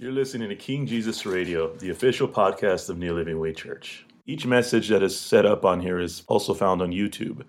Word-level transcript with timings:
You're 0.00 0.12
listening 0.12 0.48
to 0.48 0.56
King 0.56 0.86
Jesus 0.86 1.26
Radio, 1.26 1.76
the 1.76 1.90
official 1.90 2.26
podcast 2.26 2.88
of 2.88 2.96
New 2.96 3.12
Living 3.12 3.38
Way 3.38 3.52
Church. 3.52 4.06
Each 4.24 4.46
message 4.46 4.88
that 4.88 5.02
is 5.02 5.20
set 5.20 5.44
up 5.44 5.62
on 5.62 5.78
here 5.78 6.00
is 6.00 6.22
also 6.26 6.54
found 6.54 6.80
on 6.80 6.90
YouTube 6.90 7.42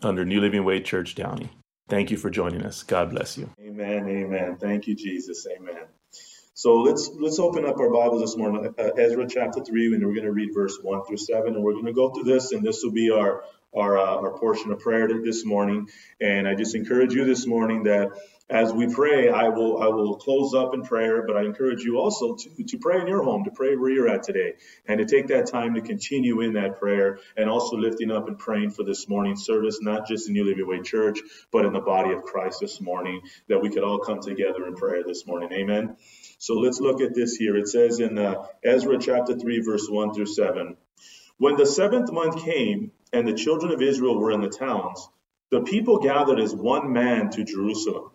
under 0.00 0.24
New 0.24 0.40
Living 0.40 0.64
Way 0.64 0.80
Church 0.80 1.16
Downey. 1.16 1.50
Thank 1.88 2.12
you 2.12 2.16
for 2.16 2.30
joining 2.30 2.62
us. 2.62 2.84
God 2.84 3.10
bless 3.10 3.36
you. 3.36 3.50
Amen. 3.60 4.08
Amen. 4.08 4.58
Thank 4.60 4.86
you, 4.86 4.94
Jesus. 4.94 5.44
Amen. 5.56 5.86
So 6.54 6.76
let's 6.82 7.10
let's 7.18 7.40
open 7.40 7.66
up 7.66 7.80
our 7.80 7.90
Bibles 7.90 8.20
this 8.20 8.36
morning, 8.36 8.72
uh, 8.78 8.90
Ezra 8.96 9.26
chapter 9.28 9.64
three, 9.64 9.92
and 9.92 10.06
we're 10.06 10.14
going 10.14 10.24
to 10.24 10.30
read 10.30 10.54
verse 10.54 10.78
one 10.80 11.04
through 11.04 11.16
seven, 11.16 11.56
and 11.56 11.64
we're 11.64 11.72
going 11.72 11.86
to 11.86 11.92
go 11.92 12.10
through 12.10 12.32
this, 12.32 12.52
and 12.52 12.62
this 12.62 12.80
will 12.84 12.92
be 12.92 13.10
our 13.10 13.42
our 13.78 13.98
uh, 13.98 14.16
our 14.16 14.38
portion 14.38 14.72
of 14.72 14.80
prayer 14.80 15.08
this 15.22 15.44
morning. 15.44 15.88
And 16.20 16.48
I 16.48 16.54
just 16.54 16.74
encourage 16.74 17.14
you 17.14 17.24
this 17.24 17.46
morning 17.46 17.84
that 17.84 18.10
as 18.50 18.72
we 18.72 18.92
pray, 18.92 19.28
I 19.28 19.48
will 19.48 19.82
I 19.82 19.88
will 19.88 20.16
close 20.16 20.54
up 20.54 20.72
in 20.72 20.82
prayer, 20.82 21.22
but 21.26 21.36
I 21.36 21.42
encourage 21.42 21.82
you 21.82 21.98
also 21.98 22.34
to, 22.34 22.64
to 22.64 22.78
pray 22.78 23.00
in 23.00 23.06
your 23.06 23.22
home, 23.22 23.44
to 23.44 23.50
pray 23.50 23.76
where 23.76 23.90
you're 23.90 24.08
at 24.08 24.22
today, 24.22 24.54
and 24.86 24.98
to 24.98 25.04
take 25.04 25.28
that 25.28 25.46
time 25.46 25.74
to 25.74 25.82
continue 25.82 26.40
in 26.40 26.54
that 26.54 26.78
prayer 26.78 27.18
and 27.36 27.50
also 27.50 27.76
lifting 27.76 28.10
up 28.10 28.26
and 28.26 28.38
praying 28.38 28.70
for 28.70 28.84
this 28.84 29.06
morning's 29.08 29.44
service, 29.44 29.80
not 29.82 30.06
just 30.06 30.28
in 30.28 30.34
New 30.34 30.66
Way 30.66 30.80
Church, 30.80 31.18
but 31.52 31.66
in 31.66 31.72
the 31.74 31.80
body 31.80 32.12
of 32.12 32.22
Christ 32.22 32.60
this 32.60 32.80
morning, 32.80 33.20
that 33.48 33.60
we 33.60 33.68
could 33.68 33.82
all 33.82 33.98
come 33.98 34.20
together 34.20 34.66
in 34.66 34.74
prayer 34.74 35.02
this 35.06 35.26
morning. 35.26 35.52
Amen. 35.52 35.96
So 36.38 36.54
let's 36.54 36.80
look 36.80 37.02
at 37.02 37.14
this 37.14 37.34
here. 37.34 37.56
It 37.56 37.68
says 37.68 38.00
in 38.00 38.16
uh, 38.16 38.44
Ezra 38.64 38.98
chapter 38.98 39.38
3, 39.38 39.60
verse 39.60 39.88
1 39.90 40.14
through 40.14 40.26
7. 40.26 40.76
When 41.36 41.56
the 41.56 41.66
seventh 41.66 42.10
month 42.10 42.44
came, 42.44 42.92
and 43.12 43.26
the 43.26 43.34
children 43.34 43.72
of 43.72 43.82
Israel 43.82 44.18
were 44.18 44.32
in 44.32 44.40
the 44.40 44.48
towns, 44.48 45.08
the 45.50 45.62
people 45.62 45.98
gathered 45.98 46.40
as 46.40 46.54
one 46.54 46.92
man 46.92 47.30
to 47.30 47.44
Jerusalem. 47.44 48.10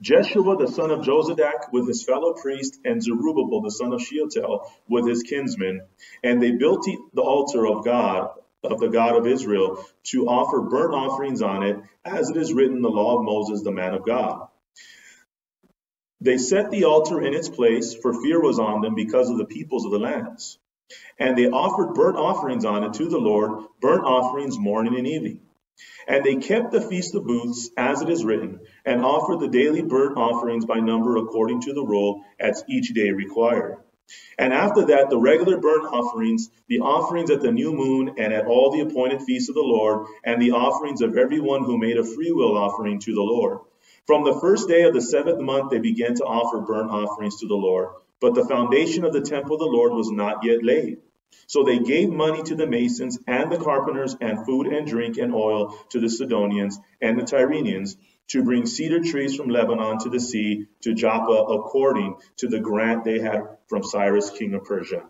Jeshua 0.00 0.56
the 0.56 0.66
son 0.66 0.90
of 0.90 1.00
Jozadak 1.00 1.72
with 1.72 1.86
his 1.86 2.02
fellow 2.04 2.34
priest, 2.34 2.80
and 2.84 3.02
Zerubbabel 3.02 3.62
the 3.62 3.70
son 3.70 3.92
of 3.92 4.02
Shealtiel 4.02 4.70
with 4.88 5.06
his 5.06 5.22
kinsmen, 5.22 5.82
and 6.22 6.42
they 6.42 6.52
built 6.52 6.86
the 7.12 7.22
altar 7.22 7.66
of 7.66 7.84
God, 7.84 8.30
of 8.62 8.80
the 8.80 8.88
God 8.88 9.16
of 9.16 9.26
Israel, 9.26 9.84
to 10.04 10.26
offer 10.26 10.62
burnt 10.62 10.94
offerings 10.94 11.42
on 11.42 11.62
it, 11.62 11.76
as 12.04 12.30
it 12.30 12.36
is 12.36 12.52
written 12.52 12.76
in 12.76 12.82
the 12.82 12.88
law 12.90 13.18
of 13.18 13.24
Moses 13.24 13.62
the 13.62 13.70
man 13.70 13.94
of 13.94 14.04
God. 14.04 14.48
They 16.20 16.38
set 16.38 16.70
the 16.70 16.84
altar 16.84 17.22
in 17.22 17.34
its 17.34 17.48
place, 17.48 17.94
for 17.94 18.14
fear 18.22 18.40
was 18.40 18.58
on 18.58 18.80
them 18.80 18.94
because 18.94 19.30
of 19.30 19.38
the 19.38 19.44
peoples 19.44 19.84
of 19.84 19.90
the 19.90 19.98
lands. 19.98 20.58
And 21.18 21.36
they 21.36 21.48
offered 21.48 21.94
burnt 21.94 22.16
offerings 22.16 22.64
on 22.64 22.84
it 22.84 22.94
to 22.94 23.08
the 23.08 23.18
Lord, 23.18 23.64
burnt 23.80 24.04
offerings 24.04 24.58
morning 24.58 24.96
and 24.96 25.06
evening. 25.06 25.40
And 26.06 26.24
they 26.24 26.36
kept 26.36 26.70
the 26.70 26.80
feast 26.80 27.14
of 27.14 27.26
booths, 27.26 27.70
as 27.76 28.02
it 28.02 28.08
is 28.08 28.24
written, 28.24 28.60
and 28.84 29.04
offered 29.04 29.40
the 29.40 29.48
daily 29.48 29.82
burnt 29.82 30.16
offerings 30.16 30.66
by 30.66 30.80
number 30.80 31.16
according 31.16 31.62
to 31.62 31.72
the 31.72 31.84
roll, 31.84 32.22
as 32.38 32.62
each 32.68 32.92
day 32.94 33.10
required. 33.10 33.78
And 34.38 34.52
after 34.52 34.86
that, 34.86 35.08
the 35.08 35.18
regular 35.18 35.58
burnt 35.58 35.86
offerings, 35.86 36.50
the 36.68 36.80
offerings 36.80 37.30
at 37.30 37.40
the 37.40 37.52
new 37.52 37.72
moon, 37.72 38.16
and 38.18 38.32
at 38.32 38.46
all 38.46 38.70
the 38.70 38.80
appointed 38.80 39.22
feasts 39.22 39.48
of 39.48 39.54
the 39.54 39.62
Lord, 39.62 40.06
and 40.24 40.40
the 40.40 40.50
offerings 40.50 41.00
of 41.00 41.16
everyone 41.16 41.64
who 41.64 41.78
made 41.78 41.96
a 41.96 42.04
freewill 42.04 42.58
offering 42.58 43.00
to 43.00 43.14
the 43.14 43.22
Lord. 43.22 43.60
From 44.06 44.24
the 44.24 44.38
first 44.40 44.68
day 44.68 44.82
of 44.82 44.92
the 44.92 45.00
seventh 45.00 45.40
month, 45.40 45.70
they 45.70 45.78
began 45.78 46.14
to 46.16 46.24
offer 46.24 46.60
burnt 46.60 46.90
offerings 46.90 47.40
to 47.40 47.48
the 47.48 47.54
Lord. 47.54 47.88
But 48.24 48.34
the 48.34 48.46
foundation 48.46 49.04
of 49.04 49.12
the 49.12 49.20
temple 49.20 49.56
of 49.56 49.60
the 49.60 49.66
Lord 49.66 49.92
was 49.92 50.10
not 50.10 50.44
yet 50.44 50.64
laid. 50.64 50.96
So 51.46 51.62
they 51.62 51.78
gave 51.78 52.08
money 52.08 52.42
to 52.44 52.54
the 52.54 52.66
masons 52.66 53.18
and 53.26 53.52
the 53.52 53.58
carpenters, 53.58 54.16
and 54.18 54.46
food 54.46 54.66
and 54.68 54.86
drink 54.86 55.18
and 55.18 55.34
oil 55.34 55.76
to 55.90 56.00
the 56.00 56.08
Sidonians 56.08 56.80
and 57.02 57.18
the 57.18 57.24
Tyrenians, 57.24 57.96
to 58.28 58.42
bring 58.42 58.64
cedar 58.64 59.00
trees 59.00 59.36
from 59.36 59.50
Lebanon 59.50 59.98
to 59.98 60.08
the 60.08 60.20
sea 60.20 60.64
to 60.84 60.94
Joppa, 60.94 61.32
according 61.32 62.16
to 62.38 62.48
the 62.48 62.60
grant 62.60 63.04
they 63.04 63.18
had 63.18 63.42
from 63.68 63.82
Cyrus, 63.82 64.30
king 64.30 64.54
of 64.54 64.64
Persia. 64.64 65.02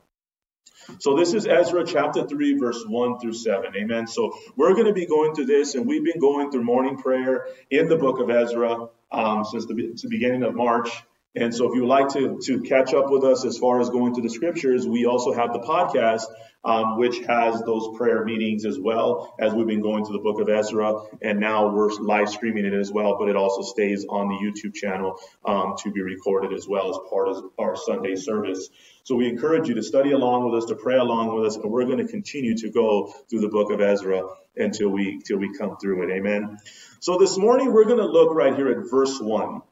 So 0.99 1.17
this 1.17 1.35
is 1.35 1.47
Ezra 1.47 1.87
chapter 1.87 2.27
3, 2.27 2.59
verse 2.59 2.85
1 2.85 3.21
through 3.21 3.35
7. 3.35 3.77
Amen. 3.77 4.09
So 4.09 4.33
we're 4.57 4.75
going 4.75 4.87
to 4.87 4.93
be 4.93 5.07
going 5.07 5.37
through 5.37 5.47
this, 5.47 5.77
and 5.77 5.87
we've 5.87 6.05
been 6.05 6.19
going 6.19 6.51
through 6.51 6.65
morning 6.65 6.97
prayer 6.97 7.47
in 7.71 7.87
the 7.87 7.97
book 7.97 8.19
of 8.19 8.29
Ezra 8.29 8.89
um, 9.13 9.45
since 9.45 9.67
the, 9.67 9.75
the 9.75 10.09
beginning 10.09 10.43
of 10.43 10.57
March. 10.57 10.91
And 11.37 11.53
so 11.53 11.69
if 11.69 11.75
you 11.75 11.81
would 11.81 11.89
like 11.89 12.11
to, 12.11 12.39
to 12.45 12.61
catch 12.61 12.95
up 12.95 13.11
with 13.11 13.25
us 13.25 13.45
as 13.45 13.59
far 13.59 13.81
as 13.81 13.91
going 13.91 14.15
through 14.15 14.23
the 14.23 14.31
scriptures, 14.31 14.87
we 14.87 15.05
also 15.05 15.33
have 15.33 15.53
the 15.53 15.59
podcast, 15.59 16.23
um, 16.65 16.97
which 16.97 17.19
has 17.27 17.61
those 17.63 17.97
prayer 17.97 18.25
meetings 18.25 18.65
as 18.65 18.79
well 18.79 19.35
as 19.41 19.53
we've 19.53 19.67
been 19.67 19.83
going 19.83 20.05
through 20.05 20.17
the 20.17 20.23
book 20.23 20.41
of 20.41 20.49
Ezra. 20.49 20.95
And 21.23 21.41
now 21.41 21.75
we're 21.75 21.91
live 21.95 22.29
streaming 22.29 22.65
it 22.65 22.73
as 22.73 22.93
well, 22.93 23.17
but 23.19 23.29
it 23.29 23.35
also 23.35 23.63
stays 23.63 24.07
on 24.09 24.29
the 24.29 24.35
YouTube 24.37 24.75
channel 24.75 25.19
um, 25.45 25.75
to 25.79 25.91
be 25.91 26.03
recorded 26.03 26.53
as 26.53 26.69
well 26.69 26.91
as 26.91 26.99
part 27.11 27.27
of 27.27 27.51
our 27.59 27.75
Sunday 27.75 28.15
service. 28.15 28.71
So 29.03 29.17
we 29.17 29.29
encourage 29.29 29.67
you 29.69 29.75
to 29.75 29.83
study 29.83 30.13
along 30.13 30.49
with 30.49 30.63
us, 30.63 30.69
to 30.69 30.77
pray 30.77 30.97
along 30.97 31.35
with 31.35 31.47
us, 31.47 31.57
and 31.57 31.69
we're 31.69 31.85
going 31.85 31.99
to 31.99 32.07
continue 32.07 32.57
to 32.59 32.71
go 32.71 33.13
through 33.29 33.41
the 33.41 33.49
book 33.49 33.73
of 33.73 33.81
Ezra 33.81 34.23
until 34.57 34.89
we, 34.89 35.15
until 35.15 35.39
we 35.39 35.53
come 35.59 35.79
through 35.79 36.05
it. 36.05 36.17
Amen. 36.17 36.59
So 37.01 37.19
this 37.19 37.37
morning 37.37 37.73
we're 37.73 37.87
going 37.87 37.99
to 37.99 38.07
look 38.07 38.33
right 38.33 38.55
here 38.55 38.69
at 38.69 38.89
verse 38.89 39.21
1. 39.21 39.63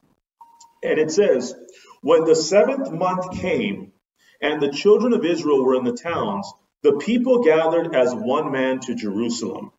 And 0.83 0.99
it 0.99 1.11
says, 1.11 1.55
When 2.01 2.25
the 2.25 2.35
seventh 2.35 2.91
month 2.91 3.39
came, 3.39 3.93
and 4.41 4.61
the 4.61 4.71
children 4.71 5.13
of 5.13 5.23
Israel 5.23 5.63
were 5.63 5.75
in 5.75 5.85
the 5.85 5.93
towns, 5.95 6.51
the 6.81 6.97
people 6.97 7.43
gathered 7.43 7.95
as 7.95 8.13
one 8.13 8.51
man 8.51 8.79
to 8.81 8.93
Jerusalem. 8.95 9.71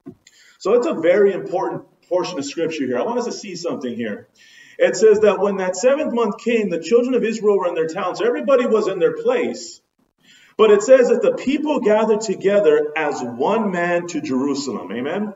So 0.59 0.72
it's 0.75 0.87
a 0.87 0.94
very 0.94 1.32
important 1.32 1.82
portion 2.09 2.38
of 2.38 2.44
scripture 2.47 2.87
here. 2.87 2.98
I 2.98 3.03
want 3.03 3.19
us 3.19 3.26
to 3.26 3.32
see 3.32 3.56
something 3.56 3.94
here. 3.94 4.28
It 4.78 4.97
says 4.97 5.20
that 5.20 5.38
when 5.38 5.59
that 5.59 5.76
seventh 5.76 6.15
month 6.15 6.38
came, 6.38 6.70
the 6.70 6.81
children 6.81 7.15
of 7.15 7.22
Israel 7.22 7.59
were 7.59 7.69
in 7.69 7.75
their 7.75 7.86
towns. 7.86 8.22
Everybody 8.22 8.66
was 8.66 8.88
in 8.88 8.98
their 8.98 9.22
place. 9.22 9.81
But 10.56 10.71
it 10.71 10.82
says 10.82 11.09
that 11.09 11.21
the 11.21 11.34
people 11.34 11.81
gathered 11.81 12.22
together 12.22 12.92
as 12.97 13.21
one 13.22 13.71
man 13.71 14.06
to 14.09 14.21
Jerusalem. 14.21 14.91
Amen. 14.92 15.34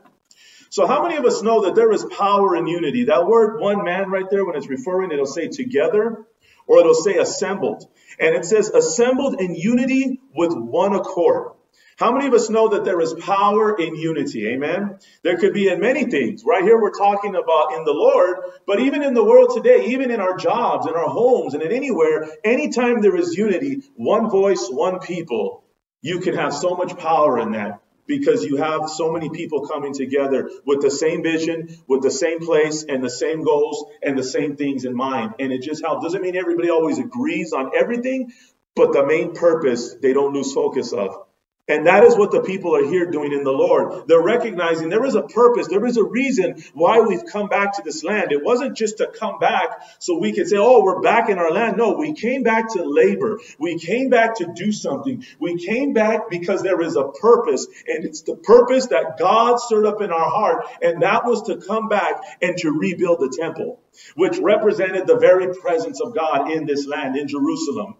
So 0.69 0.85
how 0.85 1.01
many 1.01 1.17
of 1.17 1.25
us 1.25 1.41
know 1.41 1.61
that 1.65 1.75
there 1.75 1.91
is 1.91 2.05
power 2.05 2.55
in 2.55 2.67
unity? 2.67 3.05
That 3.05 3.25
word 3.25 3.59
one 3.59 3.83
man 3.83 4.11
right 4.11 4.29
there, 4.29 4.45
when 4.45 4.55
it's 4.55 4.69
referring, 4.69 5.11
it'll 5.11 5.25
say 5.25 5.47
together 5.47 6.25
or 6.67 6.79
it'll 6.79 6.93
say 6.93 7.17
assembled. 7.17 7.87
And 8.19 8.35
it 8.35 8.45
says 8.45 8.69
assembled 8.69 9.41
in 9.41 9.55
unity 9.55 10.21
with 10.35 10.53
one 10.53 10.93
accord. 10.93 11.53
How 11.97 12.13
many 12.13 12.27
of 12.27 12.33
us 12.33 12.49
know 12.49 12.69
that 12.69 12.85
there 12.85 13.01
is 13.01 13.13
power 13.15 13.77
in 13.77 13.95
unity? 13.95 14.47
Amen. 14.49 14.99
There 15.23 15.37
could 15.37 15.53
be 15.53 15.67
in 15.67 15.81
many 15.81 16.05
things. 16.05 16.43
Right 16.45 16.63
here, 16.63 16.79
we're 16.79 16.97
talking 16.97 17.35
about 17.35 17.73
in 17.73 17.83
the 17.83 17.91
Lord, 17.91 18.37
but 18.65 18.79
even 18.79 19.03
in 19.03 19.13
the 19.13 19.23
world 19.23 19.51
today, 19.53 19.87
even 19.87 20.11
in 20.11 20.21
our 20.21 20.37
jobs, 20.37 20.87
in 20.87 20.93
our 20.93 21.09
homes, 21.09 21.55
and 21.55 21.63
in 21.63 21.71
anywhere, 21.71 22.29
anytime 22.43 23.01
there 23.01 23.17
is 23.17 23.35
unity, 23.35 23.81
one 23.95 24.29
voice, 24.29 24.69
one 24.69 24.99
people, 24.99 25.63
you 26.01 26.19
can 26.19 26.35
have 26.35 26.53
so 26.53 26.75
much 26.75 26.95
power 26.97 27.39
in 27.39 27.51
that 27.51 27.81
because 28.09 28.43
you 28.43 28.57
have 28.57 28.89
so 28.89 29.13
many 29.13 29.29
people 29.29 29.67
coming 29.67 29.93
together 29.93 30.49
with 30.65 30.81
the 30.81 30.89
same 30.89 31.21
vision, 31.23 31.77
with 31.87 32.01
the 32.01 32.11
same 32.11 32.39
place, 32.39 32.83
and 32.83 33.03
the 33.03 33.09
same 33.09 33.43
goals 33.43 33.85
and 34.03 34.17
the 34.17 34.23
same 34.23 34.57
things 34.57 34.83
in 34.83 34.95
mind. 34.95 35.35
And 35.39 35.53
it 35.53 35.61
just 35.61 35.83
helps. 35.85 36.03
Doesn't 36.03 36.21
mean 36.21 36.35
everybody 36.35 36.71
always 36.71 36.97
agrees 36.97 37.53
on 37.53 37.71
everything, 37.77 38.33
but 38.75 38.93
the 38.93 39.05
main 39.05 39.33
purpose 39.35 39.95
they 40.01 40.11
don't 40.11 40.33
lose 40.33 40.51
focus 40.51 40.91
of. 40.91 41.28
And 41.69 41.85
that 41.87 42.03
is 42.03 42.17
what 42.17 42.31
the 42.31 42.41
people 42.41 42.75
are 42.75 42.83
here 42.85 43.09
doing 43.11 43.31
in 43.31 43.43
the 43.43 43.51
Lord. 43.51 44.07
They're 44.07 44.21
recognizing 44.21 44.89
there 44.89 45.05
is 45.05 45.15
a 45.15 45.21
purpose, 45.21 45.67
there 45.67 45.85
is 45.85 45.97
a 45.97 46.03
reason 46.03 46.63
why 46.73 46.99
we've 47.01 47.25
come 47.25 47.47
back 47.47 47.75
to 47.75 47.83
this 47.83 48.03
land. 48.03 48.31
It 48.31 48.43
wasn't 48.43 48.75
just 48.75 48.97
to 48.97 49.07
come 49.07 49.37
back 49.39 49.83
so 49.99 50.17
we 50.17 50.33
could 50.33 50.49
say, 50.49 50.57
oh, 50.57 50.83
we're 50.83 51.01
back 51.01 51.29
in 51.29 51.37
our 51.37 51.51
land. 51.51 51.77
No, 51.77 51.93
we 51.93 52.13
came 52.13 52.43
back 52.43 52.73
to 52.73 52.83
labor. 52.83 53.39
We 53.59 53.77
came 53.77 54.09
back 54.09 54.37
to 54.37 54.51
do 54.55 54.71
something. 54.71 55.23
We 55.39 55.63
came 55.63 55.93
back 55.93 56.29
because 56.29 56.63
there 56.63 56.81
is 56.81 56.95
a 56.95 57.09
purpose, 57.09 57.67
and 57.87 58.03
it's 58.03 58.21
the 58.23 58.35
purpose 58.35 58.87
that 58.87 59.17
God 59.19 59.59
stirred 59.59 59.85
up 59.85 60.01
in 60.01 60.11
our 60.11 60.29
heart, 60.29 60.65
and 60.81 61.03
that 61.03 61.25
was 61.25 61.43
to 61.43 61.57
come 61.57 61.87
back 61.87 62.21
and 62.41 62.57
to 62.57 62.71
rebuild 62.71 63.19
the 63.19 63.35
temple, 63.39 63.79
which 64.15 64.39
represented 64.39 65.05
the 65.05 65.17
very 65.17 65.53
presence 65.53 66.01
of 66.01 66.15
God 66.15 66.51
in 66.51 66.65
this 66.65 66.87
land, 66.87 67.15
in 67.15 67.27
Jerusalem. 67.27 67.95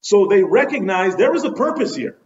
So 0.00 0.26
they 0.26 0.42
recognized 0.42 1.18
there 1.18 1.36
is 1.36 1.44
a 1.44 1.52
purpose 1.52 1.94
here. 1.94 2.16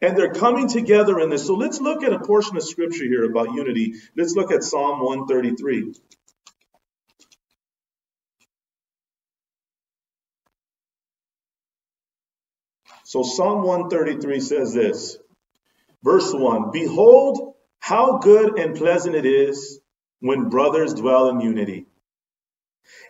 And 0.00 0.16
they're 0.16 0.32
coming 0.32 0.68
together 0.68 1.18
in 1.18 1.28
this. 1.28 1.46
So 1.46 1.54
let's 1.54 1.80
look 1.80 2.04
at 2.04 2.12
a 2.12 2.20
portion 2.20 2.56
of 2.56 2.62
scripture 2.62 3.04
here 3.04 3.24
about 3.24 3.54
unity. 3.54 3.94
Let's 4.16 4.34
look 4.34 4.52
at 4.52 4.62
Psalm 4.62 5.00
133. 5.00 5.94
So 13.04 13.22
Psalm 13.22 13.62
133 13.62 14.40
says 14.40 14.74
this, 14.74 15.16
verse 16.04 16.30
1 16.32 16.70
Behold, 16.72 17.54
how 17.80 18.18
good 18.18 18.58
and 18.58 18.76
pleasant 18.76 19.16
it 19.16 19.24
is 19.24 19.80
when 20.20 20.50
brothers 20.50 20.92
dwell 20.92 21.30
in 21.30 21.40
unity. 21.40 21.86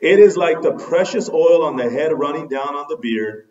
It 0.01 0.21
is 0.21 0.37
like 0.37 0.63
the 0.63 0.75
precious 0.75 1.29
oil 1.29 1.65
on 1.65 1.77
the 1.77 1.91
head 1.91 2.13
running 2.13 2.47
down 2.47 2.77
on 2.77 2.87
the 2.89 2.97
beard 2.97 3.48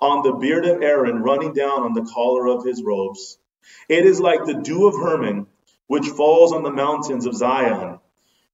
on 0.00 0.22
the 0.22 0.32
beard 0.32 0.66
of 0.66 0.82
Aaron 0.82 1.22
running 1.22 1.52
down 1.52 1.82
on 1.82 1.94
the 1.94 2.04
collar 2.04 2.46
of 2.46 2.64
his 2.64 2.82
robes. 2.82 3.38
It 3.88 4.06
is 4.06 4.20
like 4.20 4.44
the 4.44 4.54
dew 4.54 4.86
of 4.86 4.94
Hermon, 4.94 5.46
which 5.86 6.06
falls 6.08 6.52
on 6.52 6.62
the 6.62 6.70
mountains 6.70 7.26
of 7.26 7.34
Zion. 7.34 7.98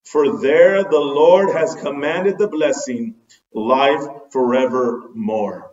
For 0.04 0.40
there 0.40 0.82
the 0.82 0.98
Lord 0.98 1.50
has 1.50 1.74
commanded 1.74 2.38
the 2.38 2.48
blessing, 2.48 3.16
life 3.52 4.04
forevermore. 4.30 5.72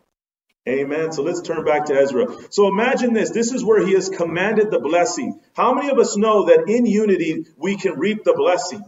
Amen. 0.68 1.12
So 1.12 1.24
let's 1.24 1.42
turn 1.42 1.66
back 1.66 1.86
to 1.86 2.00
Ezra. 2.00 2.28
So 2.52 2.68
imagine 2.68 3.14
this. 3.14 3.32
This 3.32 3.52
is 3.52 3.64
where 3.66 3.86
he 3.86 3.94
has 3.94 4.10
commanded 4.10 4.70
the 4.70 4.80
blessing. 4.80 5.40
How 5.56 5.74
many 5.74 5.90
of 5.90 5.98
us 5.98 6.16
know 6.16 6.46
that 6.46 6.66
in 6.68 6.86
unity 6.86 7.46
we 7.58 7.76
can 7.76 7.98
reap 7.98 8.24
the 8.24 8.34
blessing? 8.34 8.84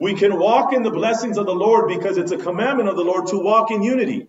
We 0.00 0.14
can 0.14 0.38
walk 0.38 0.72
in 0.72 0.82
the 0.82 0.90
blessings 0.90 1.38
of 1.38 1.46
the 1.46 1.54
Lord 1.54 1.88
because 1.88 2.16
it's 2.18 2.32
a 2.32 2.38
commandment 2.38 2.88
of 2.88 2.96
the 2.96 3.04
Lord 3.04 3.28
to 3.28 3.38
walk 3.38 3.70
in 3.70 3.82
unity, 3.82 4.26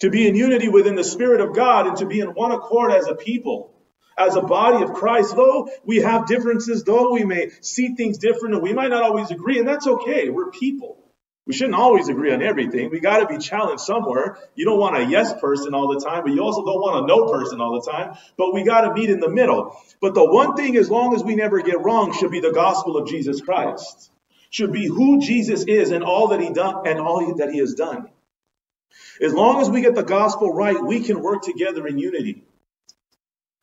to 0.00 0.10
be 0.10 0.28
in 0.28 0.34
unity 0.34 0.68
within 0.68 0.96
the 0.96 1.04
Spirit 1.04 1.40
of 1.40 1.54
God 1.54 1.86
and 1.86 1.96
to 1.98 2.06
be 2.06 2.20
in 2.20 2.28
one 2.28 2.52
accord 2.52 2.92
as 2.92 3.06
a 3.06 3.14
people, 3.14 3.72
as 4.18 4.36
a 4.36 4.42
body 4.42 4.82
of 4.82 4.92
Christ. 4.92 5.34
Though 5.36 5.68
we 5.84 5.98
have 5.98 6.26
differences, 6.26 6.84
though 6.84 7.12
we 7.12 7.24
may 7.24 7.50
see 7.60 7.94
things 7.94 8.18
different 8.18 8.54
and 8.54 8.62
we 8.62 8.72
might 8.72 8.90
not 8.90 9.02
always 9.02 9.30
agree, 9.30 9.58
and 9.58 9.68
that's 9.68 9.86
okay. 9.86 10.28
We're 10.28 10.50
people. 10.50 10.98
We 11.46 11.52
shouldn't 11.52 11.74
always 11.74 12.08
agree 12.08 12.32
on 12.32 12.42
everything. 12.42 12.88
We 12.90 13.00
got 13.00 13.18
to 13.18 13.26
be 13.26 13.36
challenged 13.36 13.82
somewhere. 13.82 14.38
You 14.54 14.64
don't 14.64 14.78
want 14.78 14.96
a 14.96 15.04
yes 15.04 15.38
person 15.38 15.74
all 15.74 15.92
the 15.92 16.00
time, 16.00 16.22
but 16.24 16.32
you 16.32 16.42
also 16.42 16.64
don't 16.64 16.80
want 16.80 17.04
a 17.04 17.06
no 17.06 17.30
person 17.30 17.60
all 17.60 17.78
the 17.80 17.90
time. 17.90 18.16
But 18.38 18.54
we 18.54 18.64
got 18.64 18.82
to 18.82 18.94
meet 18.94 19.10
in 19.10 19.20
the 19.20 19.28
middle. 19.28 19.76
But 20.00 20.14
the 20.14 20.24
one 20.24 20.56
thing, 20.56 20.76
as 20.76 20.90
long 20.90 21.14
as 21.14 21.22
we 21.22 21.34
never 21.34 21.60
get 21.60 21.80
wrong, 21.82 22.14
should 22.14 22.30
be 22.30 22.40
the 22.40 22.52
gospel 22.52 22.96
of 22.96 23.08
Jesus 23.08 23.42
Christ. 23.42 24.10
Should 24.48 24.72
be 24.72 24.86
who 24.86 25.20
Jesus 25.20 25.64
is 25.64 25.90
and 25.90 26.02
all 26.02 26.28
that 26.28 26.40
he 26.40 26.50
done 26.50 26.86
and 26.86 26.98
all 26.98 27.34
that 27.36 27.50
he 27.50 27.58
has 27.58 27.74
done. 27.74 28.08
As 29.20 29.32
long 29.32 29.60
as 29.60 29.70
we 29.70 29.82
get 29.82 29.94
the 29.94 30.02
gospel 30.02 30.52
right, 30.52 30.82
we 30.82 31.00
can 31.00 31.22
work 31.22 31.42
together 31.42 31.86
in 31.86 31.98
unity. 31.98 32.44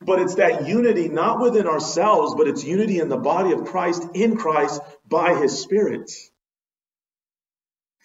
But 0.00 0.20
it's 0.20 0.36
that 0.36 0.66
unity 0.66 1.08
not 1.08 1.40
within 1.40 1.66
ourselves, 1.66 2.34
but 2.34 2.48
it's 2.48 2.64
unity 2.64 2.98
in 2.98 3.08
the 3.08 3.16
body 3.16 3.52
of 3.52 3.64
Christ, 3.64 4.02
in 4.14 4.36
Christ, 4.36 4.80
by 5.08 5.34
his 5.34 5.60
Spirit. 5.60 6.10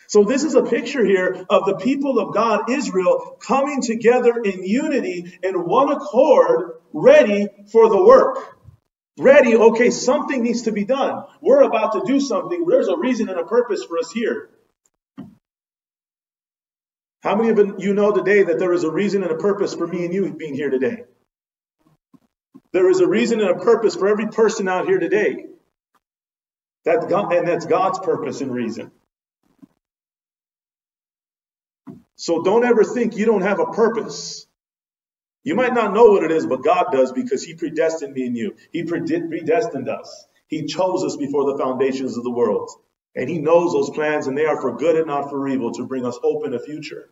So 0.08 0.24
this 0.24 0.44
is 0.44 0.56
a 0.56 0.64
picture 0.64 1.04
here 1.04 1.46
of 1.50 1.66
the 1.66 1.76
people 1.78 2.20
of 2.20 2.34
God, 2.34 2.70
Israel, 2.70 3.38
coming 3.42 3.82
together 3.82 4.42
in 4.42 4.64
unity, 4.64 5.38
in 5.44 5.56
one 5.56 5.92
accord, 5.92 6.74
ready 6.94 7.48
for 7.72 7.90
the 7.90 8.02
work. 8.02 8.38
Ready, 9.20 9.56
okay, 9.56 9.90
something 9.90 10.44
needs 10.44 10.64
to 10.64 10.72
be 10.72 10.86
done. 10.86 11.24
We're 11.42 11.64
about 11.64 11.94
to 11.94 12.04
do 12.06 12.20
something. 12.20 12.66
There's 12.66 12.88
a 12.88 12.98
reason 12.98 13.30
and 13.30 13.40
a 13.40 13.46
purpose 13.46 13.84
for 13.84 13.98
us 13.98 14.12
here. 14.12 14.50
How 17.28 17.36
many 17.36 17.50
of 17.50 17.82
you 17.82 17.94
know 17.94 18.14
today 18.14 18.44
that 18.44 18.58
there 18.58 18.72
is 18.72 18.86
a 18.86 18.90
reason 18.90 19.22
and 19.22 19.34
a 19.34 19.36
purpose 19.36 19.74
for 19.74 19.86
me 19.86 20.06
and 20.06 20.14
you 20.14 20.34
being 20.34 20.54
here 20.54 20.70
today? 20.70 21.04
There 22.72 22.90
is 22.90 23.02
a 23.02 23.08
reason 23.08 23.42
and 23.42 23.50
a 23.50 23.56
purpose 23.56 23.96
for 23.96 24.08
every 24.08 24.28
person 24.28 24.70
out 24.70 24.88
here 24.88 24.98
today. 24.98 25.48
That 26.86 27.10
God, 27.10 27.34
and 27.34 27.46
that's 27.46 27.66
God's 27.66 28.00
purpose 28.00 28.40
and 28.40 28.54
reason. 28.54 28.92
So 32.16 32.44
don't 32.44 32.64
ever 32.64 32.86
think 32.86 33.18
you 33.18 33.26
don't 33.26 33.42
have 33.42 33.60
a 33.60 33.74
purpose. 33.74 34.48
You 35.44 35.56
might 35.56 35.74
not 35.74 35.94
know 35.94 36.12
what 36.12 36.24
it 36.24 36.32
is, 36.32 36.46
but 36.46 36.64
God 36.64 36.94
does 36.94 37.12
because 37.12 37.44
He 37.44 37.56
predestined 37.56 38.14
me 38.14 38.26
and 38.28 38.38
you. 38.38 38.56
He 38.72 38.84
predestined 38.84 39.90
us. 39.90 40.28
He 40.48 40.64
chose 40.64 41.04
us 41.04 41.18
before 41.18 41.52
the 41.52 41.62
foundations 41.62 42.16
of 42.16 42.24
the 42.24 42.32
world. 42.32 42.72
And 43.18 43.28
He 43.28 43.40
knows 43.40 43.74
those 43.74 43.90
plans, 43.90 44.28
and 44.28 44.38
they 44.38 44.46
are 44.46 44.62
for 44.62 44.78
good 44.78 44.96
and 44.96 45.08
not 45.08 45.30
for 45.30 45.48
evil 45.48 45.74
to 45.74 45.88
bring 45.88 46.06
us 46.06 46.18
hope 46.22 46.46
in 46.46 46.52
the 46.52 46.60
future. 46.60 47.10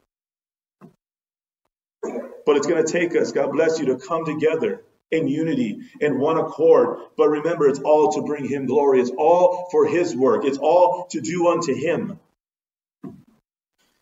But 2.45 2.57
it's 2.57 2.67
going 2.67 2.85
to 2.85 2.91
take 2.91 3.15
us, 3.15 3.31
God 3.31 3.51
bless 3.51 3.79
you, 3.79 3.87
to 3.87 3.97
come 3.97 4.23
together 4.23 4.83
in 5.11 5.27
unity, 5.27 5.79
in 5.99 6.19
one 6.19 6.37
accord. 6.37 6.99
But 7.17 7.29
remember, 7.29 7.67
it's 7.67 7.79
all 7.79 8.11
to 8.13 8.21
bring 8.21 8.47
Him 8.47 8.67
glory. 8.67 9.01
It's 9.01 9.11
all 9.17 9.67
for 9.71 9.87
His 9.87 10.15
work. 10.15 10.45
It's 10.45 10.59
all 10.59 11.07
to 11.09 11.21
do 11.21 11.47
unto 11.47 11.73
Him. 11.73 12.19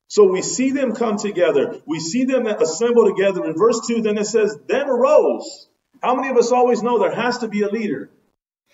So 0.10 0.28
we 0.28 0.42
see 0.42 0.72
them 0.72 0.94
come 0.94 1.18
together. 1.18 1.82
We 1.88 2.00
see 2.02 2.26
them 2.26 2.48
assemble 2.48 3.08
together. 3.08 3.46
In 3.46 3.58
verse 3.58 3.80
2, 3.88 4.02
then 4.02 4.18
it 4.18 4.26
says, 4.26 4.58
Then 4.68 4.90
arose. 4.90 5.70
How 6.02 6.16
many 6.16 6.28
of 6.28 6.38
us 6.38 6.52
always 6.52 6.84
know 6.84 7.00
there 7.00 7.16
has 7.16 7.40
to 7.40 7.48
be 7.48 7.62
a 7.62 7.70
leader? 7.70 8.10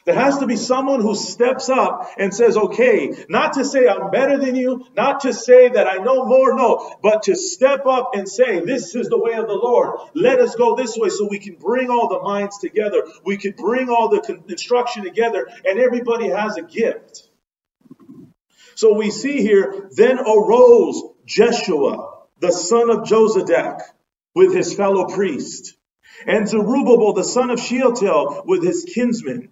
There 0.10 0.20
has 0.20 0.40
to 0.40 0.48
be 0.48 0.56
someone 0.56 1.02
who 1.02 1.14
steps 1.14 1.70
up 1.70 2.14
and 2.18 2.34
says, 2.34 2.58
okay, 2.58 3.14
not 3.30 3.54
to 3.54 3.64
say 3.64 3.88
I'm 3.88 4.10
better 4.10 4.40
than 4.40 4.56
you, 4.56 4.88
not 4.98 5.20
to 5.20 5.34
say 5.36 5.70
that 5.70 5.86
I 5.86 5.98
know 5.98 6.26
more, 6.26 6.56
no, 6.56 6.96
but 7.04 7.22
to 7.24 7.36
step 7.36 7.86
up 7.86 8.16
and 8.16 8.28
say, 8.28 8.60
this 8.60 8.96
is 8.96 9.08
the 9.08 9.20
way 9.20 9.34
of 9.34 9.46
the 9.46 9.54
Lord. 9.54 10.00
Let 10.16 10.40
us 10.40 10.56
go 10.56 10.76
this 10.76 10.98
way 10.98 11.10
so 11.10 11.28
we 11.30 11.38
can 11.38 11.58
bring 11.58 11.92
all 11.92 12.08
the 12.08 12.24
minds 12.24 12.58
together. 12.58 13.04
We 13.24 13.38
can 13.38 13.52
bring 13.52 13.90
all 13.90 14.10
the 14.10 14.42
instruction 14.48 15.04
together 15.04 15.48
and 15.64 15.78
everybody 15.78 16.30
has 16.30 16.58
a 16.58 16.64
gift. 16.64 17.30
So 18.74 18.96
we 18.96 19.12
see 19.12 19.44
here, 19.44 19.92
then 19.96 20.18
arose 20.18 21.04
Jeshua, 21.28 22.24
the 22.40 22.52
son 22.52 22.90
of 22.90 23.04
Jozadak, 23.04 23.82
with 24.34 24.56
his 24.56 24.74
fellow 24.74 25.06
priest, 25.06 25.78
and 26.26 26.50
Zerubbabel, 26.50 27.14
the 27.14 27.24
son 27.24 27.52
of 27.52 27.60
Shealtiel, 27.60 28.42
with 28.48 28.64
his 28.64 28.86
kinsmen. 28.92 29.50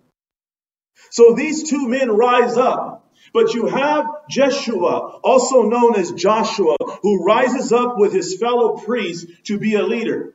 So 1.10 1.34
these 1.34 1.70
two 1.70 1.88
men 1.88 2.12
rise 2.12 2.58
up. 2.58 3.04
But 3.34 3.54
you 3.54 3.68
have 3.68 4.06
Jeshua, 4.30 5.20
also 5.24 5.64
known 5.64 5.96
as 5.96 6.12
Joshua, 6.14 6.76
who 7.02 7.26
rises 7.26 7.72
up 7.72 7.98
with 7.98 8.14
his 8.14 8.38
fellow 8.38 8.78
priests 8.78 9.26
to 9.44 9.60
be 9.60 9.76
a 9.76 9.84
leader. 9.84 10.34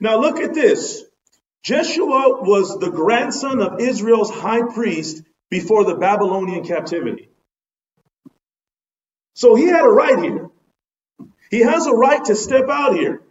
Now 0.00 0.20
look 0.20 0.38
at 0.38 0.54
this. 0.54 1.02
Jeshua 1.62 2.40
was 2.42 2.78
the 2.78 2.90
grandson 2.90 3.60
of 3.60 3.80
Israel's 3.80 4.30
high 4.30 4.62
priest 4.62 5.22
before 5.50 5.84
the 5.84 5.96
Babylonian 5.96 6.64
captivity. 6.64 7.28
So 9.34 9.54
he 9.54 9.66
had 9.66 9.84
a 9.84 9.88
right 9.88 10.18
here. 10.18 10.50
He 11.50 11.60
has 11.60 11.86
a 11.86 11.92
right 11.92 12.24
to 12.26 12.36
step 12.36 12.68
out 12.68 12.94
here. 12.94 13.22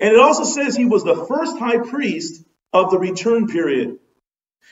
And 0.00 0.12
it 0.12 0.18
also 0.18 0.44
says 0.44 0.74
he 0.74 0.86
was 0.86 1.04
the 1.04 1.26
first 1.26 1.58
high 1.58 1.78
priest 1.78 2.42
of 2.72 2.90
the 2.90 2.98
return 2.98 3.46
period. 3.46 3.98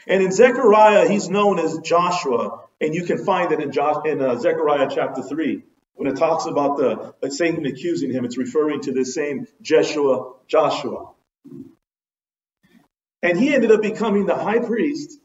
And 0.06 0.22
in 0.22 0.32
Zechariah, 0.32 1.08
he's 1.08 1.28
known 1.28 1.58
as 1.58 1.78
Joshua. 1.78 2.64
And 2.80 2.94
you 2.94 3.04
can 3.04 3.24
find 3.24 3.52
it 3.52 3.60
in, 3.60 3.72
jo- 3.72 4.02
in 4.02 4.20
uh, 4.22 4.36
Zechariah 4.36 4.88
chapter 4.92 5.22
3. 5.22 5.62
When 5.94 6.10
it 6.10 6.16
talks 6.16 6.46
about 6.46 6.78
the 6.78 7.14
uh, 7.22 7.28
Satan 7.28 7.66
accusing 7.66 8.10
him, 8.10 8.24
it's 8.24 8.38
referring 8.38 8.80
to 8.82 8.92
the 8.92 9.04
same 9.04 9.46
Jeshua, 9.60 10.32
Joshua. 10.46 11.10
And 13.22 13.38
he 13.38 13.54
ended 13.54 13.70
up 13.70 13.82
becoming 13.82 14.24
the 14.24 14.34
high 14.34 14.60
priest 14.60 15.18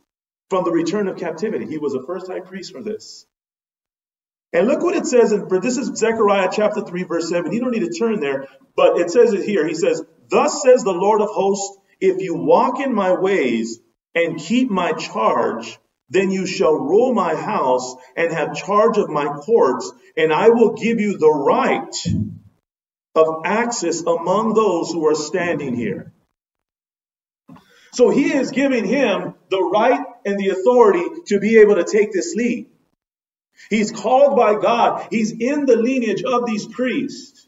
from 0.50 0.66
the 0.66 0.72
return 0.72 1.08
of 1.08 1.18
captivity. 1.18 1.66
He 1.66 1.78
was 1.78 1.94
the 1.94 2.04
first 2.06 2.28
high 2.28 2.42
priest 2.42 2.74
for 2.74 2.84
this. 2.84 3.26
And 4.52 4.68
look 4.68 4.82
what 4.82 4.96
it 4.96 5.06
says, 5.06 5.32
in, 5.32 5.48
this 5.62 5.78
is 5.78 5.98
Zechariah 5.98 6.50
chapter 6.52 6.82
3, 6.82 7.04
verse 7.04 7.30
7. 7.30 7.52
You 7.52 7.60
don't 7.62 7.72
need 7.72 7.92
to 7.92 7.98
turn 7.98 8.20
there, 8.20 8.48
but 8.76 8.98
it 9.00 9.10
says 9.12 9.34
it 9.34 9.44
here. 9.46 9.68
He 9.68 9.76
says, 9.76 10.02
Thus 10.30 10.62
says 10.62 10.84
the 10.84 10.92
Lord 10.92 11.22
of 11.22 11.30
hosts, 11.30 11.78
if 12.00 12.22
you 12.22 12.36
walk 12.36 12.80
in 12.80 12.94
my 12.94 13.14
ways 13.14 13.80
and 14.16 14.40
keep 14.40 14.72
my 14.72 14.94
charge, 14.94 15.78
then 16.10 16.32
you 16.32 16.48
shall 16.48 16.74
rule 16.74 17.14
my 17.14 17.36
house 17.36 17.96
and 18.16 18.32
have 18.32 18.56
charge 18.56 18.98
of 18.98 19.10
my 19.10 19.26
courts, 19.26 19.92
and 20.18 20.32
I 20.32 20.50
will 20.50 20.74
give 20.74 21.00
you 21.00 21.18
the 21.18 21.32
right 21.32 21.96
of 23.16 23.42
access 23.46 24.02
among 24.02 24.54
those 24.54 24.92
who 24.92 25.08
are 25.08 25.16
standing 25.16 25.76
here. 25.76 26.14
So 27.94 28.10
he 28.10 28.34
is 28.34 28.52
giving 28.52 28.86
him 28.86 29.36
the 29.50 29.62
right 29.62 30.06
and 30.26 30.38
the 30.38 30.50
authority 30.50 31.04
to 31.28 31.40
be 31.40 31.60
able 31.60 31.76
to 31.76 31.86
take 31.86 32.12
this 32.12 32.36
lead. 32.36 32.68
He's 33.70 33.92
called 33.92 34.36
by 34.36 34.56
God. 34.56 35.08
He's 35.10 35.32
in 35.32 35.66
the 35.66 35.78
lineage 35.78 36.24
of 36.24 36.46
these 36.46 36.68
priests. 36.68 37.48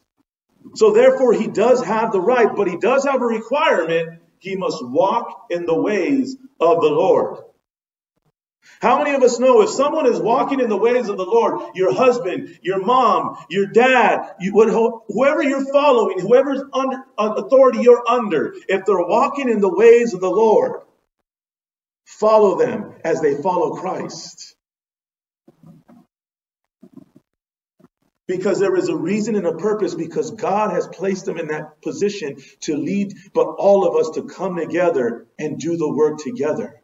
So 0.76 0.92
therefore, 0.94 1.34
he 1.34 1.48
does 1.48 1.84
have 1.84 2.12
the 2.12 2.22
right, 2.22 2.56
but 2.56 2.68
he 2.68 2.78
does 2.78 3.06
have 3.06 3.22
a 3.22 3.26
requirement. 3.26 4.22
He 4.40 4.56
must 4.56 4.86
walk 4.86 5.48
in 5.52 5.66
the 5.66 5.80
ways 5.80 6.38
of 6.60 6.82
the 6.82 6.90
Lord. 6.90 7.40
How 8.82 9.00
many 9.00 9.16
of 9.16 9.24
us 9.24 9.40
know 9.40 9.62
if 9.64 9.70
someone 9.72 10.06
is 10.08 10.20
walking 10.20 10.60
in 10.60 10.70
the 10.70 10.78
ways 10.78 11.10
of 11.10 11.18
the 11.18 11.26
Lord, 11.26 11.62
your 11.76 11.94
husband, 11.94 12.60
your 12.62 12.86
mom, 12.86 13.38
your 13.50 13.68
dad, 13.68 14.36
you, 14.40 14.54
whoever 15.08 15.44
you're 15.44 15.66
following, 15.72 16.20
whoever's 16.20 16.62
under 16.74 16.98
uh, 17.18 17.34
authority 17.38 17.80
you're 17.82 18.04
under, 18.08 18.56
if 18.70 18.86
they're 18.86 19.00
walking 19.08 19.50
in 19.50 19.62
the 19.62 19.74
ways 19.76 20.14
of 20.14 20.22
the 20.22 20.30
Lord, 20.30 20.82
follow 22.06 22.60
them 22.60 22.96
as 23.06 23.22
they 23.22 23.42
follow 23.44 23.78
Christ. 23.78 24.57
Because 28.28 28.60
there 28.60 28.76
is 28.76 28.90
a 28.90 28.96
reason 28.96 29.36
and 29.36 29.48
a 29.48 29.54
purpose 29.54 29.96
because 29.96 30.32
God 30.32 30.72
has 30.72 30.88
placed 30.88 31.26
them 31.26 31.38
in 31.38 31.48
that 31.48 31.82
position 31.82 32.38
to 32.62 32.76
lead, 32.76 33.14
but 33.34 33.46
all 33.46 33.88
of 33.88 33.96
us 33.96 34.16
to 34.16 34.24
come 34.24 34.58
together 34.58 35.28
and 35.40 35.60
do 35.60 35.78
the 35.78 35.90
work 35.90 36.20
together. 36.20 36.82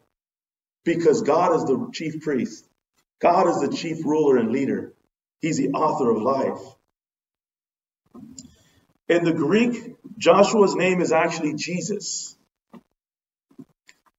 Because 0.84 1.22
God 1.22 1.54
is 1.54 1.64
the 1.64 1.90
chief 1.92 2.22
priest. 2.22 2.66
God 3.20 3.48
is 3.48 3.60
the 3.60 3.74
chief 3.74 4.04
ruler 4.04 4.38
and 4.38 4.50
leader. 4.52 4.94
He's 5.40 5.58
the 5.58 5.70
author 5.70 6.10
of 6.10 6.22
life. 6.22 6.60
In 9.08 9.24
the 9.24 9.32
Greek, 9.32 9.96
Joshua's 10.16 10.74
name 10.74 11.02
is 11.02 11.12
actually 11.12 11.54
Jesus. 11.54 12.36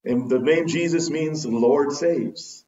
And 0.04 0.30
the 0.30 0.38
name 0.38 0.68
Jesus 0.68 1.10
means 1.10 1.44
Lord 1.44 1.92
saves. 1.92 2.64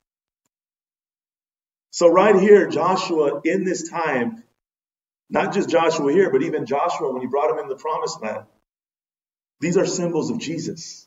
So, 1.90 2.08
right 2.08 2.34
here, 2.36 2.68
Joshua 2.68 3.40
in 3.44 3.64
this 3.64 3.88
time 3.88 4.42
Not 5.30 5.52
just 5.52 5.68
Joshua 5.68 6.12
here, 6.12 6.30
but 6.30 6.42
even 6.42 6.66
Joshua 6.66 7.12
when 7.12 7.20
he 7.20 7.28
brought 7.28 7.50
him 7.50 7.58
in 7.58 7.68
the 7.68 7.76
promised 7.76 8.22
land. 8.22 8.44
These 9.60 9.76
are 9.76 9.86
symbols 9.86 10.30
of 10.30 10.38
Jesus. 10.38 11.06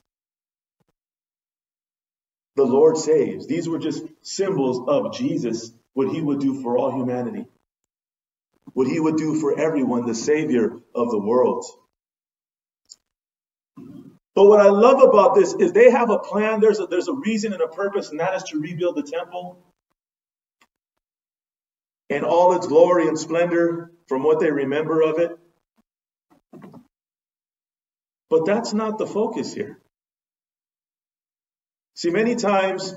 The 2.55 2.63
Lord 2.65 2.97
saves. 2.97 3.47
These 3.47 3.67
were 3.69 3.79
just 3.79 4.03
symbols 4.21 4.81
of 4.87 5.13
Jesus, 5.13 5.71
what 5.93 6.09
he 6.09 6.21
would 6.21 6.39
do 6.39 6.61
for 6.61 6.77
all 6.77 6.91
humanity, 6.91 7.45
what 8.73 8.87
he 8.87 8.99
would 8.99 9.15
do 9.17 9.39
for 9.39 9.57
everyone, 9.57 10.05
the 10.05 10.13
Savior 10.15 10.77
of 10.93 11.11
the 11.11 11.19
world. 11.19 11.65
But 14.35 14.45
what 14.45 14.61
I 14.61 14.69
love 14.69 15.01
about 15.01 15.35
this 15.35 15.53
is 15.53 15.73
they 15.73 15.91
have 15.91 16.09
a 16.09 16.19
plan, 16.19 16.59
there's 16.59 16.79
a, 16.79 16.85
there's 16.87 17.07
a 17.07 17.13
reason 17.13 17.53
and 17.53 17.61
a 17.61 17.67
purpose, 17.67 18.11
and 18.11 18.19
that 18.19 18.35
is 18.35 18.43
to 18.43 18.59
rebuild 18.59 18.95
the 18.95 19.03
temple 19.03 19.59
in 22.11 22.25
all 22.25 22.53
its 22.53 22.67
glory 22.67 23.07
and 23.07 23.17
splendor 23.17 23.89
from 24.07 24.21
what 24.23 24.41
they 24.41 24.51
remember 24.51 25.01
of 25.01 25.17
it. 25.17 25.31
But 28.29 28.45
that's 28.45 28.73
not 28.73 28.97
the 28.97 29.07
focus 29.07 29.53
here. 29.53 29.79
See, 31.95 32.09
many 32.09 32.35
times 32.35 32.93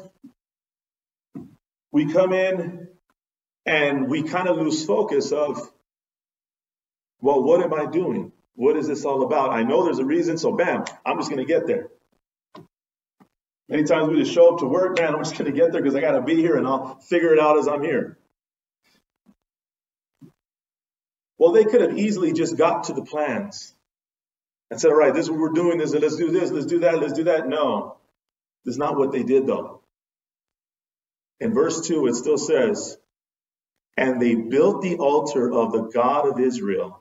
we 1.93 2.13
come 2.13 2.33
in 2.33 2.89
and 3.65 4.09
we 4.09 4.25
kind 4.25 4.49
of 4.49 4.57
lose 4.57 4.85
focus 4.85 5.31
of, 5.31 5.61
well, 7.21 7.41
what 7.41 7.63
am 7.63 7.73
I 7.73 7.87
doing? 7.87 8.33
What 8.57 8.77
is 8.77 8.89
this 8.89 9.05
all 9.05 9.23
about? 9.23 9.51
I 9.51 9.63
know 9.63 9.85
there's 9.85 10.01
a 10.01 10.05
reason, 10.05 10.39
so 10.39 10.53
bam, 10.53 10.85
I'm 11.07 11.19
just 11.19 11.31
going 11.31 11.45
to 11.45 11.53
get 11.53 11.69
there. 11.69 11.89
Many 13.69 13.85
times 13.85 14.09
we 14.09 14.19
just 14.19 14.33
show 14.33 14.53
up 14.53 14.59
to 14.59 14.67
work, 14.67 14.99
man, 14.99 15.15
I'm 15.15 15.23
just 15.23 15.39
going 15.39 15.53
to 15.53 15.57
get 15.57 15.71
there 15.71 15.81
because 15.81 15.95
I 15.95 16.01
got 16.01 16.13
to 16.13 16.23
be 16.23 16.35
here 16.35 16.57
and 16.57 16.67
I'll 16.67 16.97
figure 16.99 17.33
it 17.33 17.39
out 17.39 17.59
as 17.59 17.69
I'm 17.69 17.83
here. 17.83 18.19
Well, 21.45 21.53
they 21.53 21.67
could 21.67 21.83
have 21.83 21.99
easily 21.99 22.33
just 22.33 22.57
got 22.57 22.85
to 22.85 22.95
the 22.95 23.05
plans 23.05 23.75
and 24.71 24.81
said, 24.81 24.91
all 24.91 24.97
right, 24.97 25.13
this 25.13 25.27
is 25.27 25.31
what 25.31 25.41
we're 25.41 25.51
doing, 25.51 25.77
this, 25.77 25.93
let's 25.93 26.17
do 26.17 26.31
this, 26.31 26.51
let's 26.51 26.65
do 26.65 26.79
that, 26.79 26.99
let's 26.99 27.13
do 27.13 27.25
that. 27.25 27.47
No, 27.47 27.99
that's 28.65 28.79
not 28.79 28.97
what 28.97 29.13
they 29.13 29.25
did 29.25 29.47
though. 29.47 29.83
In 31.41 31.53
verse 31.53 31.87
2, 31.87 32.07
it 32.07 32.15
still 32.15 32.39
says, 32.39 32.97
And 33.99 34.23
they 34.23 34.35
built 34.35 34.81
the 34.81 34.97
altar 34.97 35.53
of 35.53 35.73
the 35.73 35.83
God 35.83 36.29
of 36.29 36.41
Israel 36.41 36.99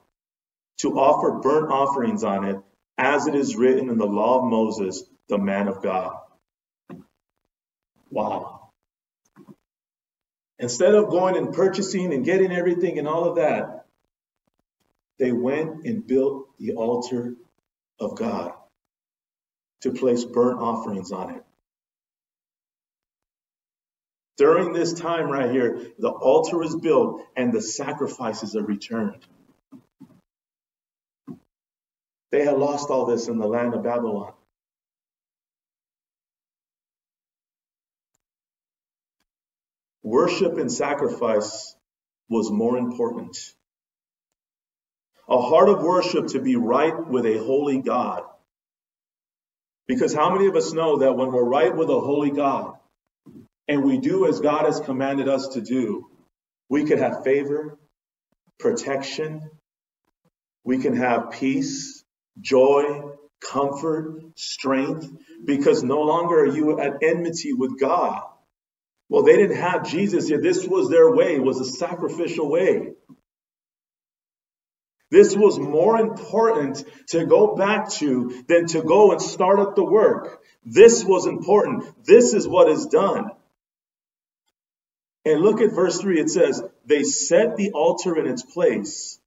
to 0.79 0.99
offer 0.99 1.39
burnt 1.39 1.71
offerings 1.71 2.25
on 2.25 2.43
it, 2.43 2.57
as 2.97 3.27
it 3.27 3.35
is 3.35 3.55
written 3.55 3.89
in 3.89 3.97
the 3.97 4.05
law 4.05 4.39
of 4.39 4.51
Moses, 4.51 5.05
the 5.29 5.37
man 5.37 5.69
of 5.69 5.81
God. 5.81 6.17
Wow. 8.09 8.71
Instead 10.59 10.95
of 10.95 11.09
going 11.09 11.37
and 11.37 11.53
purchasing 11.53 12.13
and 12.13 12.25
getting 12.25 12.51
everything 12.51 12.99
and 12.99 13.07
all 13.07 13.23
of 13.23 13.37
that, 13.37 13.82
they 15.19 15.31
went 15.31 15.85
and 15.85 16.05
built 16.05 16.47
the 16.59 16.73
altar 16.73 17.35
of 17.99 18.17
God 18.17 18.53
to 19.81 19.91
place 19.91 20.23
burnt 20.25 20.59
offerings 20.59 21.11
on 21.11 21.35
it. 21.35 21.43
During 24.37 24.73
this 24.73 24.93
time 24.93 25.29
right 25.29 25.51
here, 25.51 25.91
the 25.99 26.09
altar 26.09 26.63
is 26.63 26.75
built 26.75 27.21
and 27.35 27.53
the 27.53 27.61
sacrifices 27.61 28.55
are 28.55 28.63
returned. 28.65 29.25
They 32.31 32.43
had 32.43 32.57
lost 32.57 32.89
all 32.89 33.05
this 33.05 33.27
in 33.27 33.37
the 33.37 33.47
land 33.47 33.75
of 33.75 33.83
Babylon. 33.83 34.33
Worship 40.01 40.57
and 40.57 40.71
sacrifice 40.71 41.75
was 42.29 42.51
more 42.51 42.77
important. 42.77 43.37
A 45.29 45.41
heart 45.41 45.69
of 45.69 45.81
worship 45.81 46.27
to 46.27 46.39
be 46.39 46.55
right 46.55 47.07
with 47.07 47.25
a 47.25 47.37
holy 47.37 47.81
God. 47.81 48.23
Because 49.87 50.13
how 50.13 50.33
many 50.33 50.47
of 50.47 50.55
us 50.55 50.73
know 50.73 50.99
that 50.99 51.15
when 51.15 51.31
we're 51.31 51.43
right 51.43 51.75
with 51.75 51.89
a 51.89 51.99
holy 51.99 52.31
God 52.31 52.75
and 53.67 53.83
we 53.83 53.97
do 53.97 54.27
as 54.27 54.39
God 54.39 54.65
has 54.65 54.79
commanded 54.79 55.27
us 55.27 55.49
to 55.49 55.61
do, 55.61 56.09
we 56.69 56.85
can 56.85 56.99
have 56.99 57.23
favor, 57.23 57.77
protection, 58.59 59.49
we 60.63 60.77
can 60.79 60.95
have 60.95 61.31
peace, 61.31 62.03
joy, 62.39 63.03
comfort, 63.41 64.21
strength, 64.35 65.09
because 65.43 65.83
no 65.83 66.01
longer 66.01 66.41
are 66.41 66.55
you 66.55 66.79
at 66.79 67.03
enmity 67.03 67.53
with 67.53 67.79
God. 67.79 68.21
Well, 69.09 69.23
they 69.23 69.35
didn't 69.35 69.57
have 69.57 69.89
Jesus 69.89 70.27
here. 70.27 70.41
This 70.41 70.65
was 70.65 70.89
their 70.89 71.13
way, 71.13 71.39
was 71.39 71.59
a 71.59 71.65
sacrificial 71.65 72.49
way. 72.49 72.93
This 75.13 75.35
was 75.35 75.59
more 75.59 75.97
important 75.99 76.83
to 77.09 77.25
go 77.25 77.55
back 77.55 77.89
to 78.01 78.43
than 78.47 78.65
to 78.67 78.81
go 78.81 79.11
and 79.11 79.21
start 79.21 79.59
up 79.59 79.75
the 79.75 79.83
work. 79.83 80.41
This 80.65 81.05
was 81.05 81.27
important. 81.27 81.85
This 82.03 82.33
is 82.33 82.47
what 82.47 82.67
is 82.69 82.87
done. 82.87 83.29
And 85.25 85.41
look 85.41 85.61
at 85.61 85.71
verse 85.73 86.01
3. 86.01 86.19
It 86.19 86.29
says, 86.29 86.63
They 86.85 87.03
set 87.03 87.57
the 87.57 87.71
altar 87.71 88.17
in 88.17 88.27
its 88.27 88.43
place 88.43 89.19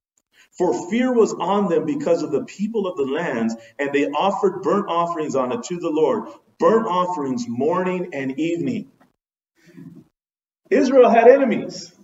for 0.58 0.88
fear 0.90 1.12
was 1.12 1.34
on 1.34 1.68
them 1.68 1.84
because 1.84 2.22
of 2.22 2.32
the 2.32 2.44
people 2.44 2.86
of 2.86 2.96
the 2.96 3.04
lands, 3.04 3.54
and 3.78 3.92
they 3.92 4.06
offered 4.06 4.62
burnt 4.62 4.86
offerings 4.88 5.36
on 5.36 5.52
it 5.52 5.64
to 5.64 5.78
the 5.78 5.90
Lord, 5.90 6.30
burnt 6.58 6.86
offerings 6.86 7.46
morning 7.46 8.08
and 8.14 8.38
evening. 8.40 8.90
Israel 10.70 11.10
had 11.10 11.28
enemies. 11.28 11.95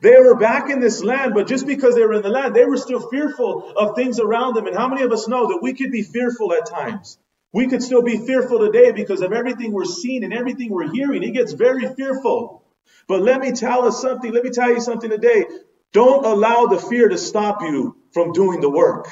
They 0.00 0.16
were 0.18 0.36
back 0.36 0.70
in 0.70 0.80
this 0.80 1.02
land, 1.02 1.34
but 1.34 1.46
just 1.48 1.66
because 1.66 1.94
they 1.94 2.02
were 2.02 2.14
in 2.14 2.22
the 2.22 2.28
land, 2.28 2.54
they 2.54 2.64
were 2.66 2.76
still 2.76 3.00
fearful 3.08 3.72
of 3.76 3.96
things 3.96 4.20
around 4.20 4.54
them. 4.54 4.66
And 4.66 4.76
how 4.76 4.88
many 4.88 5.02
of 5.02 5.12
us 5.12 5.28
know 5.28 5.48
that 5.48 5.60
we 5.62 5.74
could 5.74 5.90
be 5.90 6.02
fearful 6.02 6.52
at 6.52 6.66
times? 6.66 7.18
We 7.52 7.68
could 7.68 7.82
still 7.82 8.02
be 8.02 8.18
fearful 8.18 8.58
today 8.60 8.92
because 8.92 9.22
of 9.22 9.32
everything 9.32 9.72
we're 9.72 9.84
seeing 9.84 10.24
and 10.24 10.34
everything 10.34 10.70
we're 10.70 10.92
hearing. 10.92 11.22
It 11.22 11.32
gets 11.32 11.52
very 11.52 11.88
fearful. 11.94 12.64
But 13.08 13.22
let 13.22 13.40
me 13.40 13.52
tell 13.52 13.86
us 13.86 14.00
something. 14.00 14.32
Let 14.32 14.44
me 14.44 14.50
tell 14.50 14.70
you 14.70 14.80
something 14.80 15.10
today. 15.10 15.46
Don't 15.92 16.24
allow 16.26 16.66
the 16.66 16.78
fear 16.78 17.08
to 17.08 17.18
stop 17.18 17.62
you 17.62 17.96
from 18.12 18.32
doing 18.32 18.60
the 18.60 18.70
work. 18.70 19.08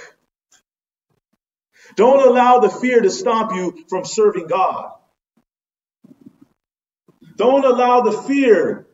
Don't 1.97 2.27
allow 2.27 2.61
the 2.61 2.71
fear 2.71 3.01
to 3.01 3.11
stop 3.11 3.55
you 3.55 3.85
from 3.89 4.05
serving 4.05 4.47
God. 4.49 4.91
Don't 7.37 7.65
allow 7.65 8.03
the 8.03 8.13
fear 8.13 8.87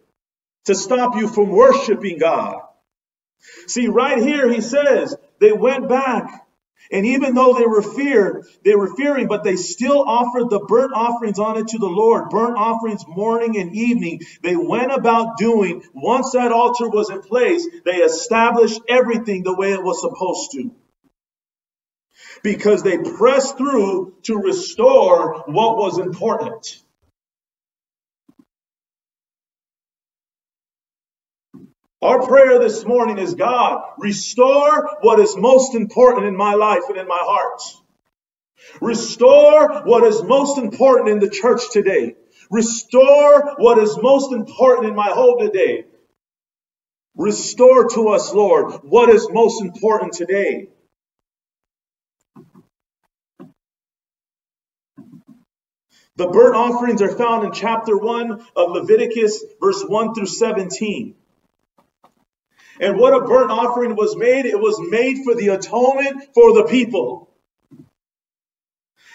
to 0.68 0.74
stop 0.74 1.16
you 1.16 1.28
from 1.28 1.50
worshiping 1.50 2.18
God. 2.18 2.62
See, 3.66 3.88
right 3.88 4.18
here, 4.18 4.50
he 4.50 4.60
says 4.62 5.14
they 5.40 5.52
went 5.52 5.88
back 5.88 6.48
and 6.90 7.04
even 7.04 7.34
though 7.34 7.54
they 7.54 7.66
were 7.66 7.82
feared, 7.82 8.46
they 8.64 8.74
were 8.74 8.94
fearing, 8.96 9.28
but 9.28 9.44
they 9.44 9.56
still 9.56 10.02
offered 10.06 10.48
the 10.48 10.60
burnt 10.60 10.92
offerings 10.94 11.38
on 11.38 11.58
it 11.58 11.68
to 11.68 11.78
the 11.78 11.86
Lord, 11.86 12.30
burnt 12.30 12.56
offerings 12.56 13.06
morning 13.06 13.58
and 13.58 13.74
evening. 13.74 14.20
They 14.42 14.56
went 14.56 14.92
about 14.92 15.36
doing, 15.36 15.82
once 15.92 16.32
that 16.32 16.52
altar 16.52 16.88
was 16.88 17.10
in 17.10 17.20
place, 17.20 17.66
they 17.84 17.96
established 17.96 18.80
everything 18.88 19.42
the 19.42 19.54
way 19.54 19.72
it 19.72 19.82
was 19.82 20.00
supposed 20.00 20.52
to. 20.52 20.74
Because 22.42 22.82
they 22.82 22.98
pressed 22.98 23.58
through 23.58 24.14
to 24.22 24.38
restore 24.38 25.42
what 25.46 25.76
was 25.76 25.98
important. 25.98 26.82
Our 32.00 32.24
prayer 32.28 32.60
this 32.60 32.84
morning 32.84 33.18
is 33.18 33.34
God, 33.34 33.82
restore 33.98 34.88
what 35.00 35.18
is 35.18 35.36
most 35.36 35.74
important 35.74 36.26
in 36.26 36.36
my 36.36 36.54
life 36.54 36.84
and 36.88 36.96
in 36.96 37.08
my 37.08 37.18
heart. 37.20 37.60
Restore 38.80 39.82
what 39.82 40.04
is 40.04 40.22
most 40.22 40.58
important 40.58 41.08
in 41.08 41.18
the 41.18 41.28
church 41.28 41.62
today. 41.72 42.14
Restore 42.50 43.56
what 43.56 43.78
is 43.78 43.98
most 44.00 44.32
important 44.32 44.88
in 44.88 44.94
my 44.94 45.08
home 45.08 45.40
today. 45.40 45.86
Restore 47.16 47.88
to 47.88 48.10
us, 48.10 48.32
Lord, 48.32 48.74
what 48.84 49.08
is 49.08 49.28
most 49.32 49.60
important 49.60 50.12
today. 50.12 50.68
The 56.14 56.28
burnt 56.28 56.54
offerings 56.54 57.02
are 57.02 57.16
found 57.16 57.44
in 57.44 57.52
chapter 57.52 57.96
1 57.96 58.46
of 58.54 58.70
Leviticus, 58.70 59.44
verse 59.60 59.82
1 59.84 60.14
through 60.14 60.26
17. 60.26 61.17
And 62.80 62.98
what 62.98 63.14
a 63.14 63.26
burnt 63.26 63.50
offering 63.50 63.96
was 63.96 64.16
made, 64.16 64.46
it 64.46 64.58
was 64.58 64.80
made 64.80 65.24
for 65.24 65.34
the 65.34 65.48
atonement 65.48 66.34
for 66.34 66.52
the 66.54 66.64
people. 66.64 67.28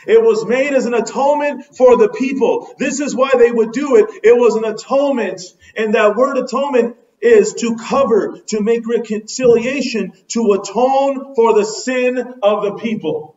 It 0.06 0.22
was 0.22 0.46
made 0.46 0.74
as 0.74 0.86
an 0.86 0.94
atonement 0.94 1.66
for 1.78 1.98
the 1.98 2.10
people. 2.10 2.74
This 2.78 3.00
is 3.00 3.16
why 3.16 3.32
they 3.38 3.52
would 3.52 3.72
do 3.72 3.96
it. 3.96 4.10
It 4.24 4.38
was 4.38 4.56
an 4.56 4.66
atonement. 4.66 5.42
And 5.78 5.96
that 5.96 6.16
word 6.16 6.38
atonement 6.38 6.98
is 7.22 7.54
to 7.54 7.78
cover, 7.78 8.40
to 8.48 8.62
make 8.62 8.88
reconciliation, 8.88 10.12
to 10.30 10.54
atone 10.54 11.36
for 11.36 11.54
the 11.54 11.64
sin 11.64 12.18
of 12.44 12.64
the 12.64 12.76
people. 12.76 13.33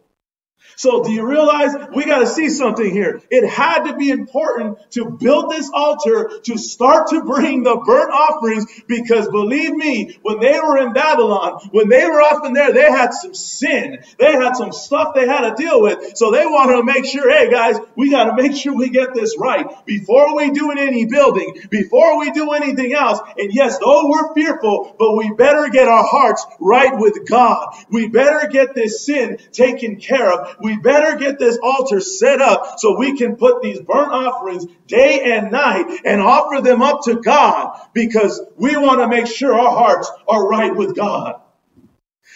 So 0.76 1.02
do 1.02 1.10
you 1.10 1.26
realize 1.26 1.74
we 1.94 2.04
got 2.04 2.18
to 2.18 2.26
see 2.26 2.50
something 2.50 2.90
here? 2.90 3.22
It 3.30 3.48
had 3.48 3.84
to 3.84 3.96
be 3.96 4.10
important 4.10 4.78
to 4.92 5.06
build 5.06 5.50
this 5.50 5.70
altar 5.72 6.38
to 6.44 6.58
start 6.58 7.08
to 7.08 7.24
bring 7.24 7.62
the 7.62 7.76
burnt 7.76 8.12
offerings 8.12 8.66
because 8.86 9.26
believe 9.28 9.72
me, 9.72 10.18
when 10.20 10.38
they 10.38 10.60
were 10.60 10.76
in 10.78 10.92
Babylon, 10.92 11.60
when 11.70 11.88
they 11.88 12.04
were 12.04 12.20
up 12.20 12.44
in 12.44 12.52
there, 12.52 12.74
they 12.74 12.90
had 12.90 13.14
some 13.14 13.34
sin. 13.34 14.04
They 14.18 14.32
had 14.32 14.54
some 14.54 14.70
stuff 14.72 15.14
they 15.14 15.26
had 15.26 15.48
to 15.48 15.54
deal 15.54 15.80
with. 15.80 16.14
So 16.16 16.30
they 16.30 16.44
wanted 16.44 16.76
to 16.76 16.84
make 16.84 17.06
sure, 17.06 17.30
hey 17.30 17.50
guys, 17.50 17.76
we 17.96 18.10
got 18.10 18.24
to 18.24 18.42
make 18.42 18.54
sure 18.54 18.76
we 18.76 18.90
get 18.90 19.14
this 19.14 19.34
right 19.38 19.66
before 19.86 20.36
we 20.36 20.50
do 20.50 20.72
any 20.72 21.06
building, 21.06 21.58
before 21.70 22.18
we 22.18 22.32
do 22.32 22.52
anything 22.52 22.92
else. 22.92 23.18
And 23.38 23.50
yes, 23.52 23.78
though 23.78 24.10
we're 24.10 24.34
fearful, 24.34 24.94
but 24.98 25.16
we 25.16 25.32
better 25.32 25.70
get 25.70 25.88
our 25.88 26.04
hearts 26.04 26.44
right 26.60 26.98
with 26.98 27.26
God. 27.26 27.74
We 27.90 28.08
better 28.08 28.48
get 28.48 28.74
this 28.74 29.06
sin 29.06 29.38
taken 29.52 29.96
care 29.96 30.30
of 30.30 30.65
we 30.66 30.76
better 30.76 31.16
get 31.16 31.38
this 31.38 31.58
altar 31.62 32.00
set 32.00 32.42
up 32.42 32.80
so 32.80 32.98
we 32.98 33.16
can 33.16 33.36
put 33.36 33.62
these 33.62 33.78
burnt 33.78 34.12
offerings 34.12 34.66
day 34.88 35.32
and 35.32 35.52
night 35.52 36.00
and 36.04 36.20
offer 36.20 36.60
them 36.60 36.82
up 36.82 37.04
to 37.04 37.20
God 37.20 37.80
because 37.92 38.42
we 38.56 38.76
want 38.76 38.98
to 39.00 39.06
make 39.06 39.28
sure 39.28 39.54
our 39.54 39.70
hearts 39.70 40.10
are 40.26 40.48
right 40.48 40.74
with 40.74 40.96
God. 40.96 41.40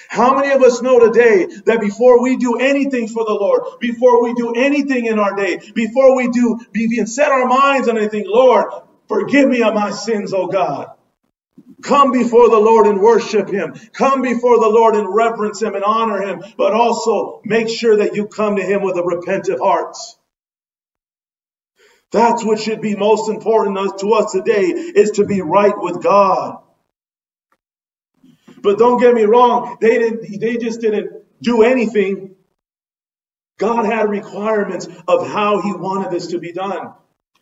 How 0.08 0.36
many 0.36 0.52
of 0.52 0.62
us 0.62 0.80
know 0.80 1.00
today 1.00 1.46
that 1.66 1.80
before 1.80 2.22
we 2.22 2.36
do 2.36 2.58
anything 2.60 3.08
for 3.08 3.24
the 3.24 3.34
Lord, 3.34 3.62
before 3.80 4.22
we 4.22 4.32
do 4.34 4.52
anything 4.54 5.06
in 5.06 5.18
our 5.18 5.34
day, 5.34 5.60
before 5.74 6.16
we 6.16 6.28
do, 6.28 6.60
even 6.76 7.08
set 7.08 7.32
our 7.32 7.46
minds 7.46 7.88
on 7.88 7.98
anything, 7.98 8.26
Lord, 8.28 8.72
forgive 9.08 9.48
me 9.48 9.62
of 9.62 9.74
my 9.74 9.90
sins, 9.90 10.32
oh 10.32 10.46
God. 10.46 10.92
Come 11.82 12.12
before 12.12 12.48
the 12.48 12.58
Lord 12.58 12.86
and 12.86 13.00
worship 13.00 13.48
Him. 13.48 13.74
Come 13.92 14.22
before 14.22 14.60
the 14.60 14.68
Lord 14.68 14.94
and 14.96 15.14
reverence 15.14 15.62
Him 15.62 15.74
and 15.74 15.84
honor 15.84 16.20
Him, 16.22 16.44
but 16.56 16.72
also 16.72 17.40
make 17.44 17.68
sure 17.68 17.96
that 17.96 18.14
you 18.14 18.26
come 18.26 18.56
to 18.56 18.62
Him 18.62 18.82
with 18.82 18.96
a 18.96 19.02
repentant 19.02 19.60
heart. 19.60 19.96
That's 22.12 22.44
what 22.44 22.60
should 22.60 22.80
be 22.80 22.96
most 22.96 23.28
important 23.28 23.98
to 24.00 24.12
us 24.14 24.32
today 24.32 24.64
is 24.64 25.12
to 25.12 25.24
be 25.24 25.42
right 25.42 25.74
with 25.76 26.02
God. 26.02 26.58
But 28.62 28.78
don't 28.78 29.00
get 29.00 29.14
me 29.14 29.22
wrong, 29.22 29.78
they 29.80 29.98
didn't 29.98 30.40
they 30.40 30.56
just 30.56 30.80
didn't 30.80 31.12
do 31.40 31.62
anything. 31.62 32.34
God 33.58 33.84
had 33.86 34.08
requirements 34.10 34.88
of 35.06 35.26
how 35.28 35.62
he 35.62 35.72
wanted 35.72 36.10
this 36.10 36.28
to 36.28 36.38
be 36.38 36.52
done. 36.52 36.92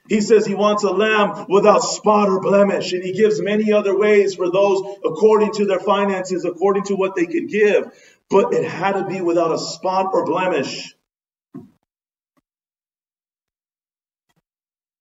He 0.09 0.23
says 0.23 0.47
he 0.47 0.55
wants 0.55 0.85
a 0.85 0.91
lamb 0.91 1.47
without 1.49 1.81
spot 1.81 2.29
or 2.29 2.41
blemish, 2.41 2.93
and 2.95 3.03
he 3.03 3.13
gives 3.13 3.43
many 3.43 3.73
other 3.73 3.97
ways 3.97 4.35
for 4.35 4.51
those 4.51 4.83
according 5.05 5.53
to 5.55 5.67
their 5.67 5.81
finances, 5.81 6.45
according 6.45 6.85
to 6.85 6.95
what 6.95 7.15
they 7.15 7.27
could 7.27 7.49
give. 7.49 7.93
But 8.31 8.55
it 8.55 8.65
had 8.65 8.93
to 8.93 9.07
be 9.07 9.21
without 9.21 9.53
a 9.53 9.59
spot 9.59 10.07
or 10.13 10.25
blemish. 10.25 10.95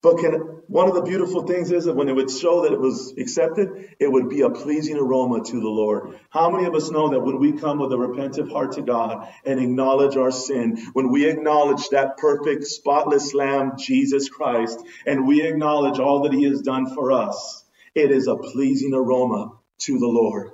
But 0.03 0.19
can, 0.19 0.33
one 0.67 0.87
of 0.87 0.95
the 0.95 1.01
beautiful 1.01 1.47
things 1.47 1.71
is 1.71 1.85
that 1.85 1.95
when 1.95 2.07
it 2.07 2.15
would 2.15 2.29
show 2.29 2.61
that 2.61 2.71
it 2.71 2.79
was 2.79 3.13
accepted, 3.17 3.95
it 3.99 4.11
would 4.11 4.29
be 4.29 4.41
a 4.41 4.49
pleasing 4.49 4.97
aroma 4.97 5.43
to 5.43 5.59
the 5.59 5.69
Lord. 5.69 6.19
How 6.29 6.51
many 6.51 6.65
of 6.65 6.75
us 6.75 6.91
know 6.91 7.09
that 7.09 7.21
when 7.21 7.39
we 7.39 7.53
come 7.53 7.79
with 7.79 7.91
a 7.91 7.97
repentant 7.97 8.51
heart 8.51 8.73
to 8.73 8.83
God 8.83 9.27
and 9.43 9.59
acknowledge 9.59 10.15
our 10.15 10.31
sin, 10.31 10.77
when 10.93 11.09
we 11.11 11.27
acknowledge 11.27 11.89
that 11.89 12.17
perfect, 12.17 12.65
spotless 12.65 13.33
Lamb, 13.33 13.73
Jesus 13.79 14.29
Christ, 14.29 14.79
and 15.07 15.27
we 15.27 15.41
acknowledge 15.41 15.99
all 15.99 16.23
that 16.23 16.33
He 16.33 16.43
has 16.43 16.61
done 16.61 16.93
for 16.93 17.11
us, 17.11 17.65
it 17.95 18.11
is 18.11 18.27
a 18.27 18.35
pleasing 18.35 18.93
aroma 18.93 19.53
to 19.79 19.97
the 19.97 20.07
Lord. 20.07 20.51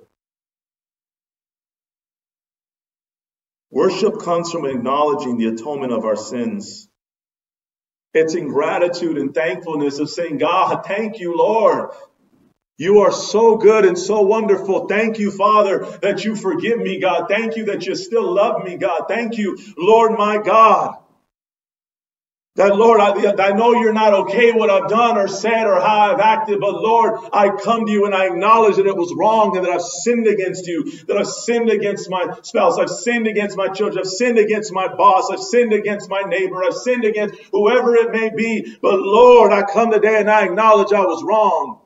Worship 3.70 4.20
comes 4.20 4.52
from 4.52 4.66
acknowledging 4.66 5.38
the 5.38 5.48
atonement 5.48 5.92
of 5.92 6.06
our 6.06 6.16
sins. 6.16 6.88
It's 8.14 8.36
in 8.36 8.50
gratitude 8.50 9.18
and 9.18 9.34
thankfulness 9.34 10.00
of 10.00 10.10
saying, 10.10 10.40
God, 10.40 10.86
thank 10.86 11.20
you, 11.20 11.38
Lord. 11.38 11.92
You 12.78 13.02
are 13.02 13.12
so 13.14 13.58
good 13.58 13.86
and 13.86 13.98
so 13.98 14.22
wonderful. 14.22 14.88
Thank 14.88 15.20
you, 15.20 15.32
Father, 15.32 15.86
that 16.02 16.26
you 16.26 16.36
forgive 16.36 16.80
me, 16.80 17.00
God. 17.00 17.28
Thank 17.30 17.58
you 17.58 17.66
that 17.66 17.86
you 17.88 17.96
still 17.96 18.34
love 18.34 18.64
me, 18.66 18.78
God. 18.78 19.04
Thank 19.08 19.38
you, 19.38 19.58
Lord, 19.78 20.18
my 20.18 20.40
God. 20.40 20.96
That 22.56 22.76
Lord, 22.76 23.02
I, 23.02 23.10
I 23.44 23.54
know 23.54 23.74
you're 23.74 23.94
not 23.94 24.14
okay 24.14 24.52
what 24.52 24.70
I've 24.70 24.88
done 24.88 25.18
or 25.18 25.28
said 25.28 25.66
or 25.66 25.82
how 25.82 26.14
I've 26.14 26.20
acted, 26.20 26.60
but 26.60 26.76
Lord, 26.76 27.20
I 27.34 27.50
come 27.50 27.88
to 27.88 27.92
you 27.92 28.06
and 28.06 28.14
I 28.14 28.28
acknowledge 28.28 28.76
that 28.76 28.86
it 28.86 28.96
was 28.96 29.12
wrong 29.18 29.58
and 29.58 29.66
that 29.66 29.74
I've 29.74 29.82
sinned 29.82 30.28
against 30.28 30.68
you, 30.68 30.84
that 31.08 31.18
I've 31.18 31.28
sinned 31.28 31.72
against 31.72 32.12
my 32.12 32.28
spouse, 32.44 32.78
I've 32.78 32.92
sinned 32.92 33.26
against 33.26 33.58
my 33.58 33.70
children, 33.70 34.06
I've 34.06 34.12
sinned 34.12 34.38
against 34.38 34.72
my 34.72 34.88
boss, 34.88 35.32
I've 35.32 35.40
sinned 35.40 35.74
against 35.74 36.12
my 36.12 36.22
neighbor, 36.22 36.64
I've 36.64 36.76
sinned 36.76 37.06
against 37.06 37.42
whoever 37.52 37.96
it 37.96 38.12
may 38.12 38.30
be. 38.30 38.78
But 38.84 39.00
Lord, 39.00 39.52
I 39.52 39.64
come 39.64 39.92
today 39.92 40.20
and 40.20 40.30
I 40.30 40.46
acknowledge 40.46 40.94
I 40.94 41.02
was 41.02 41.24
wrong. 41.26 41.80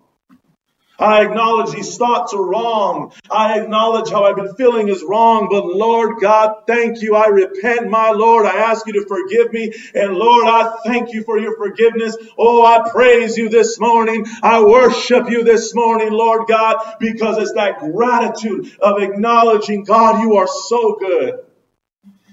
I 1.00 1.24
acknowledge 1.26 1.72
these 1.76 1.98
thoughts 1.98 2.34
are 2.34 2.44
wrong. 2.44 3.14
I 3.30 3.60
acknowledge 3.60 4.10
how 4.10 4.24
I've 4.26 4.36
been 4.36 4.56
feeling 4.56 4.90
is 4.90 5.04
wrong. 5.04 5.48
But 5.52 5.66
Lord 5.66 6.20
God, 6.20 6.64
thank 6.66 7.02
you. 7.02 7.16
I 7.16 7.28
repent, 7.28 7.90
my 7.90 8.12
Lord. 8.12 8.46
I 8.46 8.58
ask 8.58 8.86
you 8.88 8.94
to 8.94 9.06
forgive 9.06 9.54
me. 9.54 9.74
And 9.94 10.16
Lord, 10.16 10.48
I 10.48 10.76
thank 10.86 11.14
you 11.14 11.24
for 11.24 11.38
your 11.40 11.56
forgiveness. 11.58 12.18
Oh, 12.38 12.66
I 12.66 12.90
praise 12.90 13.38
you 13.38 13.50
this 13.50 13.80
morning. 13.80 14.26
I 14.42 14.64
worship 14.64 15.30
you 15.30 15.44
this 15.44 15.76
morning, 15.76 16.12
Lord 16.12 16.48
God, 16.48 16.96
because 17.00 17.38
it's 17.38 17.54
that 17.54 17.80
gratitude 17.80 18.76
of 18.80 19.02
acknowledging, 19.02 19.84
God, 19.84 20.22
you 20.22 20.38
are 20.38 20.48
so 20.48 20.96
good. 21.00 21.40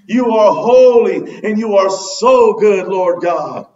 You 0.07 0.33
are 0.35 0.53
holy 0.53 1.43
and 1.43 1.57
you 1.59 1.77
are 1.77 1.89
so 1.89 2.53
good, 2.53 2.87
Lord 2.87 3.21
God. 3.21 3.67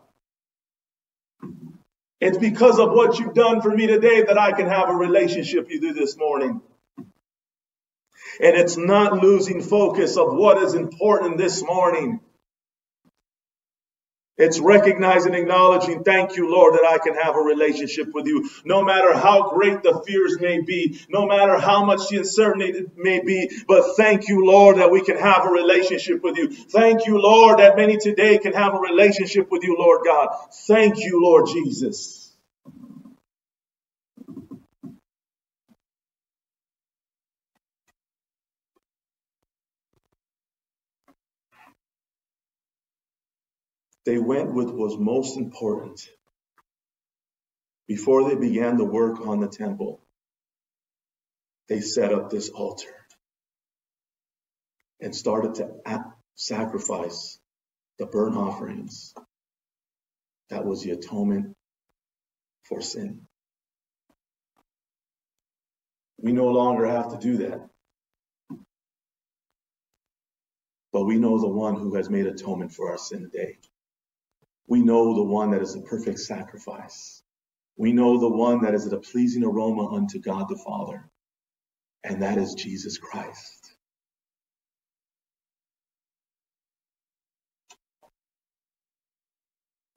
It's 2.22 2.38
because 2.38 2.80
of 2.80 2.92
what 2.92 3.18
you've 3.18 3.34
done 3.34 3.62
for 3.62 3.70
me 3.70 3.88
today 3.88 4.24
that 4.24 4.38
I 4.38 4.52
can 4.52 4.68
have 4.68 4.90
a 4.90 4.94
relationship 4.94 5.68
with 5.70 5.82
you 5.82 5.94
this 5.94 6.18
morning. 6.18 6.62
And 8.42 8.58
it's 8.58 8.78
not 8.78 9.24
losing 9.24 9.62
focus 9.62 10.18
of 10.18 10.34
what 10.34 10.62
is 10.64 10.74
important 10.74 11.38
this 11.38 11.64
morning. 11.64 12.20
It's 14.40 14.60
recognizing, 14.60 15.34
acknowledging, 15.34 16.04
thank 16.04 16.38
you, 16.38 16.50
Lord, 16.50 16.74
that 16.76 16.86
I 16.86 16.98
can 16.98 17.14
have 17.16 17.36
a 17.36 17.42
relationship 17.42 18.14
with 18.14 18.26
you. 18.26 18.50
No 18.64 18.84
matter 18.84 19.14
how 19.14 19.50
great 19.50 19.84
the 19.84 20.02
fears 20.08 20.40
may 20.40 20.62
be, 20.62 21.02
no 21.10 21.28
matter 21.28 21.60
how 21.60 21.84
much 21.84 22.08
the 22.10 22.18
uncertainty 22.18 22.86
may 22.96 23.20
be, 23.20 23.52
but 23.68 23.98
thank 23.98 24.30
you, 24.30 24.46
Lord, 24.46 24.78
that 24.78 24.92
we 24.92 25.04
can 25.04 25.18
have 25.18 25.46
a 25.46 25.50
relationship 25.50 26.24
with 26.24 26.38
you. 26.38 26.50
Thank 26.52 27.06
you, 27.06 27.22
Lord, 27.22 27.60
that 27.60 27.76
many 27.76 27.98
today 27.98 28.38
can 28.38 28.54
have 28.54 28.74
a 28.74 28.80
relationship 28.80 29.52
with 29.52 29.64
you, 29.64 29.76
Lord 29.78 30.02
God. 30.06 30.30
Thank 30.68 31.00
you, 31.00 31.22
Lord 31.22 31.48
Jesus. 31.48 32.19
They 44.06 44.18
went 44.18 44.54
with 44.54 44.68
what 44.68 44.78
was 44.78 44.98
most 44.98 45.38
important 45.38 46.02
before 47.88 48.30
they 48.30 48.36
began 48.36 48.78
the 48.78 48.86
work 48.86 49.26
on 49.28 49.40
the 49.42 49.48
temple. 49.48 50.02
They 51.68 51.82
set 51.82 52.14
up 52.14 52.30
this 52.30 52.50
altar 52.50 52.96
and 55.02 55.16
started 55.16 55.56
to 55.56 55.72
sacrifice 56.36 57.40
the 58.00 58.06
burnt 58.06 58.36
offerings. 58.36 59.14
That 60.50 60.66
was 60.66 60.84
the 60.84 60.92
atonement 60.92 61.56
for 62.64 62.82
sin. 62.82 63.28
We 66.18 66.32
no 66.34 66.48
longer 66.48 66.86
have 66.88 67.12
to 67.12 67.18
do 67.18 67.38
that. 67.38 67.70
But 70.92 71.06
we 71.06 71.18
know 71.18 71.40
the 71.40 71.48
one 71.48 71.76
who 71.76 71.96
has 71.96 72.10
made 72.10 72.26
atonement 72.28 72.74
for 72.74 72.92
our 72.92 72.98
sin 72.98 73.22
today 73.22 73.58
we 74.70 74.82
know 74.84 75.16
the 75.16 75.24
one 75.24 75.52
that 75.52 75.62
is 75.64 75.74
the 75.74 75.82
perfect 75.82 76.20
sacrifice. 76.20 77.24
We 77.76 77.92
know 77.92 78.20
the 78.20 78.30
one 78.30 78.62
that 78.62 78.76
is 78.76 78.92
a 78.92 78.98
pleasing 79.00 79.44
aroma 79.44 79.88
unto 79.96 80.20
God 80.20 80.48
the 80.48 80.62
Father, 80.64 81.10
and 82.04 82.22
that 82.22 82.38
is 82.38 82.54
Jesus 82.54 83.00
Christ. 83.00 83.74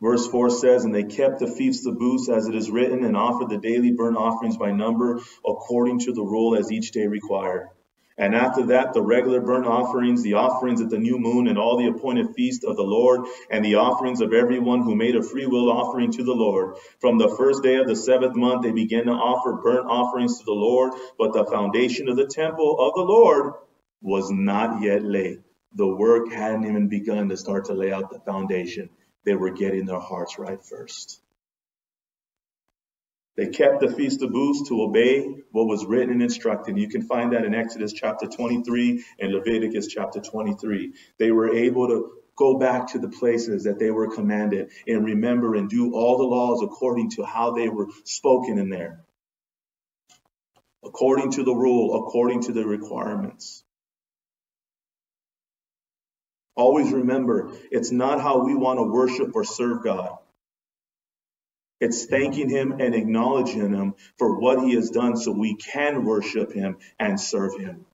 Verse 0.00 0.26
4 0.26 0.50
says, 0.50 0.84
And 0.84 0.94
they 0.94 1.04
kept 1.04 1.38
the 1.38 1.46
feasts 1.46 1.86
of 1.86 1.98
booths 1.98 2.28
as 2.28 2.46
it 2.48 2.54
is 2.54 2.70
written, 2.70 3.04
and 3.04 3.16
offered 3.16 3.50
the 3.50 3.58
daily 3.58 3.92
burnt 3.92 4.16
offerings 4.16 4.56
by 4.56 4.72
number 4.72 5.20
according 5.46 6.00
to 6.00 6.12
the 6.12 6.24
rule 6.24 6.56
as 6.56 6.72
each 6.72 6.92
day 6.92 7.06
required. 7.06 7.68
And 8.18 8.34
after 8.34 8.66
that, 8.66 8.94
the 8.94 9.02
regular 9.02 9.40
burnt 9.40 9.66
offerings, 9.66 10.22
the 10.22 10.34
offerings 10.34 10.82
at 10.82 10.90
the 10.90 10.98
new 10.98 11.18
moon, 11.18 11.48
and 11.48 11.58
all 11.58 11.78
the 11.78 11.88
appointed 11.88 12.34
feast 12.36 12.64
of 12.64 12.76
the 12.76 12.84
Lord, 12.84 13.26
and 13.50 13.64
the 13.64 13.76
offerings 13.76 14.20
of 14.22 14.34
everyone 14.34 14.82
who 14.82 14.96
made 14.96 15.16
a 15.16 15.22
free 15.22 15.46
will 15.46 15.72
offering 15.72 16.12
to 16.12 16.24
the 16.24 16.34
Lord. 16.34 16.76
From 17.00 17.18
the 17.18 17.34
first 17.36 17.62
day 17.62 17.76
of 17.76 17.88
the 17.88 17.96
seventh 17.96 18.36
month, 18.36 18.62
they 18.64 18.72
began 18.72 19.06
to 19.06 19.12
offer 19.12 19.54
burnt 19.54 19.86
offerings 19.88 20.38
to 20.40 20.44
the 20.44 20.52
Lord, 20.52 20.92
but 21.18 21.34
the 21.34 21.46
foundation 21.46 22.08
of 22.10 22.16
the 22.16 22.26
temple 22.26 22.78
of 22.80 22.94
the 22.94 23.02
Lord 23.02 23.54
was 24.02 24.30
not 24.30 24.82
yet 24.82 25.04
laid. 25.04 25.40
the 25.74 25.88
work 25.88 26.32
hadn't 26.32 26.66
even 26.66 26.88
begun 26.88 27.30
to 27.30 27.38
start 27.38 27.66
to 27.66 27.74
lay 27.74 27.92
out 27.92 28.10
the 28.10 28.20
foundation. 28.20 28.90
They 29.26 29.36
were 29.36 29.52
getting 29.52 29.86
their 29.86 30.00
hearts 30.00 30.38
right 30.38 30.60
first. 30.64 31.21
They 33.36 33.46
kept 33.48 33.80
the 33.80 33.90
Feast 33.92 34.22
of 34.22 34.30
Booths 34.32 34.68
to 34.68 34.82
obey 34.82 35.26
what 35.52 35.66
was 35.66 35.86
written 35.86 36.10
and 36.12 36.22
instructed. 36.22 36.76
You 36.76 36.88
can 36.88 37.02
find 37.02 37.32
that 37.32 37.44
in 37.44 37.54
Exodus 37.54 37.92
chapter 37.92 38.26
23 38.26 39.04
and 39.20 39.32
Leviticus 39.32 39.86
chapter 39.86 40.20
23. 40.20 40.92
They 41.18 41.30
were 41.30 41.54
able 41.54 41.88
to 41.88 42.12
go 42.36 42.58
back 42.58 42.88
to 42.92 42.98
the 42.98 43.08
places 43.08 43.64
that 43.64 43.78
they 43.78 43.90
were 43.90 44.14
commanded 44.14 44.70
and 44.86 45.04
remember 45.04 45.54
and 45.54 45.70
do 45.70 45.94
all 45.94 46.18
the 46.18 46.24
laws 46.24 46.62
according 46.62 47.10
to 47.10 47.24
how 47.24 47.52
they 47.52 47.68
were 47.68 47.86
spoken 48.04 48.58
in 48.58 48.68
there, 48.68 49.04
according 50.84 51.32
to 51.32 51.44
the 51.44 51.54
rule, 51.54 52.06
according 52.06 52.42
to 52.42 52.52
the 52.52 52.66
requirements. 52.66 53.64
Always 56.54 56.92
remember, 56.92 57.52
it's 57.70 57.92
not 57.92 58.20
how 58.20 58.44
we 58.44 58.54
want 58.54 58.78
to 58.78 58.84
worship 58.84 59.34
or 59.34 59.44
serve 59.44 59.82
God. 59.84 60.18
It's 61.82 62.06
thanking 62.06 62.48
Him 62.48 62.76
and 62.78 62.94
acknowledging 62.94 63.74
Him 63.74 63.94
for 64.16 64.38
what 64.38 64.62
He 64.62 64.76
has 64.76 64.90
done 64.90 65.16
so 65.16 65.32
we 65.32 65.56
can 65.56 66.04
worship 66.04 66.52
Him 66.52 66.76
and 67.00 67.18
serve 67.18 67.58
Him. 67.58 67.86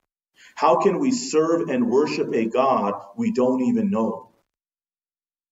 How 0.53 0.79
can 0.79 0.99
we 0.99 1.09
serve 1.09 1.69
and 1.69 1.89
worship 1.89 2.31
a 2.35 2.45
God 2.45 2.93
we 3.17 3.31
don't 3.31 3.61
even 3.63 3.89
know? 3.89 4.29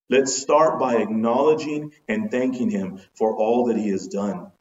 Let's 0.08 0.36
start 0.36 0.78
by 0.78 0.98
acknowledging 0.98 1.92
and 2.06 2.30
thanking 2.30 2.70
Him 2.70 3.00
for 3.14 3.36
all 3.36 3.66
that 3.66 3.76
He 3.76 3.88
has 3.88 4.06
done. 4.06 4.52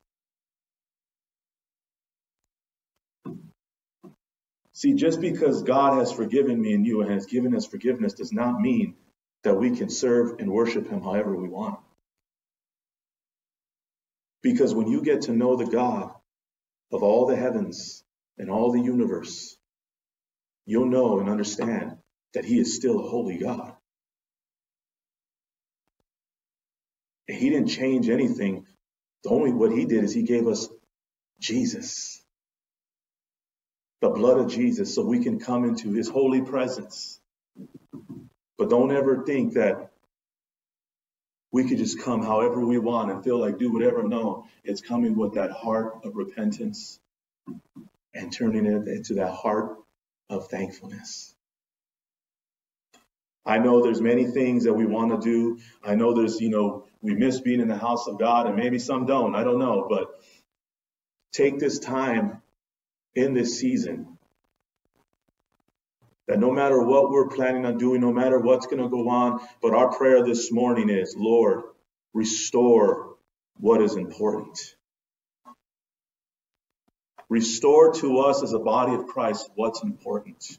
See, 4.73 4.95
just 4.95 5.21
because 5.21 5.61
God 5.61 5.99
has 5.99 6.11
forgiven 6.11 6.59
me 6.59 6.73
and 6.73 6.83
you 6.83 7.01
and 7.01 7.11
has 7.11 7.27
given 7.27 7.55
us 7.55 7.67
forgiveness 7.67 8.13
does 8.13 8.33
not 8.33 8.59
mean 8.59 8.95
that 9.43 9.53
we 9.53 9.77
can 9.77 9.91
serve 9.91 10.39
and 10.39 10.51
worship 10.51 10.89
Him 10.89 11.03
however 11.03 11.35
we 11.35 11.47
want. 11.47 11.77
Because 14.41 14.73
when 14.73 14.87
you 14.87 15.01
get 15.01 15.23
to 15.23 15.31
know 15.31 15.55
the 15.55 15.65
God 15.65 16.11
of 16.91 17.03
all 17.03 17.25
the 17.27 17.35
heavens 17.35 18.03
and 18.37 18.49
all 18.49 18.71
the 18.71 18.81
universe, 18.81 19.57
you'll 20.65 20.87
know 20.87 21.19
and 21.19 21.29
understand 21.29 21.97
that 22.33 22.45
He 22.45 22.59
is 22.59 22.75
still 22.75 22.99
a 22.99 23.09
holy 23.09 23.37
God. 23.37 23.73
And 27.27 27.37
He 27.37 27.49
didn't 27.49 27.69
change 27.69 28.09
anything. 28.09 28.65
The 29.23 29.29
only 29.31 29.51
what 29.51 29.71
He 29.71 29.85
did 29.85 30.03
is 30.03 30.13
He 30.13 30.23
gave 30.23 30.47
us 30.47 30.69
Jesus 31.39 32.21
the 34.01 34.09
blood 34.09 34.37
of 34.37 34.51
Jesus 34.51 34.93
so 34.93 35.03
we 35.03 35.23
can 35.23 35.39
come 35.39 35.65
into 35.65 35.91
his 35.91 36.07
holy 36.07 36.41
presence. 36.41 37.19
But 38.57 38.69
don't 38.69 38.91
ever 38.91 39.23
think 39.25 39.53
that 39.53 39.91
we 41.57 41.67
could 41.67 41.79
just 41.79 41.99
come 42.03 42.21
however 42.21 42.63
we 42.63 42.77
want 42.77 43.09
and 43.09 43.23
feel 43.23 43.39
like 43.39 43.57
do 43.57 43.73
whatever. 43.73 44.03
No, 44.03 44.45
it's 44.63 44.79
coming 44.79 45.17
with 45.17 45.33
that 45.33 45.49
heart 45.49 46.05
of 46.05 46.15
repentance 46.15 46.99
and 48.13 48.31
turning 48.31 48.67
it 48.67 48.87
into 48.87 49.15
that 49.15 49.33
heart 49.33 49.75
of 50.29 50.49
thankfulness. 50.49 51.33
I 53.43 53.57
know 53.57 53.81
there's 53.81 54.01
many 54.01 54.25
things 54.25 54.65
that 54.65 54.73
we 54.73 54.85
want 54.85 55.19
to 55.19 55.27
do. 55.27 55.59
I 55.83 55.95
know 55.95 56.13
there's, 56.13 56.39
you 56.39 56.49
know, 56.49 56.85
we 57.01 57.15
miss 57.15 57.41
being 57.41 57.59
in 57.59 57.67
the 57.67 57.77
house 57.77 58.05
of 58.05 58.19
God 58.19 58.45
and 58.45 58.55
maybe 58.55 58.77
some 58.77 59.07
don't. 59.07 59.33
I 59.33 59.43
don't 59.43 59.57
know. 59.57 59.87
But 59.89 60.09
take 61.33 61.57
this 61.57 61.79
time 61.79 62.43
in 63.15 63.33
this 63.33 63.59
season. 63.59 64.16
That 66.27 66.39
no 66.39 66.51
matter 66.51 66.81
what 66.81 67.09
we're 67.09 67.29
planning 67.29 67.65
on 67.65 67.77
doing, 67.77 68.01
no 68.01 68.11
matter 68.11 68.39
what's 68.39 68.65
going 68.65 68.81
to 68.81 68.89
go 68.89 69.09
on, 69.09 69.39
but 69.61 69.73
our 69.73 69.95
prayer 69.95 70.23
this 70.23 70.51
morning 70.51 70.89
is, 70.89 71.15
Lord, 71.17 71.63
restore 72.13 73.15
what 73.59 73.81
is 73.81 73.95
important. 73.95 74.75
Restore 77.29 77.93
to 77.95 78.19
us 78.19 78.43
as 78.43 78.53
a 78.53 78.59
body 78.59 78.93
of 78.93 79.07
Christ 79.07 79.49
what's 79.55 79.83
important. 79.83 80.57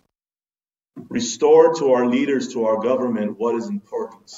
Restore 1.08 1.74
to 1.74 1.92
our 1.92 2.06
leaders, 2.06 2.52
to 2.54 2.66
our 2.66 2.82
government, 2.82 3.38
what 3.38 3.54
is 3.54 3.68
important. 3.68 4.32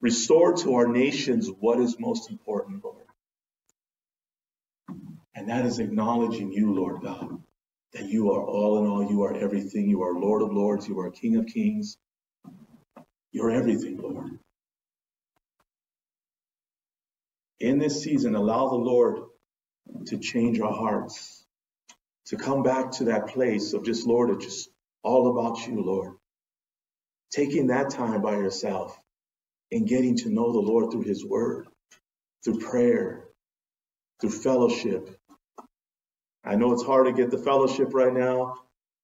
Restore 0.00 0.54
to 0.58 0.74
our 0.76 0.86
nations 0.86 1.50
what 1.58 1.80
is 1.80 1.98
most 1.98 2.30
important, 2.30 2.84
Lord. 2.84 3.04
And 5.34 5.48
that 5.48 5.66
is 5.66 5.78
acknowledging 5.78 6.52
you, 6.52 6.72
Lord 6.72 7.02
God, 7.02 7.42
that 7.92 8.06
you 8.06 8.32
are 8.32 8.44
all 8.44 8.78
in 8.78 8.90
all, 8.90 9.10
you 9.10 9.22
are 9.24 9.34
everything. 9.36 9.88
You 9.88 10.02
are 10.02 10.14
Lord 10.14 10.42
of 10.42 10.52
Lords, 10.52 10.88
you 10.88 10.98
are 11.00 11.10
King 11.10 11.36
of 11.36 11.46
Kings. 11.46 11.98
You're 13.32 13.50
everything, 13.50 13.98
Lord. 13.98 14.38
In 17.60 17.78
this 17.78 18.02
season, 18.02 18.34
allow 18.34 18.68
the 18.68 18.76
Lord 18.76 19.20
to 20.06 20.18
change 20.18 20.60
our 20.60 20.72
hearts, 20.72 21.44
to 22.26 22.36
come 22.36 22.62
back 22.62 22.92
to 22.92 23.04
that 23.04 23.28
place 23.28 23.72
of 23.72 23.84
just, 23.84 24.06
Lord, 24.06 24.30
it's 24.30 24.44
just 24.44 24.70
all 25.02 25.30
about 25.38 25.66
you, 25.66 25.82
Lord. 25.82 26.14
Taking 27.30 27.68
that 27.68 27.90
time 27.90 28.22
by 28.22 28.32
yourself 28.32 28.98
and 29.72 29.88
getting 29.88 30.16
to 30.18 30.30
know 30.30 30.52
the 30.52 30.60
Lord 30.60 30.92
through 30.92 31.02
His 31.04 31.24
Word, 31.24 31.66
through 32.44 32.60
prayer, 32.60 33.24
through 34.20 34.30
fellowship, 34.30 35.18
I 36.46 36.54
know 36.54 36.72
it's 36.72 36.84
hard 36.84 37.06
to 37.06 37.12
get 37.12 37.32
the 37.32 37.38
fellowship 37.38 37.92
right 37.92 38.12
now, 38.12 38.54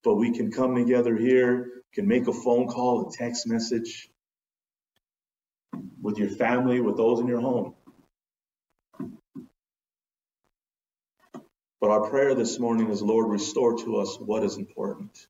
but 0.03 0.15
we 0.15 0.31
can 0.31 0.51
come 0.51 0.75
together 0.75 1.17
here, 1.17 1.83
can 1.93 2.07
make 2.07 2.27
a 2.27 2.33
phone 2.33 2.67
call, 2.67 3.09
a 3.09 3.11
text 3.11 3.47
message 3.47 4.09
with 6.01 6.17
your 6.17 6.29
family, 6.29 6.79
with 6.79 6.97
those 6.97 7.19
in 7.19 7.27
your 7.27 7.41
home. 7.41 7.75
But 11.81 11.89
our 11.89 12.09
prayer 12.09 12.33
this 12.33 12.59
morning 12.59 12.89
is, 12.89 13.01
Lord, 13.01 13.29
restore 13.29 13.77
to 13.79 13.97
us 13.97 14.17
what 14.17 14.43
is 14.43 14.57
important. 14.57 15.27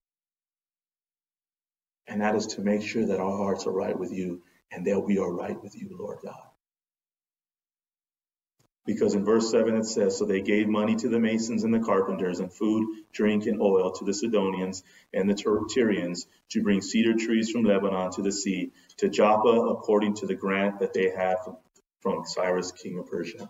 And 2.08 2.22
that 2.22 2.36
is 2.36 2.48
to 2.48 2.62
make 2.62 2.84
sure 2.84 3.08
that 3.08 3.20
our 3.20 3.38
hearts 3.38 3.66
are 3.66 3.74
right 3.74 3.98
with 3.98 4.12
you 4.12 4.44
and 4.72 4.86
that 4.86 5.00
we 5.00 5.18
are 5.18 5.32
right 5.34 5.62
with 5.64 5.76
you, 5.76 5.98
Lord 6.00 6.20
God. 6.24 6.53
Because 8.86 9.14
in 9.14 9.24
verse 9.24 9.50
7 9.50 9.78
it 9.78 9.86
says, 9.86 10.18
So 10.18 10.26
they 10.26 10.42
gave 10.42 10.68
money 10.68 10.96
to 10.98 11.08
the 11.08 11.20
masons 11.20 11.64
and 11.64 11.74
the 11.74 11.80
carpenters, 11.80 12.40
and 12.40 12.52
food, 12.52 12.88
drink, 13.14 13.46
and 13.46 13.62
oil 13.62 13.92
to 13.92 14.06
the 14.06 14.14
Sidonians 14.14 14.84
and 15.14 15.30
the 15.30 15.36
Tyrians 15.36 16.28
to 16.50 16.62
bring 16.62 16.82
cedar 16.82 17.14
trees 17.14 17.50
from 17.50 17.64
Lebanon 17.64 18.12
to 18.12 18.22
the 18.22 18.32
sea, 18.32 18.72
to 18.98 19.08
Joppa, 19.08 19.48
according 19.48 20.16
to 20.16 20.26
the 20.26 20.36
grant 20.36 20.80
that 20.80 20.94
they 20.94 21.10
had 21.10 21.38
from, 21.46 21.58
from 22.02 22.26
Cyrus, 22.26 22.72
king 22.74 23.00
of 23.00 23.08
Persia. 23.08 23.50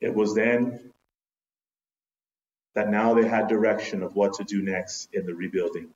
It 0.00 0.14
was 0.14 0.34
then 0.34 0.90
that 2.74 2.88
now 2.88 3.14
they 3.14 3.28
had 3.28 3.48
direction 3.48 4.02
of 4.02 4.14
what 4.14 4.34
to 4.34 4.44
do 4.44 4.62
next 4.62 5.08
in 5.12 5.26
the 5.26 5.34
rebuilding, 5.34 5.88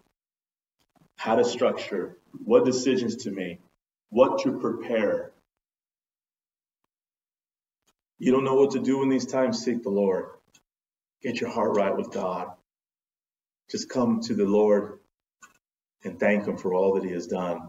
how 1.16 1.36
to 1.36 1.44
structure, 1.44 2.16
what 2.44 2.64
decisions 2.64 3.16
to 3.24 3.30
make, 3.30 3.60
what 4.10 4.40
to 4.40 4.58
prepare 4.58 5.32
you 8.24 8.32
don't 8.32 8.44
know 8.44 8.54
what 8.54 8.70
to 8.70 8.80
do 8.80 9.02
in 9.02 9.10
these 9.10 9.26
times, 9.26 9.62
seek 9.62 9.82
the 9.82 9.90
Lord. 9.90 10.24
Get 11.22 11.42
your 11.42 11.50
heart 11.50 11.76
right 11.76 11.94
with 11.94 12.10
God. 12.10 12.48
Just 13.70 13.90
come 13.90 14.20
to 14.22 14.34
the 14.34 14.46
Lord 14.46 14.98
and 16.04 16.18
thank 16.18 16.46
Him 16.46 16.56
for 16.56 16.72
all 16.72 16.94
that 16.94 17.04
He 17.04 17.12
has 17.12 17.26
done. 17.26 17.68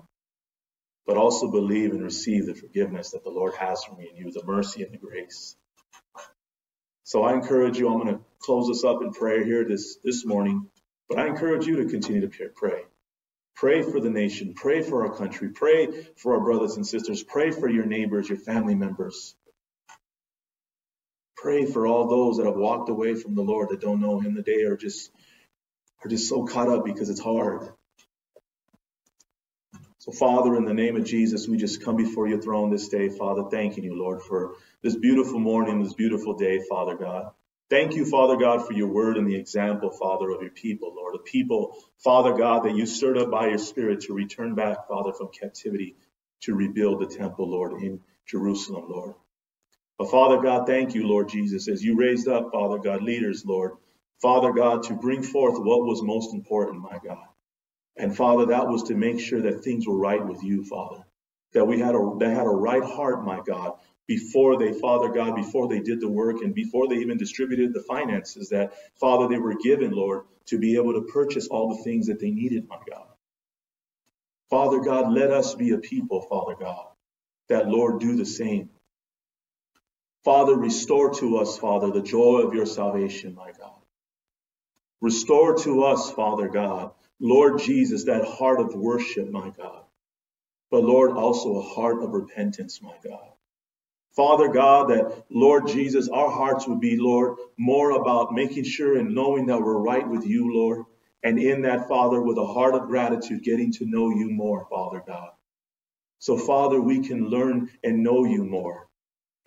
But 1.06 1.18
also 1.18 1.52
believe 1.52 1.92
and 1.92 2.02
receive 2.02 2.46
the 2.46 2.56
forgiveness 2.56 3.12
that 3.12 3.26
the 3.26 3.32
Lord 3.32 3.54
has 3.56 3.84
for 3.84 3.96
me 3.98 4.08
and 4.08 4.18
you, 4.18 4.32
the 4.32 4.46
mercy 4.46 4.84
and 4.84 4.94
the 4.94 4.98
grace. 4.98 5.58
So 7.04 7.24
I 7.24 7.34
encourage 7.34 7.78
you, 7.78 7.90
I'm 7.90 8.00
going 8.02 8.16
to 8.16 8.22
close 8.40 8.70
this 8.70 8.86
up 8.86 9.02
in 9.02 9.12
prayer 9.12 9.44
here 9.44 9.66
this, 9.66 9.98
this 10.06 10.26
morning, 10.26 10.70
but 11.10 11.20
I 11.20 11.28
encourage 11.28 11.68
you 11.68 11.84
to 11.84 11.90
continue 11.90 12.22
to 12.22 12.50
pray. 12.56 12.84
Pray 13.58 13.82
for 13.82 14.00
the 14.00 14.10
nation. 14.10 14.54
Pray 14.54 14.82
for 14.82 15.06
our 15.06 15.14
country. 15.18 15.50
Pray 15.50 15.90
for 16.16 16.36
our 16.36 16.42
brothers 16.42 16.78
and 16.78 16.88
sisters. 16.88 17.24
Pray 17.24 17.52
for 17.52 17.70
your 17.70 17.86
neighbors, 17.86 18.30
your 18.30 18.38
family 18.38 18.76
members. 18.76 19.36
Pray 21.46 21.68
for 21.68 21.86
all 21.86 22.08
those 22.08 22.38
that 22.38 22.48
have 22.48 22.56
walked 22.56 22.90
away 22.90 23.14
from 23.14 23.36
the 23.36 23.44
Lord 23.44 23.70
that 23.70 23.80
don't 23.80 24.02
know 24.02 24.20
Him 24.20 24.34
today 24.34 24.64
are 24.64 24.76
just 24.76 25.12
are 26.04 26.10
just 26.10 26.28
so 26.28 26.44
caught 26.44 26.70
up 26.70 26.84
because 26.84 27.08
it's 27.08 27.20
hard. 27.20 27.70
So, 30.00 30.12
Father, 30.12 30.56
in 30.56 30.66
the 30.66 30.74
name 30.74 30.96
of 30.96 31.04
Jesus, 31.04 31.48
we 31.48 31.58
just 31.58 31.84
come 31.86 31.98
before 31.98 32.28
your 32.28 32.42
throne 32.42 32.72
this 32.72 32.88
day, 32.88 33.10
Father, 33.10 33.44
thanking 33.52 33.84
you, 33.84 33.94
Lord, 33.94 34.24
for 34.24 34.54
this 34.82 34.96
beautiful 34.96 35.38
morning, 35.40 35.84
this 35.84 35.94
beautiful 35.94 36.34
day, 36.34 36.64
Father 36.68 36.96
God. 36.96 37.30
Thank 37.70 37.94
you, 37.94 38.08
Father 38.08 38.38
God, 38.38 38.66
for 38.66 38.74
your 38.74 38.88
word 38.88 39.16
and 39.16 39.28
the 39.28 39.36
example, 39.36 39.92
Father, 39.92 40.32
of 40.32 40.42
your 40.42 40.50
people, 40.50 40.96
Lord. 40.96 41.14
The 41.14 41.20
people, 41.20 41.78
Father 42.00 42.34
God, 42.34 42.64
that 42.64 42.76
you 42.76 42.88
stirred 42.88 43.20
up 43.20 43.30
by 43.30 43.50
your 43.50 43.60
Spirit 43.60 44.02
to 44.02 44.16
return 44.16 44.56
back, 44.56 44.88
Father, 44.88 45.14
from 45.14 45.28
captivity 45.28 45.96
to 46.42 46.56
rebuild 46.56 47.02
the 47.02 47.16
temple, 47.16 47.48
Lord, 47.48 47.84
in 47.84 48.00
Jerusalem, 48.26 48.86
Lord. 48.90 49.14
But 49.98 50.12
Father 50.12 50.40
God, 50.42 50.68
thank 50.68 50.96
you, 50.96 51.08
Lord 51.08 51.30
Jesus, 51.30 51.70
as 51.70 51.84
you 51.84 51.98
raised 51.98 52.28
up, 52.28 52.52
Father 52.52 52.80
God, 52.80 53.04
leaders, 53.04 53.46
Lord, 53.46 53.74
Father 54.22 54.54
God, 54.54 54.84
to 54.84 54.94
bring 54.96 55.24
forth 55.24 55.56
what 55.58 55.86
was 55.86 56.02
most 56.04 56.34
important, 56.34 56.82
my 56.84 57.00
God. 57.04 57.26
And 57.98 58.16
Father, 58.16 58.48
that 58.48 58.68
was 58.68 58.84
to 58.84 58.96
make 58.96 59.20
sure 59.20 59.42
that 59.44 59.64
things 59.64 59.88
were 59.88 59.98
right 59.98 60.26
with 60.26 60.44
you, 60.44 60.66
Father. 60.66 61.06
That 61.54 61.66
we 61.66 61.80
had 61.80 61.96
a 61.96 62.16
they 62.20 62.30
had 62.32 62.48
a 62.48 62.50
right 62.50 62.84
heart, 62.84 63.24
my 63.26 63.42
God, 63.46 63.74
before 64.08 64.58
they, 64.58 64.74
Father 64.74 65.10
God, 65.10 65.36
before 65.36 65.70
they 65.70 65.80
did 65.80 66.02
the 66.02 66.10
work 66.10 66.42
and 66.42 66.54
before 66.56 66.88
they 66.90 66.98
even 66.98 67.18
distributed 67.18 67.74
the 67.74 67.84
finances 67.84 68.50
that, 68.50 68.74
Father, 69.00 69.28
they 69.30 69.40
were 69.40 69.56
given, 69.56 69.92
Lord, 69.92 70.26
to 70.48 70.60
be 70.60 70.76
able 70.76 70.94
to 70.94 71.04
purchase 71.14 71.48
all 71.48 71.76
the 71.76 71.84
things 71.84 72.08
that 72.08 72.20
they 72.20 72.32
needed, 72.32 72.68
my 72.68 72.80
God. 72.90 73.08
Father 74.50 74.80
God, 74.80 75.12
let 75.14 75.32
us 75.32 75.56
be 75.56 75.72
a 75.72 75.80
people, 75.80 76.22
Father 76.22 76.56
God, 76.60 76.88
that, 77.50 77.68
Lord, 77.70 78.02
do 78.02 78.16
the 78.16 78.26
same. 78.26 78.70
Father, 80.26 80.56
restore 80.56 81.14
to 81.14 81.38
us, 81.38 81.60
Father, 81.60 81.92
the 81.92 82.02
joy 82.02 82.40
of 82.40 82.56
your 82.56 82.66
salvation, 82.66 83.36
my 83.36 83.52
God. 83.60 83.80
Restore 85.00 85.56
to 85.60 85.84
us, 85.84 86.10
Father 86.10 86.48
God, 86.48 86.94
Lord 87.20 87.60
Jesus, 87.60 88.06
that 88.06 88.26
heart 88.26 88.60
of 88.60 88.74
worship, 88.74 89.30
my 89.30 89.52
God. 89.52 89.84
But 90.72 90.84
Lord, 90.84 91.12
also 91.12 91.58
a 91.58 91.62
heart 91.62 92.02
of 92.02 92.10
repentance, 92.14 92.82
my 92.82 92.96
God. 93.04 93.34
Father 94.16 94.48
God, 94.48 94.90
that 94.90 95.26
Lord 95.30 95.68
Jesus, 95.68 96.10
our 96.10 96.32
hearts 96.32 96.68
would 96.68 96.80
be, 96.80 96.98
Lord, 96.98 97.38
more 97.56 97.92
about 97.92 98.34
making 98.34 98.64
sure 98.64 98.98
and 98.98 99.14
knowing 99.14 99.46
that 99.46 99.62
we're 99.62 99.78
right 99.78 100.10
with 100.10 100.26
you, 100.26 100.52
Lord. 100.56 100.86
And 101.22 101.38
in 101.38 101.62
that, 101.64 101.88
Father, 101.88 102.20
with 102.20 102.40
a 102.40 102.48
heart 102.48 102.74
of 102.74 102.88
gratitude, 102.88 103.44
getting 103.44 103.72
to 103.74 103.86
know 103.86 104.10
you 104.10 104.32
more, 104.32 104.66
Father 104.72 105.04
God. 105.06 105.30
So, 106.18 106.36
Father, 106.36 106.82
we 106.82 107.08
can 107.08 107.30
learn 107.30 107.70
and 107.84 108.02
know 108.02 108.26
you 108.26 108.44
more 108.44 108.86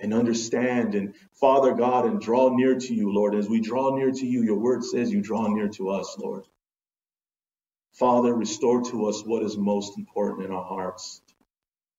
and 0.01 0.15
understand 0.15 0.95
and, 0.95 1.15
Father 1.35 1.75
God, 1.75 2.07
and 2.07 2.21
draw 2.21 2.55
near 2.55 2.79
to 2.79 2.95
you, 2.95 3.13
Lord. 3.13 3.35
As 3.35 3.49
we 3.49 3.61
draw 3.61 3.95
near 3.97 4.11
to 4.11 4.27
you, 4.27 4.43
your 4.43 4.59
word 4.59 4.85
says 4.85 5.13
you 5.13 5.21
draw 5.23 5.47
near 5.49 5.69
to 5.71 5.91
us, 5.91 6.17
Lord. 6.19 6.45
Father, 7.95 8.35
restore 8.35 8.83
to 8.83 9.07
us 9.07 9.25
what 9.25 9.43
is 9.43 9.57
most 9.57 9.99
important 9.99 10.47
in 10.47 10.53
our 10.53 10.65
hearts 10.65 11.21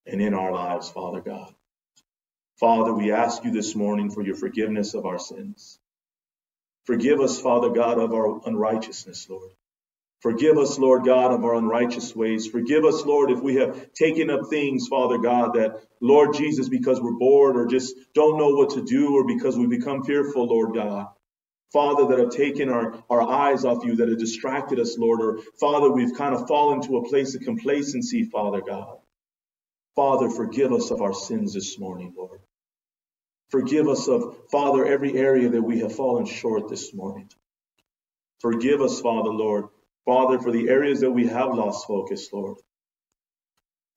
and 0.05 0.21
in 0.21 0.33
our 0.33 0.51
lives, 0.51 0.89
Father 0.89 1.21
God. 1.21 1.53
Father, 2.59 2.93
we 2.93 3.11
ask 3.11 3.43
you 3.43 3.51
this 3.51 3.75
morning 3.75 4.11
for 4.11 4.21
your 4.23 4.35
forgiveness 4.35 4.93
of 4.93 5.05
our 5.05 5.19
sins. 5.19 5.79
Forgive 6.85 7.21
us, 7.21 7.39
Father 7.41 7.69
God, 7.69 7.99
of 7.99 8.13
our 8.13 8.41
unrighteousness, 8.47 9.29
Lord. 9.29 9.51
Forgive 10.21 10.57
us, 10.57 10.79
Lord 10.79 11.05
God, 11.05 11.31
of 11.31 11.45
our 11.45 11.55
unrighteous 11.55 12.15
ways. 12.15 12.47
Forgive 12.47 12.85
us, 12.85 13.05
Lord, 13.05 13.31
if 13.31 13.41
we 13.41 13.55
have 13.55 13.93
taken 13.93 14.29
up 14.31 14.49
things, 14.49 14.87
Father 14.89 15.19
God, 15.19 15.53
that, 15.55 15.81
Lord 16.01 16.33
Jesus, 16.33 16.69
because 16.69 17.01
we're 17.01 17.17
bored 17.17 17.55
or 17.57 17.67
just 17.67 17.95
don't 18.15 18.37
know 18.37 18.49
what 18.49 18.71
to 18.71 18.83
do 18.83 19.15
or 19.15 19.25
because 19.27 19.57
we 19.57 19.67
become 19.67 20.03
fearful, 20.03 20.45
Lord 20.47 20.75
God. 20.75 21.07
Father, 21.73 22.07
that 22.07 22.19
have 22.19 22.31
taken 22.31 22.69
our, 22.69 23.03
our 23.09 23.21
eyes 23.21 23.65
off 23.65 23.85
you, 23.85 23.95
that 23.97 24.09
have 24.09 24.19
distracted 24.19 24.79
us, 24.79 24.97
Lord, 24.97 25.21
or 25.21 25.39
Father, 25.59 25.91
we've 25.91 26.15
kind 26.15 26.35
of 26.35 26.47
fallen 26.47 26.81
to 26.83 26.97
a 26.97 27.09
place 27.09 27.35
of 27.35 27.41
complacency, 27.41 28.25
Father 28.25 28.61
God. 28.61 28.97
Father, 29.95 30.29
forgive 30.29 30.73
us 30.73 30.91
of 30.91 31.01
our 31.01 31.13
sins 31.13 31.53
this 31.53 31.79
morning, 31.79 32.13
Lord. 32.17 32.41
Forgive 33.51 33.87
us 33.87 34.07
of, 34.07 34.37
Father, 34.51 34.85
every 34.85 35.17
area 35.17 35.49
that 35.49 35.61
we 35.61 35.79
have 35.79 35.95
fallen 35.95 36.25
short 36.25 36.69
this 36.69 36.93
morning. 36.93 37.29
Forgive 38.41 38.81
us, 38.81 39.01
Father, 39.01 39.31
Lord. 39.31 39.65
Father, 40.09 40.39
for 40.39 40.51
the 40.51 40.69
areas 40.69 41.01
that 41.01 41.11
we 41.11 41.27
have 41.27 41.53
lost 41.53 41.85
focus, 41.85 42.33
Lord. 42.33 42.57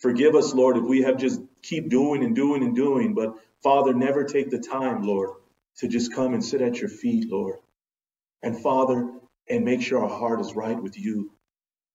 Forgive 0.01 0.35
us, 0.35 0.53
Lord, 0.53 0.77
if 0.77 0.85
we 0.85 1.01
have 1.01 1.17
just 1.17 1.41
keep 1.63 1.89
doing 1.89 2.23
and 2.23 2.37
doing 2.37 2.63
and 2.63 2.77
doing, 2.77 3.15
but 3.15 3.35
Father, 3.63 3.95
never 3.95 4.25
take 4.25 4.51
the 4.51 4.59
time, 4.59 5.05
Lord, 5.05 5.31
to 5.79 5.89
just 5.89 6.15
come 6.15 6.35
and 6.35 6.45
sit 6.45 6.61
at 6.61 6.79
your 6.79 6.91
feet, 6.91 7.31
Lord. 7.31 7.55
And 8.43 8.63
Father, 8.63 9.11
and 9.49 9.65
make 9.65 9.81
sure 9.81 10.03
our 10.03 10.19
heart 10.19 10.41
is 10.43 10.55
right 10.55 10.79
with 10.83 10.99
you. 10.99 11.33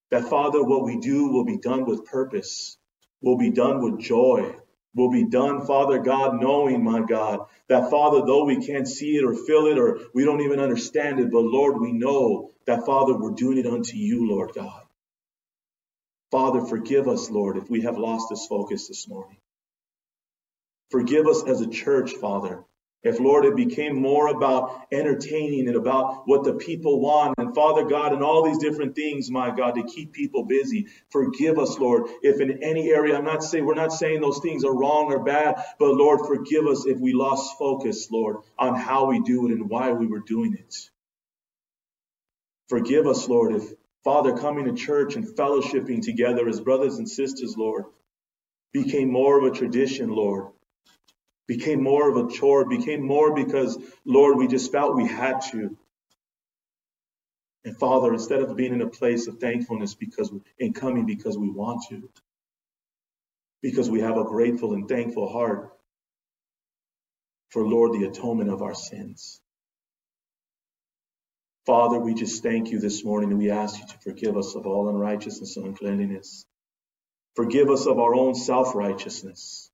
That 0.09 0.23
Father, 0.23 0.63
what 0.63 0.83
we 0.83 0.97
do 0.97 1.27
will 1.27 1.45
be 1.45 1.59
done 1.59 1.85
with 1.85 2.05
purpose, 2.05 2.75
will 3.21 3.37
be 3.37 3.51
done 3.51 3.83
with 3.83 3.99
joy, 3.99 4.55
will 4.97 5.11
be 5.11 5.25
done, 5.25 5.65
Father 5.67 5.99
God, 5.99 6.41
knowing, 6.41 6.83
my 6.83 7.01
God, 7.01 7.41
that 7.69 7.91
Father, 7.91 8.23
though 8.25 8.45
we 8.45 8.65
can't 8.65 8.87
see 8.89 9.17
it 9.17 9.25
or 9.25 9.35
feel 9.35 9.67
it 9.67 9.79
or 9.79 9.99
we 10.15 10.25
don't 10.25 10.41
even 10.41 10.59
understand 10.59 11.19
it, 11.21 11.31
but 11.31 11.43
Lord, 11.43 11.81
we 11.81 11.93
know 11.93 12.51
that 12.67 12.85
Father, 12.85 13.15
we're 13.17 13.31
doing 13.31 13.59
it 13.59 13.67
unto 13.67 13.97
you, 13.97 14.29
Lord 14.29 14.51
God. 14.55 14.83
Father, 16.31 16.61
forgive 16.65 17.07
us, 17.07 17.29
Lord, 17.29 17.57
if 17.57 17.69
we 17.69 17.81
have 17.83 17.97
lost 17.97 18.27
this 18.29 18.47
focus 18.47 18.87
this 18.89 19.07
morning. 19.07 19.37
Forgive 20.91 21.27
us 21.27 21.43
as 21.47 21.61
a 21.61 21.69
church, 21.69 22.13
Father, 22.13 22.63
if, 23.03 23.19
Lord, 23.19 23.45
it 23.45 23.55
became 23.55 23.95
more 23.95 24.27
about 24.27 24.87
entertaining 24.91 25.67
and 25.67 25.77
about 25.77 26.23
what 26.27 26.43
the 26.43 26.55
people 26.55 26.99
want, 26.99 27.35
and 27.37 27.53
Father 27.53 27.85
God, 27.85 28.11
and 28.11 28.23
all 28.23 28.43
these 28.43 28.57
different 28.57 28.95
things, 28.95 29.29
my 29.29 29.55
God, 29.55 29.75
to 29.75 29.83
keep 29.83 30.13
people 30.13 30.43
busy. 30.45 30.87
Forgive 31.11 31.59
us, 31.59 31.77
Lord, 31.77 32.09
if 32.23 32.41
in 32.41 32.63
any 32.63 32.89
area, 32.89 33.15
I'm 33.15 33.23
not 33.23 33.43
saying, 33.43 33.65
we're 33.65 33.75
not 33.75 33.93
saying 33.93 34.19
those 34.19 34.39
things 34.39 34.65
are 34.65 34.75
wrong 34.75 35.13
or 35.13 35.23
bad, 35.23 35.63
but 35.77 35.93
Lord, 35.93 36.25
forgive 36.27 36.65
us 36.65 36.85
if 36.85 36.99
we 36.99 37.13
lost 37.13 37.57
focus, 37.59 38.09
Lord, 38.11 38.37
on 38.57 38.75
how 38.75 39.05
we 39.05 39.21
do 39.21 39.47
it 39.47 39.51
and 39.51 39.69
why 39.69 39.91
we 39.91 40.07
were 40.07 40.23
doing 40.25 40.55
it. 40.55 40.75
Forgive 42.67 43.05
us, 43.05 43.29
Lord, 43.29 43.55
if, 43.55 43.63
Father, 44.03 44.35
coming 44.35 44.65
to 44.65 44.73
church 44.73 45.15
and 45.15 45.25
fellowshipping 45.27 46.01
together 46.01 46.47
as 46.49 46.59
brothers 46.59 46.97
and 46.97 47.07
sisters, 47.07 47.55
Lord, 47.55 47.85
became 48.73 49.11
more 49.11 49.37
of 49.37 49.53
a 49.53 49.55
tradition, 49.55 50.09
Lord 50.09 50.47
became 51.47 51.83
more 51.83 52.09
of 52.09 52.17
a 52.17 52.31
chore, 52.31 52.65
became 52.69 53.03
more 53.05 53.35
because, 53.35 53.77
Lord, 54.05 54.37
we 54.37 54.47
just 54.47 54.71
felt 54.71 54.95
we 54.95 55.07
had 55.07 55.41
to. 55.51 55.77
And 57.65 57.77
Father, 57.77 58.13
instead 58.13 58.41
of 58.41 58.55
being 58.57 58.73
in 58.73 58.81
a 58.81 58.89
place 58.89 59.27
of 59.27 59.39
thankfulness 59.39 59.95
because 59.95 60.31
in 60.59 60.73
coming 60.73 61.05
because 61.05 61.37
we 61.37 61.49
want 61.51 61.83
to, 61.89 62.09
because 63.61 63.89
we 63.89 64.01
have 64.01 64.17
a 64.17 64.25
grateful 64.25 64.73
and 64.73 64.87
thankful 64.89 65.31
heart 65.31 65.71
for, 67.51 67.65
Lord, 67.67 67.93
the 67.93 68.05
atonement 68.07 68.49
of 68.51 68.61
our 68.63 68.75
sins. 68.75 69.41
Father, 71.65 71.99
we 71.99 72.15
just 72.15 72.43
thank 72.43 72.71
you 72.71 72.79
this 72.79 73.05
morning 73.05 73.31
and 73.31 73.39
we 73.39 73.51
ask 73.51 73.79
you 73.79 73.87
to 73.87 73.99
forgive 73.99 74.37
us 74.37 74.55
of 74.55 74.67
all 74.67 74.89
unrighteousness 74.89 75.57
and 75.57 75.67
uncleanliness. 75.67 76.45
Forgive 77.35 77.69
us 77.69 77.87
of 77.87 77.99
our 77.99 78.15
own 78.15 78.35
self 78.35 78.75
righteousness. 78.75 79.66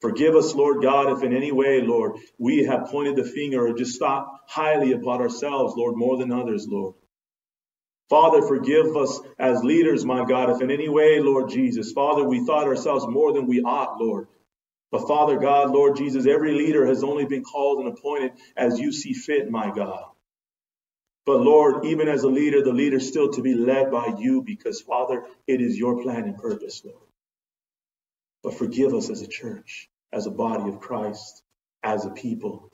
Forgive 0.00 0.34
us, 0.34 0.54
Lord 0.54 0.82
God, 0.82 1.12
if 1.12 1.22
in 1.22 1.34
any 1.34 1.52
way, 1.52 1.82
Lord, 1.82 2.12
we 2.38 2.64
have 2.64 2.86
pointed 2.86 3.16
the 3.16 3.24
finger 3.24 3.66
or 3.66 3.74
just 3.74 3.98
thought 3.98 4.26
highly 4.48 4.92
about 4.92 5.20
ourselves, 5.20 5.74
Lord, 5.76 5.96
more 5.96 6.16
than 6.16 6.32
others, 6.32 6.66
Lord. 6.68 6.94
Father, 8.08 8.42
forgive 8.42 8.96
us 8.96 9.20
as 9.38 9.62
leaders, 9.64 10.04
my 10.04 10.24
God, 10.24 10.50
if 10.50 10.62
in 10.62 10.70
any 10.70 10.88
way, 10.88 11.20
Lord 11.20 11.50
Jesus, 11.50 11.92
Father, 11.92 12.24
we 12.24 12.44
thought 12.44 12.66
ourselves 12.66 13.06
more 13.08 13.32
than 13.32 13.46
we 13.46 13.62
ought, 13.62 14.00
Lord. 14.00 14.28
But 14.90 15.06
Father 15.06 15.38
God, 15.38 15.70
Lord 15.70 15.96
Jesus, 15.96 16.26
every 16.26 16.54
leader 16.54 16.86
has 16.86 17.04
only 17.04 17.26
been 17.26 17.44
called 17.44 17.80
and 17.80 17.88
appointed 17.88 18.32
as 18.56 18.80
you 18.80 18.92
see 18.92 19.12
fit, 19.12 19.50
my 19.50 19.70
God. 19.70 20.04
But 21.26 21.42
Lord, 21.42 21.86
even 21.86 22.08
as 22.08 22.24
a 22.24 22.28
leader, 22.28 22.64
the 22.64 22.72
leader 22.72 23.00
still 23.00 23.32
to 23.32 23.42
be 23.42 23.54
led 23.54 23.92
by 23.92 24.14
you 24.18 24.42
because, 24.42 24.80
Father, 24.80 25.24
it 25.46 25.60
is 25.60 25.78
your 25.78 26.02
plan 26.02 26.24
and 26.24 26.38
purpose, 26.38 26.82
Lord. 26.84 26.98
But 28.42 28.54
forgive 28.54 28.94
us 28.94 29.10
as 29.10 29.22
a 29.22 29.28
church 29.28 29.89
as 30.12 30.26
a 30.26 30.30
body 30.30 30.68
of 30.70 30.80
Christ, 30.80 31.42
as 31.82 32.04
a 32.06 32.10
people, 32.10 32.70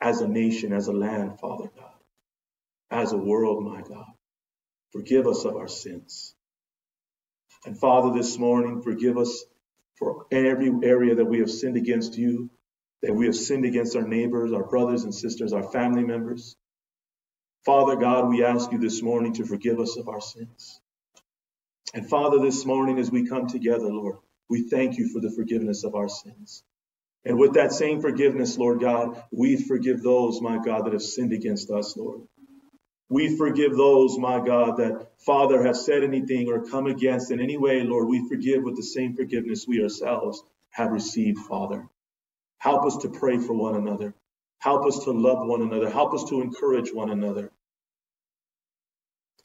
as 0.00 0.20
a 0.20 0.28
nation, 0.28 0.72
as 0.72 0.88
a 0.88 0.92
land, 0.92 1.40
Father 1.40 1.70
God, 1.76 1.92
as 2.90 3.12
a 3.12 3.18
world, 3.18 3.64
my 3.64 3.82
God. 3.82 4.06
Forgive 4.92 5.26
us 5.26 5.44
of 5.44 5.56
our 5.56 5.68
sins. 5.68 6.34
And 7.66 7.78
Father, 7.78 8.16
this 8.16 8.38
morning, 8.38 8.82
forgive 8.82 9.18
us 9.18 9.44
for 9.98 10.26
every 10.32 10.72
area 10.82 11.16
that 11.16 11.26
we 11.26 11.40
have 11.40 11.50
sinned 11.50 11.76
against 11.76 12.18
you, 12.18 12.50
that 13.02 13.14
we 13.14 13.26
have 13.26 13.36
sinned 13.36 13.66
against 13.66 13.96
our 13.96 14.06
neighbors, 14.06 14.52
our 14.52 14.64
brothers 14.64 15.04
and 15.04 15.14
sisters, 15.14 15.52
our 15.52 15.64
family 15.72 16.04
members. 16.04 16.56
Father 17.64 17.96
God, 17.96 18.28
we 18.30 18.44
ask 18.44 18.72
you 18.72 18.78
this 18.78 19.02
morning 19.02 19.34
to 19.34 19.46
forgive 19.46 19.80
us 19.80 19.96
of 19.96 20.08
our 20.08 20.20
sins. 20.20 20.80
And 21.94 22.08
Father, 22.08 22.38
this 22.40 22.66
morning 22.66 22.98
as 22.98 23.10
we 23.10 23.28
come 23.28 23.48
together, 23.48 23.88
Lord, 23.88 24.16
we 24.50 24.68
thank 24.68 24.98
you 24.98 25.08
for 25.08 25.20
the 25.20 25.30
forgiveness 25.30 25.84
of 25.84 25.94
our 25.94 26.08
sins. 26.08 26.64
And 27.24 27.38
with 27.38 27.54
that 27.54 27.72
same 27.72 28.00
forgiveness, 28.00 28.58
Lord 28.58 28.80
God, 28.80 29.22
we 29.32 29.56
forgive 29.62 30.02
those, 30.02 30.40
my 30.40 30.58
God, 30.64 30.86
that 30.86 30.92
have 30.94 31.02
sinned 31.02 31.32
against 31.32 31.70
us, 31.70 31.96
Lord. 31.96 32.22
We 33.10 33.36
forgive 33.36 33.76
those, 33.76 34.18
my 34.18 34.44
God, 34.44 34.78
that, 34.78 35.08
Father, 35.26 35.62
have 35.64 35.76
said 35.76 36.04
anything 36.04 36.48
or 36.48 36.66
come 36.66 36.86
against 36.86 37.30
in 37.30 37.40
any 37.40 37.56
way, 37.56 37.82
Lord. 37.82 38.08
We 38.08 38.28
forgive 38.28 38.64
with 38.64 38.76
the 38.76 38.82
same 38.82 39.16
forgiveness 39.16 39.66
we 39.68 39.82
ourselves 39.82 40.42
have 40.70 40.92
received, 40.92 41.38
Father. 41.40 41.88
Help 42.58 42.86
us 42.86 42.98
to 42.98 43.10
pray 43.10 43.38
for 43.38 43.54
one 43.54 43.76
another. 43.76 44.14
Help 44.60 44.86
us 44.86 45.04
to 45.04 45.12
love 45.12 45.46
one 45.46 45.62
another. 45.62 45.90
Help 45.90 46.14
us 46.14 46.24
to 46.30 46.42
encourage 46.42 46.92
one 46.92 47.10
another. 47.10 47.52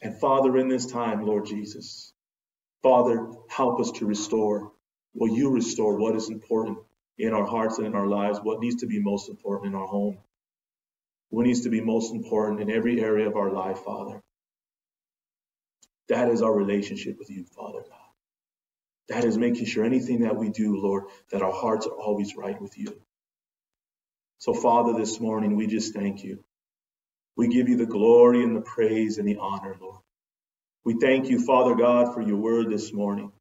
And 0.01 0.19
Father, 0.19 0.57
in 0.57 0.69
this 0.69 0.85
time, 0.87 1.25
Lord 1.25 1.45
Jesus, 1.45 2.13
Father, 2.83 3.27
help 3.49 3.79
us 3.79 3.91
to 3.93 4.05
restore. 4.05 4.71
Will 5.15 5.35
you 5.35 5.51
restore 5.51 5.97
what 5.99 6.15
is 6.15 6.29
important? 6.29 6.79
In 7.17 7.33
our 7.33 7.45
hearts 7.45 7.77
and 7.77 7.87
in 7.87 7.95
our 7.95 8.07
lives 8.07 8.39
what 8.41 8.59
needs 8.59 8.77
to 8.81 8.87
be 8.87 8.99
most 8.99 9.29
important 9.29 9.73
in 9.73 9.79
our 9.79 9.87
home, 9.87 10.17
what 11.29 11.45
needs 11.45 11.61
to 11.61 11.69
be 11.69 11.81
most 11.81 12.13
important 12.13 12.61
in 12.61 12.71
every 12.71 13.01
area 13.01 13.27
of 13.27 13.35
our 13.35 13.51
life, 13.51 13.79
Father. 13.79 14.21
That 16.09 16.29
is 16.29 16.41
our 16.41 16.53
relationship 16.53 17.17
with 17.19 17.29
you, 17.29 17.45
Father 17.45 17.79
God. 17.81 17.99
That 19.09 19.25
is 19.25 19.37
making 19.37 19.65
sure 19.65 19.85
anything 19.85 20.21
that 20.21 20.35
we 20.35 20.49
do, 20.49 20.77
Lord, 20.81 21.05
that 21.31 21.41
our 21.41 21.51
hearts 21.51 21.87
are 21.87 21.95
always 21.95 22.35
right 22.35 22.59
with 22.61 22.77
you. 22.77 23.01
So, 24.39 24.53
Father, 24.53 24.93
this 24.93 25.19
morning 25.19 25.55
we 25.55 25.67
just 25.67 25.93
thank 25.93 26.23
you. 26.23 26.43
We 27.37 27.47
give 27.47 27.69
you 27.69 27.77
the 27.77 27.85
glory 27.85 28.43
and 28.43 28.55
the 28.55 28.61
praise 28.61 29.17
and 29.17 29.27
the 29.27 29.37
honor, 29.37 29.75
Lord. 29.79 30.01
We 30.85 30.95
thank 31.01 31.29
you, 31.29 31.45
Father 31.45 31.75
God, 31.75 32.13
for 32.13 32.21
your 32.21 32.37
word 32.37 32.69
this 32.69 32.93
morning. 32.93 33.31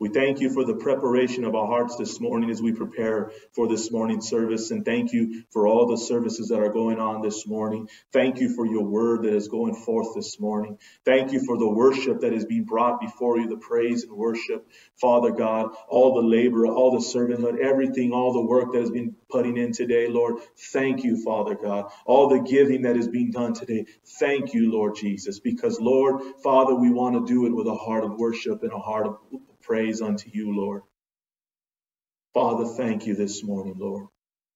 We 0.00 0.08
thank 0.08 0.40
you 0.40 0.48
for 0.48 0.64
the 0.64 0.76
preparation 0.76 1.44
of 1.44 1.54
our 1.54 1.66
hearts 1.66 1.96
this 1.96 2.20
morning 2.20 2.48
as 2.48 2.62
we 2.62 2.72
prepare 2.72 3.32
for 3.52 3.68
this 3.68 3.92
morning 3.92 4.22
service. 4.22 4.70
And 4.70 4.82
thank 4.82 5.12
you 5.12 5.44
for 5.50 5.66
all 5.66 5.86
the 5.86 5.98
services 5.98 6.48
that 6.48 6.58
are 6.58 6.72
going 6.72 6.98
on 6.98 7.20
this 7.20 7.46
morning. 7.46 7.86
Thank 8.10 8.40
you 8.40 8.54
for 8.54 8.64
your 8.64 8.82
word 8.82 9.24
that 9.24 9.34
is 9.34 9.48
going 9.48 9.74
forth 9.74 10.14
this 10.14 10.40
morning. 10.40 10.78
Thank 11.04 11.32
you 11.32 11.44
for 11.44 11.58
the 11.58 11.68
worship 11.68 12.20
that 12.22 12.32
is 12.32 12.46
being 12.46 12.64
brought 12.64 12.98
before 12.98 13.38
you, 13.38 13.46
the 13.46 13.58
praise 13.58 14.04
and 14.04 14.12
worship. 14.12 14.66
Father 14.98 15.32
God, 15.32 15.74
all 15.86 16.14
the 16.14 16.26
labor, 16.26 16.66
all 16.66 16.92
the 16.92 17.04
servanthood, 17.04 17.58
everything, 17.58 18.12
all 18.12 18.32
the 18.32 18.40
work 18.40 18.72
that 18.72 18.80
has 18.80 18.90
been 18.90 19.14
putting 19.28 19.58
in 19.58 19.72
today, 19.72 20.08
Lord. 20.08 20.36
Thank 20.72 21.04
you, 21.04 21.22
Father 21.22 21.54
God. 21.54 21.92
All 22.06 22.30
the 22.30 22.40
giving 22.40 22.82
that 22.82 22.96
is 22.96 23.08
being 23.08 23.32
done 23.32 23.52
today. 23.52 23.84
Thank 24.18 24.54
you, 24.54 24.72
Lord 24.72 24.94
Jesus, 24.96 25.40
because 25.40 25.78
Lord, 25.78 26.22
Father, 26.42 26.74
we 26.74 26.90
want 26.90 27.16
to 27.16 27.30
do 27.30 27.44
it 27.44 27.54
with 27.54 27.66
a 27.66 27.74
heart 27.74 28.04
of 28.04 28.14
worship 28.14 28.62
and 28.62 28.72
a 28.72 28.78
heart 28.78 29.06
of 29.06 29.18
praise 29.70 30.02
unto 30.02 30.28
you, 30.34 30.56
Lord. 30.56 30.82
Father, 32.34 32.66
thank 32.66 33.06
you 33.06 33.14
this 33.16 33.44
morning, 33.44 33.76
Lord. 33.78 34.08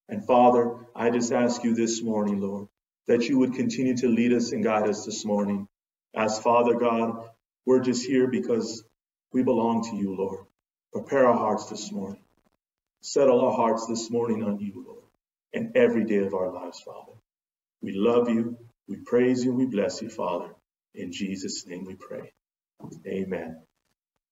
And 0.09 0.27
Father, 0.27 0.77
I 0.97 1.11
just 1.11 1.33
ask 1.33 1.65
you 1.65 1.75
this 1.75 2.03
morning, 2.03 2.41
Lord, 2.41 2.69
that 3.09 3.29
you 3.29 3.39
would 3.39 3.55
continue 3.55 3.97
to 3.99 4.09
lead 4.09 4.33
us 4.33 4.53
and 4.53 4.65
guide 4.65 4.89
us 4.89 5.07
this 5.07 5.25
morning. 5.25 5.69
As 6.17 6.41
Father 6.41 6.75
God, 6.75 7.29
we're 7.67 7.81
just 7.81 8.07
here 8.07 8.29
because 8.29 8.85
we 9.33 9.43
belong 9.45 9.85
to 9.91 9.97
you, 9.97 10.17
Lord. 10.17 10.47
Prepare 10.93 11.27
our 11.29 11.39
hearts 11.39 11.67
this 11.71 11.93
morning. 11.93 12.23
Settle 13.03 13.41
our 13.43 13.53
hearts 13.55 13.87
this 13.87 14.11
morning 14.11 14.43
on 14.45 14.61
you, 14.61 14.85
Lord, 14.87 15.05
and 15.55 15.77
every 15.77 16.05
day 16.05 16.19
of 16.27 16.35
our 16.35 16.53
lives, 16.53 16.81
Father. 16.81 17.13
We 17.83 17.93
love 17.95 18.29
you. 18.31 18.59
We 18.89 18.97
praise 19.07 19.45
you. 19.45 19.55
We 19.55 19.67
bless 19.67 20.03
you, 20.03 20.11
Father. 20.11 20.55
In 20.95 21.13
Jesus' 21.13 21.67
name 21.67 21.85
we 21.87 21.97
pray. 21.97 22.33
Amen. 23.07 23.63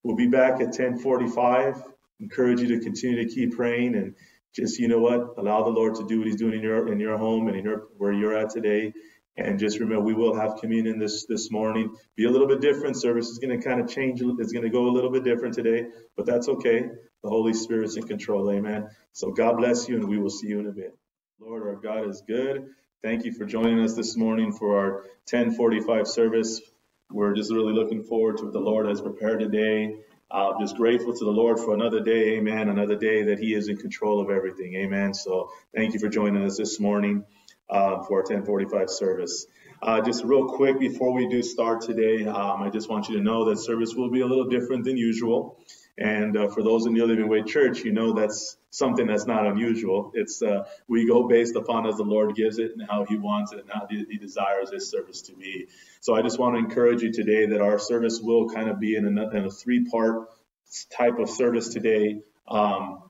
We'll 0.02 0.16
be 0.16 0.28
back 0.28 0.54
at 0.54 0.68
1045. 0.68 1.82
Encourage 2.20 2.60
you 2.60 2.68
to 2.68 2.80
continue 2.80 3.26
to 3.26 3.34
keep 3.34 3.56
praying 3.56 3.94
and 3.94 4.14
just, 4.54 4.78
you 4.78 4.88
know 4.88 5.00
what, 5.00 5.34
allow 5.38 5.62
the 5.64 5.70
Lord 5.70 5.94
to 5.96 6.06
do 6.06 6.18
what 6.18 6.26
he's 6.26 6.36
doing 6.36 6.54
in 6.54 6.62
your, 6.62 6.92
in 6.92 7.00
your 7.00 7.18
home 7.18 7.48
and 7.48 7.56
in 7.56 7.64
your, 7.64 7.88
where 7.96 8.12
you're 8.12 8.36
at 8.36 8.50
today. 8.50 8.92
And 9.36 9.58
just 9.58 9.80
remember, 9.80 10.04
we 10.04 10.14
will 10.14 10.34
have 10.34 10.56
communion 10.60 10.98
this, 10.98 11.26
this 11.26 11.50
morning. 11.50 11.94
Be 12.16 12.24
a 12.26 12.30
little 12.30 12.46
bit 12.46 12.60
different. 12.60 12.96
Service 12.96 13.28
is 13.28 13.38
going 13.38 13.58
to 13.58 13.66
kind 13.66 13.80
of 13.80 13.88
change. 13.88 14.20
It's 14.20 14.52
going 14.52 14.64
to 14.64 14.70
go 14.70 14.86
a 14.86 14.92
little 14.92 15.10
bit 15.10 15.24
different 15.24 15.54
today, 15.54 15.86
but 16.16 16.26
that's 16.26 16.48
okay. 16.48 16.82
The 17.22 17.30
Holy 17.30 17.54
Spirit's 17.54 17.96
in 17.96 18.02
control. 18.06 18.50
Amen. 18.50 18.88
So 19.12 19.30
God 19.30 19.56
bless 19.56 19.88
you 19.88 19.96
and 19.96 20.08
we 20.08 20.18
will 20.18 20.30
see 20.30 20.48
you 20.48 20.60
in 20.60 20.66
a 20.66 20.72
bit. 20.72 20.96
Lord, 21.40 21.62
our 21.62 21.76
God 21.76 22.08
is 22.08 22.22
good. 22.26 22.68
Thank 23.02 23.24
you 23.24 23.32
for 23.32 23.46
joining 23.46 23.80
us 23.80 23.94
this 23.94 24.16
morning 24.16 24.52
for 24.52 24.78
our 24.78 24.92
1045 25.30 26.06
service. 26.06 26.60
We're 27.12 27.34
just 27.34 27.52
really 27.52 27.74
looking 27.74 28.02
forward 28.02 28.38
to 28.38 28.44
what 28.44 28.52
the 28.54 28.60
Lord 28.60 28.86
has 28.86 29.00
prepared 29.00 29.40
today. 29.40 29.96
I'm 30.30 30.58
just 30.60 30.76
grateful 30.76 31.12
to 31.12 31.24
the 31.24 31.30
Lord 31.30 31.58
for 31.58 31.74
another 31.74 32.00
day. 32.00 32.38
Amen. 32.38 32.70
Another 32.70 32.96
day 32.96 33.24
that 33.24 33.38
He 33.38 33.52
is 33.52 33.68
in 33.68 33.76
control 33.76 34.20
of 34.20 34.30
everything. 34.30 34.74
Amen. 34.76 35.12
So 35.12 35.50
thank 35.74 35.92
you 35.92 36.00
for 36.00 36.08
joining 36.08 36.42
us 36.42 36.56
this 36.56 36.80
morning 36.80 37.24
uh, 37.68 38.02
for 38.04 38.20
our 38.20 38.24
1045 38.24 38.88
service. 38.88 39.46
Uh, 39.82 40.00
just 40.00 40.24
real 40.24 40.48
quick 40.48 40.78
before 40.80 41.12
we 41.12 41.28
do 41.28 41.42
start 41.42 41.82
today, 41.82 42.24
um, 42.24 42.62
I 42.62 42.70
just 42.70 42.88
want 42.88 43.08
you 43.08 43.16
to 43.18 43.22
know 43.22 43.44
that 43.50 43.58
service 43.58 43.94
will 43.94 44.10
be 44.10 44.20
a 44.20 44.26
little 44.26 44.48
different 44.48 44.84
than 44.84 44.96
usual. 44.96 45.58
And 45.98 46.36
uh, 46.36 46.48
for 46.48 46.62
those 46.62 46.86
in 46.86 46.94
New 46.94 47.04
Living 47.04 47.28
Way 47.28 47.42
Church, 47.42 47.80
you 47.80 47.92
know 47.92 48.14
that's 48.14 48.56
something 48.70 49.06
that's 49.06 49.26
not 49.26 49.46
unusual. 49.46 50.10
It's 50.14 50.40
uh, 50.40 50.64
we 50.88 51.06
go 51.06 51.28
based 51.28 51.54
upon 51.54 51.86
as 51.86 51.96
the 51.96 52.02
Lord 52.02 52.34
gives 52.34 52.58
it 52.58 52.72
and 52.72 52.88
how 52.88 53.04
He 53.04 53.18
wants 53.18 53.52
it 53.52 53.60
and 53.60 53.70
how 53.70 53.86
He, 53.88 54.16
desires 54.16 54.70
His 54.72 54.90
service 54.90 55.20
to 55.22 55.34
be. 55.34 55.68
So 56.00 56.14
I 56.14 56.22
just 56.22 56.38
want 56.38 56.54
to 56.54 56.58
encourage 56.60 57.02
you 57.02 57.12
today 57.12 57.46
that 57.46 57.60
our 57.60 57.78
service 57.78 58.20
will 58.22 58.48
kind 58.48 58.70
of 58.70 58.80
be 58.80 58.96
in 58.96 59.18
a, 59.18 59.46
a 59.46 59.50
three-part 59.50 60.28
type 60.96 61.18
of 61.18 61.28
service 61.28 61.68
today. 61.68 62.22
Um, 62.48 63.02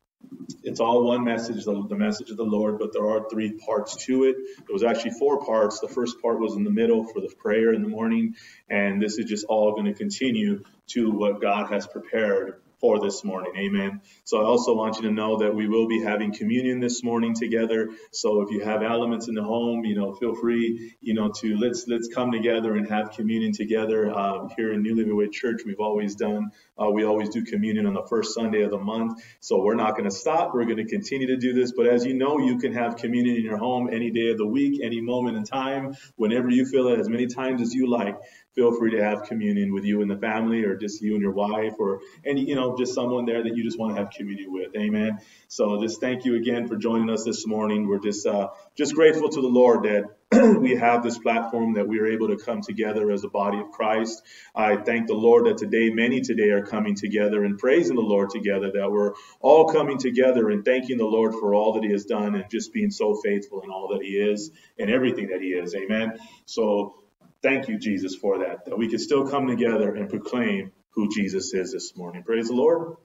it's 0.65 0.81
all 0.81 1.05
one 1.05 1.25
message, 1.25 1.65
the, 1.65 1.87
the, 1.89 1.97
message 1.97 2.31
of 2.31 2.37
the 2.37 2.45
Lord, 2.45 2.79
but 2.79 2.93
there 2.93 3.09
are 3.09 3.29
three 3.29 3.53
parts 3.53 4.05
to 4.07 4.25
it. 4.25 4.37
There 4.59 4.73
was 4.73 4.85
actually 4.85 5.13
four 5.13 5.45
parts. 5.45 5.81
The 5.81 5.89
first 5.89 6.21
part 6.23 6.41
was 6.41 6.55
in 6.55 6.65
the 6.65 6.71
middle 6.71 7.05
for 7.05 7.21
the 7.21 7.33
prayer 7.39 7.73
in 7.73 7.83
the 7.83 7.89
morning, 7.89 8.35
and 8.69 9.01
this 9.01 9.19
is 9.19 9.27
just 9.27 9.47
all 9.47 9.73
going 9.73 9.87
to 9.87 9.95
continue 9.95 10.63
to 10.89 11.11
what 11.11 11.41
God 11.41 11.73
has 11.73 11.87
prepared 11.87 12.61
for 12.83 12.99
this 12.99 13.23
morning. 13.23 13.53
Amen. 13.57 14.01
So 14.25 14.43
I 14.43 14.45
also 14.45 14.75
want 14.75 14.97
you 14.97 15.03
to 15.03 15.13
know 15.13 15.39
that 15.39 15.55
we 15.55 15.69
will 15.69 15.87
be 15.87 16.03
having 16.03 16.35
communion 16.35 16.81
this 16.81 17.05
morning 17.05 17.33
together. 17.33 17.91
So 18.11 18.43
if 18.43 18.51
you 18.51 18.65
have 18.65 18.83
elements 18.83 19.29
in 19.29 19.35
the 19.35 19.43
home, 19.45 19.85
you 19.85 19.95
know, 19.95 20.13
feel 20.15 20.35
free, 20.35 20.93
you 21.01 21.15
know, 21.15 21.31
to 21.41 21.57
let's 21.57 21.87
let's 21.87 22.09
come 22.09 22.33
together 22.33 22.75
and 22.75 22.89
have 22.89 23.13
communion 23.13 23.53
together. 23.53 24.13
Uh, 24.13 24.49
here 24.57 24.73
in 24.73 24.83
New 24.83 24.97
Living 24.97 25.17
Way 25.17 25.29
Church, 25.29 25.63
we've 25.65 25.79
always 25.79 26.17
done. 26.17 26.51
Uh, 26.77 26.91
we 26.91 27.05
always 27.05 27.29
do 27.29 27.45
communion 27.45 27.87
on 27.87 27.95
the 27.95 28.03
first 28.09 28.35
Sunday 28.35 28.63
of 28.63 28.73
the 28.73 28.79
month. 28.79 29.23
So 29.39 29.63
we're 29.63 29.77
not 29.77 29.93
going 29.93 30.11
to 30.11 30.11
stop. 30.11 30.53
We're 30.53 30.65
going 30.65 30.79
to 30.79 30.85
continue 30.85 31.29
to 31.29 31.37
do 31.37 31.53
this. 31.53 31.71
But 31.71 31.87
as 31.87 32.05
you 32.05 32.15
know, 32.15 32.41
you 32.41 32.59
can 32.59 32.73
have 32.73 32.97
communion 32.97 33.37
in 33.37 33.45
your 33.45 33.59
home 33.59 33.91
any 33.93 34.11
day 34.11 34.31
of 34.31 34.39
the 34.39 34.47
week, 34.47 34.81
any 34.83 35.01
moment 35.01 35.37
in 35.37 35.45
time, 35.45 35.95
whenever 36.17 36.51
you 36.51 36.67
feel 36.67 36.89
it, 36.89 36.99
as 36.99 37.09
many 37.09 37.29
times 37.29 37.63
as 37.63 37.73
you 37.73 37.89
like 37.89 38.17
feel 38.55 38.77
free 38.77 38.91
to 38.91 39.03
have 39.03 39.25
communion 39.25 39.73
with 39.73 39.85
you 39.85 40.03
and 40.03 40.11
the 40.11 40.17
family 40.17 40.65
or 40.65 40.77
just 40.77 41.01
you 41.01 41.15
and 41.15 41.23
your 41.23 41.33
wife 41.33 41.75
or 41.79 42.01
any, 42.25 42.43
you 42.43 42.55
know, 42.55 42.77
just 42.77 42.95
someone 42.95 43.25
there 43.25 43.43
that 43.43 43.57
you 43.57 43.65
just 43.65 43.79
want 43.79 43.95
to 43.95 44.03
have 44.03 44.11
communion 44.11 44.53
with. 44.53 44.75
Amen. 44.77 45.19
So 45.49 45.81
just 45.81 46.01
thank 46.01 46.25
you 46.25 46.37
again 46.37 46.69
for 46.69 46.77
joining 46.77 47.11
us 47.11 47.25
this 47.25 47.47
morning. 47.47 47.89
We're 47.89 48.01
just, 48.01 48.27
uh, 48.27 48.49
just 48.77 48.95
grateful 48.95 49.29
to 49.29 49.41
the 49.41 49.49
Lord 49.49 49.85
that 49.85 50.05
we 50.61 50.77
have 50.77 51.03
this 51.03 51.19
platform 51.19 51.75
that 51.75 51.87
we 51.87 51.99
are 51.99 52.07
able 52.07 52.29
to 52.29 52.37
come 52.37 52.63
together 52.63 53.11
as 53.11 53.23
a 53.25 53.29
body 53.29 53.59
of 53.59 53.71
Christ. 53.71 54.23
I 54.55 54.77
thank 54.77 55.07
the 55.07 55.15
Lord 55.15 55.47
that 55.47 55.59
today, 55.59 55.91
many 55.91 56.23
today 56.23 56.51
are 56.51 56.65
coming 56.65 56.95
together 56.95 57.45
and 57.45 57.59
praising 57.59 57.97
the 57.97 58.03
Lord 58.03 58.31
together, 58.31 58.71
that 58.73 58.91
we're 58.91 59.13
all 59.41 59.67
coming 59.67 59.99
together 59.99 60.49
and 60.49 60.65
thanking 60.65 60.97
the 60.97 61.05
Lord 61.05 61.35
for 61.35 61.55
all 61.55 61.75
that 61.75 61.85
He 61.85 61.91
has 61.91 62.07
done 62.07 62.35
and 62.35 62.49
just 62.51 62.73
being 62.73 62.91
so 62.91 63.15
faithful 63.15 63.61
in 63.61 63.71
all 63.71 63.89
that 63.89 64.03
He 64.03 64.13
is 64.17 64.51
and 64.79 64.91
everything 64.91 65.29
that 65.29 65.43
He 65.43 65.49
is. 65.49 65.75
Amen. 65.75 66.19
So 66.47 67.02
Thank 67.43 67.69
you, 67.69 67.79
Jesus, 67.79 68.15
for 68.15 68.39
that, 68.39 68.67
that 68.67 68.79
we 68.79 68.89
can 68.89 69.01
still 69.01 69.27
come 69.27 69.49
together 69.49 69.95
and 69.95 70.09
proclaim 70.09 70.71
who 70.91 71.09
Jesus 71.13 71.53
is 71.55 71.73
this 71.73 71.97
morning. 71.97 72.23
Praise 72.23 72.49
the 72.49 72.55
Lord. 72.55 72.97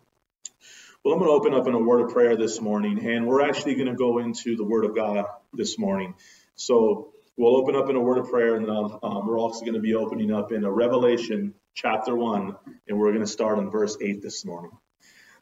Well, 1.04 1.14
I'm 1.14 1.20
going 1.20 1.32
to 1.32 1.36
open 1.36 1.54
up 1.54 1.68
in 1.68 1.74
a 1.74 1.80
word 1.80 2.02
of 2.02 2.12
prayer 2.12 2.36
this 2.36 2.62
morning, 2.62 3.04
and 3.08 3.26
we're 3.26 3.48
actually 3.48 3.76
going 3.76 3.88
to 3.88 3.96
go 3.96 4.20
into 4.20 4.56
the 4.56 4.64
Word 4.64 4.86
of 4.86 4.96
God 4.96 5.26
this 5.54 5.80
morning. 5.80 6.14
So 6.56 7.14
we'll 7.36 7.56
open 7.56 7.76
up 7.76 7.90
in 7.90 7.96
a 7.96 8.00
word 8.00 8.20
of 8.20 8.30
prayer, 8.30 8.56
and 8.56 8.70
um, 8.70 9.26
we're 9.26 9.40
also 9.40 9.62
going 9.62 9.76
to 9.76 9.80
be 9.80 9.96
opening 9.96 10.32
up 10.32 10.52
in 10.52 10.64
a 10.66 10.72
Revelation 10.72 11.56
chapter 11.74 12.16
1, 12.16 12.56
and 12.88 13.00
we're 13.00 13.14
going 13.14 13.26
to 13.26 13.32
start 13.32 13.58
on 13.58 13.72
verse 13.72 13.98
8 14.00 14.22
this 14.22 14.46
morning. 14.46 14.72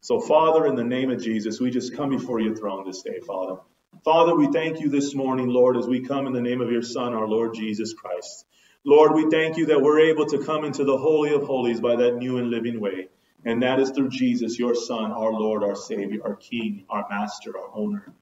So, 0.00 0.20
Father, 0.20 0.66
in 0.66 0.74
the 0.74 0.84
name 0.84 1.10
of 1.10 1.20
Jesus, 1.20 1.60
we 1.60 1.70
just 1.70 1.96
come 1.96 2.10
before 2.10 2.40
your 2.40 2.54
throne 2.54 2.86
this 2.86 3.02
day, 3.02 3.20
Father. 3.26 3.60
Father, 4.04 4.34
we 4.34 4.46
thank 4.52 4.80
you 4.80 4.88
this 4.88 5.14
morning, 5.14 5.48
Lord, 5.48 5.76
as 5.76 5.86
we 5.86 6.00
come 6.00 6.26
in 6.26 6.32
the 6.32 6.40
name 6.40 6.60
of 6.60 6.70
your 6.70 6.82
Son, 6.82 7.12
our 7.12 7.26
Lord 7.26 7.54
Jesus 7.54 7.92
Christ. 7.92 8.46
Lord, 8.88 9.14
we 9.14 9.28
thank 9.28 9.56
you 9.56 9.66
that 9.66 9.82
we're 9.82 9.98
able 9.98 10.26
to 10.26 10.44
come 10.44 10.64
into 10.64 10.84
the 10.84 10.96
Holy 10.96 11.34
of 11.34 11.42
Holies 11.42 11.80
by 11.80 11.96
that 11.96 12.18
new 12.18 12.38
and 12.38 12.50
living 12.50 12.78
way. 12.80 13.08
And 13.44 13.60
that 13.64 13.80
is 13.80 13.90
through 13.90 14.10
Jesus, 14.10 14.60
your 14.60 14.76
Son, 14.76 15.10
our 15.10 15.32
Lord, 15.32 15.64
our 15.64 15.74
Savior, 15.74 16.20
our 16.24 16.36
King, 16.36 16.84
our 16.88 17.04
Master, 17.10 17.58
our 17.58 17.68
owner. 17.74 18.14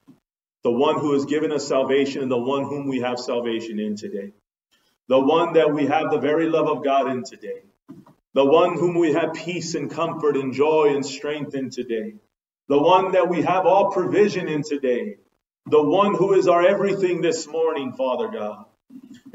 The 0.63 0.71
one 0.71 0.99
who 0.99 1.13
has 1.13 1.25
given 1.25 1.51
us 1.51 1.67
salvation 1.67 2.23
and 2.23 2.31
the 2.31 2.39
one 2.39 2.63
whom 2.63 2.87
we 2.87 3.01
have 3.01 3.19
salvation 3.19 3.79
in 3.79 3.95
today. 3.95 4.31
The 5.07 5.19
one 5.19 5.53
that 5.53 5.71
we 5.71 5.85
have 5.85 6.09
the 6.09 6.17
very 6.17 6.49
love 6.49 6.67
of 6.67 6.83
God 6.83 7.11
in 7.11 7.23
today. 7.23 7.61
The 8.33 8.45
one 8.45 8.75
whom 8.75 8.97
we 8.97 9.13
have 9.13 9.35
peace 9.35 9.75
and 9.75 9.91
comfort 9.91 10.35
and 10.35 10.51
joy 10.51 10.95
and 10.95 11.05
strength 11.05 11.53
in 11.53 11.69
today. 11.69 12.15
The 12.69 12.81
one 12.81 13.11
that 13.11 13.29
we 13.29 13.43
have 13.43 13.67
all 13.67 13.91
provision 13.91 14.47
in 14.47 14.63
today. 14.63 15.17
The 15.67 15.83
one 15.83 16.15
who 16.15 16.33
is 16.33 16.47
our 16.47 16.65
everything 16.65 17.21
this 17.21 17.45
morning, 17.45 17.93
Father 17.93 18.29
God. 18.29 18.65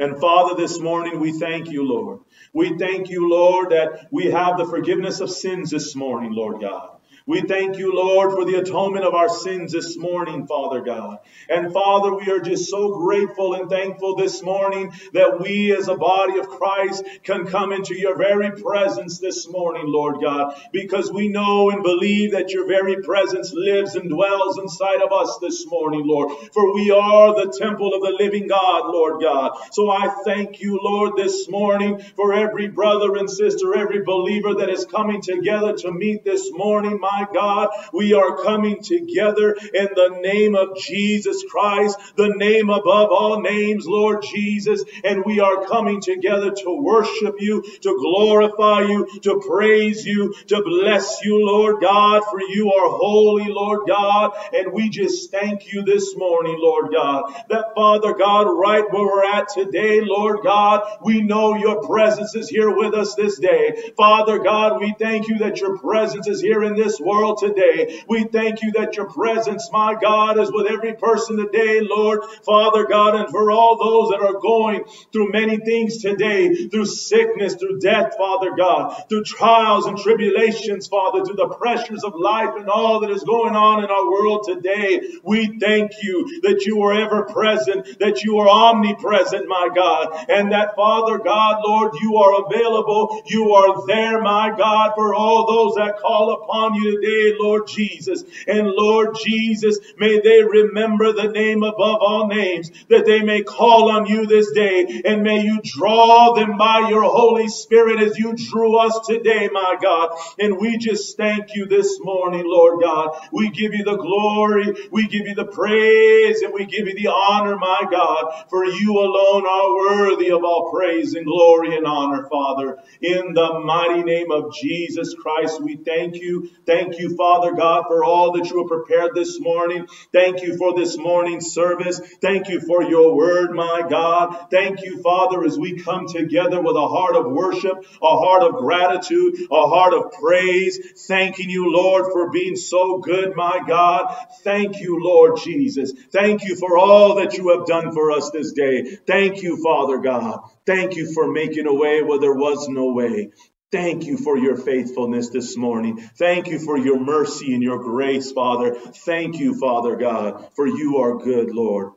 And 0.01 0.19
Father, 0.21 0.57
this 0.57 0.81
morning 0.81 1.21
we 1.21 1.33
thank 1.39 1.71
you, 1.71 1.87
Lord. 1.87 2.21
We 2.55 2.79
thank 2.79 3.11
you, 3.11 3.31
Lord, 3.31 3.73
that 3.73 4.09
we 4.11 4.27
have 4.33 4.59
the 4.59 4.67
forgiveness 4.67 5.21
of 5.21 5.31
sins 5.31 5.71
this 5.71 5.95
morning, 5.95 6.33
Lord 6.33 6.63
God. 6.63 7.00
We 7.27 7.43
thank 7.43 7.79
you, 7.79 7.95
Lord, 7.95 8.33
for 8.33 8.45
the 8.45 8.59
atonement 8.59 9.05
of 9.05 9.15
our 9.15 9.29
sins 9.29 9.73
this 9.73 9.97
morning, 9.97 10.47
Father 10.47 10.81
God. 10.81 11.19
And 11.49 11.73
Father, 11.73 12.15
we 12.15 12.31
are 12.31 12.41
just 12.41 12.71
so 12.71 12.99
grateful 12.99 13.55
and 13.55 13.69
thankful 13.69 14.17
this 14.17 14.43
morning 14.43 14.93
that 15.13 15.41
we 15.41 15.77
as 15.77 15.89
a 15.89 15.97
body 15.97 16.39
of 16.39 16.49
Christ 16.49 17.05
can 17.23 17.47
come 17.47 17.73
into 17.73 17.95
your 17.99 18.17
very 18.17 18.51
presence 18.53 19.19
this 19.19 19.49
morning, 19.49 19.85
Lord 19.87 20.21
God, 20.23 20.55
because 20.73 21.11
we 21.13 21.29
know 21.29 21.71
and 21.71 21.83
believe 21.83 22.33
that 22.33 22.51
your 22.51 22.67
very 22.67 23.03
presence 23.03 23.53
lives 23.53 23.97
and 23.97 24.09
dwells 24.09 24.59
inside 24.59 25.03
of 25.03 25.13
us 25.13 25.39
this 25.41 25.67
morning, 25.67 26.07
Lord. 26.07 26.33
For 26.53 26.75
we 26.75 26.91
are 26.91 27.35
the 27.35 27.53
temple 27.59 27.95
of 27.95 28.03
the 28.03 28.17
living 28.19 28.49
God, 28.49 28.91
Lord 28.93 29.23
God. 29.23 29.53
So 29.73 29.91
I 29.91 30.09
thank 30.25 30.61
you, 30.61 30.79
Lord, 30.83 31.17
this 31.17 31.49
morning 31.49 32.01
for 32.17 32.35
every 32.35 32.69
brother 32.69 33.17
and 33.17 33.29
sister, 33.29 33.77
every 33.77 34.03
believer 34.03 34.55
that 34.55 34.71
is 34.71 34.85
coming 34.85 35.21
together 35.21 35.75
to 35.79 35.93
meet 35.93 36.25
this 36.25 36.51
morning, 36.53 36.99
my 37.01 37.10
God. 37.33 37.69
We 37.93 38.15
are 38.15 38.37
coming 38.43 38.83
together 38.83 39.57
in 39.75 39.89
the 39.95 40.19
name 40.23 40.55
of 40.55 40.77
Jesus 40.79 41.45
Christ, 41.51 41.99
the 42.17 42.29
name 42.37 42.71
above 42.71 43.11
all 43.11 43.41
names, 43.41 43.87
Lord 43.87 44.23
Jesus. 44.23 44.85
And 45.05 45.25
we 45.25 45.41
are 45.41 45.67
coming 45.67 46.01
together 46.01 46.51
to 46.51 46.71
worship 46.83 47.37
you, 47.39 47.63
to 47.63 47.99
glorify 47.99 48.83
you, 48.83 49.07
to 49.23 49.41
praise 49.47 50.05
you, 50.05 50.35
to 50.49 50.63
bless 50.63 51.25
you, 51.25 51.45
Lord 51.45 51.81
God, 51.81 52.23
for 52.31 52.41
you 52.41 52.73
are 52.73 52.89
holy, 52.91 53.47
Lord 53.49 53.89
God. 53.89 54.33
And 54.53 54.73
we 54.73 54.89
just 54.89 55.31
thank 55.31 55.73
you 55.73 55.83
this 55.83 56.17
morning, 56.17 56.57
Lord 56.59 56.93
God, 56.93 57.33
that 57.49 57.75
Father 57.75 58.15
God, 58.15 58.43
right 58.43 58.85
where 58.91 59.05
we're 59.05 59.25
at 59.25 59.49
today, 59.49 60.01
Lord 60.03 60.41
God, 60.45 60.83
we 61.03 61.23
know 61.23 61.57
your 61.57 61.87
presence 61.87 62.35
is 62.35 62.49
here 62.49 62.75
with 62.75 62.95
us 62.95 63.15
this 63.15 63.39
day. 63.39 63.93
Father 63.97 64.39
God, 64.39 64.81
we 64.81 64.95
thank 64.99 65.29
you 65.29 65.39
that 65.39 65.61
your 65.61 65.79
presence 65.79 66.29
is 66.29 66.41
here 66.41 66.63
in 66.63 66.77
this 66.77 67.00
world 67.01 67.39
today. 67.41 68.03
We 68.09 68.25
thank 68.25 68.63
you 68.63 68.73
that 68.73 68.97
your 68.97 69.11
presence, 69.11 69.69
my 69.73 69.97
God, 70.01 70.39
is 70.39 70.51
with 70.53 70.71
every 70.71 70.95
person 70.95 71.37
today, 71.37 71.81
Lord, 71.83 72.21
Father 72.45 72.87
God, 72.87 73.17
and 73.17 73.29
for 73.31 73.51
all 73.51 73.79
those 73.79 74.11
that 74.11 74.25
are 74.25 74.41
going 74.41 74.85
through 75.13 75.33
many 75.33 75.59
things 75.59 75.99
today, 75.99 76.69
through 76.69 76.87
sickness, 76.87 77.55
through 77.55 77.81
death, 77.81 78.15
Father 78.17 78.55
God, 78.57 79.05
through 79.09 79.25
trials 79.25 79.87
and 79.87 79.99
tribulations, 79.99 80.87
Father, 80.87 81.25
through 81.25 81.37
the 81.37 81.49
pressures 81.49 82.05
of 82.05 82.15
life 82.15 82.55
and 82.57 82.69
all 82.69 83.01
that 83.01 83.11
is 83.11 83.25
going 83.25 83.55
on 83.55 83.85
in 83.85 83.91
our 83.91 84.11
world 84.11 84.45
today. 84.47 85.01
We 85.23 85.59
thank 85.59 85.93
you 86.03 86.41
that 86.43 86.65
you 86.67 86.83
are 86.83 86.95
ever 86.95 87.25
present, 87.25 87.99
that 88.01 88.23
you 88.23 88.39
are 88.39 88.49
omnipresent, 88.49 89.47
my 89.49 89.69
God, 89.75 90.27
and 90.29 90.53
that, 90.53 90.75
Father 90.77 91.19
God, 91.19 91.63
Lord, 91.65 91.93
you 92.01 92.17
are 92.17 92.47
available. 92.47 93.23
You 93.27 93.53
are 93.53 93.87
there, 93.87 94.21
my 94.23 94.55
God, 94.57 94.93
for 94.95 95.15
all 95.15 95.47
those 95.47 95.75
that 95.77 95.99
call 95.99 96.43
upon 96.43 96.75
you 96.75 96.90
today, 96.91 97.37
Lord 97.39 97.67
Jesus. 97.69 98.25
And 98.47 98.69
Lord 98.69 99.17
Jesus, 99.25 99.79
may 99.97 100.21
they 100.21 100.43
remember 100.43 101.13
the 101.13 101.29
name 101.29 101.63
above 101.63 101.99
all 102.01 102.27
names, 102.27 102.71
that 102.89 103.07
they 103.07 103.23
may 103.23 103.43
call 103.43 103.91
on 103.91 104.07
you 104.07 104.27
this 104.27 104.53
day, 104.53 105.03
and 105.05 105.23
may 105.23 105.43
you 105.43 105.61
draw 105.63 106.35
them 106.35 106.57
by 106.57 106.89
your 106.89 107.05
Holy 107.05 107.49
Spirit 107.49 108.01
as 108.01 108.19
you 108.19 108.35
drew 108.35 108.77
us 108.79 108.99
today, 109.07 109.49
my 109.53 109.77
God. 109.81 110.11
And 110.39 110.59
we 110.59 110.79
just 110.79 111.17
thank 111.17 111.55
you 111.55 111.67
this 111.67 111.99
morning, 112.01 112.43
Lord 112.45 112.83
God. 112.83 113.17
We 113.33 113.51
give 113.51 113.75
you 113.75 113.85
the 113.85 113.97
glory, 113.97 114.89
we 114.91 115.07
give 115.09 115.27
you 115.27 115.35
the 115.35 115.47
praise, 115.47 116.43
and 116.43 116.53
we 116.53 116.67
give 116.67 116.87
you 116.87 116.95
the 116.95 117.09
honor, 117.09 117.57
my 117.57 117.87
God, 117.91 118.47
for 118.51 118.65
you 118.65 118.99
alone 118.99 119.47
are 119.47 119.77
worthy 119.77 120.31
of 120.31 120.45
all 120.45 120.71
praise 120.73 121.15
and 121.15 121.27
glory 121.27 121.77
and 121.77 121.87
honor, 121.87 122.27
Father. 122.29 122.79
In 123.01 123.35
the 123.35 123.61
mighty 123.61 124.03
name 124.03 124.31
of 124.31 124.53
Jesus 124.55 125.15
Christ, 125.15 125.63
we 125.63 125.77
thank 125.77 126.17
you. 126.17 126.51
Thank 126.67 126.80
you, 126.89 127.17
Father 127.17 127.53
God, 127.53 127.85
for 127.89 128.05
all 128.05 128.33
that 128.33 128.49
you 128.51 128.59
have 128.59 128.69
prepared 128.69 129.15
this 129.15 129.39
morning. 129.41 129.87
Thank 130.13 130.43
you 130.43 130.57
for 130.57 130.75
this 130.75 130.97
morning's 130.97 131.53
service. 131.53 132.01
Thank 132.21 132.49
you 132.49 132.61
for 132.61 132.83
your 132.83 133.15
word, 133.15 133.53
my 133.55 133.83
God. 133.89 134.49
Thank 134.51 134.83
you, 134.83 135.03
Father, 135.03 135.45
as 135.45 135.59
we 135.59 135.81
come 135.81 136.07
together 136.07 136.61
with 136.61 136.77
a 136.77 136.89
heart 136.89 137.17
of 137.17 137.31
worship, 137.33 137.85
a 138.03 138.17
heart 138.19 138.43
of 138.43 138.57
gratitude, 138.57 139.37
a 139.51 139.69
heart 139.69 139.95
of 139.95 140.13
praise, 140.13 140.79
thanking 141.07 141.51
you, 141.51 141.73
Lord, 141.73 142.13
for 142.13 142.31
being 142.31 142.57
so 142.57 142.99
good, 142.99 143.35
my 143.37 143.61
God. 143.67 144.15
Thank 144.43 144.81
you, 144.81 145.03
Lord 145.03 145.39
Jesus. 145.43 145.93
Thank 146.13 146.45
you 146.45 146.57
for 146.57 146.79
all 146.79 147.17
that 147.17 147.37
you 147.37 147.57
have 147.57 147.67
done 147.67 147.93
for 147.93 148.13
us 148.13 148.31
this 148.31 148.53
day. 148.53 148.99
Thank 149.07 149.43
you, 149.43 149.63
Father 149.63 149.99
God. 149.99 150.41
Thank 150.67 150.97
you 150.97 151.13
for 151.13 151.31
making 151.31 151.67
a 151.67 151.75
way 151.75 152.03
where 152.03 152.21
there 152.21 152.35
was 152.35 152.69
no 152.69 152.93
way. 152.93 153.31
Thank 153.73 154.07
you 154.07 154.17
for 154.17 154.37
your 154.37 154.57
faithfulness 154.57 155.29
this 155.29 155.57
morning. 155.57 155.99
Thank 156.17 156.49
you 156.49 156.59
for 156.59 156.77
your 156.77 156.99
mercy 156.99 157.55
and 157.55 157.63
your 157.63 157.79
grace, 157.79 158.33
Father. 158.33 158.75
Thank 158.75 159.39
you, 159.39 159.59
Father 159.61 159.97
God, 159.97 160.49
for 160.57 160.67
you 160.67 160.99
are 160.99 161.19
good, 161.19 161.51
Lord. 161.51 161.93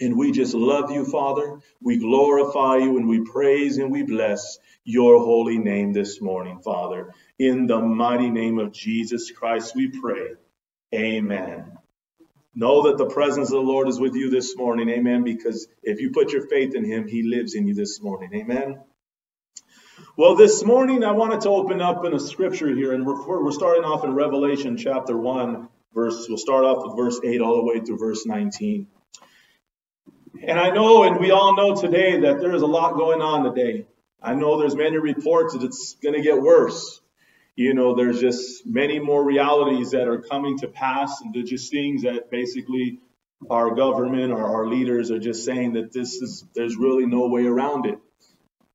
And 0.00 0.16
we 0.16 0.32
just 0.32 0.54
love 0.54 0.90
you, 0.92 1.04
Father. 1.04 1.60
We 1.80 1.98
glorify 1.98 2.78
you 2.78 2.96
and 2.98 3.08
we 3.08 3.24
praise 3.24 3.78
and 3.78 3.90
we 3.90 4.02
bless 4.02 4.58
your 4.84 5.18
holy 5.24 5.58
name 5.58 5.92
this 5.92 6.20
morning, 6.20 6.60
Father. 6.60 7.12
In 7.38 7.66
the 7.66 7.80
mighty 7.80 8.30
name 8.30 8.58
of 8.60 8.72
Jesus 8.72 9.30
Christ, 9.32 9.74
we 9.74 9.88
pray. 9.88 10.34
Amen. 10.94 11.78
Know 12.54 12.84
that 12.84 12.98
the 12.98 13.06
presence 13.06 13.48
of 13.48 13.56
the 13.64 13.70
Lord 13.72 13.88
is 13.88 13.98
with 13.98 14.14
you 14.14 14.30
this 14.30 14.56
morning. 14.56 14.88
Amen. 14.90 15.24
Because 15.24 15.66
if 15.82 16.00
you 16.00 16.10
put 16.12 16.32
your 16.32 16.46
faith 16.46 16.74
in 16.74 16.84
him, 16.84 17.08
he 17.08 17.22
lives 17.22 17.54
in 17.54 17.66
you 17.66 17.74
this 17.74 18.00
morning. 18.00 18.30
Amen. 18.34 18.80
Well, 20.16 20.34
this 20.34 20.64
morning 20.64 21.04
I 21.04 21.12
wanted 21.12 21.42
to 21.42 21.50
open 21.50 21.80
up 21.80 22.04
in 22.04 22.14
a 22.14 22.18
scripture 22.18 22.74
here, 22.74 22.92
and 22.92 23.06
we're, 23.06 23.44
we're 23.44 23.52
starting 23.52 23.84
off 23.84 24.02
in 24.02 24.12
Revelation 24.12 24.76
chapter 24.76 25.16
1, 25.16 25.68
verse, 25.94 26.26
we'll 26.28 26.38
start 26.38 26.64
off 26.64 26.84
with 26.84 26.96
verse 26.96 27.20
8 27.22 27.40
all 27.40 27.56
the 27.56 27.64
way 27.64 27.78
through 27.78 27.98
verse 27.98 28.26
19. 28.26 28.88
And 30.42 30.58
I 30.58 30.70
know, 30.70 31.04
and 31.04 31.20
we 31.20 31.30
all 31.30 31.54
know 31.56 31.80
today, 31.80 32.20
that 32.20 32.40
there 32.40 32.54
is 32.54 32.62
a 32.62 32.66
lot 32.66 32.94
going 32.94 33.22
on 33.22 33.44
today. 33.44 33.86
I 34.20 34.34
know 34.34 34.58
there's 34.58 34.74
many 34.74 34.98
reports 34.98 35.54
that 35.54 35.62
it's 35.62 35.96
going 36.02 36.16
to 36.16 36.22
get 36.22 36.40
worse. 36.40 37.00
You 37.54 37.72
know, 37.72 37.94
there's 37.94 38.20
just 38.20 38.66
many 38.66 38.98
more 38.98 39.24
realities 39.24 39.92
that 39.92 40.08
are 40.08 40.22
coming 40.22 40.58
to 40.58 40.68
pass, 40.68 41.20
and 41.20 41.34
just 41.46 41.70
things 41.70 42.02
that 42.02 42.32
basically 42.32 42.98
our 43.48 43.74
government 43.76 44.32
or 44.32 44.44
our 44.44 44.66
leaders 44.66 45.12
are 45.12 45.20
just 45.20 45.44
saying 45.44 45.74
that 45.74 45.92
this 45.92 46.14
is, 46.14 46.44
there's 46.54 46.76
really 46.76 47.06
no 47.06 47.28
way 47.28 47.46
around 47.46 47.86
it. 47.86 47.98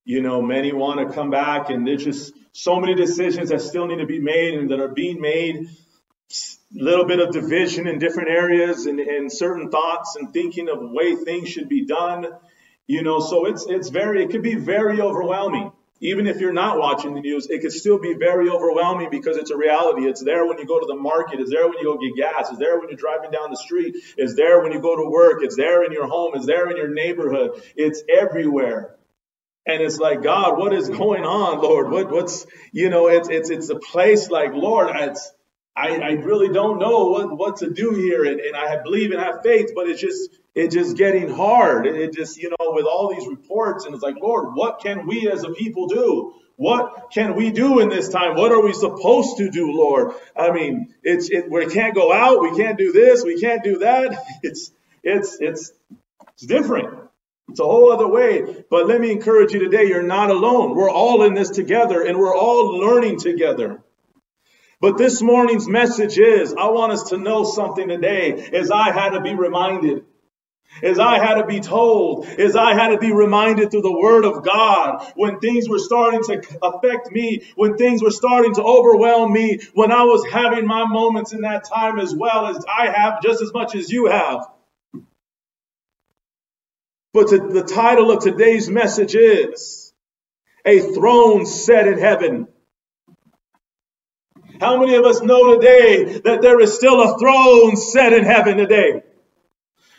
You 0.09 0.23
know, 0.23 0.41
many 0.41 0.73
want 0.73 1.07
to 1.07 1.13
come 1.13 1.29
back, 1.29 1.69
and 1.69 1.85
there's 1.85 2.03
just 2.03 2.33
so 2.51 2.79
many 2.79 2.95
decisions 2.95 3.51
that 3.51 3.61
still 3.61 3.85
need 3.85 3.99
to 3.99 4.07
be 4.07 4.17
made 4.17 4.55
and 4.55 4.71
that 4.71 4.79
are 4.79 4.87
being 4.87 5.21
made. 5.21 5.67
A 5.67 6.83
little 6.83 7.05
bit 7.05 7.19
of 7.19 7.31
division 7.31 7.85
in 7.85 7.99
different 7.99 8.29
areas 8.29 8.87
and, 8.87 8.99
and 8.99 9.31
certain 9.31 9.69
thoughts 9.69 10.15
and 10.15 10.33
thinking 10.33 10.67
of 10.67 10.79
the 10.79 10.87
way 10.87 11.13
things 11.13 11.49
should 11.49 11.69
be 11.69 11.85
done. 11.85 12.25
You 12.87 13.03
know, 13.03 13.19
so 13.19 13.45
it's 13.45 13.67
it's 13.67 13.89
very 13.89 14.23
it 14.23 14.31
could 14.31 14.41
be 14.41 14.55
very 14.55 14.99
overwhelming. 14.99 15.73
Even 15.99 16.25
if 16.25 16.39
you're 16.39 16.53
not 16.53 16.79
watching 16.79 17.13
the 17.13 17.21
news, 17.21 17.47
it 17.47 17.61
could 17.61 17.71
still 17.71 17.99
be 17.99 18.15
very 18.15 18.49
overwhelming 18.49 19.11
because 19.11 19.37
it's 19.37 19.51
a 19.51 19.57
reality. 19.57 20.07
It's 20.07 20.23
there 20.23 20.47
when 20.47 20.57
you 20.57 20.65
go 20.65 20.79
to 20.79 20.87
the 20.87 20.95
market. 20.95 21.39
It's 21.39 21.51
there 21.51 21.67
when 21.67 21.77
you 21.77 21.83
go 21.83 21.99
get 21.99 22.15
gas. 22.15 22.49
It's 22.49 22.57
there 22.57 22.79
when 22.79 22.89
you're 22.89 22.97
driving 22.97 23.29
down 23.29 23.51
the 23.51 23.57
street. 23.57 23.93
It's 24.17 24.33
there 24.33 24.59
when 24.63 24.71
you 24.71 24.81
go 24.81 24.95
to 24.95 25.07
work. 25.07 25.43
It's 25.43 25.55
there 25.55 25.83
in 25.83 25.91
your 25.91 26.07
home. 26.07 26.31
It's 26.33 26.47
there 26.47 26.67
in 26.71 26.77
your 26.77 26.89
neighborhood. 26.89 27.61
It's 27.75 28.01
everywhere. 28.09 28.95
And 29.69 29.83
it's 29.83 29.99
like, 29.99 30.23
God, 30.23 30.57
what 30.57 30.73
is 30.73 30.89
going 30.89 31.25
on, 31.25 31.61
Lord? 31.61 31.91
What, 31.91 32.09
what's, 32.09 32.47
you 32.71 32.89
know, 32.89 33.07
it's, 33.07 33.29
it's, 33.29 33.51
it's 33.51 33.69
a 33.69 33.75
place 33.75 34.27
like, 34.31 34.51
Lord, 34.51 34.89
it's, 34.95 35.31
I, 35.75 35.95
I 35.97 36.11
really 36.13 36.51
don't 36.51 36.79
know 36.79 37.09
what, 37.09 37.37
what 37.37 37.57
to 37.57 37.69
do 37.69 37.91
here. 37.91 38.23
And, 38.25 38.39
and 38.39 38.55
I 38.55 38.81
believe 38.81 39.11
and 39.11 39.19
have 39.19 39.43
faith, 39.43 39.73
but 39.75 39.87
it's 39.87 40.01
just, 40.01 40.31
it's 40.55 40.73
just 40.73 40.97
getting 40.97 41.29
hard. 41.29 41.85
It 41.85 42.13
just, 42.13 42.37
you 42.37 42.49
know, 42.49 42.71
with 42.71 42.85
all 42.85 43.13
these 43.13 43.27
reports 43.27 43.85
and 43.85 43.93
it's 43.93 44.01
like, 44.03 44.15
Lord, 44.19 44.55
what 44.55 44.81
can 44.81 45.05
we 45.05 45.29
as 45.29 45.43
a 45.43 45.51
people 45.51 45.85
do? 45.85 46.33
What 46.55 47.11
can 47.13 47.35
we 47.35 47.51
do 47.51 47.79
in 47.79 47.89
this 47.89 48.09
time? 48.09 48.35
What 48.37 48.51
are 48.51 48.61
we 48.63 48.73
supposed 48.73 49.37
to 49.37 49.51
do, 49.51 49.71
Lord? 49.71 50.15
I 50.35 50.49
mean, 50.49 50.95
it's, 51.03 51.29
it, 51.29 51.49
we 51.49 51.67
can't 51.67 51.93
go 51.93 52.11
out. 52.11 52.41
We 52.41 52.57
can't 52.57 52.77
do 52.77 52.91
this. 52.91 53.23
We 53.23 53.39
can't 53.39 53.63
do 53.63 53.77
that. 53.79 54.17
It's, 54.41 54.71
it's, 55.03 55.37
it's, 55.39 55.71
it's 56.33 56.45
different. 56.47 56.98
It's 57.49 57.59
a 57.59 57.63
whole 57.63 57.91
other 57.91 58.07
way. 58.07 58.63
But 58.69 58.87
let 58.87 59.01
me 59.01 59.11
encourage 59.11 59.53
you 59.53 59.59
today, 59.59 59.87
you're 59.87 60.03
not 60.03 60.29
alone. 60.29 60.75
We're 60.75 60.89
all 60.89 61.23
in 61.23 61.33
this 61.33 61.49
together 61.49 62.03
and 62.03 62.17
we're 62.17 62.35
all 62.35 62.77
learning 62.77 63.19
together. 63.19 63.81
But 64.81 64.97
this 64.97 65.21
morning's 65.21 65.67
message 65.67 66.17
is 66.17 66.53
I 66.53 66.69
want 66.69 66.93
us 66.93 67.09
to 67.09 67.17
know 67.17 67.43
something 67.43 67.89
today 67.89 68.49
as 68.53 68.71
I 68.71 68.91
had 68.91 69.09
to 69.09 69.21
be 69.21 69.33
reminded. 69.33 70.05
As 70.83 70.99
I 70.99 71.17
had 71.17 71.35
to 71.35 71.45
be 71.45 71.59
told, 71.59 72.27
as 72.27 72.55
I 72.55 72.73
had 72.73 72.89
to 72.89 72.97
be 72.97 73.11
reminded 73.11 73.71
through 73.71 73.81
the 73.81 73.99
Word 73.99 74.23
of 74.23 74.45
God, 74.45 75.11
when 75.15 75.39
things 75.39 75.67
were 75.67 75.79
starting 75.79 76.23
to 76.25 76.59
affect 76.61 77.11
me, 77.11 77.41
when 77.55 77.75
things 77.75 78.03
were 78.03 78.11
starting 78.11 78.53
to 78.53 78.63
overwhelm 78.63 79.33
me, 79.33 79.59
when 79.73 79.91
I 79.91 80.03
was 80.03 80.25
having 80.31 80.67
my 80.67 80.85
moments 80.85 81.33
in 81.33 81.41
that 81.41 81.65
time 81.65 81.99
as 81.99 82.15
well 82.15 82.45
as 82.45 82.63
I 82.65 82.91
have 82.91 83.21
just 83.21 83.41
as 83.41 83.51
much 83.51 83.75
as 83.75 83.91
you 83.91 84.05
have. 84.05 84.47
But 87.13 87.29
to, 87.29 87.39
the 87.39 87.63
title 87.63 88.11
of 88.11 88.23
today's 88.23 88.69
message 88.69 89.15
is 89.15 89.93
A 90.65 90.79
Throne 90.93 91.45
Set 91.45 91.87
in 91.87 91.99
Heaven. 91.99 92.47
How 94.59 94.79
many 94.79 94.95
of 94.95 95.05
us 95.05 95.21
know 95.21 95.55
today 95.55 96.19
that 96.25 96.41
there 96.41 96.59
is 96.59 96.75
still 96.75 97.01
a 97.01 97.17
throne 97.19 97.77
set 97.77 98.13
in 98.13 98.25
heaven 98.25 98.57
today? 98.57 99.03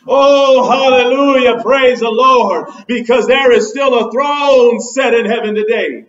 Oh, 0.07 0.69
hallelujah. 0.69 1.61
Praise 1.63 1.99
the 1.99 2.09
Lord. 2.09 2.69
Because 2.87 3.27
there 3.27 3.51
is 3.51 3.69
still 3.69 4.07
a 4.07 4.11
throne 4.11 4.79
set 4.79 5.13
in 5.13 5.25
heaven 5.25 5.55
today. 5.55 6.05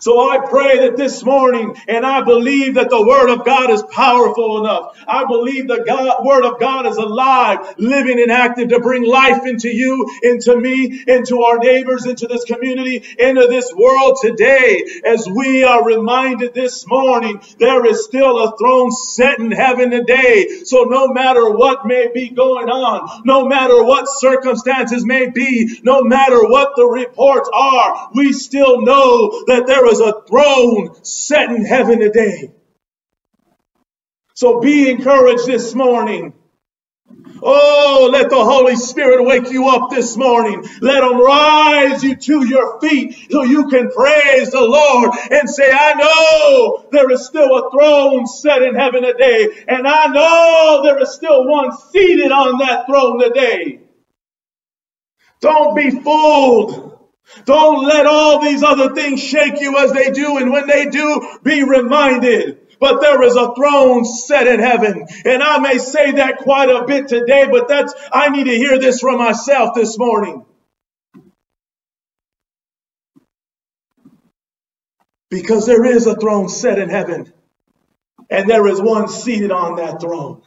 So 0.00 0.30
I 0.30 0.38
pray 0.38 0.78
that 0.80 0.96
this 0.96 1.24
morning, 1.24 1.76
and 1.88 2.04
I 2.04 2.22
believe 2.22 2.74
that 2.74 2.90
the 2.90 3.06
Word 3.06 3.30
of 3.30 3.44
God 3.44 3.70
is 3.70 3.82
powerful 3.90 4.60
enough. 4.60 4.96
I 5.06 5.24
believe 5.24 5.68
the 5.68 5.84
God, 5.86 6.24
Word 6.24 6.44
of 6.44 6.60
God 6.60 6.86
is 6.86 6.96
alive, 6.96 7.74
living, 7.78 8.20
and 8.20 8.30
active 8.30 8.68
to 8.70 8.80
bring 8.80 9.04
life 9.04 9.46
into 9.46 9.68
you, 9.68 10.06
into 10.22 10.56
me, 10.56 11.02
into 11.06 11.42
our 11.42 11.58
neighbors, 11.58 12.06
into 12.06 12.26
this 12.26 12.44
community, 12.44 13.04
into 13.18 13.46
this 13.48 13.72
world 13.74 14.18
today. 14.20 14.84
As 15.04 15.26
we 15.28 15.64
are 15.64 15.84
reminded 15.84 16.54
this 16.54 16.86
morning, 16.86 17.40
there 17.58 17.84
is 17.86 18.04
still 18.04 18.38
a 18.38 18.56
throne 18.56 18.92
set 18.92 19.38
in 19.38 19.50
heaven 19.50 19.90
today. 19.90 20.62
So 20.64 20.84
no 20.84 21.08
matter 21.08 21.50
what 21.50 21.86
may 21.86 22.08
be 22.12 22.28
going 22.28 22.68
on, 22.68 23.22
no 23.24 23.46
matter 23.46 23.82
what 23.82 24.06
circumstances 24.08 25.04
may 25.04 25.30
be, 25.30 25.80
no 25.82 26.02
matter 26.02 26.46
what 26.48 26.76
the 26.76 26.86
reports 26.86 27.48
are, 27.52 28.10
we 28.14 28.32
still 28.32 28.82
know 28.82 29.44
that 29.46 29.65
there 29.66 29.86
is 29.90 30.00
a 30.00 30.22
throne 30.28 30.96
set 31.04 31.50
in 31.50 31.64
heaven 31.64 32.00
today. 32.00 32.52
So 34.34 34.60
be 34.60 34.90
encouraged 34.90 35.46
this 35.46 35.74
morning. 35.74 36.34
Oh, 37.42 38.10
let 38.12 38.30
the 38.30 38.44
Holy 38.44 38.76
Spirit 38.76 39.24
wake 39.24 39.50
you 39.50 39.68
up 39.68 39.90
this 39.90 40.16
morning. 40.16 40.64
Let 40.82 41.04
Him 41.04 41.20
rise 41.20 42.02
you 42.04 42.16
to 42.16 42.46
your 42.48 42.80
feet 42.80 43.28
so 43.30 43.44
you 43.44 43.68
can 43.68 43.90
praise 43.90 44.50
the 44.52 44.60
Lord 44.62 45.10
and 45.30 45.48
say, 45.48 45.70
I 45.72 45.94
know 45.94 46.86
there 46.92 47.10
is 47.12 47.26
still 47.26 47.56
a 47.56 47.70
throne 47.70 48.26
set 48.26 48.62
in 48.62 48.74
heaven 48.74 49.02
today, 49.02 49.64
and 49.68 49.86
I 49.88 50.08
know 50.08 50.80
there 50.84 51.00
is 51.02 51.14
still 51.14 51.46
one 51.48 51.70
seated 51.92 52.32
on 52.32 52.58
that 52.58 52.86
throne 52.86 53.20
today. 53.22 53.80
Don't 55.40 55.76
be 55.76 55.90
fooled. 55.90 56.95
Don't 57.44 57.84
let 57.86 58.06
all 58.06 58.40
these 58.42 58.62
other 58.62 58.94
things 58.94 59.22
shake 59.22 59.60
you 59.60 59.78
as 59.78 59.92
they 59.92 60.10
do. 60.10 60.38
And 60.38 60.52
when 60.52 60.66
they 60.66 60.86
do, 60.86 61.38
be 61.42 61.64
reminded. 61.64 62.60
But 62.80 63.00
there 63.00 63.22
is 63.22 63.36
a 63.36 63.54
throne 63.54 64.04
set 64.04 64.46
in 64.46 64.60
heaven. 64.60 65.06
And 65.24 65.42
I 65.42 65.58
may 65.58 65.78
say 65.78 66.12
that 66.12 66.38
quite 66.38 66.68
a 66.68 66.84
bit 66.86 67.08
today, 67.08 67.48
but 67.50 67.68
that's, 67.68 67.94
I 68.12 68.30
need 68.30 68.44
to 68.44 68.56
hear 68.56 68.78
this 68.78 69.00
from 69.00 69.18
myself 69.18 69.74
this 69.74 69.98
morning. 69.98 70.44
Because 75.30 75.66
there 75.66 75.84
is 75.84 76.06
a 76.06 76.16
throne 76.16 76.48
set 76.48 76.78
in 76.78 76.88
heaven. 76.90 77.32
And 78.30 78.48
there 78.50 78.66
is 78.68 78.80
one 78.80 79.08
seated 79.08 79.52
on 79.52 79.76
that 79.76 80.00
throne. 80.00 80.42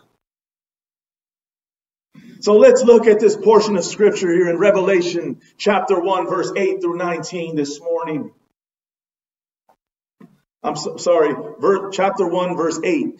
So 2.41 2.55
let's 2.55 2.83
look 2.83 3.05
at 3.05 3.19
this 3.19 3.35
portion 3.35 3.75
of 3.75 3.83
scripture 3.83 4.31
here 4.31 4.49
in 4.49 4.57
Revelation 4.57 5.41
chapter 5.57 5.99
1, 5.99 6.27
verse 6.27 6.51
8 6.55 6.81
through 6.81 6.95
19 6.95 7.57
this 7.57 7.81
morning. 7.81 8.31
I'm 10.63 10.77
so, 10.77 10.95
sorry, 10.95 11.35
chapter 11.91 12.25
1, 12.25 12.55
verse 12.55 12.79
8. 12.81 13.19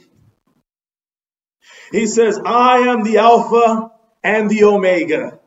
He 1.92 2.08
says, 2.08 2.40
I 2.46 2.80
am 2.80 3.04
the 3.04 3.18
Alpha 3.18 3.92
and 4.24 4.50
the 4.50 4.64
Omega, 4.64 5.40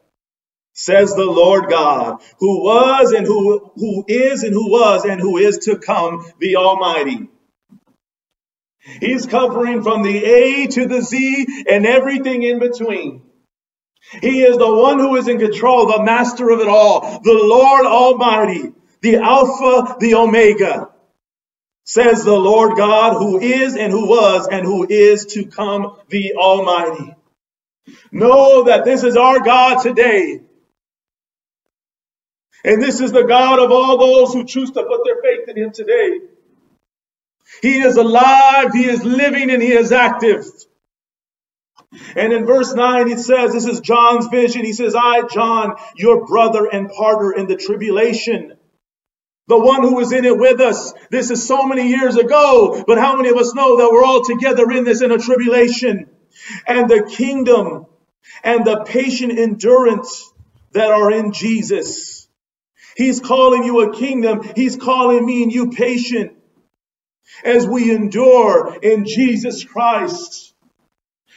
says 0.75 1.15
the 1.15 1.25
Lord 1.25 1.71
God, 1.71 2.21
who 2.41 2.65
was 2.65 3.13
and 3.13 3.27
who, 3.27 3.73
who 3.77 4.05
is 4.07 4.43
and 4.43 4.53
who 4.53 4.71
was 4.71 5.07
and 5.07 5.19
who 5.19 5.39
is 5.39 5.59
to 5.59 5.79
come, 5.79 6.31
the 6.41 6.57
Almighty. 6.57 7.29
He's 9.01 9.27
covering 9.27 9.83
from 9.83 10.03
the 10.03 10.25
A 10.25 10.67
to 10.67 10.87
the 10.87 11.01
Z 11.01 11.65
and 11.71 11.87
everything 11.87 12.43
in 12.43 12.59
between. 12.59 13.23
He 14.21 14.43
is 14.43 14.59
the 14.59 14.73
one 14.73 14.99
who 14.99 15.17
is 15.17 15.29
in 15.29 15.39
control, 15.39 15.87
the 15.87 16.03
master 16.03 16.51
of 16.51 16.61
it 16.61 16.69
all, 16.69 17.21
the 17.23 17.33
Lord 17.33 17.87
Almighty, 17.87 18.73
the 19.01 19.17
Alpha, 19.17 19.97
the 20.01 20.15
Omega, 20.15 20.91
says 21.85 22.25
the 22.25 22.37
Lord 22.37 22.77
God, 22.77 23.15
who 23.15 23.41
is 23.41 23.77
and 23.77 23.93
who 23.93 24.07
was 24.09 24.49
and 24.49 24.65
who 24.65 24.87
is 24.89 25.27
to 25.27 25.47
come, 25.47 25.97
the 26.09 26.35
Almighty. 26.35 27.15
Know 28.13 28.65
that 28.65 28.85
this 28.85 29.05
is 29.05 29.17
our 29.17 29.41
God 29.41 29.83
today. 29.83 30.41
And 32.65 32.83
this 32.83 33.01
is 33.01 33.13
the 33.13 33.25
God 33.25 33.59
of 33.59 33.73
all 33.73 33.99
those 33.99 34.35
who 34.35 34.45
choose 34.45 34.71
to 34.73 34.83
put 34.85 35.01
their 35.05 35.21
faith 35.23 35.49
in 35.49 35.57
Him 35.57 35.73
today. 35.73 36.21
He 37.61 37.81
is 37.81 37.97
alive, 37.97 38.73
He 38.73 38.85
is 38.85 39.05
living, 39.05 39.51
and 39.51 39.63
He 39.63 39.73
is 39.73 39.93
active. 39.93 40.45
And 42.17 42.33
in 42.33 42.47
verse 42.47 42.73
9, 42.73 43.11
it 43.11 43.19
says, 43.19 43.53
This 43.53 43.67
is 43.67 43.81
John's 43.81 44.27
vision. 44.29 44.65
He 44.65 44.73
says, 44.73 44.95
I, 44.95 45.27
John, 45.27 45.75
your 45.95 46.27
brother 46.27 46.67
and 46.67 46.89
partner 46.89 47.33
in 47.33 47.47
the 47.47 47.57
tribulation. 47.57 48.55
The 49.49 49.59
one 49.59 49.83
who 49.83 49.97
was 49.97 50.13
in 50.13 50.25
it 50.25 50.39
with 50.39 50.61
us. 50.61 50.93
This 51.11 51.31
is 51.31 51.47
so 51.47 51.67
many 51.67 51.89
years 51.89 52.17
ago, 52.17 52.83
but 52.87 52.99
how 52.99 53.17
many 53.17 53.29
of 53.29 53.37
us 53.37 53.55
know 53.55 53.79
that 53.79 53.91
we're 53.91 54.05
all 54.05 54.25
together 54.25 54.71
in 54.71 54.85
this 54.85 55.03
in 55.03 55.11
a 55.11 55.19
tribulation? 55.19 56.09
And 56.67 56.89
the 56.89 57.03
kingdom 57.03 57.87
and 58.43 58.65
the 58.65 58.85
patient 58.85 59.39
endurance 59.39 60.33
that 60.73 60.91
are 60.91 61.11
in 61.11 61.33
Jesus. 61.33 62.29
He's 62.97 63.21
calling 63.21 63.65
you 63.65 63.81
a 63.83 63.95
kingdom. 63.95 64.49
He's 64.55 64.77
calling 64.77 65.25
me 65.25 65.43
and 65.43 65.53
you 65.53 65.71
patient 65.71 66.33
as 67.45 67.67
we 67.67 67.91
endure 67.91 68.79
in 68.83 69.05
Jesus 69.07 69.65
Christ. 69.65 70.52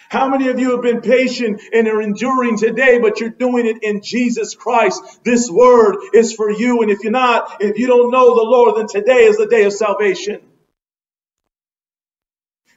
How 0.10 0.30
many 0.30 0.50
of 0.50 0.60
you 0.60 0.72
have 0.72 0.82
been 0.82 1.02
patient 1.02 1.62
and 1.74 1.88
are 1.88 2.02
enduring 2.02 2.58
today, 2.58 3.00
but 3.00 3.20
you're 3.20 3.30
doing 3.30 3.66
it 3.66 3.84
in 3.84 4.02
Jesus 4.02 4.54
Christ? 4.56 5.02
This 5.24 5.50
word 5.50 5.98
is 6.14 6.34
for 6.34 6.50
you. 6.50 6.82
And 6.82 6.92
if 6.92 7.00
you're 7.02 7.12
not, 7.12 7.62
if 7.62 7.78
you 7.78 7.88
don't 7.88 8.12
know 8.12 8.36
the 8.36 8.44
Lord, 8.44 8.78
then 8.78 8.88
today 8.88 9.26
is 9.26 9.38
the 9.38 9.48
day 9.48 9.64
of 9.64 9.74
salvation. 9.74 10.42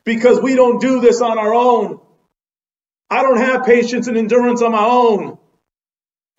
Because 0.04 0.40
we 0.40 0.54
don't 0.54 0.80
do 0.80 1.00
this 1.00 1.20
on 1.20 1.38
our 1.38 1.52
own. 1.52 2.00
I 3.10 3.22
don't 3.22 3.38
have 3.38 3.66
patience 3.66 4.06
and 4.06 4.16
endurance 4.16 4.62
on 4.62 4.72
my 4.72 4.84
own. 4.84 5.38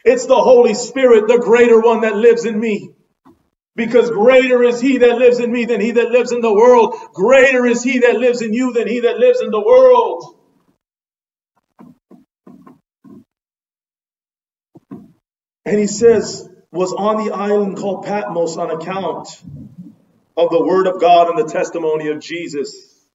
It's 0.04 0.26
the 0.26 0.36
Holy 0.36 0.74
Spirit, 0.74 1.28
the 1.28 1.38
greater 1.38 1.80
one 1.80 2.02
that 2.02 2.16
lives 2.16 2.46
in 2.46 2.60
me. 2.60 2.96
Because 3.76 4.10
greater 4.10 4.64
is 4.64 4.82
he 4.82 4.98
that 5.00 5.18
lives 5.18 5.40
in 5.40 5.52
me 5.52 5.66
than 5.66 5.82
he 5.82 5.92
that 5.92 6.10
lives 6.10 6.32
in 6.32 6.42
the 6.42 6.54
world. 6.54 6.96
Greater 7.14 7.66
is 7.66 7.84
he 7.84 8.00
that 8.00 8.20
lives 8.20 8.42
in 8.42 8.54
you 8.54 8.74
than 8.74 8.88
he 8.88 9.02
that 9.02 9.20
lives 9.20 9.40
in 9.40 9.52
the 9.52 9.62
world. 9.62 10.39
And 15.70 15.78
he 15.78 15.86
says, 15.86 16.50
was 16.72 16.94
on 16.94 17.24
the 17.24 17.32
island 17.32 17.78
called 17.78 18.04
Patmos 18.04 18.58
on 18.58 18.72
account 18.72 19.30
of 20.36 20.50
the 20.50 20.66
word 20.66 20.88
of 20.88 21.00
God 21.00 21.30
and 21.30 21.38
the 21.38 21.54
testimony 21.54 22.08
of 22.08 22.22
Jesus. 22.22 23.06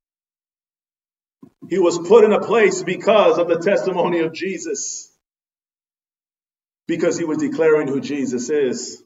He 1.68 1.80
was 1.80 1.98
put 1.98 2.22
in 2.22 2.32
a 2.32 2.38
place 2.38 2.84
because 2.84 3.38
of 3.38 3.48
the 3.48 3.59
testimony 3.59 4.20
of 4.20 4.32
Jesus. 4.32 5.11
Because 6.86 7.18
he 7.18 7.24
was 7.24 7.38
declaring 7.38 7.88
who 7.88 8.00
Jesus 8.00 8.48
is. 8.50 9.02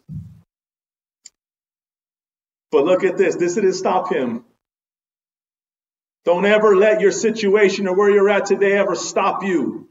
But 2.70 2.84
look 2.84 3.02
at 3.02 3.16
this. 3.16 3.34
This 3.36 3.54
didn't 3.54 3.72
stop 3.72 4.12
him. 4.12 4.44
Don't 6.26 6.44
ever 6.44 6.76
let 6.76 7.00
your 7.00 7.12
situation 7.12 7.88
or 7.88 7.96
where 7.96 8.10
you're 8.10 8.28
at 8.28 8.44
today 8.44 8.76
ever 8.76 8.94
stop 8.94 9.42
you 9.42 9.88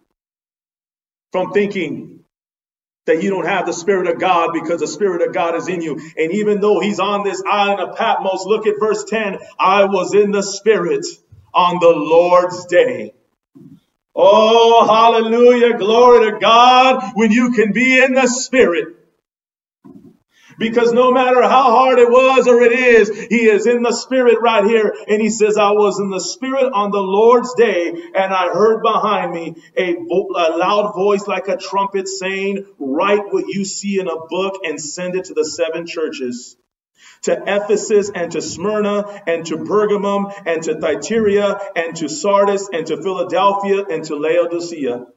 from 1.32 1.54
thinking 1.54 2.17
that 3.08 3.24
you 3.24 3.32
don't 3.32 3.48
have 3.48 3.68
the 3.68 3.74
Spirit 3.74 4.08
of 4.08 4.20
God 4.20 4.52
because 4.54 4.82
the 4.82 4.88
Spirit 4.88 5.28
of 5.28 5.34
God 5.34 5.56
is 5.56 5.70
in 5.70 5.82
you. 5.82 5.96
And 6.18 6.34
even 6.34 6.62
though 6.62 6.82
he's 6.82 7.00
on 7.02 7.26
this 7.26 7.44
island 7.50 7.82
of 7.82 7.98
Patmos, 7.98 8.46
look 8.46 8.68
at 8.68 8.76
verse 8.80 9.06
10. 9.06 9.40
I 9.60 9.86
was 9.86 10.16
in 10.16 10.32
the 10.32 10.44
Spirit 10.44 11.06
on 11.54 11.80
the 11.82 11.92
Lord's 11.92 12.66
day. 12.68 13.14
Oh, 14.16 14.88
hallelujah. 14.88 15.78
Glory 15.78 16.32
to 16.32 16.40
God 16.40 17.14
when 17.16 17.32
you 17.32 17.54
can 17.54 17.74
be 17.74 18.04
in 18.04 18.14
the 18.14 18.28
Spirit. 18.28 18.97
Because 20.60 20.94
no 20.94 21.12
matter 21.12 21.42
how 21.44 21.72
hard 21.72 22.00
it 22.00 22.10
was 22.10 22.48
or 22.48 22.62
it 22.64 22.74
is, 22.74 23.10
he 23.30 23.48
is 23.48 23.68
in 23.68 23.84
the 23.84 23.94
spirit 23.94 24.40
right 24.42 24.66
here. 24.66 24.96
And 25.08 25.22
he 25.22 25.30
says, 25.30 25.58
I 25.58 25.72
was 25.72 26.00
in 26.00 26.10
the 26.10 26.22
spirit 26.22 26.72
on 26.74 26.92
the 26.92 27.02
Lord's 27.02 27.54
day 27.56 27.90
and 27.90 28.34
I 28.34 28.50
heard 28.54 28.82
behind 28.84 29.34
me 29.34 29.56
a, 29.78 29.96
vo- 29.96 30.30
a 30.36 30.58
loud 30.58 30.94
voice 30.96 31.28
like 31.28 31.48
a 31.48 31.58
trumpet 31.58 32.08
saying, 32.08 32.66
write 32.80 33.34
what 33.34 33.46
you 33.48 33.66
see 33.66 34.00
in 34.00 34.08
a 34.08 34.18
book 34.30 34.62
and 34.66 34.82
send 34.82 35.16
it 35.16 35.26
to 35.26 35.34
the 35.36 35.46
seven 35.46 35.88
churches 35.88 36.58
to 37.24 37.34
Ephesus 37.34 38.12
and 38.14 38.32
to 38.34 38.42
Smyrna 38.42 39.24
and 39.28 39.46
to 39.48 39.58
Pergamum 39.58 40.34
and 40.46 40.64
to 40.64 40.80
Thyatira 40.80 41.62
and 41.76 41.96
to 41.98 42.10
Sardis 42.10 42.70
and 42.74 42.88
to 42.88 43.02
Philadelphia 43.02 43.86
and 43.90 44.04
to 44.06 44.16
Laodicea. 44.18 45.08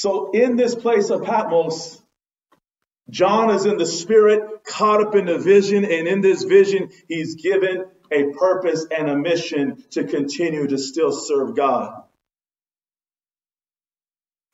So 0.00 0.30
in 0.30 0.56
this 0.56 0.74
place 0.74 1.10
of 1.10 1.24
Patmos, 1.24 2.00
John 3.10 3.50
is 3.50 3.66
in 3.66 3.76
the 3.76 3.84
spirit, 3.84 4.64
caught 4.64 5.06
up 5.06 5.14
in 5.14 5.26
the 5.26 5.36
vision, 5.36 5.84
and 5.84 6.08
in 6.08 6.22
this 6.22 6.42
vision, 6.42 6.88
he's 7.06 7.34
given 7.34 7.84
a 8.10 8.32
purpose 8.32 8.86
and 8.90 9.10
a 9.10 9.16
mission 9.18 9.84
to 9.90 10.04
continue 10.04 10.66
to 10.68 10.78
still 10.78 11.12
serve 11.12 11.54
God. 11.54 12.02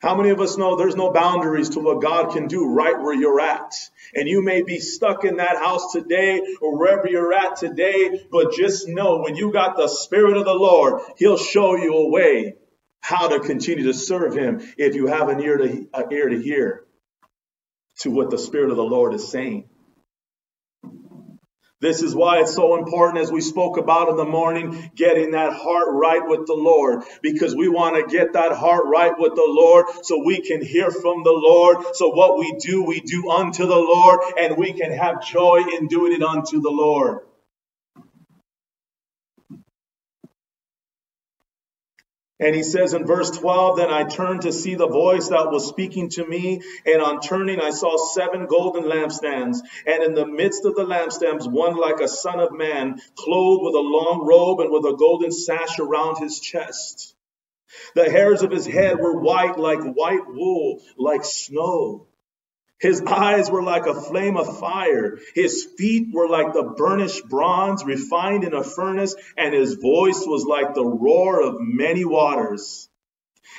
How 0.01 0.17
many 0.17 0.31
of 0.31 0.41
us 0.41 0.57
know 0.57 0.75
there's 0.75 0.97
no 0.97 1.13
boundaries 1.13 1.69
to 1.69 1.79
what 1.79 2.01
God 2.01 2.33
can 2.33 2.47
do 2.47 2.67
right 2.67 2.99
where 3.01 3.15
you're 3.15 3.39
at? 3.39 3.73
And 4.13 4.27
you 4.27 4.43
may 4.43 4.63
be 4.63 4.81
stuck 4.81 5.23
in 5.23 5.37
that 5.37 5.55
house 5.55 5.93
today 5.93 6.41
or 6.59 6.77
wherever 6.77 7.07
you're 7.07 7.31
at 7.31 7.55
today, 7.55 8.27
but 8.29 8.51
just 8.51 8.89
know 8.89 9.21
when 9.21 9.37
you 9.37 9.53
got 9.53 9.77
the 9.77 9.87
Spirit 9.87 10.35
of 10.35 10.43
the 10.43 10.53
Lord, 10.53 11.03
He'll 11.15 11.37
show 11.37 11.77
you 11.77 11.93
a 11.93 12.09
way 12.09 12.55
how 13.01 13.29
to 13.29 13.39
continue 13.39 13.85
to 13.85 13.93
serve 13.93 14.35
Him 14.35 14.61
if 14.77 14.95
you 14.95 15.07
have 15.07 15.29
an 15.29 15.41
ear 15.41 15.57
to, 15.57 15.87
an 15.93 16.11
ear 16.11 16.29
to 16.29 16.41
hear 16.41 16.85
to 17.99 18.11
what 18.11 18.29
the 18.29 18.37
Spirit 18.37 18.69
of 18.71 18.77
the 18.77 18.83
Lord 18.83 19.13
is 19.13 19.29
saying. 19.29 19.69
This 21.79 22.01
is 22.01 22.15
why 22.15 22.39
it's 22.39 22.55
so 22.55 22.75
important, 22.75 23.19
as 23.19 23.31
we 23.31 23.39
spoke 23.39 23.77
about 23.77 24.09
in 24.09 24.15
the 24.15 24.25
morning, 24.25 24.89
getting 24.95 25.31
that 25.31 25.53
heart 25.53 25.89
right 25.91 26.27
with 26.27 26.47
the 26.47 26.55
Lord, 26.55 27.03
because 27.21 27.55
we 27.55 27.69
want 27.69 27.95
to 27.97 28.11
get 28.11 28.33
that 28.33 28.53
heart 28.53 28.85
right 28.87 29.13
with 29.15 29.35
the 29.35 29.45
Lord 29.47 29.85
so 30.01 30.23
we 30.25 30.41
can 30.41 30.65
hear 30.65 30.89
from 30.89 31.23
the 31.23 31.31
Lord. 31.31 31.77
So 31.93 32.09
what 32.09 32.39
we 32.39 32.57
do, 32.59 32.83
we 32.83 32.99
do 33.01 33.29
unto 33.29 33.67
the 33.67 33.75
Lord, 33.75 34.21
and 34.39 34.57
we 34.57 34.73
can 34.73 34.91
have 34.91 35.23
joy 35.23 35.65
in 35.77 35.87
doing 35.87 36.13
it 36.13 36.23
unto 36.23 36.61
the 36.61 36.71
Lord. 36.71 37.19
And 42.39 42.55
he 42.55 42.61
says 42.61 42.93
in 42.93 43.05
verse 43.05 43.31
12, 43.31 43.77
Then 43.77 43.89
I 43.89 44.03
turned 44.03 44.43
to 44.43 44.51
see 44.51 44.75
the 44.75 44.87
voice 44.87 45.29
that 45.29 45.51
was 45.51 45.67
speaking 45.67 46.09
to 46.11 46.25
me. 46.25 46.61
And 46.85 47.01
on 47.01 47.19
turning, 47.19 47.59
I 47.59 47.71
saw 47.71 47.97
seven 47.97 48.45
golden 48.45 48.83
lampstands. 48.83 49.57
And 49.87 50.03
in 50.03 50.13
the 50.13 50.27
midst 50.27 50.63
of 50.65 50.75
the 50.75 50.85
lampstands, 50.85 51.49
one 51.49 51.75
like 51.75 51.99
a 51.99 52.07
son 52.07 52.39
of 52.39 52.51
man, 52.51 53.01
clothed 53.15 53.63
with 53.63 53.73
a 53.73 53.79
long 53.79 54.25
robe 54.27 54.59
and 54.59 54.71
with 54.71 54.85
a 54.85 54.95
golden 54.95 55.31
sash 55.31 55.79
around 55.79 56.17
his 56.19 56.39
chest. 56.39 57.15
The 57.95 58.09
hairs 58.09 58.43
of 58.43 58.51
his 58.51 58.65
head 58.65 58.99
were 58.99 59.19
white 59.19 59.57
like 59.57 59.81
white 59.81 60.27
wool, 60.27 60.81
like 60.97 61.25
snow. 61.25 62.07
His 62.79 63.01
eyes 63.01 63.49
were 63.49 63.63
like 63.63 63.87
a 63.87 63.99
flame 63.99 64.37
of 64.37 64.59
fire. 64.59 65.17
His 65.33 65.67
feet 65.77 66.09
were 66.13 66.29
like 66.29 66.53
the 66.53 66.63
burnished 66.63 67.27
bronze 67.27 67.83
refined 67.83 68.43
in 68.43 68.53
a 68.53 68.63
furnace, 68.63 69.15
and 69.35 69.53
his 69.53 69.75
voice 69.75 70.23
was 70.25 70.45
like 70.45 70.73
the 70.73 70.85
roar 70.85 71.41
of 71.41 71.55
many 71.59 72.05
waters. 72.05 72.87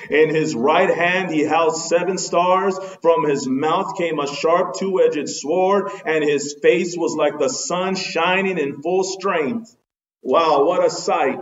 In 0.08 0.32
his 0.32 0.54
right 0.54 0.94
hand 0.94 1.30
he 1.30 1.40
held 1.40 1.76
seven 1.76 2.18
stars. 2.18 2.78
From 3.02 3.28
his 3.28 3.48
mouth 3.48 3.96
came 3.98 4.20
a 4.20 4.32
sharp 4.32 4.74
two 4.74 5.00
edged 5.00 5.28
sword, 5.28 5.90
and 6.04 6.22
his 6.22 6.54
face 6.62 6.96
was 6.96 7.16
like 7.16 7.38
the 7.38 7.48
sun 7.48 7.96
shining 7.96 8.58
in 8.58 8.82
full 8.82 9.02
strength. 9.02 9.74
Wow, 10.22 10.64
what 10.64 10.84
a 10.84 10.90
sight! 10.90 11.40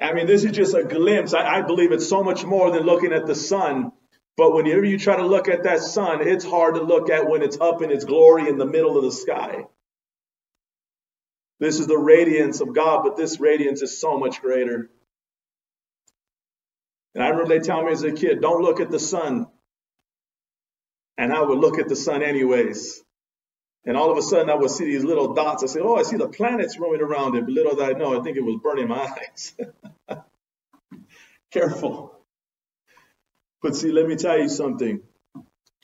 I 0.00 0.12
mean, 0.14 0.26
this 0.26 0.44
is 0.44 0.52
just 0.52 0.74
a 0.74 0.82
glimpse. 0.82 1.34
I, 1.34 1.58
I 1.58 1.62
believe 1.62 1.92
it's 1.92 2.08
so 2.08 2.22
much 2.22 2.44
more 2.44 2.70
than 2.70 2.84
looking 2.84 3.12
at 3.12 3.26
the 3.26 3.34
sun. 3.34 3.92
But 4.40 4.54
whenever 4.54 4.86
you 4.86 4.98
try 4.98 5.16
to 5.16 5.26
look 5.26 5.48
at 5.48 5.64
that 5.64 5.80
sun, 5.80 6.26
it's 6.26 6.46
hard 6.46 6.76
to 6.76 6.82
look 6.82 7.10
at 7.10 7.28
when 7.28 7.42
it's 7.42 7.60
up 7.60 7.82
in 7.82 7.90
its 7.90 8.06
glory 8.06 8.48
in 8.48 8.56
the 8.56 8.64
middle 8.64 8.96
of 8.96 9.04
the 9.04 9.12
sky. 9.12 9.66
This 11.58 11.78
is 11.78 11.86
the 11.86 11.98
radiance 11.98 12.62
of 12.62 12.74
God, 12.74 13.02
but 13.04 13.18
this 13.18 13.38
radiance 13.38 13.82
is 13.82 14.00
so 14.00 14.18
much 14.18 14.40
greater. 14.40 14.88
And 17.14 17.22
I 17.22 17.28
remember 17.28 17.50
they 17.50 17.62
tell 17.62 17.84
me 17.84 17.92
as 17.92 18.02
a 18.02 18.12
kid, 18.12 18.40
don't 18.40 18.62
look 18.62 18.80
at 18.80 18.90
the 18.90 18.98
sun. 18.98 19.46
And 21.18 21.34
I 21.34 21.42
would 21.42 21.58
look 21.58 21.78
at 21.78 21.90
the 21.90 21.96
sun 21.96 22.22
anyways. 22.22 23.02
And 23.84 23.94
all 23.94 24.10
of 24.10 24.16
a 24.16 24.22
sudden 24.22 24.48
I 24.48 24.54
would 24.54 24.70
see 24.70 24.86
these 24.86 25.04
little 25.04 25.34
dots. 25.34 25.64
I 25.64 25.66
said, 25.66 25.82
Oh, 25.82 25.96
I 25.96 26.02
see 26.04 26.16
the 26.16 26.28
planets 26.30 26.78
roaming 26.78 27.02
around 27.02 27.36
it. 27.36 27.42
But 27.44 27.52
little 27.52 27.76
did 27.76 27.94
I 27.94 27.98
know, 27.98 28.18
I 28.18 28.24
think 28.24 28.38
it 28.38 28.44
was 28.44 28.58
burning 28.62 28.88
my 28.88 29.06
eyes. 29.30 29.54
Careful. 31.52 32.19
But 33.62 33.76
see, 33.76 33.92
let 33.92 34.06
me 34.06 34.16
tell 34.16 34.38
you 34.38 34.48
something. 34.48 35.02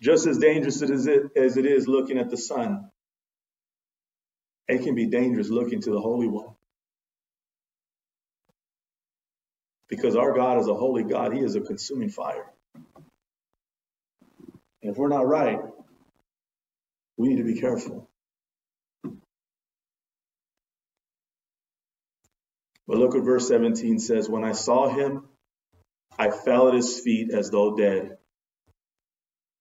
Just 0.01 0.27
as 0.27 0.39
dangerous 0.39 0.83
as 0.83 1.07
it, 1.07 1.23
as 1.37 1.57
it 1.57 1.67
is 1.67 1.89
looking 1.89 2.19
at 2.19 2.31
the 2.31 2.37
sun, 2.37 2.91
it 4.69 4.83
can 4.83 4.95
be 4.95 5.07
dangerous 5.07 5.49
looking 5.49 5.81
to 5.83 5.91
the 5.91 6.01
Holy 6.01 6.29
One. 6.29 6.55
Because 9.89 10.17
our 10.17 10.33
God 10.35 10.59
is 10.59 10.69
a 10.69 10.75
holy 10.75 11.05
God, 11.05 11.33
He 11.35 11.41
is 11.41 11.55
a 11.57 11.61
consuming 11.61 12.11
fire. 12.11 12.53
And 14.83 14.93
if 14.93 14.99
we're 14.99 15.09
not 15.09 15.27
right, 15.27 15.61
we 17.17 17.29
need 17.29 17.39
to 17.39 17.45
be 17.45 17.61
careful. 17.61 18.09
But 22.87 22.99
look 22.99 23.15
what 23.15 23.25
verse 23.25 23.49
17 23.49 23.99
says 23.99 24.29
When 24.29 24.45
I 24.45 24.53
saw 24.53 24.89
him, 24.89 25.26
I 26.19 26.31
fell 26.31 26.69
at 26.69 26.75
his 26.75 27.01
feet 27.01 27.31
as 27.33 27.51
though 27.51 27.77
dead. 27.77 28.17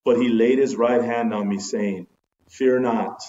But 0.04 0.18
he 0.18 0.30
laid 0.30 0.60
his 0.60 0.76
right 0.76 1.02
hand 1.02 1.34
on 1.34 1.48
me, 1.48 1.60
saying, 1.60 2.08
Fear 2.50 2.80
not. 2.80 3.22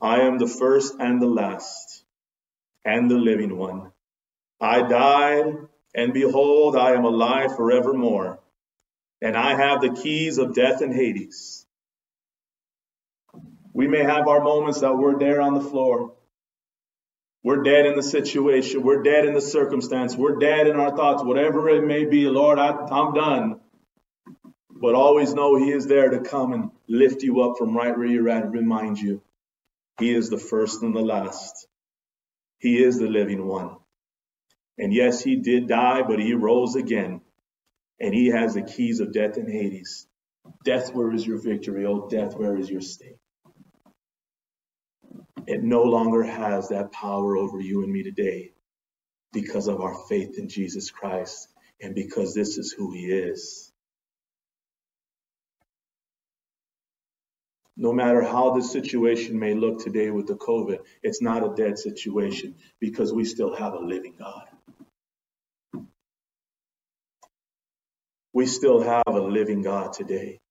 I 0.00 0.22
am 0.22 0.38
the 0.38 0.48
first 0.48 0.94
and 0.98 1.22
the 1.22 1.28
last, 1.28 2.04
and 2.84 3.10
the 3.10 3.16
living 3.16 3.56
one. 3.56 3.92
I 4.60 4.82
died, 4.82 5.54
and 5.94 6.12
behold, 6.12 6.76
I 6.76 6.92
am 6.92 7.04
alive 7.04 7.56
forevermore, 7.56 8.40
and 9.20 9.36
I 9.36 9.54
have 9.54 9.80
the 9.80 9.90
keys 10.02 10.38
of 10.38 10.54
death 10.54 10.80
and 10.80 10.92
Hades. 10.92 11.66
We 13.72 13.86
may 13.88 14.02
have 14.02 14.28
our 14.28 14.40
moments 14.40 14.80
that 14.80 14.96
we're 14.96 15.18
there 15.18 15.40
on 15.40 15.54
the 15.54 15.60
floor. 15.60 16.14
We're 17.44 17.62
dead 17.62 17.86
in 17.86 17.96
the 17.96 18.02
situation. 18.02 18.82
We're 18.82 19.02
dead 19.02 19.24
in 19.26 19.34
the 19.34 19.40
circumstance. 19.40 20.16
We're 20.16 20.36
dead 20.36 20.68
in 20.68 20.76
our 20.76 20.96
thoughts, 20.96 21.24
whatever 21.24 21.68
it 21.70 21.84
may 21.84 22.04
be. 22.04 22.26
Lord, 22.28 22.58
I, 22.58 22.70
I'm 22.70 23.14
done. 23.14 23.60
But 24.70 24.94
always 24.94 25.34
know 25.34 25.56
He 25.56 25.70
is 25.72 25.86
there 25.86 26.10
to 26.10 26.20
come 26.20 26.52
and 26.52 26.70
lift 26.88 27.22
you 27.22 27.42
up 27.42 27.58
from 27.58 27.76
right 27.76 27.96
where 27.96 28.06
you're 28.06 28.28
at 28.28 28.44
and 28.44 28.52
remind 28.52 28.98
you 28.98 29.22
He 29.98 30.14
is 30.14 30.30
the 30.30 30.38
first 30.38 30.82
and 30.82 30.94
the 30.94 31.00
last. 31.02 31.66
He 32.58 32.82
is 32.82 32.98
the 32.98 33.08
living 33.08 33.46
one. 33.46 33.76
And 34.78 34.92
yes, 34.94 35.22
He 35.22 35.36
did 35.36 35.68
die, 35.68 36.02
but 36.02 36.20
He 36.20 36.34
rose 36.34 36.76
again. 36.76 37.22
And 38.00 38.14
He 38.14 38.28
has 38.28 38.54
the 38.54 38.62
keys 38.62 39.00
of 39.00 39.12
death 39.12 39.36
and 39.36 39.48
Hades. 39.48 40.06
Death, 40.64 40.94
where 40.94 41.12
is 41.12 41.26
your 41.26 41.38
victory? 41.40 41.86
Oh, 41.86 42.08
death, 42.08 42.36
where 42.36 42.56
is 42.56 42.70
your 42.70 42.80
state? 42.82 43.18
It 45.52 45.62
no 45.62 45.82
longer 45.84 46.24
has 46.24 46.70
that 46.70 46.92
power 46.92 47.36
over 47.36 47.60
you 47.60 47.84
and 47.84 47.92
me 47.92 48.02
today 48.02 48.52
because 49.34 49.68
of 49.68 49.82
our 49.82 49.94
faith 50.08 50.38
in 50.38 50.48
Jesus 50.48 50.90
Christ 50.90 51.48
and 51.82 51.94
because 51.94 52.34
this 52.34 52.58
is 52.58 52.72
who 52.72 52.92
He 52.92 53.06
is. 53.12 53.72
No 57.76 57.92
matter 57.92 58.22
how 58.22 58.54
the 58.54 58.62
situation 58.62 59.38
may 59.38 59.54
look 59.54 59.84
today 59.84 60.10
with 60.10 60.28
the 60.28 60.36
COVID, 60.36 60.80
it's 61.02 61.22
not 61.22 61.44
a 61.44 61.54
dead 61.56 61.78
situation 61.78 62.56
because 62.80 63.12
we 63.12 63.24
still 63.26 63.54
have 63.54 63.74
a 63.74 63.80
living 63.80 64.14
God. 64.18 64.46
We 68.34 68.46
still 68.46 68.82
have 68.82 69.04
a 69.08 69.20
living 69.22 69.62
God 69.62 69.94
today. 69.94 70.41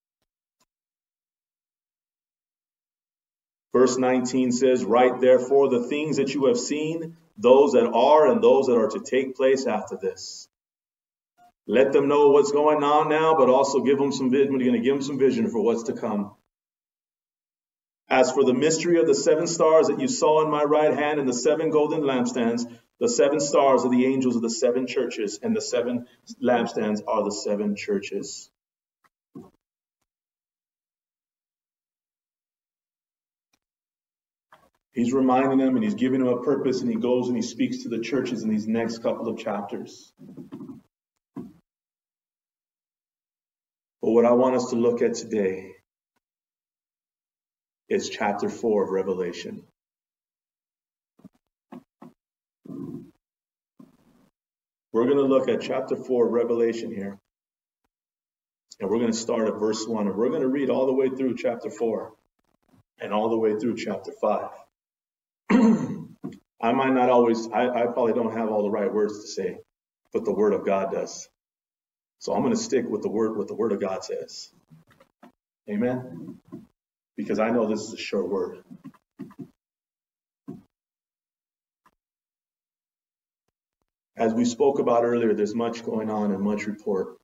Verse 3.74 3.98
19 3.98 4.52
says, 4.52 4.84
Write 4.84 5.22
therefore 5.22 5.70
the 5.70 5.88
things 5.88 6.18
that 6.18 6.34
you 6.34 6.46
have 6.48 6.58
seen, 6.58 7.18
those 7.38 7.72
that 7.74 7.88
are 7.88 8.28
and 8.32 8.44
those 8.44 8.68
that 8.68 8.78
are 8.78 8.90
to 8.90 9.00
take 9.00 9.36
place 9.36 9.66
after 9.66 9.98
this. 9.98 10.48
Let 11.68 11.94
them 11.94 12.08
know 12.08 12.30
what's 12.30 12.52
going 12.52 12.84
on 12.84 13.10
now, 13.10 13.36
but 13.36 13.50
also 13.50 13.82
give 13.82 13.98
them 13.98 14.12
some 14.12 14.30
vision. 14.30 14.60
You're 14.60 14.70
going 14.70 14.82
to 14.82 14.86
give 14.86 14.96
them 14.96 15.04
some 15.04 15.20
vision 15.20 15.50
for 15.50 15.64
what's 15.64 15.84
to 15.84 15.94
come. 15.94 16.36
As 18.10 18.32
for 18.32 18.44
the 18.44 18.54
mystery 18.54 19.00
of 19.00 19.08
the 19.08 19.16
seven 19.16 19.48
stars 19.48 19.88
that 19.88 20.02
you 20.02 20.10
saw 20.10 20.44
in 20.44 20.52
my 20.52 20.64
right 20.64 20.94
hand 20.94 21.20
and 21.20 21.30
the 21.30 21.34
seven 21.34 21.70
golden 21.70 22.02
lampstands, 22.02 22.64
the 23.00 23.08
seven 23.08 23.40
stars 23.40 23.86
are 23.86 23.90
the 23.90 24.06
angels 24.06 24.36
of 24.36 24.42
the 24.42 24.50
seven 24.50 24.86
churches, 24.86 25.40
and 25.42 25.56
the 25.56 25.62
seven 25.62 26.08
lampstands 26.44 27.00
are 27.08 27.24
the 27.24 27.32
seven 27.32 27.78
churches. 27.78 28.50
He's 34.94 35.14
reminding 35.14 35.58
them 35.58 35.76
and 35.76 35.84
he's 35.84 35.96
giving 35.96 36.20
them 36.24 36.34
a 36.34 36.44
purpose, 36.44 36.82
and 36.82 36.90
he 36.90 36.98
goes 36.98 37.28
and 37.28 37.36
he 37.36 37.42
speaks 37.42 37.84
to 37.84 37.90
the 37.90 38.00
churches 38.00 38.44
in 38.44 38.50
these 38.50 38.68
next 38.68 39.00
couple 39.00 39.30
of 39.30 39.38
chapters. 39.38 40.12
But 44.02 44.12
what 44.12 44.26
I 44.26 44.32
want 44.32 44.56
us 44.56 44.72
to 44.72 44.76
look 44.76 45.02
at 45.02 45.14
today 45.14 45.76
is 47.88 48.10
chapter 48.10 48.50
4 48.50 48.84
of 48.84 48.90
Revelation. 48.90 49.64
We're 54.92 55.06
going 55.06 55.18
to 55.18 55.24
look 55.24 55.48
at 55.48 55.62
chapter 55.62 55.96
4 55.96 56.26
of 56.26 56.32
Revelation 56.34 56.92
here. 56.92 57.18
And 58.80 58.90
we're 58.90 58.98
going 58.98 59.12
to 59.12 59.18
start 59.18 59.48
at 59.48 59.60
verse 59.60 59.88
1, 59.88 60.08
and 60.08 60.16
we're 60.18 60.30
going 60.30 60.42
to 60.42 60.48
read 60.48 60.70
all 60.70 60.88
the 60.88 60.94
way 60.94 61.08
through 61.08 61.38
chapter 61.38 61.70
4 61.70 62.12
and 63.00 63.14
all 63.14 63.30
the 63.30 63.38
way 63.38 63.58
through 63.58 63.78
chapter 63.78 64.12
5. 64.20 64.50
I 66.62 66.74
might 66.74 66.94
not 66.94 67.10
always, 67.10 67.50
I, 67.52 67.70
I 67.70 67.84
probably 67.88 68.14
don't 68.14 68.38
have 68.38 68.50
all 68.50 68.64
the 68.64 68.72
right 68.72 68.94
words 68.94 69.22
to 69.22 69.28
say, 69.30 69.60
but 70.14 70.26
the 70.26 70.34
Word 70.34 70.54
of 70.54 70.66
God 70.66 70.92
does. 70.94 71.30
So 72.20 72.34
I'm 72.34 72.42
going 72.44 72.56
to 72.56 72.60
stick 72.62 72.86
with 72.90 73.04
the 73.04 73.10
Word, 73.10 73.38
what 73.38 73.48
the 73.48 73.56
Word 73.56 73.74
of 73.74 73.82
God 73.82 74.04
says. 74.04 74.50
Amen? 75.70 76.40
Because 77.18 77.40
I 77.40 77.52
know 77.52 77.68
this 77.68 77.82
is 77.82 77.94
a 77.94 77.98
sure 77.98 78.26
word. 78.26 78.64
As 84.18 84.34
we 84.34 84.46
spoke 84.46 84.80
about 84.80 85.06
earlier, 85.06 85.36
there's 85.36 85.56
much 85.56 85.86
going 85.86 86.12
on 86.12 86.34
and 86.34 86.44
much 86.44 86.68
report. 86.68 87.18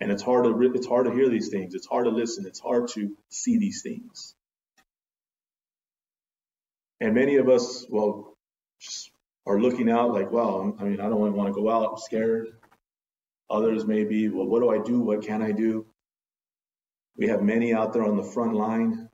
And 0.00 0.12
it's 0.12 0.24
hard 0.24 0.46
to 0.46 0.72
it's 0.74 0.88
hard 0.88 1.06
to 1.06 1.14
hear 1.14 1.30
these 1.30 1.50
things. 1.50 1.74
It's 1.74 1.88
hard 1.88 2.06
to 2.06 2.12
listen. 2.12 2.46
It's 2.46 2.60
hard 2.60 2.88
to 2.90 3.16
see 3.30 3.58
these 3.58 3.82
things. 3.82 4.35
And 7.00 7.14
many 7.14 7.36
of 7.36 7.48
us, 7.48 7.86
well, 7.90 8.36
are 9.46 9.60
looking 9.60 9.90
out 9.90 10.12
like, 10.12 10.32
well, 10.32 10.76
I 10.78 10.84
mean, 10.84 11.00
I 11.00 11.08
don't 11.08 11.34
want 11.34 11.48
to 11.48 11.54
go 11.54 11.70
out. 11.70 11.90
I'm 11.92 11.98
scared. 11.98 12.48
Others 13.48 13.86
may 13.86 14.04
be, 14.04 14.28
well, 14.28 14.46
what 14.46 14.60
do 14.60 14.70
I 14.70 14.78
do? 14.78 15.00
What 15.00 15.22
can 15.22 15.42
I 15.42 15.52
do? 15.52 15.86
We 17.16 17.28
have 17.28 17.42
many 17.42 17.72
out 17.72 17.92
there 17.92 18.04
on 18.04 18.16
the 18.16 18.22
front 18.24 18.54
line 18.54 19.08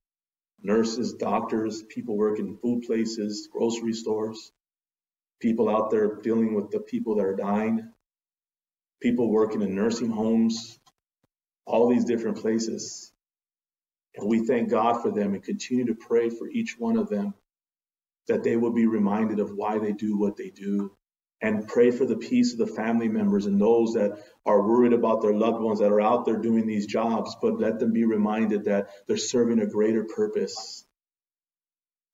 nurses, 0.62 1.14
doctors, 1.14 1.82
people 1.82 2.16
working 2.16 2.46
in 2.46 2.56
food 2.56 2.82
places, 2.82 3.48
grocery 3.52 3.92
stores, 3.92 4.52
people 5.40 5.68
out 5.68 5.90
there 5.90 6.20
dealing 6.22 6.54
with 6.54 6.70
the 6.70 6.80
people 6.80 7.16
that 7.16 7.24
are 7.24 7.34
dying, 7.34 7.90
people 9.00 9.28
working 9.28 9.60
in 9.60 9.74
nursing 9.74 10.10
homes, 10.10 10.78
all 11.66 11.88
these 11.88 12.04
different 12.04 12.38
places. 12.38 13.12
And 14.14 14.28
we 14.28 14.46
thank 14.46 14.70
God 14.70 15.02
for 15.02 15.10
them 15.10 15.34
and 15.34 15.42
continue 15.42 15.86
to 15.86 15.94
pray 15.94 16.30
for 16.30 16.48
each 16.48 16.76
one 16.78 16.96
of 16.96 17.08
them 17.08 17.34
that 18.28 18.42
they 18.42 18.56
will 18.56 18.72
be 18.72 18.86
reminded 18.86 19.40
of 19.40 19.50
why 19.54 19.78
they 19.78 19.92
do 19.92 20.18
what 20.18 20.36
they 20.36 20.50
do 20.50 20.92
and 21.42 21.66
pray 21.66 21.90
for 21.90 22.06
the 22.06 22.16
peace 22.16 22.52
of 22.52 22.58
the 22.58 22.72
family 22.72 23.08
members 23.08 23.46
and 23.46 23.60
those 23.60 23.94
that 23.94 24.16
are 24.46 24.62
worried 24.62 24.92
about 24.92 25.22
their 25.22 25.34
loved 25.34 25.60
ones 25.60 25.80
that 25.80 25.90
are 25.90 26.00
out 26.00 26.24
there 26.24 26.36
doing 26.36 26.66
these 26.66 26.86
jobs, 26.86 27.36
but 27.42 27.58
let 27.58 27.80
them 27.80 27.92
be 27.92 28.04
reminded 28.04 28.64
that 28.64 28.88
they're 29.08 29.16
serving 29.16 29.58
a 29.58 29.66
greater 29.66 30.04
purpose. 30.04 30.84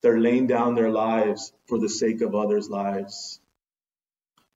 They're 0.02 0.18
laying 0.18 0.46
down 0.46 0.74
their 0.74 0.90
lives 0.90 1.52
for 1.66 1.78
the 1.78 1.90
sake 1.90 2.22
of 2.22 2.34
others' 2.34 2.70
lives. 2.70 3.40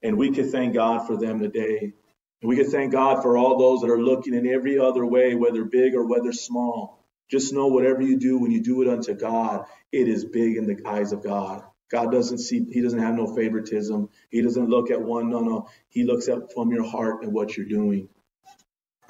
And 0.01 0.17
we 0.17 0.31
can 0.31 0.51
thank 0.51 0.73
God 0.73 1.05
for 1.05 1.17
them 1.17 1.39
today. 1.39 1.93
And 2.41 2.49
we 2.49 2.55
can 2.55 2.69
thank 2.69 2.91
God 2.91 3.21
for 3.21 3.37
all 3.37 3.57
those 3.57 3.81
that 3.81 3.91
are 3.91 4.01
looking 4.01 4.33
in 4.33 4.47
every 4.47 4.79
other 4.79 5.05
way, 5.05 5.35
whether 5.35 5.65
big 5.65 5.93
or 5.93 6.05
whether 6.05 6.33
small. 6.33 7.02
Just 7.29 7.53
know 7.53 7.67
whatever 7.67 8.01
you 8.01 8.17
do, 8.17 8.37
when 8.37 8.51
you 8.51 8.61
do 8.61 8.81
it 8.81 8.87
unto 8.87 9.13
God, 9.13 9.65
it 9.91 10.07
is 10.07 10.25
big 10.25 10.57
in 10.57 10.65
the 10.65 10.87
eyes 10.87 11.11
of 11.11 11.23
God. 11.23 11.63
God 11.89 12.11
doesn't 12.11 12.39
see, 12.39 12.65
He 12.71 12.81
doesn't 12.81 12.99
have 12.99 13.15
no 13.15 13.35
favoritism. 13.35 14.09
He 14.29 14.41
doesn't 14.41 14.69
look 14.69 14.91
at 14.91 15.01
one, 15.01 15.29
no, 15.29 15.39
no. 15.39 15.69
He 15.89 16.03
looks 16.03 16.27
at 16.27 16.53
from 16.53 16.71
your 16.71 16.83
heart 16.83 17.23
and 17.23 17.33
what 17.33 17.55
you're 17.55 17.67
doing. 17.67 18.09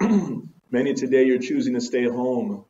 Many 0.70 0.94
today 0.94 1.24
you're 1.24 1.38
choosing 1.38 1.74
to 1.74 1.80
stay 1.80 2.04
home. 2.04 2.64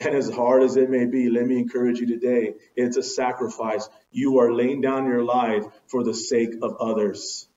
And 0.00 0.14
as 0.14 0.28
hard 0.28 0.62
as 0.62 0.76
it 0.76 0.90
may 0.90 1.06
be, 1.06 1.30
let 1.30 1.46
me 1.46 1.58
encourage 1.58 2.00
you 2.00 2.06
today 2.06 2.54
it's 2.76 2.96
a 2.96 3.02
sacrifice. 3.02 3.88
You 4.10 4.38
are 4.40 4.52
laying 4.52 4.80
down 4.80 5.06
your 5.06 5.22
life 5.22 5.64
for 5.86 6.02
the 6.02 6.14
sake 6.14 6.54
of 6.62 6.76
others. 6.80 7.48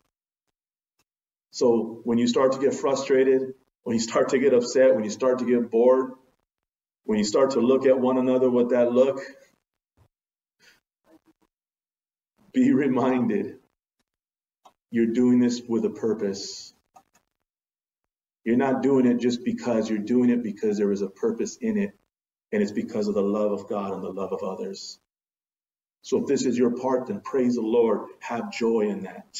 So 1.51 2.01
when 2.03 2.17
you 2.17 2.27
start 2.27 2.51
to 2.53 2.59
get 2.59 2.75
frustrated, 2.75 3.53
when 3.83 3.95
you 3.95 3.99
start 3.99 4.29
to 4.29 4.39
get 4.39 4.53
upset, 4.53 4.93
when 4.93 5.03
you 5.03 5.09
start 5.09 5.39
to 5.39 5.45
get 5.45 5.71
bored, 5.71 6.11
when 7.07 7.19
you 7.19 7.25
start 7.25 7.51
to 7.53 7.61
look 7.61 7.87
at 7.87 7.99
one 7.99 8.19
another 8.19 8.51
with 8.51 8.71
that 8.71 8.93
look, 8.93 9.21
Be 12.53 12.73
reminded 12.73 13.57
you're 14.91 15.07
doing 15.13 15.39
this 15.39 15.61
with 15.67 15.85
a 15.85 15.89
purpose. 15.91 16.73
You're 18.45 18.57
not 18.57 18.83
doing 18.83 19.05
it 19.07 19.19
just 19.19 19.43
because 19.45 19.89
you're 19.89 19.99
doing 19.99 20.29
it 20.31 20.43
because 20.43 20.77
there 20.77 20.91
is 20.91 21.01
a 21.03 21.09
purpose 21.09 21.57
in 21.61 21.77
it, 21.77 21.93
and 22.51 22.63
it's 22.63 22.71
because 22.71 23.07
of 23.07 23.15
the 23.15 23.21
love 23.23 23.51
of 23.53 23.69
God 23.69 23.93
and 23.93 24.03
the 24.03 24.09
love 24.11 24.33
of 24.33 24.43
others. 24.43 24.99
So 26.03 26.19
if 26.21 26.27
this 26.27 26.45
is 26.45 26.57
your 26.57 26.71
part, 26.71 27.07
then 27.07 27.21
praise 27.21 27.55
the 27.55 27.61
Lord. 27.61 28.09
Have 28.21 28.51
joy 28.53 28.89
in 28.89 29.03
that. 29.03 29.39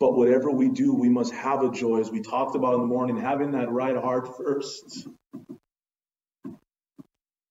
But 0.00 0.16
whatever 0.16 0.50
we 0.50 0.70
do, 0.70 0.94
we 0.94 1.10
must 1.10 1.32
have 1.34 1.62
a 1.62 1.70
joy, 1.70 2.00
as 2.00 2.10
we 2.10 2.22
talked 2.22 2.56
about 2.56 2.74
in 2.74 2.80
the 2.80 2.86
morning, 2.86 3.18
having 3.18 3.52
that 3.52 3.70
right 3.70 3.96
heart 3.96 4.36
first 4.36 5.06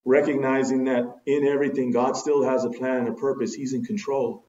recognizing 0.10 0.86
that 0.86 1.04
in 1.28 1.46
everything, 1.48 1.92
God 1.92 2.18
still 2.18 2.44
has 2.44 2.66
a 2.66 2.72
plan 2.72 3.02
and 3.02 3.10
a 3.10 3.14
purpose. 3.14 3.54
He's 3.54 3.74
in 3.74 3.86
control. 3.86 4.44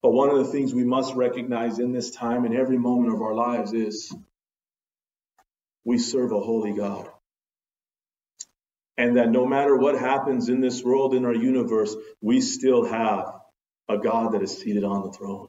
But 0.00 0.12
one 0.12 0.30
of 0.30 0.38
the 0.38 0.44
things 0.52 0.72
we 0.72 0.84
must 0.84 1.14
recognize 1.14 1.80
in 1.80 1.92
this 1.92 2.12
time 2.12 2.44
and 2.44 2.54
every 2.54 2.78
moment 2.78 3.12
of 3.12 3.20
our 3.20 3.34
lives 3.34 3.72
is 3.72 4.14
we 5.84 5.98
serve 5.98 6.30
a 6.30 6.40
holy 6.40 6.72
God. 6.72 7.08
And 8.96 9.16
that 9.16 9.30
no 9.30 9.44
matter 9.44 9.76
what 9.76 9.98
happens 9.98 10.48
in 10.48 10.60
this 10.60 10.84
world, 10.84 11.12
in 11.12 11.24
our 11.24 11.34
universe, 11.34 11.96
we 12.20 12.40
still 12.40 12.84
have 12.84 13.32
a 13.88 13.98
God 13.98 14.34
that 14.34 14.42
is 14.42 14.56
seated 14.56 14.84
on 14.84 15.02
the 15.02 15.12
throne. 15.12 15.48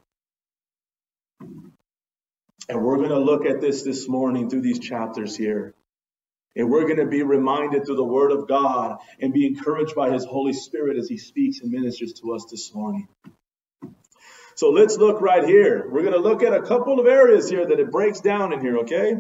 And 2.70 2.82
we're 2.82 2.98
going 2.98 3.10
to 3.10 3.20
look 3.20 3.46
at 3.46 3.60
this 3.60 3.84
this 3.84 4.08
morning 4.08 4.50
through 4.50 4.62
these 4.62 4.80
chapters 4.80 5.36
here. 5.36 5.74
And 6.56 6.70
we're 6.70 6.84
going 6.84 6.98
to 6.98 7.08
be 7.08 7.24
reminded 7.24 7.86
through 7.86 7.96
the 7.96 8.04
Word 8.04 8.32
of 8.32 8.48
God 8.48 9.00
and 9.20 9.34
be 9.34 9.48
encouraged 9.48 9.96
by 9.96 10.12
His 10.12 10.24
Holy 10.24 10.54
Spirit 10.54 10.98
as 10.98 11.10
He 11.10 11.18
speaks 11.18 11.60
and 11.62 11.72
ministers 11.72 12.14
to 12.22 12.34
us 12.34 12.46
this 12.50 12.74
morning. 12.74 13.08
So 14.56 14.70
let's 14.70 14.98
look 14.98 15.20
right 15.20 15.44
here. 15.44 15.90
We're 15.90 16.04
going 16.04 16.14
to 16.14 16.20
look 16.20 16.44
at 16.44 16.54
a 16.54 16.62
couple 16.62 17.00
of 17.00 17.08
areas 17.08 17.50
here 17.50 17.66
that 17.66 17.80
it 17.80 17.92
breaks 17.92 18.22
down 18.22 18.54
in 18.54 18.62
here, 18.62 18.80
okay? 18.80 19.18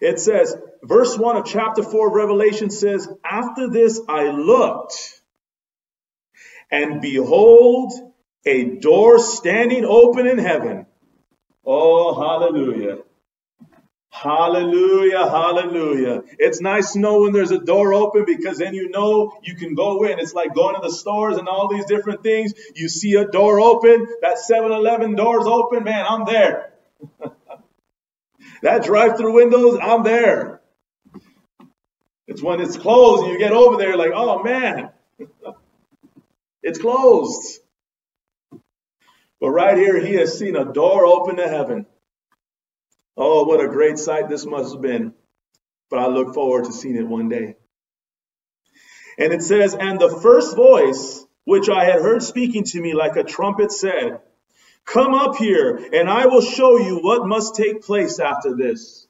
It 0.00 0.20
says, 0.20 0.56
verse 0.82 1.18
1 1.18 1.36
of 1.36 1.44
chapter 1.44 1.82
4 1.82 2.08
of 2.08 2.14
Revelation 2.14 2.70
says, 2.70 3.08
After 3.24 3.68
this 3.68 4.00
I 4.08 4.30
looked, 4.30 5.22
and 6.70 7.00
behold, 7.00 7.92
a 8.46 8.76
door 8.78 9.18
standing 9.18 9.84
open 9.84 10.26
in 10.26 10.38
heaven. 10.38 10.86
Oh, 11.66 12.14
hallelujah. 12.14 12.98
Hallelujah, 14.10 15.28
hallelujah. 15.28 16.22
It's 16.38 16.60
nice 16.60 16.92
to 16.92 17.00
know 17.00 17.22
when 17.22 17.32
there's 17.32 17.50
a 17.50 17.58
door 17.58 17.94
open 17.94 18.24
because 18.26 18.58
then 18.58 18.74
you 18.74 18.88
know 18.90 19.38
you 19.42 19.56
can 19.56 19.74
go 19.74 20.04
in. 20.04 20.20
It's 20.20 20.34
like 20.34 20.54
going 20.54 20.76
to 20.76 20.80
the 20.82 20.92
stores 20.92 21.36
and 21.36 21.48
all 21.48 21.68
these 21.68 21.86
different 21.86 22.22
things. 22.22 22.54
You 22.76 22.88
see 22.88 23.14
a 23.16 23.26
door 23.26 23.60
open, 23.60 24.06
that 24.22 24.38
7 24.38 24.70
Eleven 24.70 25.16
door's 25.16 25.46
open, 25.46 25.84
man, 25.84 26.06
I'm 26.08 26.24
there. 26.26 26.72
that 28.62 28.84
drive 28.84 29.16
through 29.16 29.34
windows, 29.34 29.78
I'm 29.82 30.04
there. 30.04 30.60
It's 32.28 32.42
when 32.42 32.60
it's 32.60 32.76
closed 32.76 33.24
and 33.24 33.32
you 33.32 33.38
get 33.38 33.52
over 33.52 33.76
there, 33.76 33.96
like, 33.96 34.12
oh 34.14 34.42
man, 34.42 34.90
it's 36.62 36.78
closed. 36.78 37.60
But 39.44 39.50
right 39.50 39.76
here, 39.76 40.00
he 40.00 40.14
has 40.14 40.38
seen 40.38 40.56
a 40.56 40.72
door 40.72 41.04
open 41.04 41.36
to 41.36 41.46
heaven. 41.46 41.84
Oh, 43.14 43.44
what 43.44 43.62
a 43.62 43.68
great 43.68 43.98
sight 43.98 44.26
this 44.30 44.46
must 44.46 44.72
have 44.72 44.80
been. 44.80 45.12
But 45.90 45.98
I 45.98 46.06
look 46.06 46.32
forward 46.32 46.64
to 46.64 46.72
seeing 46.72 46.96
it 46.96 47.06
one 47.06 47.28
day. 47.28 47.56
And 49.18 49.34
it 49.34 49.42
says, 49.42 49.74
And 49.74 50.00
the 50.00 50.08
first 50.08 50.56
voice 50.56 51.26
which 51.44 51.68
I 51.68 51.84
had 51.84 52.00
heard 52.00 52.22
speaking 52.22 52.64
to 52.64 52.80
me 52.80 52.94
like 52.94 53.16
a 53.16 53.22
trumpet 53.22 53.70
said, 53.70 54.20
Come 54.86 55.12
up 55.12 55.36
here, 55.36 55.76
and 55.92 56.08
I 56.08 56.24
will 56.24 56.40
show 56.40 56.78
you 56.78 57.00
what 57.02 57.26
must 57.26 57.54
take 57.54 57.82
place 57.82 58.18
after 58.20 58.56
this. 58.56 59.06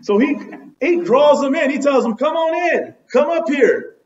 So 0.00 0.16
he, 0.16 0.38
he 0.80 1.02
draws 1.02 1.42
them 1.42 1.54
in. 1.54 1.68
He 1.68 1.76
tells 1.76 2.04
them, 2.04 2.16
Come 2.16 2.34
on 2.34 2.78
in, 2.78 2.94
come 3.12 3.28
up 3.28 3.46
here. 3.46 3.96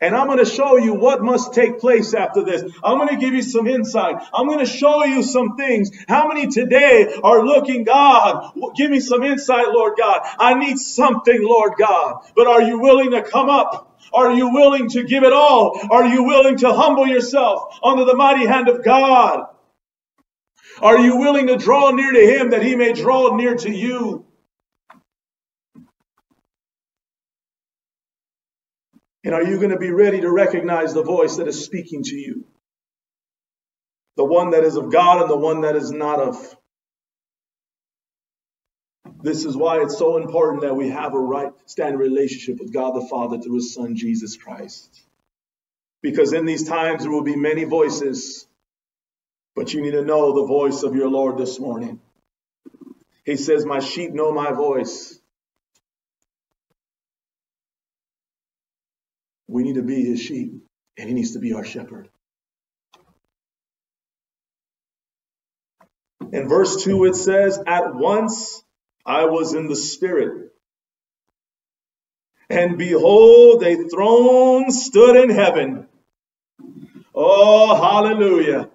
And 0.00 0.14
I'm 0.14 0.28
going 0.28 0.38
to 0.38 0.44
show 0.44 0.76
you 0.76 0.94
what 0.94 1.22
must 1.22 1.54
take 1.54 1.80
place 1.80 2.14
after 2.14 2.44
this. 2.44 2.62
I'm 2.84 2.98
going 2.98 3.08
to 3.08 3.16
give 3.16 3.34
you 3.34 3.42
some 3.42 3.66
insight. 3.66 4.16
I'm 4.32 4.46
going 4.46 4.60
to 4.60 4.66
show 4.66 5.04
you 5.04 5.24
some 5.24 5.56
things. 5.56 5.90
How 6.06 6.28
many 6.28 6.46
today 6.46 7.18
are 7.24 7.44
looking, 7.44 7.82
God, 7.82 8.52
give 8.76 8.92
me 8.92 9.00
some 9.00 9.24
insight, 9.24 9.66
Lord 9.68 9.94
God. 9.98 10.20
I 10.38 10.54
need 10.54 10.78
something, 10.78 11.42
Lord 11.42 11.72
God. 11.76 12.22
But 12.36 12.46
are 12.46 12.62
you 12.62 12.78
willing 12.78 13.10
to 13.10 13.22
come 13.22 13.50
up? 13.50 13.98
Are 14.12 14.32
you 14.32 14.52
willing 14.52 14.88
to 14.90 15.02
give 15.02 15.24
it 15.24 15.32
all? 15.32 15.78
Are 15.90 16.06
you 16.06 16.22
willing 16.22 16.58
to 16.58 16.72
humble 16.72 17.06
yourself 17.06 17.78
under 17.82 18.04
the 18.04 18.14
mighty 18.14 18.46
hand 18.46 18.68
of 18.68 18.84
God? 18.84 19.46
Are 20.80 20.98
you 20.98 21.16
willing 21.16 21.48
to 21.48 21.56
draw 21.56 21.90
near 21.90 22.12
to 22.12 22.38
Him 22.38 22.50
that 22.50 22.62
He 22.62 22.76
may 22.76 22.92
draw 22.92 23.34
near 23.34 23.56
to 23.56 23.70
you? 23.70 24.27
And 29.28 29.34
are 29.34 29.42
you 29.42 29.58
going 29.58 29.72
to 29.72 29.78
be 29.78 29.90
ready 29.90 30.22
to 30.22 30.32
recognize 30.32 30.94
the 30.94 31.02
voice 31.02 31.36
that 31.36 31.46
is 31.48 31.62
speaking 31.62 32.02
to 32.04 32.16
you? 32.16 32.46
The 34.16 34.24
one 34.24 34.52
that 34.52 34.64
is 34.64 34.76
of 34.76 34.90
God 34.90 35.20
and 35.20 35.28
the 35.30 35.36
one 35.36 35.60
that 35.60 35.76
is 35.76 35.90
not 35.90 36.18
of. 36.18 36.56
This 39.22 39.44
is 39.44 39.54
why 39.54 39.82
it's 39.82 39.98
so 39.98 40.16
important 40.16 40.62
that 40.62 40.74
we 40.74 40.88
have 40.88 41.12
a 41.12 41.18
right 41.18 41.52
standing 41.66 41.98
relationship 41.98 42.58
with 42.58 42.72
God 42.72 42.92
the 42.92 43.06
Father 43.06 43.38
through 43.38 43.56
his 43.56 43.74
son 43.74 43.96
Jesus 43.96 44.38
Christ. 44.38 44.98
Because 46.00 46.32
in 46.32 46.46
these 46.46 46.66
times 46.66 47.02
there 47.02 47.12
will 47.12 47.22
be 47.22 47.36
many 47.36 47.64
voices, 47.64 48.46
but 49.54 49.74
you 49.74 49.82
need 49.82 49.90
to 49.90 50.06
know 50.06 50.32
the 50.40 50.46
voice 50.46 50.84
of 50.84 50.94
your 50.94 51.10
Lord 51.10 51.36
this 51.36 51.60
morning. 51.60 52.00
He 53.26 53.36
says, 53.36 53.66
My 53.66 53.80
sheep 53.80 54.12
know 54.12 54.32
my 54.32 54.52
voice. 54.52 55.17
We 59.48 59.64
need 59.64 59.76
to 59.76 59.82
be 59.82 60.04
his 60.04 60.22
sheep, 60.22 60.62
and 60.98 61.08
he 61.08 61.14
needs 61.14 61.32
to 61.32 61.40
be 61.40 61.54
our 61.54 61.64
shepherd. 61.64 62.08
In 66.32 66.48
verse 66.48 66.84
2, 66.84 67.06
it 67.06 67.16
says, 67.16 67.58
At 67.66 67.94
once 67.94 68.62
I 69.06 69.26
was 69.26 69.54
in 69.54 69.68
the 69.68 69.76
Spirit. 69.76 70.52
And 72.50 72.78
behold, 72.78 73.62
a 73.62 73.88
throne 73.88 74.70
stood 74.70 75.16
in 75.16 75.30
heaven. 75.30 75.86
Oh, 77.14 77.74
hallelujah. 77.76 78.70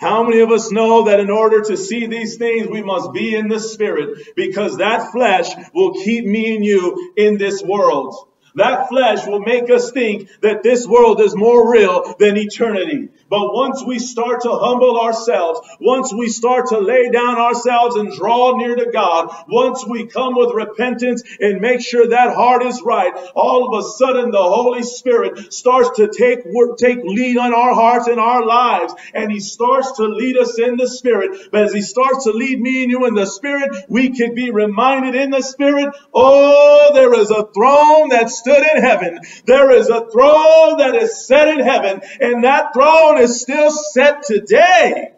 How 0.00 0.22
many 0.24 0.40
of 0.40 0.50
us 0.50 0.72
know 0.72 1.04
that 1.04 1.20
in 1.20 1.30
order 1.30 1.62
to 1.62 1.76
see 1.76 2.06
these 2.06 2.36
things, 2.36 2.66
we 2.68 2.82
must 2.82 3.12
be 3.12 3.34
in 3.34 3.48
the 3.48 3.60
Spirit 3.60 4.34
because 4.36 4.78
that 4.78 5.12
flesh 5.12 5.48
will 5.74 5.94
keep 5.94 6.26
me 6.26 6.56
and 6.56 6.64
you 6.64 7.14
in 7.16 7.38
this 7.38 7.62
world. 7.62 8.28
That 8.56 8.88
flesh 8.88 9.26
will 9.26 9.40
make 9.40 9.70
us 9.70 9.92
think 9.92 10.30
that 10.40 10.62
this 10.62 10.86
world 10.86 11.20
is 11.20 11.36
more 11.36 11.70
real 11.70 12.16
than 12.18 12.38
eternity. 12.38 13.10
But 13.28 13.52
once 13.52 13.82
we 13.84 13.98
start 13.98 14.42
to 14.42 14.50
humble 14.50 14.98
ourselves, 14.98 15.60
once 15.80 16.12
we 16.14 16.28
start 16.28 16.68
to 16.68 16.78
lay 16.78 17.10
down 17.10 17.36
ourselves 17.38 17.96
and 17.96 18.16
draw 18.16 18.56
near 18.56 18.74
to 18.76 18.90
God, 18.90 19.34
once 19.48 19.84
we 19.86 20.06
come 20.06 20.34
with 20.36 20.54
repentance 20.54 21.22
and 21.40 21.60
make 21.60 21.80
sure 21.80 22.08
that 22.08 22.34
heart 22.34 22.64
is 22.64 22.80
right, 22.82 23.12
all 23.34 23.68
of 23.68 23.84
a 23.84 23.88
sudden 23.88 24.30
the 24.30 24.42
Holy 24.42 24.84
Spirit 24.84 25.52
starts 25.52 25.98
to 25.98 26.08
take 26.08 26.44
take 26.78 27.04
lead 27.04 27.36
on 27.36 27.52
our 27.52 27.74
hearts 27.74 28.06
and 28.06 28.20
our 28.20 28.46
lives, 28.46 28.94
and 29.12 29.30
He 29.30 29.40
starts 29.40 29.92
to 29.98 30.04
lead 30.04 30.38
us 30.38 30.58
in 30.58 30.76
the 30.76 30.88
Spirit. 30.88 31.50
But 31.50 31.64
as 31.64 31.72
He 31.74 31.82
starts 31.82 32.24
to 32.24 32.30
lead 32.30 32.58
me 32.60 32.84
and 32.84 32.90
you 32.90 33.06
in 33.06 33.14
the 33.14 33.26
Spirit, 33.26 33.84
we 33.88 34.16
can 34.16 34.34
be 34.34 34.50
reminded 34.50 35.14
in 35.14 35.30
the 35.30 35.42
Spirit, 35.42 35.94
oh, 36.14 36.90
there 36.94 37.12
is 37.20 37.30
a 37.30 37.44
throne 37.52 38.10
that 38.10 38.30
stood 38.46 38.64
in 38.76 38.82
heaven. 38.82 39.20
There 39.46 39.72
is 39.72 39.88
a 39.88 40.08
throne 40.10 40.78
that 40.78 40.94
is 40.94 41.26
set 41.26 41.48
in 41.48 41.60
heaven, 41.60 42.00
and 42.20 42.44
that 42.44 42.72
throne 42.74 43.18
is 43.18 43.40
still 43.40 43.70
set 43.70 44.22
today. 44.24 45.12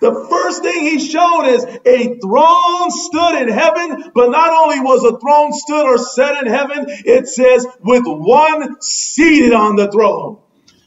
The 0.00 0.26
first 0.30 0.62
thing 0.62 0.82
he 0.82 0.98
showed 1.00 1.46
is 1.46 1.64
a 1.64 2.18
throne 2.20 2.90
stood 2.90 3.42
in 3.42 3.48
heaven, 3.48 4.12
but 4.14 4.30
not 4.30 4.52
only 4.52 4.80
was 4.80 5.04
a 5.04 5.18
throne 5.18 5.52
stood 5.52 5.86
or 5.86 5.98
set 5.98 6.44
in 6.44 6.52
heaven, 6.52 6.86
it 6.88 7.28
says 7.28 7.66
with 7.80 8.04
one 8.06 8.80
seated 8.82 9.52
on 9.52 9.76
the 9.76 9.90
throne. 9.90 10.38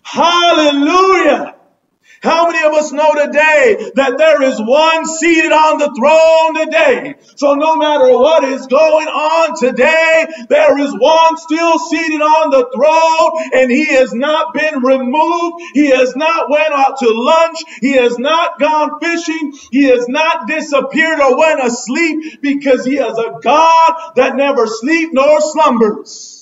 Hallelujah. 0.04 1.53
How 2.24 2.50
many 2.50 2.66
of 2.66 2.72
us 2.74 2.94
know 2.94 3.14
today 3.14 3.92
that 3.96 4.18
there 4.18 4.42
is 4.44 4.58
one 4.58 5.06
seated 5.06 5.52
on 5.52 5.78
the 5.78 5.92
throne 5.92 6.66
today? 6.66 7.16
So 7.36 7.56
no 7.56 7.76
matter 7.76 8.18
what 8.18 8.46
is 8.46 8.66
going 8.68 9.08
on 9.08 9.60
today, 9.60 10.28
there 10.48 10.80
is 10.80 10.94
one 10.98 11.38
still 11.38 11.78
seated 11.80 12.22
on 12.22 12.50
the 12.50 12.70
throne 12.74 13.62
and 13.62 13.70
he 13.70 13.88
has 13.96 14.14
not 14.14 14.54
been 14.54 14.82
removed. 14.82 15.64
He 15.74 15.88
has 15.88 16.16
not 16.16 16.50
went 16.50 16.72
out 16.72 16.98
to 17.00 17.10
lunch. 17.12 17.60
He 17.82 17.92
has 17.98 18.18
not 18.18 18.58
gone 18.58 19.02
fishing. 19.02 19.52
He 19.72 19.84
has 19.90 20.08
not 20.08 20.48
disappeared 20.48 21.20
or 21.20 21.38
went 21.38 21.62
asleep 21.62 22.42
because 22.42 22.86
he 22.86 23.00
is 23.00 23.18
a 23.18 23.38
God 23.42 24.14
that 24.16 24.38
never 24.38 24.66
sleeps 24.66 25.12
nor 25.14 25.42
slumbers. 25.42 26.33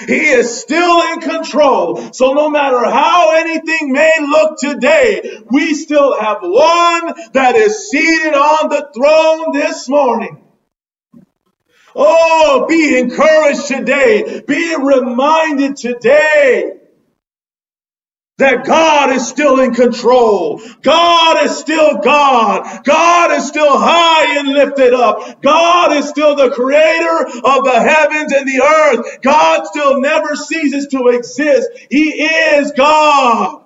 He 0.00 0.28
is 0.28 0.60
still 0.60 1.12
in 1.12 1.20
control. 1.20 2.12
So 2.12 2.32
no 2.32 2.50
matter 2.50 2.84
how 2.84 3.32
anything 3.36 3.92
may 3.92 4.12
look 4.20 4.58
today, 4.58 5.42
we 5.50 5.74
still 5.74 6.18
have 6.18 6.38
one 6.42 7.14
that 7.32 7.54
is 7.54 7.90
seated 7.90 8.34
on 8.34 8.68
the 8.68 8.90
throne 8.94 9.52
this 9.52 9.88
morning. 9.88 10.42
Oh, 11.96 12.66
be 12.68 12.98
encouraged 12.98 13.66
today. 13.68 14.42
Be 14.46 14.74
reminded 14.76 15.76
today 15.76 16.80
that 18.38 18.64
God 18.66 19.10
is 19.10 19.28
still 19.28 19.60
in 19.60 19.74
control. 19.74 20.60
God 20.82 21.44
is 21.44 21.56
still 21.56 21.98
God. 21.98 22.84
God 22.84 23.30
is 23.32 23.46
still 23.46 23.78
high 23.78 24.38
and 24.38 24.48
lifted 24.48 24.92
up. 24.92 25.40
God 25.40 25.96
is 25.96 26.08
still 26.08 26.34
the 26.34 26.50
creator 26.50 27.26
of 27.44 27.64
the 27.64 27.80
heavens 27.80 28.32
and 28.32 28.48
the 28.48 28.60
earth. 28.60 29.20
God 29.22 29.66
still 29.66 30.00
never 30.00 30.34
ceases 30.34 30.88
to 30.88 31.08
exist. 31.08 31.68
He 31.90 32.10
is 32.10 32.72
God. 32.72 33.60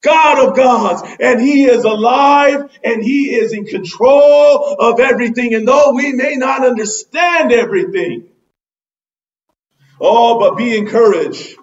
God 0.00 0.48
of 0.48 0.56
gods, 0.56 1.16
and 1.20 1.40
He 1.40 1.64
is 1.64 1.82
alive 1.82 2.70
and 2.84 3.02
He 3.02 3.34
is 3.34 3.52
in 3.52 3.66
control 3.66 4.76
of 4.78 5.00
everything. 5.00 5.54
And 5.54 5.66
though 5.66 5.92
we 5.92 6.12
may 6.12 6.34
not 6.36 6.64
understand 6.64 7.52
everything, 7.52 8.28
oh, 10.00 10.38
but 10.38 10.56
be 10.56 10.76
encouraged 10.76 11.56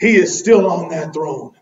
he 0.00 0.16
is 0.16 0.38
still 0.38 0.70
on 0.70 0.90
that 0.90 1.12
throne. 1.12 1.52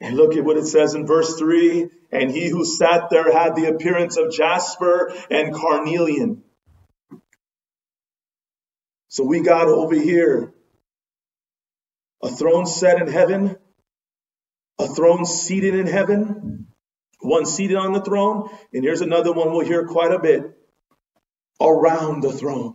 And 0.00 0.16
look 0.16 0.36
at 0.36 0.44
what 0.44 0.56
it 0.56 0.66
says 0.66 0.94
in 0.94 1.06
verse 1.06 1.36
3 1.38 1.90
and 2.10 2.30
he 2.30 2.48
who 2.48 2.64
sat 2.64 3.10
there 3.10 3.32
had 3.32 3.54
the 3.54 3.66
appearance 3.66 4.16
of 4.16 4.32
jasper 4.32 5.12
and 5.30 5.54
carnelian. 5.54 6.42
So 9.08 9.24
we 9.24 9.40
got 9.40 9.68
over 9.68 9.94
here 9.94 10.52
a 12.22 12.28
throne 12.28 12.66
set 12.66 13.00
in 13.00 13.08
heaven, 13.08 13.56
a 14.78 14.86
throne 14.86 15.24
seated 15.24 15.74
in 15.74 15.86
heaven, 15.86 16.67
one 17.28 17.46
seated 17.46 17.76
on 17.76 17.92
the 17.92 18.00
throne, 18.00 18.48
and 18.72 18.82
here's 18.82 19.00
another 19.00 19.32
one 19.32 19.52
we'll 19.52 19.66
hear 19.66 19.86
quite 19.86 20.12
a 20.12 20.18
bit 20.18 20.42
around 21.60 22.22
the 22.22 22.32
throne. 22.32 22.74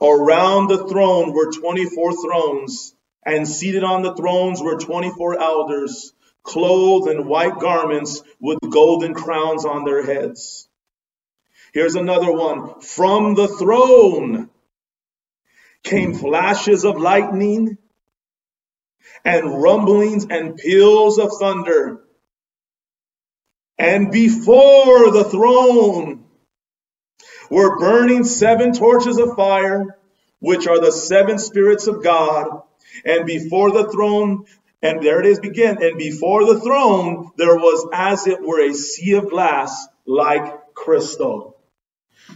Around 0.00 0.68
the 0.68 0.88
throne 0.88 1.32
were 1.32 1.52
24 1.52 2.12
thrones, 2.22 2.94
and 3.24 3.48
seated 3.48 3.84
on 3.84 4.02
the 4.02 4.14
thrones 4.14 4.60
were 4.60 4.78
24 4.78 5.40
elders, 5.40 6.12
clothed 6.42 7.10
in 7.10 7.26
white 7.26 7.58
garments 7.58 8.22
with 8.40 8.58
golden 8.68 9.14
crowns 9.14 9.64
on 9.64 9.84
their 9.84 10.04
heads. 10.04 10.68
Here's 11.72 11.94
another 11.94 12.30
one. 12.30 12.80
From 12.80 13.34
the 13.34 13.48
throne 13.48 14.50
came 15.82 16.14
flashes 16.14 16.84
of 16.84 17.00
lightning 17.00 17.78
and 19.24 19.62
rumblings 19.62 20.26
and 20.28 20.56
peals 20.56 21.18
of 21.18 21.32
thunder. 21.38 22.02
And 23.78 24.12
before 24.12 25.10
the 25.10 25.24
throne 25.24 26.24
were 27.50 27.78
burning 27.78 28.24
seven 28.24 28.72
torches 28.72 29.18
of 29.18 29.36
fire, 29.36 29.98
which 30.40 30.66
are 30.66 30.80
the 30.80 30.92
seven 30.92 31.38
spirits 31.38 31.86
of 31.86 32.02
God. 32.02 32.62
And 33.04 33.26
before 33.26 33.72
the 33.72 33.90
throne, 33.90 34.44
and 34.82 35.02
there 35.02 35.20
it 35.20 35.26
is 35.26 35.40
begin, 35.40 35.82
and 35.82 35.98
before 35.98 36.44
the 36.44 36.60
throne 36.60 37.30
there 37.36 37.56
was 37.56 37.88
as 37.92 38.26
it 38.26 38.42
were 38.42 38.60
a 38.60 38.74
sea 38.74 39.14
of 39.14 39.30
glass 39.30 39.86
like 40.06 40.74
crystal. 40.74 41.56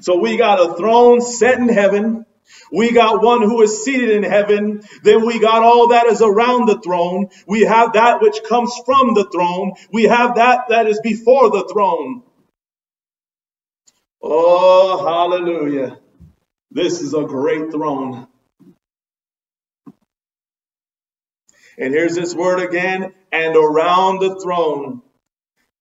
So 0.00 0.18
we 0.18 0.36
got 0.36 0.60
a 0.60 0.74
throne 0.74 1.20
set 1.20 1.58
in 1.58 1.68
heaven 1.68 2.26
we 2.72 2.92
got 2.92 3.22
one 3.22 3.42
who 3.42 3.62
is 3.62 3.84
seated 3.84 4.10
in 4.10 4.22
heaven. 4.24 4.82
Then 5.04 5.26
we 5.26 5.40
got 5.40 5.62
all 5.62 5.88
that 5.88 6.06
is 6.06 6.22
around 6.22 6.66
the 6.68 6.80
throne. 6.80 7.28
We 7.46 7.62
have 7.62 7.94
that 7.94 8.22
which 8.22 8.42
comes 8.44 8.72
from 8.86 9.14
the 9.14 9.28
throne. 9.32 9.74
We 9.92 10.04
have 10.04 10.36
that 10.36 10.68
that 10.70 10.86
is 10.88 11.00
before 11.02 11.50
the 11.50 11.68
throne. 11.72 12.22
Oh, 14.22 15.04
hallelujah. 15.06 15.98
This 16.72 17.02
is 17.02 17.14
a 17.14 17.24
great 17.24 17.72
throne. 17.72 18.28
And 21.78 21.94
here's 21.94 22.16
this 22.16 22.34
word 22.34 22.60
again, 22.60 23.14
and 23.32 23.56
around 23.56 24.20
the 24.20 24.40
throne. 24.42 25.02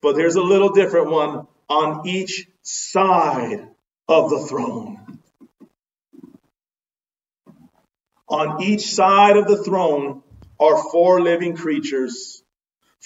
But 0.02 0.18
here's 0.18 0.36
a 0.36 0.42
little 0.44 0.72
different 0.72 1.12
one 1.12 1.48
on 1.70 2.08
each 2.08 2.48
side 2.64 3.70
of 4.10 4.32
the 4.32 4.46
throne. 4.48 5.07
On 8.30 8.62
each 8.62 8.94
side 8.94 9.38
of 9.38 9.48
the 9.48 9.64
throne 9.64 10.24
are 10.60 10.92
four 10.92 11.22
living 11.22 11.56
creatures 11.56 12.44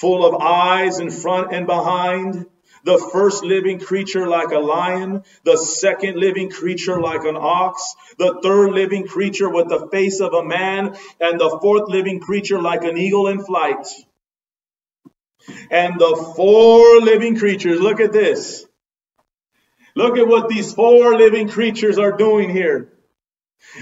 full 0.01 0.25
of 0.25 0.41
eyes 0.41 0.99
in 0.99 1.11
front 1.11 1.53
and 1.53 1.67
behind. 1.67 2.45
The 2.83 2.97
first 3.13 3.43
living 3.43 3.79
creature 3.79 4.27
like 4.27 4.49
a 4.49 4.57
lion, 4.57 5.23
the 5.43 5.55
second 5.55 6.17
living 6.17 6.49
creature 6.49 6.99
like 6.99 7.23
an 7.25 7.37
ox, 7.37 7.95
the 8.17 8.39
third 8.41 8.71
living 8.71 9.07
creature 9.07 9.49
with 9.49 9.69
the 9.69 9.87
face 9.91 10.19
of 10.19 10.33
a 10.33 10.43
man, 10.43 10.97
and 11.19 11.39
the 11.39 11.59
fourth 11.61 11.89
living 11.89 12.19
creature 12.19 12.59
like 12.59 12.83
an 12.83 12.97
eagle 12.97 13.27
in 13.27 13.43
flight. 13.43 13.85
And 15.69 15.99
the 15.99 16.33
four 16.35 17.01
living 17.01 17.37
creatures, 17.37 17.79
look 17.79 17.99
at 17.99 18.11
this. 18.11 18.65
Look 19.95 20.17
at 20.17 20.27
what 20.27 20.49
these 20.49 20.73
four 20.73 21.15
living 21.15 21.49
creatures 21.49 21.99
are 21.99 22.17
doing 22.17 22.49
here. 22.49 22.90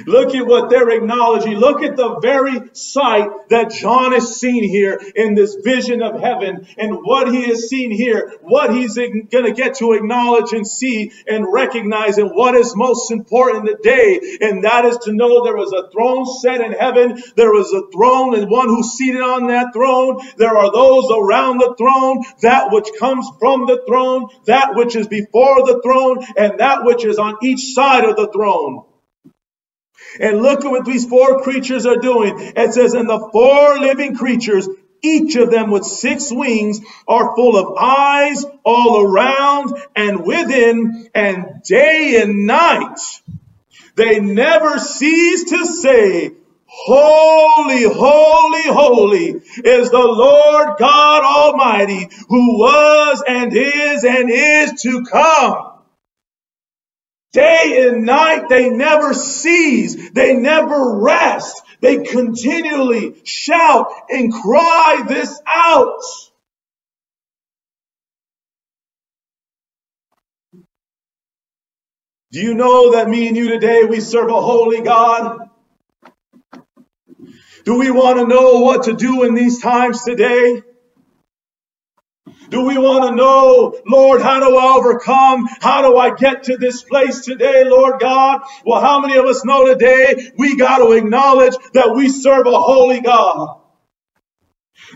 Look 0.05 0.35
at 0.35 0.45
what 0.45 0.69
they're 0.69 0.89
acknowledging. 0.89 1.57
Look 1.57 1.81
at 1.81 1.95
the 1.95 2.19
very 2.19 2.69
sight 2.73 3.49
that 3.49 3.71
John 3.71 4.11
has 4.11 4.39
seen 4.39 4.63
here 4.63 5.01
in 5.15 5.33
this 5.33 5.55
vision 5.55 6.03
of 6.03 6.19
heaven 6.19 6.67
and 6.77 6.97
what 7.01 7.33
he 7.33 7.49
is 7.49 7.69
seeing 7.69 7.91
here, 7.91 8.35
what 8.41 8.71
he's 8.71 8.95
going 8.97 9.27
to 9.29 9.51
get 9.51 9.75
to 9.75 9.93
acknowledge 9.93 10.53
and 10.53 10.67
see 10.67 11.11
and 11.27 11.51
recognize 11.51 12.17
and 12.17 12.31
what 12.31 12.55
is 12.55 12.75
most 12.75 13.11
important 13.11 13.65
today. 13.65 14.37
And 14.41 14.63
that 14.63 14.85
is 14.85 14.97
to 14.99 15.11
know 15.11 15.43
there 15.43 15.57
was 15.57 15.73
a 15.73 15.89
throne 15.91 16.25
set 16.39 16.61
in 16.61 16.73
heaven. 16.73 17.21
There 17.35 17.51
was 17.51 17.73
a 17.73 17.89
throne 17.91 18.35
and 18.35 18.49
one 18.49 18.67
who's 18.67 18.91
seated 18.91 19.21
on 19.21 19.47
that 19.47 19.73
throne. 19.73 20.19
There 20.37 20.55
are 20.55 20.71
those 20.71 21.09
around 21.11 21.57
the 21.57 21.73
throne, 21.77 22.23
that 22.41 22.71
which 22.71 22.89
comes 22.99 23.27
from 23.39 23.65
the 23.65 23.81
throne, 23.87 24.27
that 24.45 24.75
which 24.75 24.95
is 24.95 25.07
before 25.07 25.65
the 25.65 25.81
throne, 25.83 26.23
and 26.37 26.59
that 26.59 26.83
which 26.83 27.05
is 27.05 27.17
on 27.17 27.37
each 27.41 27.73
side 27.73 28.05
of 28.05 28.15
the 28.15 28.31
throne. 28.31 28.85
And 30.19 30.41
look 30.41 30.65
at 30.65 30.71
what 30.71 30.85
these 30.85 31.05
four 31.05 31.41
creatures 31.41 31.85
are 31.85 31.97
doing. 31.97 32.35
It 32.37 32.73
says, 32.73 32.93
and 32.93 33.09
the 33.09 33.29
four 33.31 33.79
living 33.79 34.15
creatures, 34.15 34.67
each 35.01 35.35
of 35.35 35.51
them 35.51 35.71
with 35.71 35.83
six 35.83 36.31
wings, 36.31 36.81
are 37.07 37.35
full 37.35 37.57
of 37.57 37.77
eyes 37.77 38.45
all 38.63 39.01
around 39.01 39.73
and 39.95 40.25
within, 40.25 41.09
and 41.13 41.61
day 41.63 42.21
and 42.21 42.45
night. 42.45 42.99
They 43.95 44.19
never 44.19 44.79
cease 44.79 45.49
to 45.49 45.65
say, 45.65 46.31
Holy, 46.71 47.83
holy, 47.83 48.63
holy 48.63 49.29
is 49.65 49.89
the 49.89 49.97
Lord 49.97 50.77
God 50.77 51.23
Almighty, 51.23 52.09
who 52.27 52.59
was 52.59 53.23
and 53.27 53.51
is 53.53 54.03
and 54.03 54.29
is 54.29 54.81
to 54.83 55.03
come. 55.03 55.68
Day 57.33 57.87
and 57.89 58.05
night, 58.05 58.49
they 58.49 58.69
never 58.69 59.13
cease. 59.13 60.11
They 60.11 60.35
never 60.35 60.99
rest. 61.01 61.61
They 61.81 62.03
continually 62.03 63.15
shout 63.23 63.87
and 64.09 64.33
cry 64.33 65.03
this 65.07 65.39
out. 65.47 65.99
Do 72.31 72.41
you 72.41 72.55
know 72.55 72.93
that 72.93 73.09
me 73.09 73.27
and 73.27 73.37
you 73.37 73.49
today, 73.49 73.83
we 73.85 74.01
serve 74.01 74.29
a 74.29 74.41
holy 74.41 74.81
God? 74.81 75.49
Do 77.65 77.79
we 77.79 77.91
want 77.91 78.19
to 78.19 78.27
know 78.27 78.59
what 78.61 78.83
to 78.85 78.93
do 78.93 79.23
in 79.23 79.35
these 79.35 79.61
times 79.61 80.03
today? 80.03 80.63
Do 82.49 82.65
we 82.65 82.77
want 82.77 83.09
to 83.09 83.15
know, 83.15 83.79
Lord, 83.87 84.21
how 84.21 84.39
do 84.39 84.57
I 84.57 84.75
overcome? 84.77 85.47
How 85.61 85.81
do 85.83 85.97
I 85.97 86.15
get 86.15 86.43
to 86.43 86.57
this 86.57 86.83
place 86.83 87.21
today, 87.21 87.63
Lord 87.63 87.99
God? 87.99 88.41
Well, 88.65 88.81
how 88.81 88.99
many 88.99 89.17
of 89.17 89.25
us 89.25 89.45
know 89.45 89.65
today 89.67 90.31
we 90.37 90.57
got 90.57 90.79
to 90.79 90.93
acknowledge 90.93 91.55
that 91.73 91.93
we 91.95 92.09
serve 92.09 92.47
a 92.47 92.59
holy 92.59 93.01
God? 93.01 93.57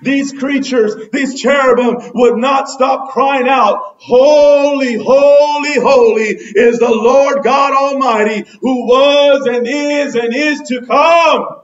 These 0.01 0.33
creatures, 0.33 0.95
these 1.11 1.41
cherubim 1.41 2.11
would 2.15 2.37
not 2.37 2.67
stop 2.67 3.11
crying 3.11 3.47
out, 3.47 3.97
Holy, 3.99 4.95
holy, 4.95 5.79
holy 5.79 6.23
is 6.25 6.79
the 6.79 6.89
Lord 6.89 7.43
God 7.43 7.73
Almighty 7.73 8.43
who 8.61 8.87
was 8.87 9.45
and 9.47 9.67
is 9.67 10.15
and 10.15 10.35
is 10.35 10.61
to 10.69 10.85
come. 10.85 11.62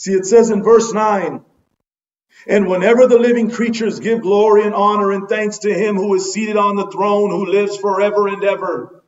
See, 0.00 0.14
it 0.14 0.24
says 0.24 0.48
in 0.48 0.62
verse 0.62 0.94
9, 0.94 1.44
and 2.46 2.66
whenever 2.66 3.06
the 3.06 3.18
living 3.18 3.50
creatures 3.50 4.00
give 4.00 4.22
glory 4.22 4.64
and 4.64 4.74
honor 4.74 5.12
and 5.12 5.28
thanks 5.28 5.58
to 5.58 5.74
him 5.74 5.96
who 5.96 6.14
is 6.14 6.32
seated 6.32 6.56
on 6.56 6.76
the 6.76 6.90
throne, 6.90 7.28
who 7.28 7.44
lives 7.44 7.76
forever 7.76 8.26
and 8.26 8.42
ever, 8.42 9.04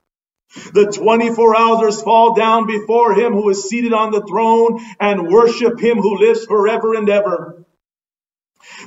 the 0.75 0.93
24 0.93 1.57
elders 1.57 2.03
fall 2.03 2.35
down 2.35 2.67
before 2.67 3.15
him 3.15 3.33
who 3.33 3.49
is 3.49 3.71
seated 3.71 3.95
on 3.95 4.11
the 4.11 4.21
throne 4.21 4.85
and 5.01 5.29
worship 5.29 5.81
him 5.81 5.97
who 5.97 6.19
lives 6.19 6.45
forever 6.45 6.93
and 6.93 7.09
ever. 7.09 7.62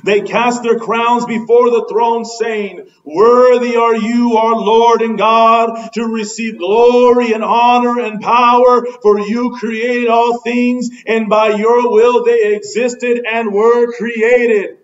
They 0.04 0.20
cast 0.22 0.62
their 0.62 0.78
crowns 0.78 1.26
before 1.26 1.70
the 1.70 1.86
throne, 1.90 2.24
saying, 2.24 2.88
Worthy 3.04 3.76
are 3.76 3.96
you, 3.96 4.36
our 4.36 4.56
Lord 4.56 5.02
and 5.02 5.18
God, 5.18 5.92
to 5.94 6.04
receive 6.06 6.58
glory 6.58 7.32
and 7.32 7.44
honor 7.44 8.00
and 8.00 8.20
power, 8.20 8.86
for 9.02 9.20
you 9.20 9.56
created 9.58 10.08
all 10.08 10.40
things, 10.40 10.90
and 11.06 11.28
by 11.28 11.56
your 11.56 11.90
will 11.90 12.24
they 12.24 12.54
existed 12.54 13.24
and 13.30 13.52
were 13.52 13.92
created. 13.92 14.78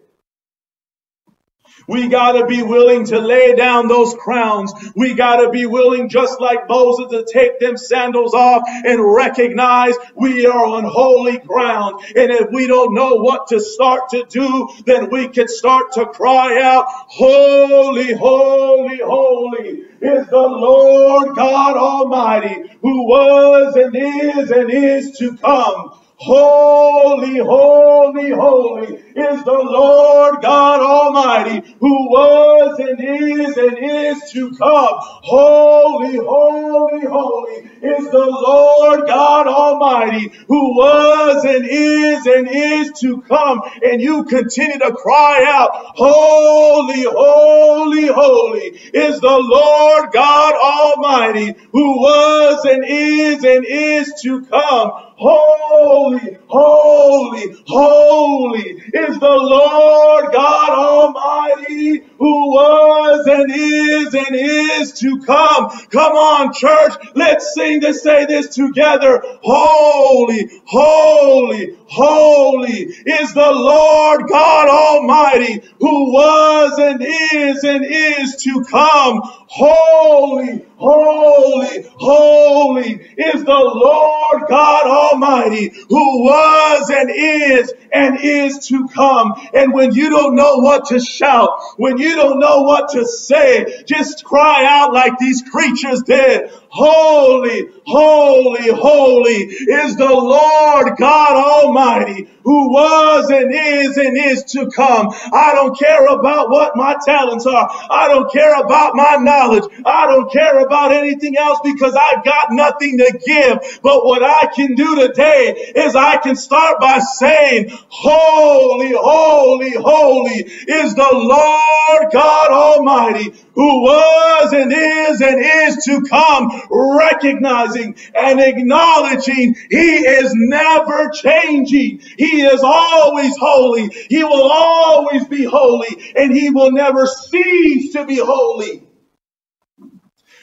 We 1.88 2.08
gotta 2.08 2.46
be 2.46 2.62
willing 2.62 3.06
to 3.06 3.18
lay 3.18 3.54
down 3.54 3.88
those 3.88 4.14
crowns. 4.14 4.72
We 4.94 5.14
gotta 5.14 5.50
be 5.50 5.66
willing, 5.66 6.08
just 6.08 6.40
like 6.40 6.68
Moses, 6.68 7.10
to 7.10 7.26
take 7.30 7.60
them 7.60 7.76
sandals 7.76 8.34
off 8.34 8.62
and 8.66 9.14
recognize 9.14 9.94
we 10.14 10.46
are 10.46 10.64
on 10.66 10.84
holy 10.84 11.38
ground. 11.38 12.02
And 12.16 12.30
if 12.30 12.50
we 12.50 12.66
don't 12.66 12.94
know 12.94 13.16
what 13.16 13.48
to 13.48 13.60
start 13.60 14.10
to 14.10 14.24
do, 14.28 14.68
then 14.86 15.10
we 15.10 15.28
can 15.28 15.48
start 15.48 15.92
to 15.92 16.06
cry 16.06 16.60
out, 16.62 16.86
Holy, 16.88 18.12
holy, 18.14 19.00
holy 19.04 19.84
is 20.00 20.26
the 20.28 20.36
Lord 20.36 21.36
God 21.36 21.76
Almighty, 21.76 22.76
who 22.80 23.06
was 23.06 23.76
and 23.76 23.94
is 23.94 24.50
and 24.50 24.70
is 24.70 25.18
to 25.18 25.36
come. 25.36 25.98
Holy, 26.16 27.38
holy, 27.38 28.30
holy 28.30 29.02
is 29.16 29.44
the 29.44 29.52
Lord 29.52 30.42
God 30.42 30.80
Almighty 30.80 31.74
who 31.80 32.10
was 32.10 32.78
and 32.78 33.00
is 33.00 33.56
and 33.56 33.78
is 33.78 34.30
to 34.32 34.50
come. 34.56 34.88
Holy, 35.00 36.16
holy, 36.16 37.06
holy 37.06 37.70
is 37.82 38.10
the 38.10 38.26
Lord 38.26 39.06
God 39.06 39.46
Almighty 39.46 40.32
who 40.48 40.76
was 40.76 41.44
and 41.44 41.66
is 41.68 42.26
and 42.26 42.48
is 42.48 42.92
to 43.00 43.22
come. 43.22 43.60
And 43.82 44.00
you 44.00 44.24
continue 44.24 44.78
to 44.78 44.92
cry 44.94 45.44
out, 45.46 45.70
Holy, 45.74 47.02
holy, 47.02 48.06
holy 48.06 48.68
is 48.94 49.20
the 49.20 49.38
Lord 49.38 50.12
God 50.12 50.54
Almighty 50.54 51.54
who 51.72 52.00
was 52.00 52.64
and 52.64 52.84
is 52.86 53.44
and 53.44 53.64
is 53.66 54.12
to 54.22 54.44
come. 54.46 54.90
Holy, 55.16 56.38
holy, 56.48 57.54
holy 57.66 58.82
is 59.08 59.18
the 59.18 59.28
Lord 59.28 60.32
God 60.32 60.70
Almighty 60.70 62.04
who 62.18 62.50
was 62.52 63.26
and 63.26 63.50
is 63.52 64.14
and 64.14 64.34
is 64.34 64.92
to 65.00 65.20
come. 65.20 65.70
Come 65.90 66.12
on, 66.12 66.52
church. 66.54 66.92
Let's 67.14 67.54
sing 67.54 67.80
to 67.80 67.94
say 67.94 68.26
this 68.26 68.54
together. 68.54 69.22
Holy, 69.42 70.50
holy, 70.64 71.76
holy 71.86 72.70
is 72.70 73.34
the 73.34 73.52
Lord 73.52 74.28
God 74.28 74.68
Almighty 74.68 75.62
who 75.80 76.12
was 76.12 76.78
and 76.78 77.02
is 77.02 77.64
and 77.64 77.84
is 77.84 78.36
to 78.44 78.64
come. 78.70 79.20
Holy, 79.24 80.64
holy, 80.82 81.86
holy 81.96 82.92
is 83.16 83.44
the 83.44 83.52
Lord 83.52 84.42
God 84.48 84.86
Almighty 84.86 85.72
who 85.88 86.24
was 86.24 86.90
and 86.90 87.10
is 87.10 87.72
and 87.92 88.18
is 88.20 88.66
to 88.68 88.88
come. 88.88 89.34
And 89.54 89.72
when 89.72 89.94
you 89.94 90.10
don't 90.10 90.34
know 90.34 90.56
what 90.56 90.86
to 90.86 90.98
shout, 91.00 91.50
when 91.76 91.98
you 91.98 92.16
don't 92.16 92.40
know 92.40 92.62
what 92.62 92.90
to 92.90 93.06
say, 93.06 93.84
just 93.86 94.24
cry 94.24 94.64
out 94.64 94.92
like 94.92 95.18
these 95.18 95.42
creatures 95.42 96.02
did. 96.02 96.50
Holy, 96.72 97.68
holy, 97.86 98.70
holy 98.70 99.44
is 99.44 99.96
the 99.96 100.08
Lord 100.08 100.96
God 100.98 101.36
Almighty 101.36 102.28
who 102.44 102.72
was 102.72 103.30
and 103.30 103.52
is 103.52 103.96
and 103.96 104.16
is 104.16 104.44
to 104.44 104.70
come. 104.70 105.08
I 105.32 105.52
don't 105.54 105.78
care 105.78 106.06
about 106.06 106.50
what 106.50 106.76
my 106.76 106.96
talents 107.04 107.46
are. 107.46 107.68
I 107.90 108.08
don't 108.08 108.30
care 108.32 108.54
about 108.60 108.94
my 108.94 109.16
knowledge. 109.16 109.64
I 109.84 110.06
don't 110.06 110.30
care 110.32 110.58
about 110.60 110.92
anything 110.92 111.36
else 111.36 111.60
because 111.62 111.94
I've 111.94 112.24
got 112.24 112.48
nothing 112.52 112.98
to 112.98 113.20
give. 113.24 113.80
But 113.82 114.04
what 114.04 114.22
I 114.22 114.48
can 114.54 114.74
do 114.74 115.06
today 115.06 115.72
is 115.76 115.94
I 115.94 116.16
can 116.18 116.36
start 116.36 116.80
by 116.80 116.98
saying, 116.98 117.70
holy, 117.88 118.92
holy, 118.94 119.72
holy 119.72 120.40
is 120.42 120.94
the 120.94 121.08
Lord 121.12 122.12
God 122.12 122.50
Almighty 122.50 123.32
who 123.54 123.82
was 123.82 124.52
and 124.52 124.72
is 124.72 125.20
and 125.20 125.40
is 125.42 125.84
to 125.86 126.02
come. 126.08 126.50
recognizing 126.98 127.96
and 128.14 128.40
acknowledging 128.40 129.54
He 129.70 129.96
is 130.06 130.32
never 130.34 131.10
changing. 131.10 132.00
He 132.18 132.42
is 132.42 132.62
always 132.62 133.36
holy. 133.38 133.90
He 134.08 134.24
will 134.24 134.50
always 134.52 135.26
be 135.28 135.44
holy 135.44 136.12
and 136.16 136.32
He 136.36 136.50
will 136.50 136.72
never 136.72 137.06
cease 137.06 137.92
to 137.94 138.04
be 138.06 138.18
holy. 138.18 138.82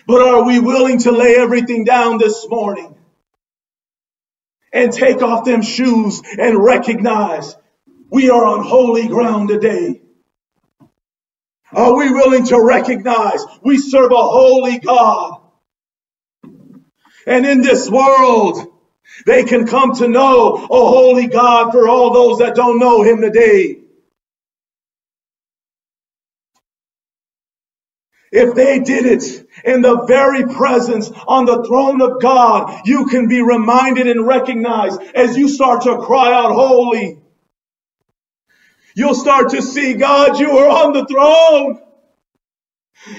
But 0.08 0.22
are 0.22 0.44
we 0.46 0.60
willing 0.60 1.00
to 1.00 1.12
lay 1.12 1.36
everything 1.38 1.86
down 1.86 2.18
this 2.20 2.48
morning 2.50 2.96
and 4.74 4.92
take 4.94 5.22
off 5.22 5.46
them 5.46 5.62
shoes 5.62 6.22
and 6.40 6.58
recognize 6.64 7.56
we 8.12 8.30
are 8.30 8.46
on 8.46 8.66
holy 8.66 9.08
ground 9.08 9.50
today? 9.50 10.02
Are 11.74 11.96
we 11.96 12.12
willing 12.12 12.46
to 12.46 12.62
recognize 12.62 13.44
we 13.64 13.78
serve 13.78 14.12
a 14.12 14.16
holy 14.16 14.80
God? 14.80 15.42
And 17.28 17.46
in 17.46 17.62
this 17.62 17.90
world, 17.90 18.68
they 19.26 19.44
can 19.44 19.68
come 19.68 19.94
to 19.96 20.08
know 20.08 20.56
a 20.56 20.68
holy 20.68 21.28
God 21.28 21.72
for 21.72 21.88
all 21.88 22.14
those 22.14 22.40
that 22.40 22.56
don't 22.56 22.80
know 22.80 23.04
him 23.04 23.22
today. 23.22 23.78
If 28.32 28.56
they 28.56 28.80
did 28.80 29.06
it 29.08 29.48
in 29.66 29.82
the 29.82 30.04
very 30.06 30.44
presence 30.46 31.10
on 31.28 31.46
the 31.46 31.64
throne 31.64 32.02
of 32.02 32.22
God, 32.22 32.82
you 32.86 33.08
can 33.08 33.28
be 33.28 33.42
reminded 33.42 34.08
and 34.08 34.26
recognized 34.26 35.02
as 35.16 35.36
you 35.38 35.50
start 35.50 35.84
to 35.84 35.98
cry 36.00 36.32
out, 36.34 36.52
Holy. 36.54 37.20
You'll 39.00 39.16
start 39.16 39.52
to 39.52 39.62
see, 39.62 39.94
God, 39.96 40.40
you 40.42 40.52
are 40.60 40.70
on 40.70 40.94
the 40.94 41.06
throne. 41.06 41.80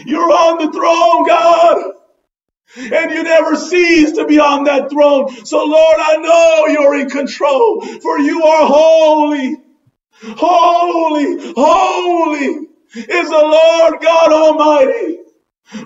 You're 0.06 0.30
on 0.30 0.58
the 0.58 0.72
throne, 0.72 1.26
God. 1.26 1.92
And 2.76 3.12
you 3.12 3.22
never 3.22 3.56
cease 3.56 4.12
to 4.12 4.26
be 4.26 4.38
on 4.38 4.64
that 4.64 4.90
throne. 4.90 5.30
So, 5.46 5.64
Lord, 5.64 5.96
I 5.98 6.16
know 6.18 6.66
you're 6.68 6.96
in 7.00 7.08
control, 7.08 7.80
for 8.02 8.18
you 8.18 8.42
are 8.44 8.66
holy. 8.66 9.56
Holy, 10.36 11.54
holy 11.56 12.68
is 12.94 13.30
the 13.30 13.38
Lord 13.38 14.00
God 14.02 14.32
Almighty, 14.32 15.18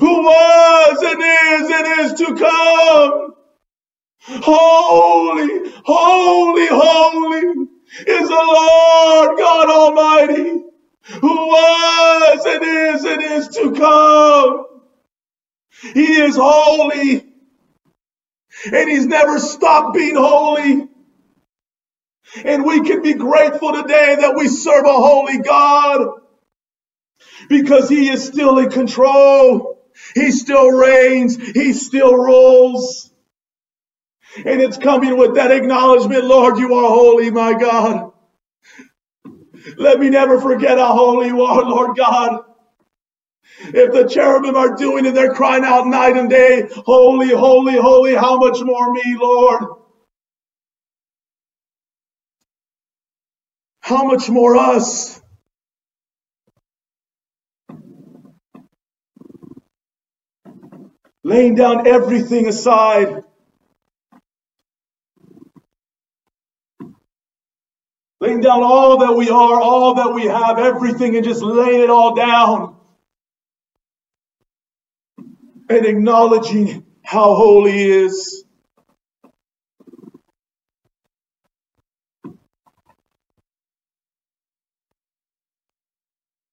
who 0.01 0.23
was 0.25 0.99
and 1.03 1.23
is 1.23 1.71
and 1.71 2.01
is 2.01 2.13
to 2.21 2.35
come. 2.37 3.35
Holy, 4.43 5.73
holy, 5.85 6.69
holy 6.69 7.67
is 8.01 8.29
the 8.29 8.35
Lord 8.35 9.39
God 9.39 9.71
Almighty, 9.71 10.63
who 11.21 11.37
was 11.49 12.47
and 12.47 12.65
is 12.65 13.05
and 13.05 13.23
is 13.23 13.49
to 13.57 13.73
come. 13.75 14.67
He 15.95 16.15
is 16.15 16.37
holy, 16.37 17.25
and 18.73 18.91
He's 18.91 19.07
never 19.07 19.39
stopped 19.41 19.95
being 19.95 20.17
holy. 20.17 20.89
And 22.45 22.65
we 22.65 22.83
can 22.83 23.03
be 23.03 23.15
grateful 23.15 23.73
today 23.73 24.17
that 24.21 24.35
we 24.37 24.49
serve 24.49 24.85
a 24.87 24.93
holy 24.95 25.39
God 25.39 26.09
because 27.49 27.89
he 27.89 28.09
is 28.11 28.25
still 28.27 28.59
in 28.59 28.71
control. 28.71 29.79
He 30.15 30.33
still 30.33 30.71
reigns. 30.71 31.37
He 31.37 31.73
still 31.75 32.15
rules. 32.15 33.11
And 34.37 34.61
it's 34.61 34.77
coming 34.77 35.17
with 35.17 35.37
that 35.37 35.51
acknowledgement, 35.51 36.25
Lord, 36.25 36.59
you 36.59 36.75
are 36.75 36.89
holy, 36.89 37.31
my 37.31 37.55
God. 37.55 38.13
Let 39.77 40.01
me 40.01 40.11
never 40.11 40.41
forget 40.41 40.79
how 40.79 40.95
holy 40.95 41.29
you 41.29 41.43
are, 41.43 41.63
Lord 41.63 41.97
God. 41.97 42.41
If 43.61 43.93
the 43.93 44.09
cherubim 44.09 44.57
are 44.57 44.77
doing 44.77 45.07
it, 45.07 45.15
they're 45.15 45.35
crying 45.35 45.65
out 45.65 45.87
night 45.87 46.17
and 46.17 46.29
day, 46.29 46.69
holy, 46.71 47.29
holy, 47.31 47.77
holy, 47.77 48.15
how 48.15 48.39
much 48.39 48.61
more 48.63 48.93
me, 48.93 49.17
Lord? 49.21 49.65
How 53.81 54.05
much 54.05 54.29
more 54.29 54.57
us? 54.57 55.21
laying 61.25 61.55
down 61.55 61.87
everything 61.87 62.47
aside. 62.47 63.25
Laying 68.25 68.41
down 68.41 68.63
all 68.63 68.97
that 69.01 69.13
we 69.15 69.29
are, 69.29 69.61
all 69.61 69.97
that 69.97 70.15
we 70.15 70.25
have, 70.25 70.59
everything, 70.59 71.15
and 71.15 71.23
just 71.23 71.43
laying 71.43 71.83
it 71.83 71.91
all 71.91 72.15
down. 72.15 72.75
And 75.69 75.85
acknowledging 75.85 76.87
how 77.03 77.35
holy 77.35 77.73
He 77.73 77.91
is. 77.91 78.45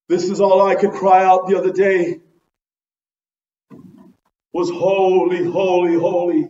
This 0.09 0.25
is 0.25 0.41
all 0.41 0.61
I 0.61 0.75
could 0.75 0.91
cry 0.91 1.23
out 1.23 1.47
the 1.47 1.57
other 1.57 1.71
day 1.71 2.19
was 4.51 4.69
holy, 4.69 5.45
holy, 5.49 5.95
holy 5.95 6.49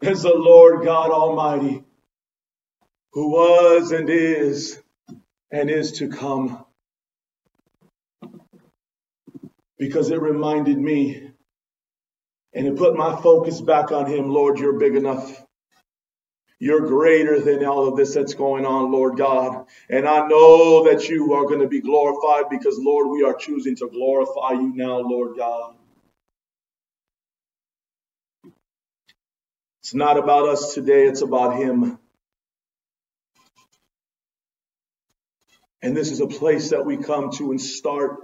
is 0.00 0.22
the 0.22 0.32
Lord 0.32 0.84
God 0.84 1.10
Almighty, 1.10 1.82
who 3.18 3.30
was 3.30 3.90
and 3.90 4.08
is 4.08 4.80
and 5.50 5.68
is 5.68 5.90
to 5.90 6.08
come. 6.08 6.64
Because 9.76 10.12
it 10.12 10.22
reminded 10.22 10.78
me 10.78 11.32
and 12.54 12.66
it 12.68 12.76
put 12.76 12.96
my 12.96 13.20
focus 13.20 13.60
back 13.60 13.90
on 13.90 14.06
Him. 14.06 14.30
Lord, 14.30 14.60
you're 14.60 14.78
big 14.78 14.94
enough. 14.94 15.44
You're 16.60 16.86
greater 16.86 17.40
than 17.40 17.64
all 17.64 17.88
of 17.88 17.96
this 17.96 18.14
that's 18.14 18.34
going 18.34 18.64
on, 18.64 18.92
Lord 18.92 19.16
God. 19.16 19.66
And 19.90 20.06
I 20.06 20.28
know 20.28 20.84
that 20.84 21.08
you 21.08 21.32
are 21.34 21.46
going 21.46 21.60
to 21.60 21.66
be 21.66 21.80
glorified 21.80 22.48
because, 22.48 22.78
Lord, 22.78 23.08
we 23.08 23.24
are 23.24 23.34
choosing 23.34 23.74
to 23.78 23.88
glorify 23.88 24.52
you 24.52 24.72
now, 24.76 24.98
Lord 24.98 25.36
God. 25.36 25.74
It's 29.82 29.92
not 29.92 30.18
about 30.18 30.48
us 30.48 30.74
today, 30.74 31.08
it's 31.08 31.22
about 31.22 31.56
Him. 31.56 31.98
And 35.82 35.96
this 35.96 36.10
is 36.10 36.20
a 36.20 36.26
place 36.26 36.70
that 36.70 36.86
we 36.86 36.96
come 36.96 37.30
to 37.32 37.50
and 37.52 37.60
start 37.60 38.16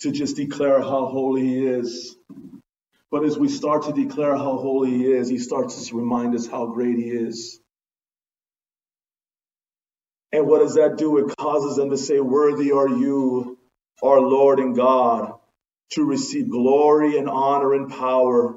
to 0.00 0.10
just 0.12 0.36
declare 0.36 0.80
how 0.80 1.06
holy 1.06 1.42
He 1.42 1.66
is. 1.66 2.16
But 3.10 3.24
as 3.24 3.38
we 3.38 3.48
start 3.48 3.84
to 3.84 3.92
declare 3.92 4.36
how 4.36 4.58
holy 4.58 4.90
He 4.90 5.06
is, 5.06 5.28
He 5.28 5.38
starts 5.38 5.88
to 5.88 5.96
remind 5.96 6.34
us 6.34 6.46
how 6.46 6.66
great 6.66 6.96
He 6.98 7.10
is. 7.10 7.60
And 10.32 10.46
what 10.46 10.60
does 10.60 10.74
that 10.74 10.98
do? 10.98 11.18
It 11.18 11.36
causes 11.38 11.76
them 11.76 11.90
to 11.90 11.98
say, 11.98 12.20
Worthy 12.20 12.72
are 12.72 12.88
you, 12.88 13.58
our 14.02 14.20
Lord 14.20 14.60
and 14.60 14.76
God, 14.76 15.32
to 15.92 16.04
receive 16.04 16.50
glory 16.50 17.18
and 17.18 17.28
honor 17.28 17.74
and 17.74 17.90
power 17.90 18.56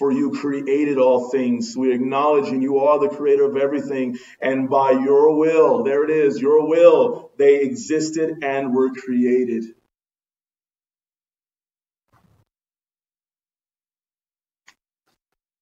for 0.00 0.12
you 0.12 0.32
created 0.32 0.98
all 0.98 1.30
things. 1.30 1.76
We 1.76 1.94
acknowledge 1.94 2.48
and 2.48 2.64
you 2.64 2.80
are 2.80 2.98
the 3.00 3.14
creator 3.16 3.44
of 3.44 3.58
everything. 3.58 4.18
And 4.42 4.70
by 4.70 4.92
your 4.92 5.38
will, 5.38 5.84
there 5.84 6.04
it 6.04 6.10
is, 6.10 6.40
your 6.40 6.68
will, 6.68 7.32
they 7.38 7.62
existed 7.62 8.38
and 8.42 8.74
were 8.74 8.90
created. 8.94 9.66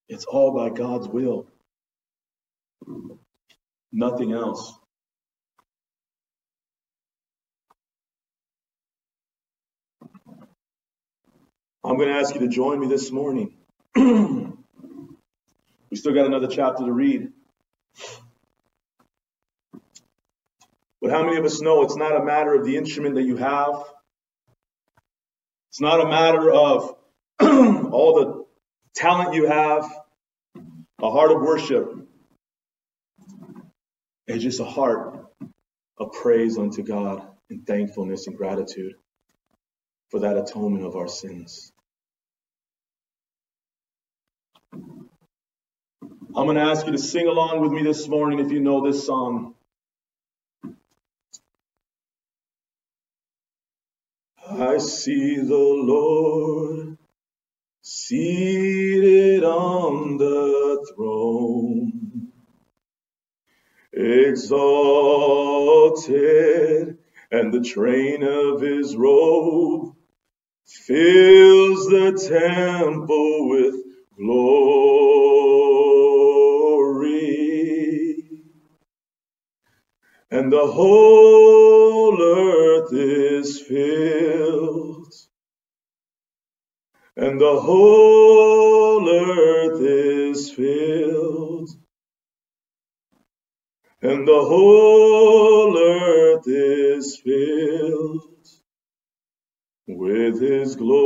It's 0.09 0.27
all 0.27 0.55
by 0.55 0.71
God's 0.71 1.09
will. 1.09 1.49
Nothing 3.93 4.33
else. 4.33 4.75
I'm 11.85 11.97
going 11.97 12.09
to 12.11 12.17
ask 12.17 12.35
you 12.35 12.43
to 12.43 12.49
join 12.49 12.81
me 12.81 12.89
this 12.89 13.13
morning 13.13 13.58
we 15.91 15.97
still 15.97 16.15
got 16.15 16.27
another 16.27 16.49
chapter 16.49 16.85
to 16.85 16.93
read. 16.93 17.33
But 21.01 21.11
how 21.11 21.25
many 21.25 21.37
of 21.37 21.45
us 21.45 21.61
know 21.61 21.83
it's 21.83 21.97
not 21.97 22.17
a 22.17 22.25
matter 22.25 22.55
of 22.55 22.65
the 22.65 22.77
instrument 22.77 23.17
that 23.17 23.25
you 23.25 23.37
have? 23.37 23.85
It's 25.71 25.81
not 25.81 26.01
a 26.01 26.09
matter 26.09 26.53
of 26.53 26.97
all 27.41 28.15
the 28.15 28.47
talent 28.95 29.35
you 29.35 29.47
have, 29.47 29.85
a 31.03 31.11
heart 31.11 31.33
of 31.33 31.43
worship. 31.43 31.93
It's 34.27 34.43
just 34.43 34.61
a 34.61 34.65
heart 34.65 35.27
of 35.99 36.13
praise 36.13 36.59
unto 36.59 36.83
God 36.83 37.27
and 37.51 37.67
thankfulness 37.67 38.27
and 38.27 38.37
gratitude 38.37 38.95
for 40.11 40.21
that 40.21 40.37
atonement 40.37 40.85
of 40.85 40.97
our 40.97 41.09
sins. 41.09 41.73
I'm 46.37 46.45
going 46.47 46.57
to 46.57 46.63
ask 46.63 46.87
you 46.87 46.93
to 46.93 46.99
sing 46.99 47.27
along 47.27 47.61
with 47.61 47.73
me 47.73 47.83
this 47.83 48.09
morning 48.09 48.39
if 48.39 48.53
you 48.53 48.61
know 48.61 48.87
this 48.87 49.05
song. 49.07 49.55
I 54.51 54.79
see 54.79 55.37
the 55.37 55.59
Lord 55.59 56.99
seated 57.83 59.45
on 59.45 60.19
the 60.19 60.87
throne, 60.95 62.29
exalted, 63.93 64.59
and 67.33 67.55
the 67.55 67.63
train 67.63 68.23
of 68.23 68.61
his 68.61 68.97
robe 68.97 69.95
fills 70.67 71.87
the 71.89 72.13
temple 72.29 73.49
with 73.51 73.75
glory. 74.17 75.48
And 80.31 80.53
the 80.53 80.67
whole 80.67 82.23
earth 82.23 82.93
is 82.93 83.63
filled, 83.63 85.15
and 87.17 87.41
the 87.41 87.61
whole 87.61 89.09
earth 89.09 89.81
is 89.81 90.51
filled, 90.53 91.71
and 94.03 94.29
the 94.29 94.43
whole 94.45 95.79
earth 95.79 96.47
is 96.49 97.19
filled 97.21 98.49
with 99.89 100.41
his 100.43 100.77
glory. 100.77 101.05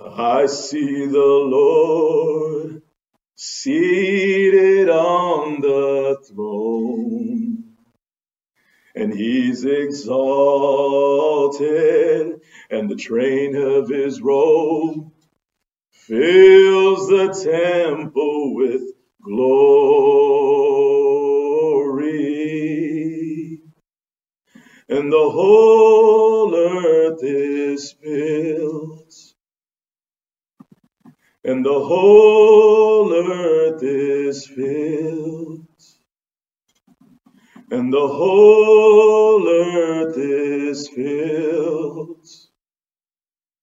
I 0.00 0.46
see 0.46 1.06
the 1.06 1.18
Lord 1.18 2.67
seated 3.40 4.90
on 4.90 5.60
the 5.60 6.18
throne, 6.28 7.76
and 8.96 9.14
he's 9.14 9.64
exalted, 9.64 10.10
and 12.68 12.90
the 12.90 12.96
train 12.96 13.54
of 13.54 13.88
his 13.88 14.20
robe 14.20 15.12
fills 15.92 17.06
the 17.08 17.28
temple 17.44 18.56
with 18.56 18.82
glory. 19.22 19.68
And 24.88 25.12
the 25.12 25.30
whole 25.30 26.52
earth 26.56 27.22
is 27.22 27.92
filled. 28.02 29.07
And 31.48 31.66
the 31.66 31.80
whole 31.80 33.12
earth 33.12 33.82
is 33.82 34.46
filled. 34.48 35.66
And 37.70 37.92
the 37.92 38.08
whole 38.08 39.48
earth 39.48 40.16
is 40.18 40.88
filled 40.88 42.26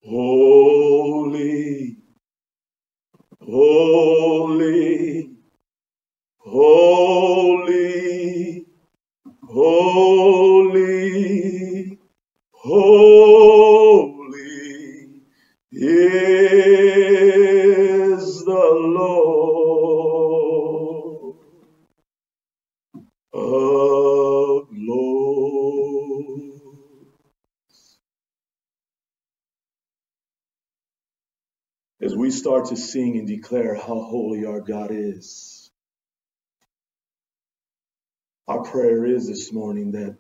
Holy, 0.07 0.54
start 32.45 32.67
to 32.67 32.77
sing 32.77 33.17
and 33.17 33.27
declare 33.27 33.75
how 33.75 34.03
holy 34.03 34.45
our 34.45 34.61
God 34.61 34.91
is, 34.91 35.71
our 38.47 38.63
prayer 38.65 39.07
is 39.07 39.27
this 39.27 39.51
morning 39.51 39.93
that 39.93 40.19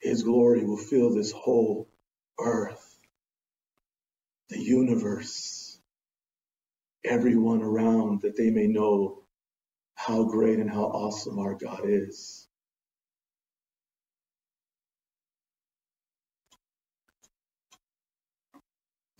His 0.00 0.22
glory 0.22 0.64
will 0.64 0.78
fill 0.78 1.14
this 1.14 1.30
whole 1.30 1.90
earth, 2.40 2.96
the 4.48 4.58
universe, 4.58 5.78
everyone 7.04 7.60
around, 7.60 8.22
that 8.22 8.34
they 8.34 8.48
may 8.48 8.66
know 8.66 9.24
how 9.94 10.24
great 10.24 10.58
and 10.58 10.70
how 10.70 10.84
awesome 10.84 11.38
our 11.38 11.54
God 11.54 11.82
is. 11.84 12.48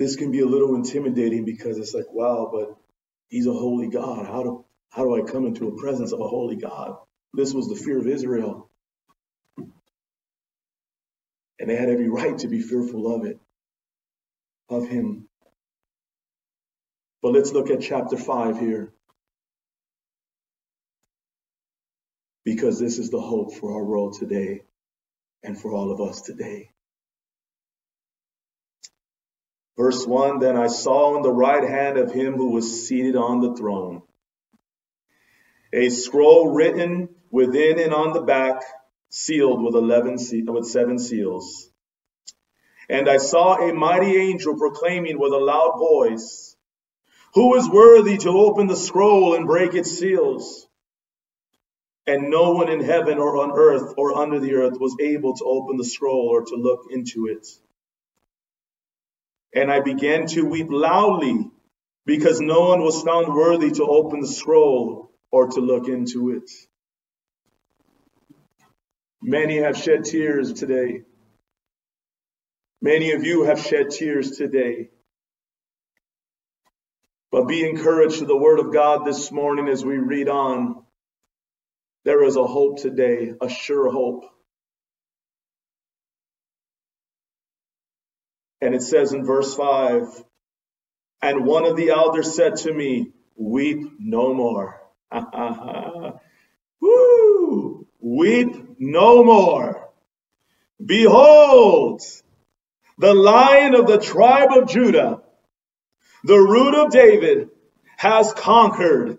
This 0.02 0.16
can 0.16 0.32
be 0.32 0.40
a 0.40 0.46
little 0.46 0.74
intimidating 0.74 1.44
because 1.44 1.78
it's 1.78 1.94
like, 1.94 2.12
wow, 2.12 2.50
but 2.52 2.76
He's 3.28 3.46
a 3.46 3.52
holy 3.52 3.86
God. 3.86 4.26
How 4.26 4.42
do 4.42 4.64
how 4.90 5.04
do 5.04 5.14
I 5.14 5.30
come 5.30 5.46
into 5.46 5.68
a 5.68 5.80
presence 5.80 6.12
of 6.12 6.18
a 6.18 6.26
holy 6.26 6.56
God? 6.56 6.96
This 7.32 7.54
was 7.54 7.68
the 7.68 7.76
fear 7.76 8.00
of 8.00 8.08
Israel. 8.08 8.68
And 11.60 11.70
they 11.70 11.76
had 11.76 11.88
every 11.88 12.08
right 12.08 12.36
to 12.38 12.48
be 12.48 12.60
fearful 12.60 13.14
of 13.14 13.26
it, 13.26 13.38
of 14.68 14.88
him. 14.88 15.28
But 17.22 17.34
let's 17.34 17.52
look 17.52 17.70
at 17.70 17.80
chapter 17.80 18.16
5 18.16 18.58
here. 18.58 18.92
Because 22.44 22.80
this 22.80 22.98
is 22.98 23.10
the 23.10 23.20
hope 23.20 23.54
for 23.54 23.74
our 23.74 23.84
world 23.84 24.18
today 24.18 24.62
and 25.44 25.56
for 25.56 25.72
all 25.72 25.92
of 25.92 26.00
us 26.00 26.22
today. 26.22 26.71
Verse 29.76 30.06
1 30.06 30.38
Then 30.38 30.56
I 30.56 30.66
saw 30.66 31.16
in 31.16 31.22
the 31.22 31.32
right 31.32 31.68
hand 31.68 31.98
of 31.98 32.12
him 32.12 32.34
who 32.34 32.50
was 32.50 32.86
seated 32.86 33.16
on 33.16 33.40
the 33.40 33.54
throne 33.54 34.02
a 35.72 35.88
scroll 35.88 36.52
written 36.52 37.08
within 37.30 37.78
and 37.78 37.94
on 37.94 38.12
the 38.12 38.20
back, 38.20 38.62
sealed 39.08 39.62
with 39.62 39.74
eleven 39.74 40.16
with 40.46 40.66
seven 40.66 40.98
seals. 40.98 41.70
And 42.88 43.08
I 43.08 43.16
saw 43.16 43.56
a 43.56 43.72
mighty 43.72 44.16
angel 44.16 44.58
proclaiming 44.58 45.18
with 45.18 45.32
a 45.32 45.38
loud 45.38 45.78
voice, 45.78 46.56
Who 47.34 47.54
is 47.56 47.68
worthy 47.68 48.18
to 48.18 48.30
open 48.30 48.66
the 48.66 48.76
scroll 48.76 49.34
and 49.34 49.46
break 49.46 49.74
its 49.74 49.98
seals? 49.98 50.66
And 52.06 52.30
no 52.30 52.52
one 52.52 52.68
in 52.68 52.80
heaven 52.80 53.18
or 53.18 53.38
on 53.42 53.52
earth 53.52 53.94
or 53.96 54.18
under 54.18 54.40
the 54.40 54.54
earth 54.54 54.78
was 54.78 54.96
able 55.00 55.34
to 55.36 55.44
open 55.44 55.76
the 55.76 55.84
scroll 55.84 56.28
or 56.28 56.44
to 56.44 56.56
look 56.56 56.88
into 56.90 57.28
it. 57.28 57.46
And 59.54 59.70
I 59.70 59.80
began 59.80 60.26
to 60.28 60.42
weep 60.42 60.68
loudly 60.70 61.50
because 62.06 62.40
no 62.40 62.60
one 62.68 62.82
was 62.82 63.02
found 63.02 63.34
worthy 63.34 63.70
to 63.72 63.84
open 63.84 64.20
the 64.20 64.26
scroll 64.26 65.10
or 65.30 65.48
to 65.48 65.60
look 65.60 65.88
into 65.88 66.30
it. 66.30 66.50
Many 69.22 69.58
have 69.58 69.76
shed 69.76 70.04
tears 70.04 70.52
today. 70.52 71.02
Many 72.80 73.12
of 73.12 73.24
you 73.24 73.44
have 73.44 73.60
shed 73.60 73.90
tears 73.90 74.32
today. 74.32 74.88
But 77.30 77.46
be 77.46 77.68
encouraged 77.68 78.18
to 78.18 78.26
the 78.26 78.36
word 78.36 78.58
of 78.58 78.72
God 78.72 79.06
this 79.06 79.30
morning 79.30 79.68
as 79.68 79.84
we 79.84 79.96
read 79.98 80.28
on. 80.28 80.82
There 82.04 82.24
is 82.24 82.36
a 82.36 82.46
hope 82.46 82.80
today, 82.80 83.34
a 83.40 83.48
sure 83.48 83.90
hope. 83.90 84.24
And 88.62 88.76
it 88.76 88.82
says 88.82 89.12
in 89.12 89.26
verse 89.26 89.54
5 89.56 90.24
And 91.20 91.44
one 91.44 91.66
of 91.66 91.76
the 91.76 91.90
elders 91.90 92.34
said 92.36 92.56
to 92.58 92.72
me, 92.72 93.10
Weep 93.36 93.80
no 93.98 94.32
more. 94.32 94.80
Woo! 96.80 97.88
Weep 98.00 98.76
no 98.78 99.24
more. 99.24 99.90
Behold, 100.84 102.02
the 102.98 103.14
lion 103.14 103.74
of 103.74 103.88
the 103.88 103.98
tribe 103.98 104.52
of 104.52 104.68
Judah, 104.68 105.22
the 106.22 106.38
root 106.38 106.76
of 106.76 106.92
David, 106.92 107.50
has 107.96 108.32
conquered 108.32 109.18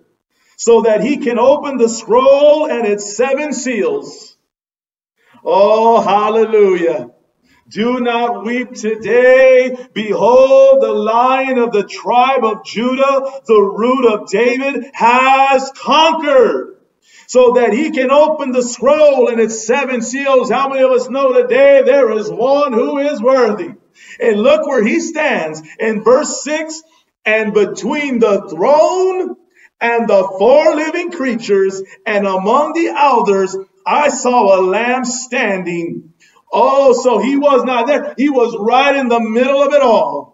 so 0.55 0.83
that 0.83 1.03
he 1.03 1.17
can 1.17 1.37
open 1.37 1.77
the 1.77 1.89
scroll 1.89 2.71
and 2.71 2.87
its 2.87 3.17
seven 3.17 3.51
seals. 3.51 4.37
Oh, 5.43 5.99
hallelujah. 6.01 7.11
Do 7.69 7.99
not 8.01 8.45
weep 8.45 8.73
today. 8.73 9.87
Behold, 9.93 10.81
the 10.81 10.91
lion 10.91 11.57
of 11.57 11.71
the 11.71 11.83
tribe 11.83 12.43
of 12.43 12.65
Judah, 12.65 13.41
the 13.47 13.61
root 13.61 14.05
of 14.05 14.29
David, 14.29 14.91
has 14.93 15.71
conquered 15.75 16.77
so 17.27 17.53
that 17.53 17.73
he 17.73 17.91
can 17.91 18.11
open 18.11 18.51
the 18.51 18.61
scroll 18.61 19.29
and 19.29 19.39
its 19.39 19.65
seven 19.65 20.01
seals. 20.01 20.51
How 20.51 20.69
many 20.69 20.83
of 20.83 20.91
us 20.91 21.09
know 21.09 21.33
today 21.33 21.81
there 21.83 22.11
is 22.11 22.29
one 22.29 22.73
who 22.73 22.99
is 22.99 23.21
worthy? 23.21 23.71
And 24.19 24.39
look 24.41 24.67
where 24.67 24.83
he 24.83 24.99
stands 24.99 25.61
in 25.79 26.03
verse 26.03 26.43
6 26.43 26.83
and 27.25 27.53
between 27.53 28.19
the 28.19 28.49
throne 28.49 29.35
and 29.79 30.07
the 30.07 30.27
four 30.37 30.75
living 30.75 31.11
creatures 31.11 31.81
and 32.05 32.27
among 32.27 32.73
the 32.73 32.87
elders, 32.89 33.55
I 33.85 34.09
saw 34.09 34.59
a 34.59 34.61
lamb 34.61 35.05
standing 35.05 36.12
Oh, 36.53 36.93
so 36.93 37.19
he 37.19 37.37
was 37.37 37.65
not 37.65 37.87
there. 37.87 38.15
He 38.17 38.29
was 38.29 38.55
right 38.59 38.95
in 38.95 39.09
the 39.09 39.21
middle 39.21 39.63
of 39.63 39.73
it 39.73 39.81
all. 39.81 40.33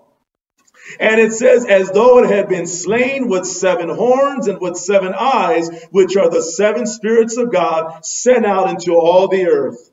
And 1.00 1.22
it 1.22 1.34
says, 1.34 1.66
as 1.66 1.92
though 1.92 2.24
it 2.24 2.30
had 2.30 2.50
been 2.50 2.68
slain 2.68 3.30
with 3.30 3.46
seven 3.46 3.90
horns 3.90 4.48
and 4.48 4.62
with 4.62 4.78
seven 4.78 5.14
eyes, 5.20 5.70
which 5.92 6.18
are 6.18 6.30
the 6.30 6.42
seven 6.44 6.88
spirits 6.88 7.38
of 7.38 7.52
God 7.52 8.06
sent 8.06 8.46
out 8.46 8.70
into 8.70 8.94
all 8.94 9.28
the 9.28 9.48
earth. 9.48 9.92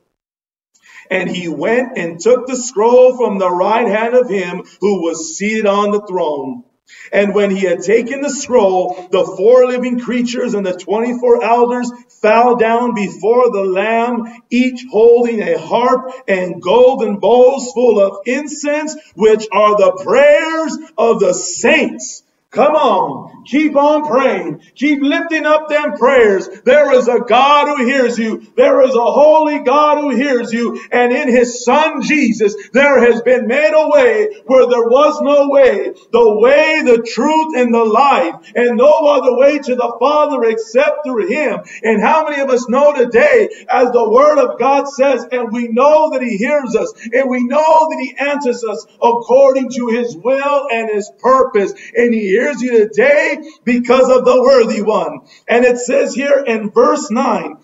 And 1.11 1.29
he 1.29 1.49
went 1.49 1.97
and 1.97 2.19
took 2.19 2.47
the 2.47 2.57
scroll 2.57 3.17
from 3.17 3.39
the 3.39 3.51
right 3.51 3.87
hand 3.87 4.15
of 4.15 4.29
him 4.29 4.63
who 4.81 5.03
was 5.03 5.37
seated 5.37 5.67
on 5.67 5.91
the 5.91 6.01
throne. 6.01 6.63
And 7.11 7.33
when 7.33 7.51
he 7.51 7.65
had 7.65 7.81
taken 7.81 8.21
the 8.21 8.29
scroll, 8.29 9.07
the 9.11 9.25
four 9.25 9.65
living 9.67 9.99
creatures 9.99 10.53
and 10.53 10.65
the 10.65 10.73
24 10.73 11.43
elders 11.43 11.91
fell 12.21 12.55
down 12.55 12.95
before 12.95 13.51
the 13.51 13.63
Lamb, 13.63 14.41
each 14.49 14.85
holding 14.89 15.41
a 15.41 15.57
harp 15.57 16.11
and 16.27 16.61
golden 16.61 17.19
bowls 17.19 17.71
full 17.73 17.99
of 17.99 18.19
incense, 18.25 18.95
which 19.15 19.47
are 19.51 19.77
the 19.77 20.01
prayers 20.03 20.77
of 20.97 21.19
the 21.19 21.33
saints. 21.33 22.23
Come 22.57 22.75
on. 22.75 23.45
Keep 23.45 23.75
on 23.75 24.07
praying. 24.07 24.61
Keep 24.75 25.01
lifting 25.03 25.45
up 25.45 25.69
them 25.69 25.93
prayers. 25.97 26.49
There 26.65 26.91
is 26.93 27.07
a 27.07 27.19
God 27.19 27.67
who 27.67 27.85
hears 27.85 28.17
you. 28.17 28.45
There 28.57 28.81
is 28.81 28.95
a 28.95 28.99
holy 28.99 29.59
God 29.59 29.99
who 29.99 30.09
hears 30.09 30.51
you. 30.51 30.81
And 30.91 31.13
in 31.13 31.29
his 31.29 31.63
son 31.63 32.01
Jesus, 32.01 32.55
there 32.73 32.99
has 32.99 33.21
been 33.21 33.47
made 33.47 33.71
a 33.73 33.89
way 33.89 34.41
where 34.47 34.67
there 34.67 34.89
was 34.89 35.21
no 35.21 35.49
way. 35.49 35.93
The 36.11 36.39
way, 36.39 36.81
the 36.83 37.03
truth, 37.03 37.55
and 37.55 37.73
the 37.73 37.85
life. 37.85 38.33
And 38.55 38.77
no 38.77 39.05
other 39.07 39.37
way 39.37 39.59
to 39.59 39.75
the 39.75 39.95
Father 39.99 40.43
except 40.45 41.05
through 41.05 41.27
him. 41.27 41.59
And 41.83 42.01
how 42.01 42.27
many 42.27 42.41
of 42.41 42.49
us 42.49 42.67
know 42.67 42.93
today, 42.93 43.49
as 43.69 43.91
the 43.91 44.09
word 44.09 44.39
of 44.39 44.59
God 44.59 44.87
says, 44.89 45.25
and 45.31 45.53
we 45.53 45.67
know 45.67 46.09
that 46.11 46.23
he 46.23 46.37
hears 46.37 46.75
us, 46.75 46.91
and 47.13 47.29
we 47.29 47.43
know 47.43 47.87
that 47.89 47.99
he 48.01 48.15
answers 48.17 48.63
us 48.63 48.87
according 49.01 49.69
to 49.71 49.89
his 49.89 50.17
will 50.17 50.67
and 50.71 50.89
his 50.89 51.11
purpose. 51.19 51.73
And 51.95 52.13
he 52.13 52.21
hears 52.27 52.46
you 52.55 52.87
today 52.87 53.37
because 53.63 54.09
of 54.09 54.25
the 54.25 54.41
worthy 54.41 54.81
one. 54.81 55.21
And 55.47 55.65
it 55.65 55.77
says 55.77 56.13
here 56.13 56.43
in 56.45 56.71
verse 56.71 57.09
9, 57.11 57.57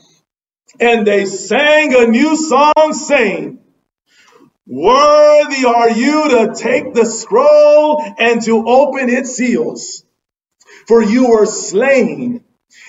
and 0.80 1.06
they 1.06 1.26
sang 1.26 1.94
a 1.94 2.08
new 2.08 2.36
song 2.36 2.94
saying, 2.94 3.60
Worthy 4.66 5.66
are 5.66 5.92
you 5.92 6.30
to 6.30 6.54
take 6.56 6.94
the 6.94 7.06
scroll 7.06 8.02
and 8.18 8.42
to 8.44 8.66
open 8.68 9.10
its 9.10 9.36
seals. 9.36 10.06
For 10.88 11.02
you 11.02 11.30
were 11.30 11.46
slain 11.46 12.43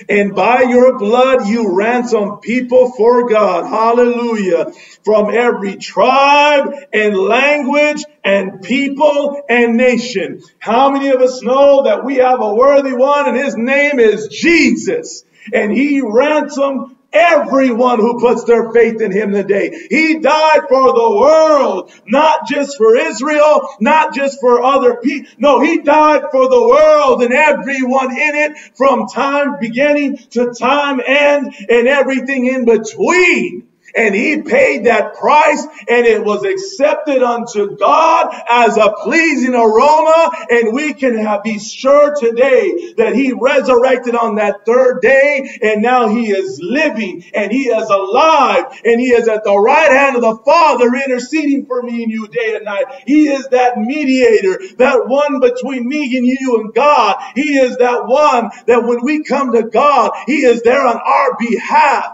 and 0.09 0.35
by 0.35 0.63
your 0.63 0.99
blood 0.99 1.49
you 1.49 1.75
ransom 1.75 2.39
people 2.39 2.93
for 2.93 3.29
God. 3.29 3.67
Hallelujah. 3.69 4.73
From 5.05 5.33
every 5.35 5.77
tribe 5.77 6.73
and 6.93 7.17
language 7.17 8.05
and 8.23 8.63
people 8.63 9.43
and 9.49 9.77
nation. 9.77 10.43
How 10.59 10.91
many 10.91 11.09
of 11.09 11.21
us 11.21 11.43
know 11.43 11.85
that 11.85 12.05
we 12.05 12.17
have 12.17 12.41
a 12.41 12.55
worthy 12.55 12.93
one 12.93 13.29
and 13.29 13.37
his 13.37 13.57
name 13.57 13.99
is 13.99 14.29
Jesus? 14.29 15.25
And 15.53 15.71
he 15.73 16.01
ransomed 16.01 16.94
everyone 17.15 18.01
who 18.01 18.21
puts 18.21 18.45
their 18.45 18.73
faith 18.73 19.01
in 19.01 19.13
him 19.13 19.33
today. 19.33 19.87
He 19.91 20.19
died 20.21 20.63
for 20.69 20.93
the 20.93 21.17
world, 21.19 21.93
not 22.07 22.49
just 22.49 22.77
for 22.77 22.97
Israel, 22.97 23.69
not 23.81 24.15
just 24.15 24.41
for 24.41 24.63
other 24.63 24.97
people. 24.97 25.31
No, 25.39 25.61
he 25.61 25.81
died 25.83 26.25
for 26.33 26.49
the 26.49 26.69
world 26.69 27.23
and 27.23 27.33
everyone 27.33 28.11
in 28.11 28.35
it 28.37 28.59
from 28.77 29.07
time 29.09 29.59
beginning 29.61 30.19
to 30.31 30.55
time 30.55 31.01
end 31.07 31.55
and 31.69 31.89
everything 31.89 32.47
in 32.47 32.65
between 32.65 33.69
and 33.95 34.15
he 34.15 34.43
paid 34.43 34.87
that 34.87 35.15
price 35.15 35.65
and 35.89 36.07
it 36.07 36.25
was 36.25 36.45
accepted 36.45 37.23
unto 37.23 37.77
God 37.77 38.35
as 38.49 38.77
a 38.77 38.93
pleasing 39.03 39.55
aroma. 39.55 40.31
And 40.51 40.75
we 40.75 40.95
can 40.95 41.17
have, 41.19 41.43
be 41.45 41.59
sure 41.59 42.15
today 42.19 42.95
that 42.97 43.15
he 43.15 43.33
resurrected 43.33 44.15
on 44.15 44.37
that 44.37 44.67
third 44.67 45.01
day 45.01 45.59
and 45.63 45.83
now 45.83 46.09
he 46.09 46.31
is 46.31 46.61
living 46.63 47.25
and 47.35 47.53
he 47.53 47.69
is 47.69 47.89
alive 47.89 48.65
and 48.85 49.01
he 49.01 49.09
is 49.09 49.29
at 49.29 49.45
the 49.45 49.57
right 49.57 49.91
hand 49.91 50.17
of 50.17 50.23
the 50.23 50.39
Father 50.45 50.87
interceding 50.95 51.67
for 51.67 51.83
me 51.83 52.03
and 52.03 52.13
you 52.13 52.27
day 52.29 52.57
and 52.57 52.65
night. 52.65 52.85
He 53.07 53.29
is 53.29 53.47
that 53.49 53.79
mediator, 53.79 54.59
that 54.79 55.07
one 55.07 55.41
between 55.41 55.89
me 55.89 56.17
and 56.17 56.27
you 56.27 56.61
and 56.61 56.75
God. 56.75 57.17
He 57.35 57.59
is 57.59 57.77
that 57.79 58.07
one 58.07 58.51
that 58.67 58.85
when 58.85 59.05
we 59.05 59.23
come 59.25 59.53
to 59.53 59.63
God, 59.65 60.13
he 60.27 60.45
is 60.45 60.63
there 60.63 60.87
on 60.87 60.97
our 60.97 61.37
behalf 61.39 62.14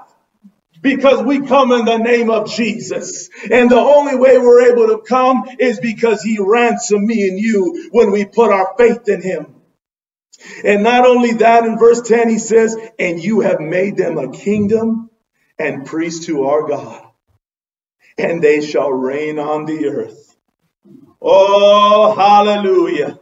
because 0.81 1.23
we 1.25 1.47
come 1.47 1.73
in 1.73 1.85
the 1.85 1.99
name 1.99 2.31
of 2.31 2.51
Jesus. 2.51 3.29
And 3.51 3.71
the 3.71 3.79
only 3.81 4.17
way 4.17 4.39
we're 4.39 4.73
able 4.73 4.89
to 4.89 5.03
come 5.03 5.45
is 5.59 5.81
because 5.81 6.23
he 6.23 6.39
ransomed 6.41 7.07
me 7.07 7.29
and 7.29 7.39
you 7.39 7.89
when 7.93 8.13
we 8.13 8.25
put 8.25 8.53
our 8.53 8.75
faith 8.79 9.09
in 9.09 9.23
him. 9.23 9.55
And 10.65 10.83
not 10.83 11.07
only 11.07 11.33
that, 11.35 11.65
in 11.65 11.79
verse 11.79 12.03
10, 12.03 12.29
he 12.29 12.39
says, 12.39 12.77
and 12.99 13.23
you 13.23 13.41
have 13.41 13.61
made 13.61 13.97
them 13.97 14.19
a 14.19 14.33
kingdom 14.33 15.11
and 15.59 15.87
priests 15.87 16.27
to 16.27 16.45
our 16.45 16.67
God, 16.69 17.05
and 18.19 18.43
they 18.43 18.61
shall 18.63 18.91
reign 18.91 19.39
on 19.39 19.67
the 19.67 19.89
earth. 19.89 20.37
Oh, 21.23 22.15
hallelujah. 22.15 23.19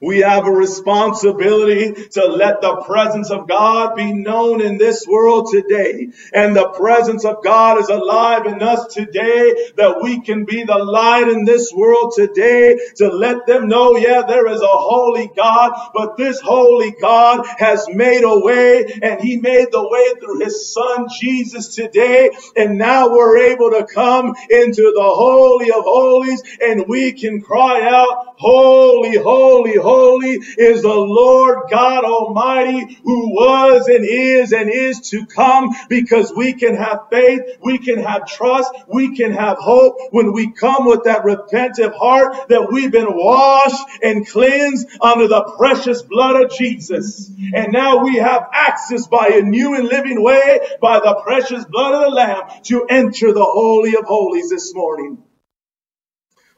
We 0.00 0.18
have 0.18 0.46
a 0.46 0.52
responsibility 0.52 1.92
to 2.12 2.24
let 2.26 2.60
the 2.60 2.76
presence 2.86 3.30
of 3.30 3.48
God 3.48 3.96
be 3.96 4.12
known 4.12 4.60
in 4.60 4.78
this 4.78 5.06
world 5.08 5.48
today. 5.50 6.10
And 6.32 6.54
the 6.54 6.68
presence 6.68 7.24
of 7.24 7.42
God 7.42 7.80
is 7.80 7.88
alive 7.88 8.46
in 8.46 8.62
us 8.62 8.94
today 8.94 9.72
that 9.76 10.00
we 10.02 10.20
can 10.20 10.44
be 10.44 10.62
the 10.62 10.78
light 10.78 11.28
in 11.28 11.44
this 11.44 11.72
world 11.74 12.12
today 12.14 12.78
to 12.96 13.08
let 13.08 13.46
them 13.46 13.68
know, 13.68 13.96
yeah, 13.96 14.22
there 14.26 14.46
is 14.48 14.60
a 14.60 14.66
holy 14.66 15.30
God, 15.36 15.72
but 15.94 16.16
this 16.16 16.40
holy 16.40 16.92
God 17.00 17.44
has 17.58 17.88
made 17.88 18.22
a 18.22 18.38
way 18.38 18.84
and 19.02 19.20
he 19.20 19.36
made 19.36 19.68
the 19.72 19.88
way 19.88 20.20
through 20.20 20.40
his 20.40 20.72
son 20.72 21.08
Jesus 21.20 21.74
today. 21.74 22.30
And 22.56 22.78
now 22.78 23.10
we're 23.10 23.38
able 23.52 23.70
to 23.70 23.84
come 23.84 24.34
into 24.48 24.92
the 24.94 25.02
holy 25.02 25.70
of 25.70 25.82
holies 25.82 26.42
and 26.60 26.84
we 26.86 27.12
can 27.12 27.40
cry 27.40 27.82
out, 27.82 28.34
holy, 28.38 29.16
holy, 29.16 29.74
holy 29.76 29.87
holy 29.88 30.34
is 30.58 30.82
the 30.82 30.88
Lord 30.88 31.70
God 31.70 32.04
Almighty 32.04 32.98
who 33.02 33.30
was 33.34 33.88
and 33.88 34.04
is 34.04 34.52
and 34.52 34.70
is 34.70 35.00
to 35.10 35.24
come 35.26 35.70
because 35.88 36.32
we 36.36 36.52
can 36.52 36.74
have 36.76 37.06
faith, 37.10 37.40
we 37.62 37.78
can 37.78 37.98
have 37.98 38.26
trust, 38.26 38.70
we 38.86 39.16
can 39.16 39.32
have 39.32 39.56
hope 39.58 39.96
when 40.10 40.32
we 40.32 40.52
come 40.52 40.86
with 40.86 41.04
that 41.04 41.24
repentant 41.24 41.94
heart 41.94 42.48
that 42.48 42.70
we've 42.70 42.92
been 42.92 43.14
washed 43.14 43.86
and 44.02 44.26
cleansed 44.26 44.88
under 45.00 45.26
the 45.28 45.42
precious 45.56 46.02
blood 46.02 46.42
of 46.42 46.50
Jesus. 46.50 47.30
And 47.54 47.72
now 47.72 48.04
we 48.04 48.16
have 48.16 48.48
access 48.52 49.06
by 49.06 49.28
a 49.28 49.42
new 49.42 49.74
and 49.74 49.88
living 49.88 50.22
way 50.22 50.60
by 50.80 50.98
the 50.98 51.20
precious 51.22 51.64
blood 51.64 51.94
of 51.94 52.10
the 52.10 52.10
Lamb 52.10 52.62
to 52.64 52.84
enter 52.88 53.32
the 53.32 53.44
Holy 53.44 53.96
of 53.96 54.04
Holies 54.04 54.50
this 54.50 54.74
morning. 54.74 55.22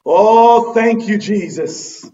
Oh, 0.04 0.72
thank 0.72 1.08
you, 1.08 1.18
Jesus. 1.18 2.10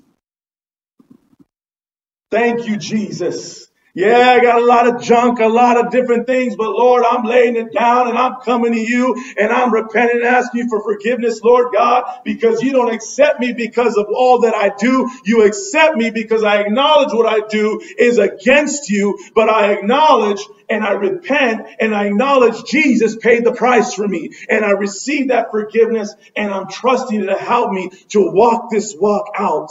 Thank 2.36 2.68
you, 2.68 2.76
Jesus. 2.76 3.66
Yeah, 3.94 4.28
I 4.28 4.42
got 4.42 4.60
a 4.60 4.64
lot 4.66 4.86
of 4.86 5.02
junk, 5.02 5.40
a 5.40 5.46
lot 5.46 5.82
of 5.82 5.90
different 5.90 6.26
things, 6.26 6.54
but 6.54 6.68
Lord, 6.68 7.02
I'm 7.02 7.24
laying 7.24 7.56
it 7.56 7.72
down 7.72 8.08
and 8.08 8.18
I'm 8.18 8.42
coming 8.42 8.74
to 8.74 8.78
you 8.78 9.16
and 9.38 9.50
I'm 9.50 9.72
repenting 9.72 10.18
and 10.18 10.26
asking 10.26 10.64
you 10.64 10.68
for 10.68 10.82
forgiveness, 10.82 11.40
Lord 11.42 11.72
God, 11.72 12.04
because 12.26 12.60
you 12.60 12.72
don't 12.72 12.92
accept 12.92 13.40
me 13.40 13.54
because 13.54 13.96
of 13.96 14.08
all 14.14 14.42
that 14.42 14.54
I 14.54 14.68
do. 14.68 15.10
You 15.24 15.44
accept 15.46 15.96
me 15.96 16.10
because 16.10 16.44
I 16.44 16.60
acknowledge 16.60 17.14
what 17.14 17.24
I 17.26 17.46
do 17.48 17.80
is 17.96 18.18
against 18.18 18.90
you, 18.90 19.18
but 19.34 19.48
I 19.48 19.72
acknowledge 19.72 20.42
and 20.68 20.84
I 20.84 20.92
repent 20.92 21.66
and 21.80 21.94
I 21.94 22.04
acknowledge 22.08 22.64
Jesus 22.64 23.16
paid 23.16 23.46
the 23.46 23.52
price 23.54 23.94
for 23.94 24.06
me 24.06 24.32
and 24.50 24.62
I 24.62 24.72
receive 24.72 25.28
that 25.28 25.50
forgiveness 25.50 26.14
and 26.36 26.52
I'm 26.52 26.68
trusting 26.68 27.18
you 27.18 27.26
to 27.28 27.36
help 27.38 27.72
me 27.72 27.88
to 28.10 28.30
walk 28.30 28.70
this 28.70 28.94
walk 28.94 29.28
out 29.38 29.70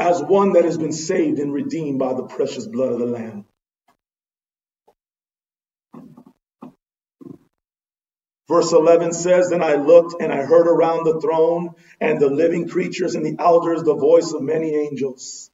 as 0.00 0.22
one 0.22 0.54
that 0.54 0.64
has 0.64 0.78
been 0.78 0.92
saved 0.92 1.38
and 1.38 1.52
redeemed 1.52 1.98
by 1.98 2.14
the 2.14 2.22
precious 2.22 2.66
blood 2.66 2.92
of 2.92 2.98
the 2.98 3.06
Lamb. 3.06 3.44
Verse 8.48 8.72
11 8.72 9.12
says, 9.12 9.50
Then 9.50 9.62
I 9.62 9.74
looked 9.74 10.20
and 10.20 10.32
I 10.32 10.42
heard 10.42 10.66
around 10.66 11.04
the 11.04 11.20
throne 11.20 11.70
and 12.00 12.18
the 12.18 12.30
living 12.30 12.68
creatures 12.68 13.14
and 13.14 13.24
the 13.24 13.36
elders 13.38 13.82
the 13.82 13.94
voice 13.94 14.32
of 14.32 14.42
many 14.42 14.74
angels, 14.74 15.50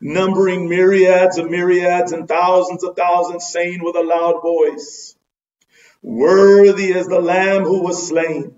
numbering 0.00 0.68
myriads 0.68 1.38
of 1.38 1.50
myriads 1.50 2.12
and 2.12 2.28
thousands 2.28 2.84
of 2.84 2.96
thousands, 2.96 3.48
saying 3.48 3.82
with 3.82 3.96
a 3.96 4.02
loud 4.02 4.40
voice, 4.40 5.16
Worthy 6.02 6.92
is 6.92 7.08
the 7.08 7.20
Lamb 7.20 7.64
who 7.64 7.82
was 7.82 8.08
slain 8.08 8.57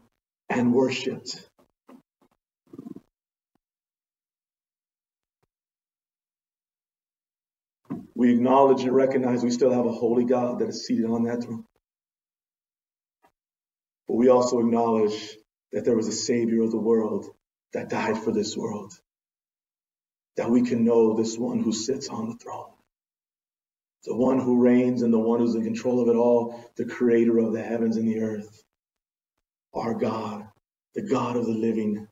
and 0.51 0.73
worshiped. 0.73 1.47
We 8.15 8.33
acknowledge 8.33 8.83
and 8.83 8.95
recognize 8.95 9.43
we 9.43 9.51
still 9.51 9.71
have 9.71 9.85
a 9.85 9.91
holy 9.91 10.25
God 10.25 10.59
that 10.59 10.69
is 10.69 10.85
seated 10.85 11.05
on 11.05 11.23
that 11.23 11.43
throne. 11.43 11.65
But 14.07 14.15
we 14.17 14.29
also 14.29 14.59
acknowledge 14.59 15.37
that 15.71 15.85
there 15.85 15.95
was 15.95 16.07
a 16.07 16.11
Savior 16.13 16.63
of 16.63 16.71
the 16.71 16.77
world 16.77 17.27
that 17.73 17.89
died 17.89 18.17
for 18.17 18.31
this 18.31 18.57
world, 18.57 18.93
that 20.35 20.49
we 20.49 20.63
can 20.63 20.83
know 20.83 21.15
this 21.15 21.37
one 21.37 21.59
who 21.59 21.71
sits 21.71 22.09
on 22.09 22.29
the 22.29 22.35
throne, 22.35 22.73
the 24.05 24.15
one 24.15 24.39
who 24.39 24.61
reigns 24.61 25.01
and 25.01 25.13
the 25.13 25.19
one 25.19 25.39
who's 25.39 25.55
in 25.55 25.63
control 25.63 26.01
of 26.01 26.09
it 26.09 26.17
all, 26.17 26.69
the 26.75 26.85
creator 26.85 27.39
of 27.39 27.53
the 27.53 27.63
heavens 27.63 27.97
and 27.97 28.07
the 28.07 28.21
earth 28.21 28.63
our 29.73 29.93
God, 29.93 30.40
the 30.95 31.03
God 31.03 31.37
of 31.37 31.45
the 31.45 31.53
living. 31.53 32.07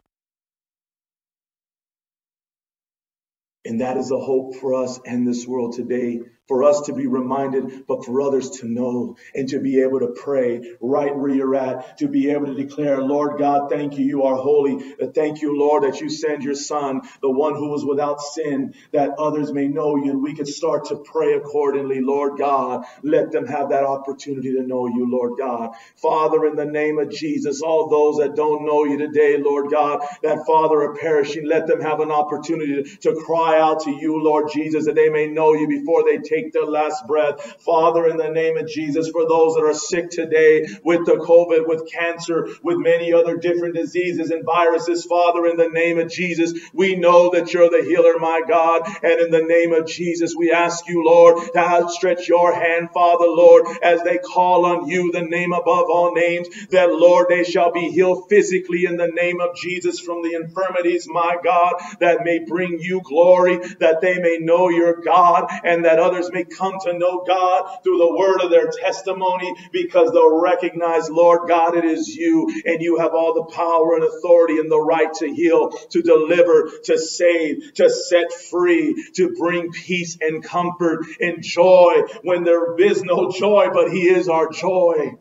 And 3.65 3.81
that 3.81 3.97
is 3.97 4.11
a 4.11 4.19
hope 4.19 4.55
for 4.57 4.75
us 4.75 4.99
and 5.05 5.27
this 5.27 5.47
world 5.47 5.73
today 5.75 6.21
for 6.49 6.65
us 6.65 6.81
to 6.83 6.93
be 6.93 7.07
reminded, 7.07 7.87
but 7.87 8.05
for 8.05 8.21
others 8.21 8.51
to 8.61 8.67
know 8.67 9.17
and 9.35 9.49
to 9.51 9.61
be 9.61 9.81
able 9.81 10.01
to 10.01 10.09
pray 10.09 10.61
right 10.81 11.15
where 11.17 11.31
you're 11.31 11.55
at, 11.55 11.99
to 11.99 12.09
be 12.09 12.31
able 12.31 12.47
to 12.47 12.55
declare, 12.55 13.01
Lord 13.01 13.39
God, 13.39 13.69
thank 13.71 13.97
you, 13.97 14.05
you 14.05 14.23
are 14.23 14.37
holy. 14.37 14.79
Thank 15.15 15.41
you, 15.41 15.57
Lord, 15.59 15.83
that 15.83 16.01
you 16.01 16.09
send 16.09 16.43
your 16.43 16.55
son, 16.55 17.01
the 17.21 17.31
one 17.31 17.55
who 17.55 17.69
was 17.69 17.85
without 17.85 18.21
sin, 18.21 18.73
that 18.93 19.11
others 19.19 19.53
may 19.53 19.67
know 19.67 19.95
you. 19.97 20.11
And 20.11 20.23
we 20.23 20.35
could 20.35 20.47
start 20.47 20.85
to 20.87 20.97
pray 20.97 21.33
accordingly, 21.35 22.01
Lord 22.01 22.37
God. 22.39 22.85
Let 23.03 23.31
them 23.31 23.45
have 23.47 23.69
that 23.69 23.83
opportunity 23.83 24.53
to 24.53 24.63
know 24.63 24.87
you, 24.87 25.09
Lord 25.09 25.39
God. 25.39 25.71
Father, 25.97 26.45
in 26.45 26.55
the 26.55 26.65
name 26.65 26.99
of 26.99 27.11
Jesus, 27.11 27.61
all 27.61 27.89
those 27.89 28.17
that 28.17 28.35
don't 28.35 28.65
know 28.65 28.85
you 28.85 28.97
today, 28.97 29.37
Lord 29.37 29.69
God, 29.71 30.01
that 30.23 30.45
Father 30.47 30.81
are 30.81 30.95
perishing, 30.95 31.47
let 31.47 31.67
them 31.67 31.81
have 31.81 31.99
an 31.99 32.11
opportunity 32.11 32.83
to 33.01 33.15
cry 33.25 33.59
out 33.59 33.83
to 33.83 33.91
you, 33.91 34.23
Lord 34.23 34.49
Jesus, 34.51 34.85
that 34.85 34.95
they 34.95 35.09
may 35.09 35.27
know 35.27 35.53
you 35.53 35.67
before 35.67 36.03
they 36.03 36.17
take 36.17 36.38
take 36.39 36.53
their 36.53 36.65
last 36.65 37.05
breath. 37.07 37.61
Father, 37.61 38.07
in 38.07 38.17
the 38.17 38.29
name 38.29 38.57
of 38.57 38.67
Jesus, 38.67 39.09
for 39.09 39.27
those 39.27 39.55
that 39.55 39.63
are 39.63 39.73
sick 39.73 40.09
today 40.09 40.67
with 40.83 41.05
the 41.05 41.13
COVID, 41.13 41.67
with 41.67 41.89
cancer, 41.91 42.49
with 42.63 42.77
many 42.77 43.13
other 43.13 43.37
different 43.37 43.75
diseases 43.75 44.31
and 44.31 44.45
viruses, 44.45 45.05
Father, 45.05 45.47
in 45.47 45.57
the 45.57 45.69
name 45.69 45.99
of 45.99 46.09
Jesus, 46.09 46.53
we 46.73 46.95
know 46.95 47.31
that 47.31 47.53
you're 47.53 47.69
the 47.69 47.85
healer, 47.87 48.17
my 48.19 48.41
God. 48.47 48.87
And 49.03 49.19
in 49.21 49.31
the 49.31 49.43
name 49.43 49.73
of 49.73 49.87
Jesus, 49.87 50.35
we 50.35 50.51
ask 50.51 50.87
you, 50.87 51.03
Lord, 51.05 51.51
to 51.53 51.59
outstretch 51.59 52.27
your 52.27 52.53
hand, 52.53 52.89
Father, 52.93 53.27
Lord, 53.27 53.65
as 53.81 54.01
they 54.03 54.17
call 54.17 54.65
on 54.65 54.87
you, 54.87 55.11
the 55.11 55.21
name 55.21 55.53
above 55.53 55.85
all 55.89 56.13
names, 56.13 56.47
that, 56.69 56.91
Lord, 56.91 57.27
they 57.29 57.43
shall 57.43 57.71
be 57.71 57.89
healed 57.89 58.29
physically 58.29 58.85
in 58.85 58.97
the 58.97 59.07
name 59.07 59.41
of 59.41 59.55
Jesus 59.55 59.99
from 59.99 60.21
the 60.21 60.33
infirmities, 60.33 61.07
my 61.07 61.37
God, 61.43 61.73
that 61.99 62.23
may 62.23 62.39
bring 62.39 62.79
you 62.79 63.01
glory, 63.03 63.57
that 63.79 64.01
they 64.01 64.19
may 64.19 64.37
know 64.39 64.69
your 64.69 65.01
God, 65.01 65.49
and 65.63 65.85
that 65.85 65.99
others 65.99 66.28
may 66.33 66.43
come 66.43 66.73
to 66.83 66.93
know 66.97 67.23
God 67.27 67.79
through 67.83 67.97
the 67.99 68.15
word 68.17 68.41
of 68.41 68.51
their 68.51 68.69
testimony 68.71 69.53
because 69.71 70.11
they'll 70.11 70.41
recognize, 70.41 71.09
Lord 71.09 71.47
God, 71.47 71.77
it 71.77 71.85
is 71.85 72.07
you 72.09 72.61
and 72.65 72.81
you 72.81 72.97
have 72.99 73.13
all 73.13 73.33
the 73.33 73.53
power 73.55 73.95
and 73.95 74.03
authority 74.03 74.59
and 74.59 74.71
the 74.71 74.81
right 74.81 75.13
to 75.15 75.33
heal, 75.33 75.69
to 75.91 76.01
deliver, 76.01 76.71
to 76.85 76.97
save, 76.97 77.73
to 77.75 77.89
set 77.89 78.31
free, 78.51 79.05
to 79.15 79.35
bring 79.37 79.71
peace 79.71 80.17
and 80.21 80.43
comfort 80.43 81.05
and 81.19 81.43
joy 81.43 82.03
when 82.23 82.43
there 82.43 82.77
is 82.79 83.03
no 83.03 83.31
joy, 83.31 83.69
but 83.73 83.91
He 83.91 84.09
is 84.09 84.29
our 84.29 84.49
joy. 84.51 85.13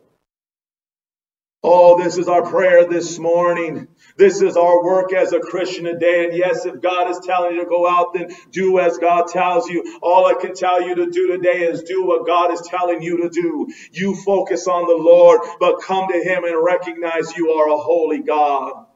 Oh, 1.63 2.03
this 2.03 2.19
is 2.19 2.29
our 2.29 2.43
prayer 2.51 2.87
this 2.87 3.19
morning. 3.19 3.89
This 4.19 4.43
is 4.43 4.57
our 4.57 4.85
work 4.85 5.13
as 5.13 5.33
a 5.33 5.39
Christian 5.39 5.85
today. 5.85 6.25
And 6.25 6.37
yes, 6.37 6.67
if 6.67 6.81
God 6.81 7.09
is 7.09 7.21
telling 7.25 7.55
you 7.55 7.63
to 7.63 7.71
go 7.71 7.89
out, 7.89 8.15
then 8.15 8.35
do 8.51 8.81
as 8.81 8.99
God 8.99 9.29
tells 9.29 9.71
you. 9.71 10.01
All 10.03 10.27
I 10.27 10.35
can 10.35 10.55
tell 10.55 10.83
you 10.83 10.97
to 10.97 11.09
do 11.09 11.29
today 11.29 11.63
is 11.63 11.85
do 11.85 12.05
what 12.05 12.27
God 12.27 12.53
is 12.53 12.61
telling 12.63 13.01
you 13.01 13.23
to 13.23 13.31
do. 13.31 13.69
You 13.93 14.17
focus 14.17 14.67
on 14.67 14.89
the 14.89 15.03
Lord, 15.03 15.41
but 15.61 15.83
come 15.83 16.09
to 16.09 16.19
Him 16.19 16.45
and 16.45 16.65
recognize 16.65 17.37
you 17.37 17.53
are 17.53 17.69
a 17.71 17.79
holy 17.79 18.19
God. 18.19 18.87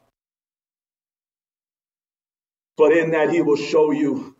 But 2.76 2.92
in 2.92 3.12
that, 3.12 3.30
He 3.30 3.42
will 3.42 3.56
show 3.56 3.92
you. 3.92 4.36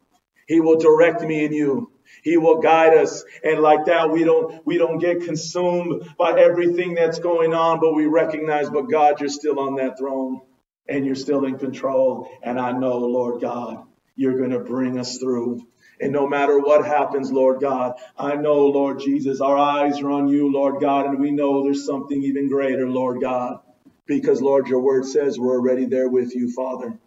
He 0.48 0.60
will 0.60 0.78
direct 0.78 1.22
me 1.22 1.44
and 1.44 1.54
you. 1.54 1.92
He 2.24 2.38
will 2.38 2.60
guide 2.60 2.94
us. 2.98 3.24
And 3.44 3.60
like 3.60 3.86
that, 3.86 4.10
we 4.10 4.24
don't, 4.24 4.66
we 4.66 4.78
don't 4.78 4.98
get 4.98 5.22
consumed 5.22 6.08
by 6.18 6.40
everything 6.40 6.94
that's 6.94 7.20
going 7.20 7.54
on, 7.54 7.80
but 7.80 7.94
we 7.94 8.06
recognize, 8.06 8.68
but 8.68 8.90
God, 8.90 9.20
you're 9.20 9.28
still 9.28 9.60
on 9.60 9.76
that 9.76 9.96
throne. 9.98 10.40
And 10.88 11.06
you're 11.06 11.14
still 11.14 11.44
in 11.44 11.58
control. 11.58 12.30
And 12.42 12.60
I 12.60 12.72
know, 12.72 12.98
Lord 12.98 13.40
God, 13.40 13.84
you're 14.16 14.38
going 14.38 14.50
to 14.50 14.60
bring 14.60 14.98
us 14.98 15.18
through. 15.18 15.66
And 16.00 16.12
no 16.12 16.26
matter 16.28 16.58
what 16.58 16.86
happens, 16.86 17.32
Lord 17.32 17.60
God, 17.60 17.94
I 18.18 18.34
know, 18.36 18.66
Lord 18.66 19.00
Jesus, 19.00 19.40
our 19.40 19.56
eyes 19.56 20.00
are 20.00 20.10
on 20.10 20.28
you, 20.28 20.52
Lord 20.52 20.80
God, 20.80 21.06
and 21.06 21.18
we 21.20 21.30
know 21.30 21.62
there's 21.64 21.86
something 21.86 22.22
even 22.22 22.48
greater, 22.48 22.88
Lord 22.88 23.20
God, 23.20 23.60
because, 24.06 24.42
Lord, 24.42 24.68
your 24.68 24.80
word 24.80 25.06
says 25.06 25.38
we're 25.38 25.58
already 25.58 25.86
there 25.86 26.08
with 26.08 26.34
you, 26.34 26.52
Father. 26.52 26.98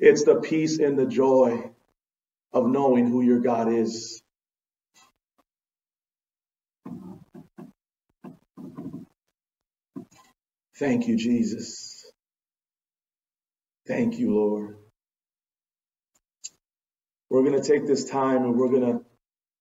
It's 0.00 0.24
the 0.24 0.36
peace 0.36 0.78
and 0.78 0.98
the 0.98 1.06
joy 1.06 1.70
of 2.52 2.66
knowing 2.66 3.08
who 3.08 3.22
your 3.22 3.40
God 3.40 3.72
is. 3.72 4.22
Thank 10.76 11.08
you, 11.08 11.16
Jesus. 11.16 11.91
Thank 13.86 14.18
you, 14.18 14.34
Lord. 14.34 14.76
We're 17.30 17.42
going 17.44 17.60
to 17.60 17.68
take 17.68 17.86
this 17.86 18.04
time 18.10 18.44
and 18.44 18.56
we're 18.56 18.68
going 18.70 18.92
to 18.92 19.04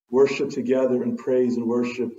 worship 0.10 0.52
together 0.52 1.04
and 1.04 1.18
praise 1.18 1.58
and 1.58 1.68
worship. 1.68 2.12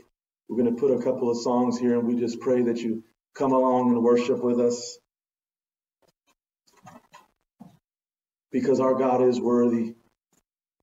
We're 0.48 0.62
going 0.62 0.74
to 0.74 0.80
put 0.80 0.92
a 0.98 1.02
couple 1.02 1.30
of 1.30 1.38
songs 1.38 1.78
here 1.78 1.98
and 1.98 2.06
we 2.08 2.20
just 2.20 2.40
pray 2.40 2.62
that 2.64 2.78
you 2.78 3.04
come 3.34 3.52
along 3.52 3.92
and 3.92 4.02
worship 4.02 4.42
with 4.42 4.60
us. 4.60 4.98
Because 8.52 8.80
our 8.80 8.94
God 8.94 9.22
is 9.22 9.40
worthy. 9.40 9.94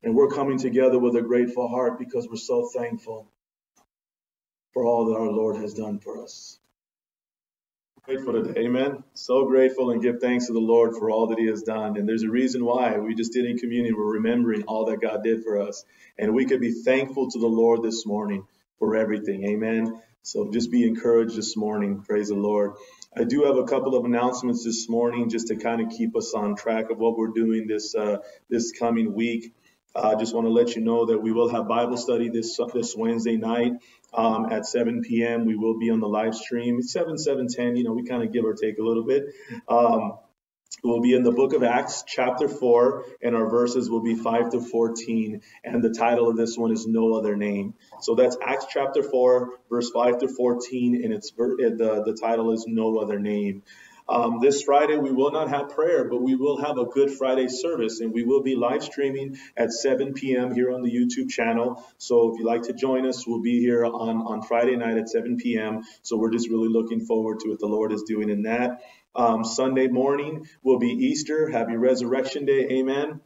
And 0.03 0.15
we're 0.15 0.29
coming 0.29 0.59
together 0.59 0.99
with 0.99 1.15
a 1.15 1.21
grateful 1.21 1.67
heart 1.67 1.99
because 1.99 2.27
we're 2.29 2.37
so 2.37 2.69
thankful 2.75 3.31
for 4.73 4.85
all 4.85 5.07
that 5.07 5.19
our 5.19 5.31
Lord 5.31 5.57
has 5.57 5.73
done 5.73 5.99
for 5.99 6.23
us. 6.23 6.58
Grateful 8.09 8.41
today, 8.41 8.61
amen. 8.61 9.03
So 9.13 9.45
grateful 9.45 9.91
and 9.91 10.01
give 10.01 10.19
thanks 10.19 10.47
to 10.47 10.53
the 10.53 10.59
Lord 10.59 10.95
for 10.95 11.11
all 11.11 11.27
that 11.27 11.37
He 11.37 11.45
has 11.45 11.61
done. 11.61 11.95
And 11.95 12.09
there's 12.09 12.23
a 12.23 12.29
reason 12.29 12.65
why 12.65 12.97
we 12.97 13.13
just 13.13 13.33
did 13.33 13.45
in 13.45 13.59
communion. 13.59 13.95
We're 13.95 14.13
remembering 14.13 14.63
all 14.63 14.85
that 14.85 14.99
God 14.99 15.23
did 15.23 15.43
for 15.43 15.61
us. 15.61 15.85
And 16.17 16.33
we 16.33 16.45
could 16.45 16.59
be 16.59 16.71
thankful 16.71 17.29
to 17.29 17.39
the 17.39 17.45
Lord 17.45 17.83
this 17.83 18.07
morning 18.07 18.47
for 18.79 18.95
everything, 18.95 19.43
amen. 19.43 20.01
So 20.23 20.49
just 20.51 20.71
be 20.71 20.87
encouraged 20.87 21.35
this 21.35 21.55
morning. 21.55 22.01
Praise 22.01 22.29
the 22.29 22.35
Lord. 22.35 22.71
I 23.15 23.25
do 23.25 23.43
have 23.43 23.57
a 23.57 23.65
couple 23.65 23.95
of 23.95 24.05
announcements 24.05 24.63
this 24.63 24.89
morning 24.89 25.29
just 25.29 25.49
to 25.49 25.57
kind 25.57 25.79
of 25.79 25.95
keep 25.95 26.15
us 26.15 26.33
on 26.33 26.55
track 26.55 26.89
of 26.89 26.97
what 26.97 27.15
we're 27.15 27.27
doing 27.27 27.67
this 27.67 27.93
uh, 27.93 28.17
this 28.49 28.71
coming 28.71 29.13
week. 29.13 29.53
I 29.95 30.15
just 30.15 30.35
want 30.35 30.45
to 30.45 30.51
let 30.51 30.75
you 30.75 30.81
know 30.81 31.07
that 31.07 31.17
we 31.17 31.31
will 31.31 31.49
have 31.49 31.67
Bible 31.67 31.97
study 31.97 32.29
this 32.29 32.59
this 32.73 32.95
Wednesday 32.95 33.37
night 33.37 33.73
um, 34.13 34.51
at 34.51 34.65
7 34.65 35.01
p.m. 35.01 35.45
We 35.45 35.55
will 35.55 35.79
be 35.79 35.89
on 35.89 35.99
the 35.99 36.07
live 36.07 36.35
stream. 36.35 36.81
7, 36.81 37.17
7, 37.17 37.47
10, 37.47 37.75
you 37.75 37.83
know, 37.83 37.93
we 37.93 38.03
kind 38.03 38.23
of 38.23 38.31
give 38.31 38.45
or 38.45 38.53
take 38.53 38.77
a 38.77 38.83
little 38.83 39.03
bit. 39.03 39.25
Um, 39.67 40.17
we'll 40.83 41.01
be 41.01 41.13
in 41.13 41.23
the 41.23 41.31
book 41.31 41.53
of 41.53 41.63
Acts, 41.63 42.03
chapter 42.07 42.47
4, 42.47 43.05
and 43.21 43.35
our 43.35 43.49
verses 43.49 43.89
will 43.89 44.01
be 44.01 44.15
5 44.15 44.51
to 44.51 44.61
14. 44.61 45.41
And 45.63 45.83
the 45.83 45.93
title 45.93 46.29
of 46.29 46.37
this 46.37 46.57
one 46.57 46.71
is 46.71 46.85
No 46.87 47.15
Other 47.15 47.35
Name. 47.35 47.73
So 48.01 48.15
that's 48.15 48.37
Acts 48.41 48.67
chapter 48.69 49.03
4, 49.03 49.49
verse 49.69 49.89
5 49.91 50.19
to 50.19 50.27
14, 50.27 51.03
and 51.03 51.13
it's 51.13 51.31
the, 51.31 52.03
the 52.05 52.17
title 52.19 52.51
is 52.51 52.65
No 52.67 52.97
Other 52.99 53.19
Name. 53.19 53.63
Um, 54.09 54.39
this 54.41 54.63
Friday, 54.63 54.97
we 54.97 55.11
will 55.11 55.31
not 55.31 55.49
have 55.49 55.69
prayer, 55.69 56.05
but 56.05 56.21
we 56.21 56.35
will 56.35 56.59
have 56.61 56.77
a 56.77 56.85
Good 56.85 57.11
Friday 57.11 57.47
service, 57.49 58.01
and 58.01 58.13
we 58.13 58.23
will 58.23 58.43
be 58.43 58.55
live 58.55 58.83
streaming 58.83 59.37
at 59.57 59.71
7 59.73 60.13
p.m. 60.13 60.53
here 60.53 60.71
on 60.71 60.83
the 60.83 60.91
YouTube 60.91 61.29
channel. 61.29 61.83
So 61.99 62.33
if 62.33 62.39
you'd 62.39 62.47
like 62.47 62.63
to 62.63 62.73
join 62.73 63.07
us, 63.07 63.27
we'll 63.27 63.41
be 63.41 63.59
here 63.61 63.85
on, 63.85 64.17
on 64.17 64.41
Friday 64.43 64.75
night 64.77 64.97
at 64.97 65.09
7 65.09 65.37
p.m. 65.37 65.83
So 66.03 66.17
we're 66.17 66.31
just 66.31 66.49
really 66.49 66.69
looking 66.69 67.01
forward 67.05 67.39
to 67.41 67.49
what 67.49 67.59
the 67.59 67.67
Lord 67.67 67.93
is 67.93 68.03
doing 68.03 68.29
in 68.29 68.43
that. 68.43 68.81
Um, 69.15 69.43
Sunday 69.45 69.87
morning 69.87 70.47
will 70.63 70.79
be 70.79 70.89
Easter. 70.89 71.49
Happy 71.49 71.75
Resurrection 71.77 72.45
Day. 72.45 72.67
Amen. 72.71 73.21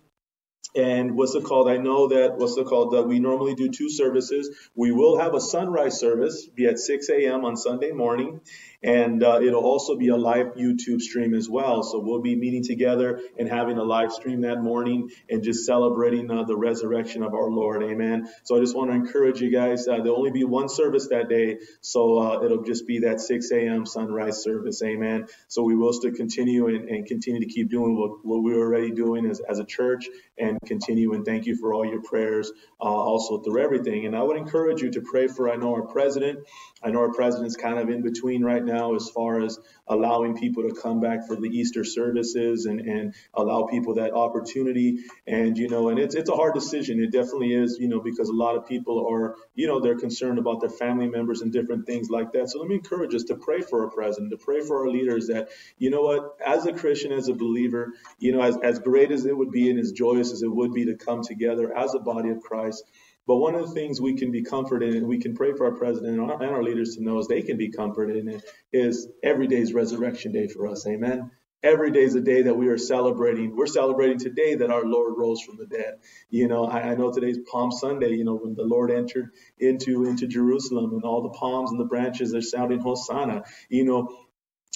And 0.76 1.18
what's 1.18 1.36
it 1.36 1.44
called? 1.44 1.70
I 1.70 1.78
know 1.78 2.08
that 2.10 2.38
what's 2.38 2.58
it 2.58 2.66
called? 2.66 2.94
That 2.94 3.04
we 3.04 3.20
normally 3.20 3.56
do 3.56 3.70
two 3.70 3.90
services. 3.90 4.50
We 4.76 4.92
will 4.92 5.20
have 5.20 5.36
a 5.36 5.42
sunrise 5.42 6.00
service, 6.00 6.48
be 6.48 6.66
at 6.66 6.80
6 6.80 7.10
a.m. 7.10 7.46
on 7.46 7.58
Sunday 7.58 7.92
morning, 7.92 8.42
and 8.84 9.24
uh, 9.24 9.40
it'll 9.42 9.64
also 9.64 9.96
be 9.96 10.10
a 10.10 10.18
live 10.18 10.56
YouTube 10.56 11.02
stream 11.02 11.34
as 11.34 11.50
well. 11.50 11.84
So 11.84 12.00
we'll 12.00 12.22
be 12.22 12.36
meeting 12.36 12.64
together 12.64 13.22
and 13.40 13.48
having 13.48 13.78
a 13.78 13.84
live 13.84 14.12
stream 14.12 14.42
that 14.42 14.62
morning 14.62 15.10
and 15.30 15.44
just 15.44 15.66
celebrating 15.66 16.30
uh, 16.30 16.44
the 16.44 16.56
resurrection 16.56 17.24
of 17.24 17.34
our 17.34 17.50
Lord. 17.50 17.84
Amen. 17.84 18.28
So 18.44 18.58
I 18.58 18.60
just 18.60 18.76
want 18.76 18.92
to 18.92 18.96
encourage 18.96 19.42
you 19.42 19.52
guys. 19.52 19.88
Uh, 19.88 19.98
there'll 19.98 20.18
only 20.18 20.32
be 20.32 20.44
one 20.44 20.68
service 20.68 21.08
that 21.08 21.30
day, 21.30 21.60
so 21.82 22.18
uh, 22.20 22.44
it'll 22.44 22.64
just 22.64 22.86
be 22.86 23.00
that 23.00 23.22
6 23.22 23.52
a.m. 23.52 23.86
sunrise 23.86 24.44
service. 24.44 24.82
Amen. 24.84 25.28
So 25.48 25.64
we 25.64 25.76
will 25.76 25.94
still 25.94 26.14
continue 26.14 26.68
and, 26.68 26.90
and 26.90 27.06
continue 27.06 27.40
to 27.40 27.48
keep 27.48 27.70
doing 27.70 27.98
what, 27.98 28.26
what 28.26 28.44
we 28.44 28.54
are 28.54 28.60
already 28.60 28.92
doing 28.92 29.26
as, 29.26 29.40
as 29.40 29.60
a 29.60 29.66
church 29.66 30.08
and 30.38 30.60
continue. 30.66 31.14
And 31.14 31.26
thank 31.26 31.46
you 31.46 31.56
for 31.56 31.74
all 31.74 31.86
your 31.86 32.02
prayers, 32.02 32.52
uh, 32.82 32.84
also 32.84 33.40
through 33.40 33.64
everything. 33.64 34.06
And 34.06 34.16
I 34.16 34.24
would 34.24 34.38
encourage 34.38 34.82
you 34.82 34.92
to 34.92 35.02
pray 35.02 35.28
for. 35.28 35.50
I 35.50 35.56
know 35.56 35.74
our 35.74 35.84
president. 35.84 36.40
I 36.84 36.92
know 36.92 37.00
our 37.00 37.14
president's 37.14 37.56
kind 37.56 37.80
of 37.80 37.90
in 37.90 38.02
between 38.02 38.44
right 38.44 38.64
now 38.64 38.96
as 38.96 39.10
far 39.10 39.42
as 39.42 39.60
allowing 39.88 40.38
people 40.38 40.64
to 40.64 40.76
come 40.76 41.00
back 41.00 41.28
for 41.28 41.36
the 41.36 41.48
Easter 41.48 41.84
services 41.84 42.66
and, 42.66 42.80
and 42.82 43.14
allow 43.34 43.64
people 43.64 43.96
that 43.96 44.14
opportunity. 44.14 45.00
And, 45.28 45.58
you 45.58 45.70
know, 45.70 45.90
and 45.90 46.00
it's, 46.00 46.16
it's 46.16 46.30
a 46.30 46.36
hard 46.36 46.54
decision. 46.54 47.02
It 47.02 47.12
definitely 47.12 47.54
is, 47.54 47.78
you 47.80 47.88
know, 47.88 48.00
because 48.00 48.30
a 48.30 48.34
lot 48.34 48.56
of 48.56 48.68
people 48.68 49.08
are, 49.10 49.36
you 49.56 49.68
know, 49.68 49.80
they're 49.80 49.98
concerned 49.98 50.40
about 50.40 50.62
their 50.62 50.70
family 50.70 51.08
members 51.08 51.42
and 51.42 51.52
different 51.52 51.86
things 51.86 52.10
like 52.10 52.32
that. 52.34 52.50
So 52.50 52.60
let 52.60 52.68
me 52.68 52.76
encourage 52.76 53.14
us 53.16 53.24
to 53.26 53.36
pray 53.36 53.62
for 53.62 53.84
our 53.84 53.90
president, 53.90 54.32
to 54.32 54.38
pray 54.38 54.62
for 54.62 54.82
our 54.82 54.90
leaders 54.90 55.28
that, 55.28 55.50
you 55.78 55.90
know 55.90 56.02
what, 56.02 56.38
as 56.46 56.66
a 56.66 56.74
Christian, 56.74 57.12
as 57.12 57.28
a 57.28 57.34
believer, 57.34 57.94
you 58.20 58.32
know, 58.32 58.42
as, 58.42 58.58
as 58.64 58.80
great 58.80 59.12
as 59.12 59.26
it 59.26 59.38
would 59.38 59.52
be 59.52 59.70
and 59.70 59.80
as 59.80 59.92
joyous 59.92 60.32
as 60.32 60.42
it 60.42 60.54
would 60.54 60.74
be 60.74 60.86
to 60.86 60.96
come 60.96 61.24
together 61.24 61.76
as 61.76 61.94
a 61.94 62.00
body 62.00 62.30
of 62.30 62.42
Christ, 62.42 62.84
but 63.28 63.38
one 63.38 63.56
of 63.56 63.68
the 63.68 63.74
things 63.74 64.02
we 64.02 64.16
can 64.16 64.32
be 64.32 64.44
comforted 64.44 64.92
in, 64.92 64.98
and 64.98 65.08
we 65.08 65.20
can 65.20 65.36
pray 65.36 65.54
for 65.54 65.66
our 65.66 65.78
president 65.78 66.20
and 66.20 66.32
our, 66.32 66.42
and 66.42 66.52
our 66.52 66.64
leaders 66.64 66.96
to 66.96 67.04
know 67.04 67.20
is 67.20 67.28
they 67.28 67.42
can 67.42 67.58
be 67.58 67.70
comforted 67.70 68.18
in 68.18 68.28
it, 68.28 68.44
is 68.72 69.08
every 69.24 69.48
day 69.48 69.58
is 69.58 69.74
resurrection 69.74 70.32
day 70.32 70.48
for 70.48 70.68
us. 70.68 70.86
Amen. 70.88 71.32
Every 71.64 71.92
day 71.92 72.04
is 72.04 72.14
a 72.16 72.20
day 72.20 72.42
that 72.42 72.58
we 72.58 72.68
are 72.68 72.78
celebrating. 72.78 73.56
We're 73.56 73.68
celebrating 73.68 74.20
today 74.20 74.56
that 74.56 74.70
our 74.70 74.84
Lord 74.84 75.14
rose 75.18 75.42
from 75.42 75.56
the 75.56 75.66
dead. 75.66 75.94
You 76.30 76.50
know, 76.50 76.66
I, 76.66 76.92
I 76.92 76.96
know 76.96 77.10
today's 77.10 77.38
Palm 77.50 77.72
Sunday, 77.72 78.10
you 78.16 78.26
know, 78.26 78.36
when 78.36 78.54
the 78.54 78.66
Lord 78.66 78.92
entered 78.92 79.30
into, 79.58 80.04
into 80.04 80.28
Jerusalem 80.28 80.92
and 80.92 81.04
all 81.04 81.22
the 81.22 81.30
palms 81.30 81.72
and 81.72 81.80
the 81.80 81.86
branches 81.86 82.36
are 82.36 82.42
sounding 82.42 82.82
Hosanna. 82.82 83.44
You 83.70 83.86
know, 83.86 84.23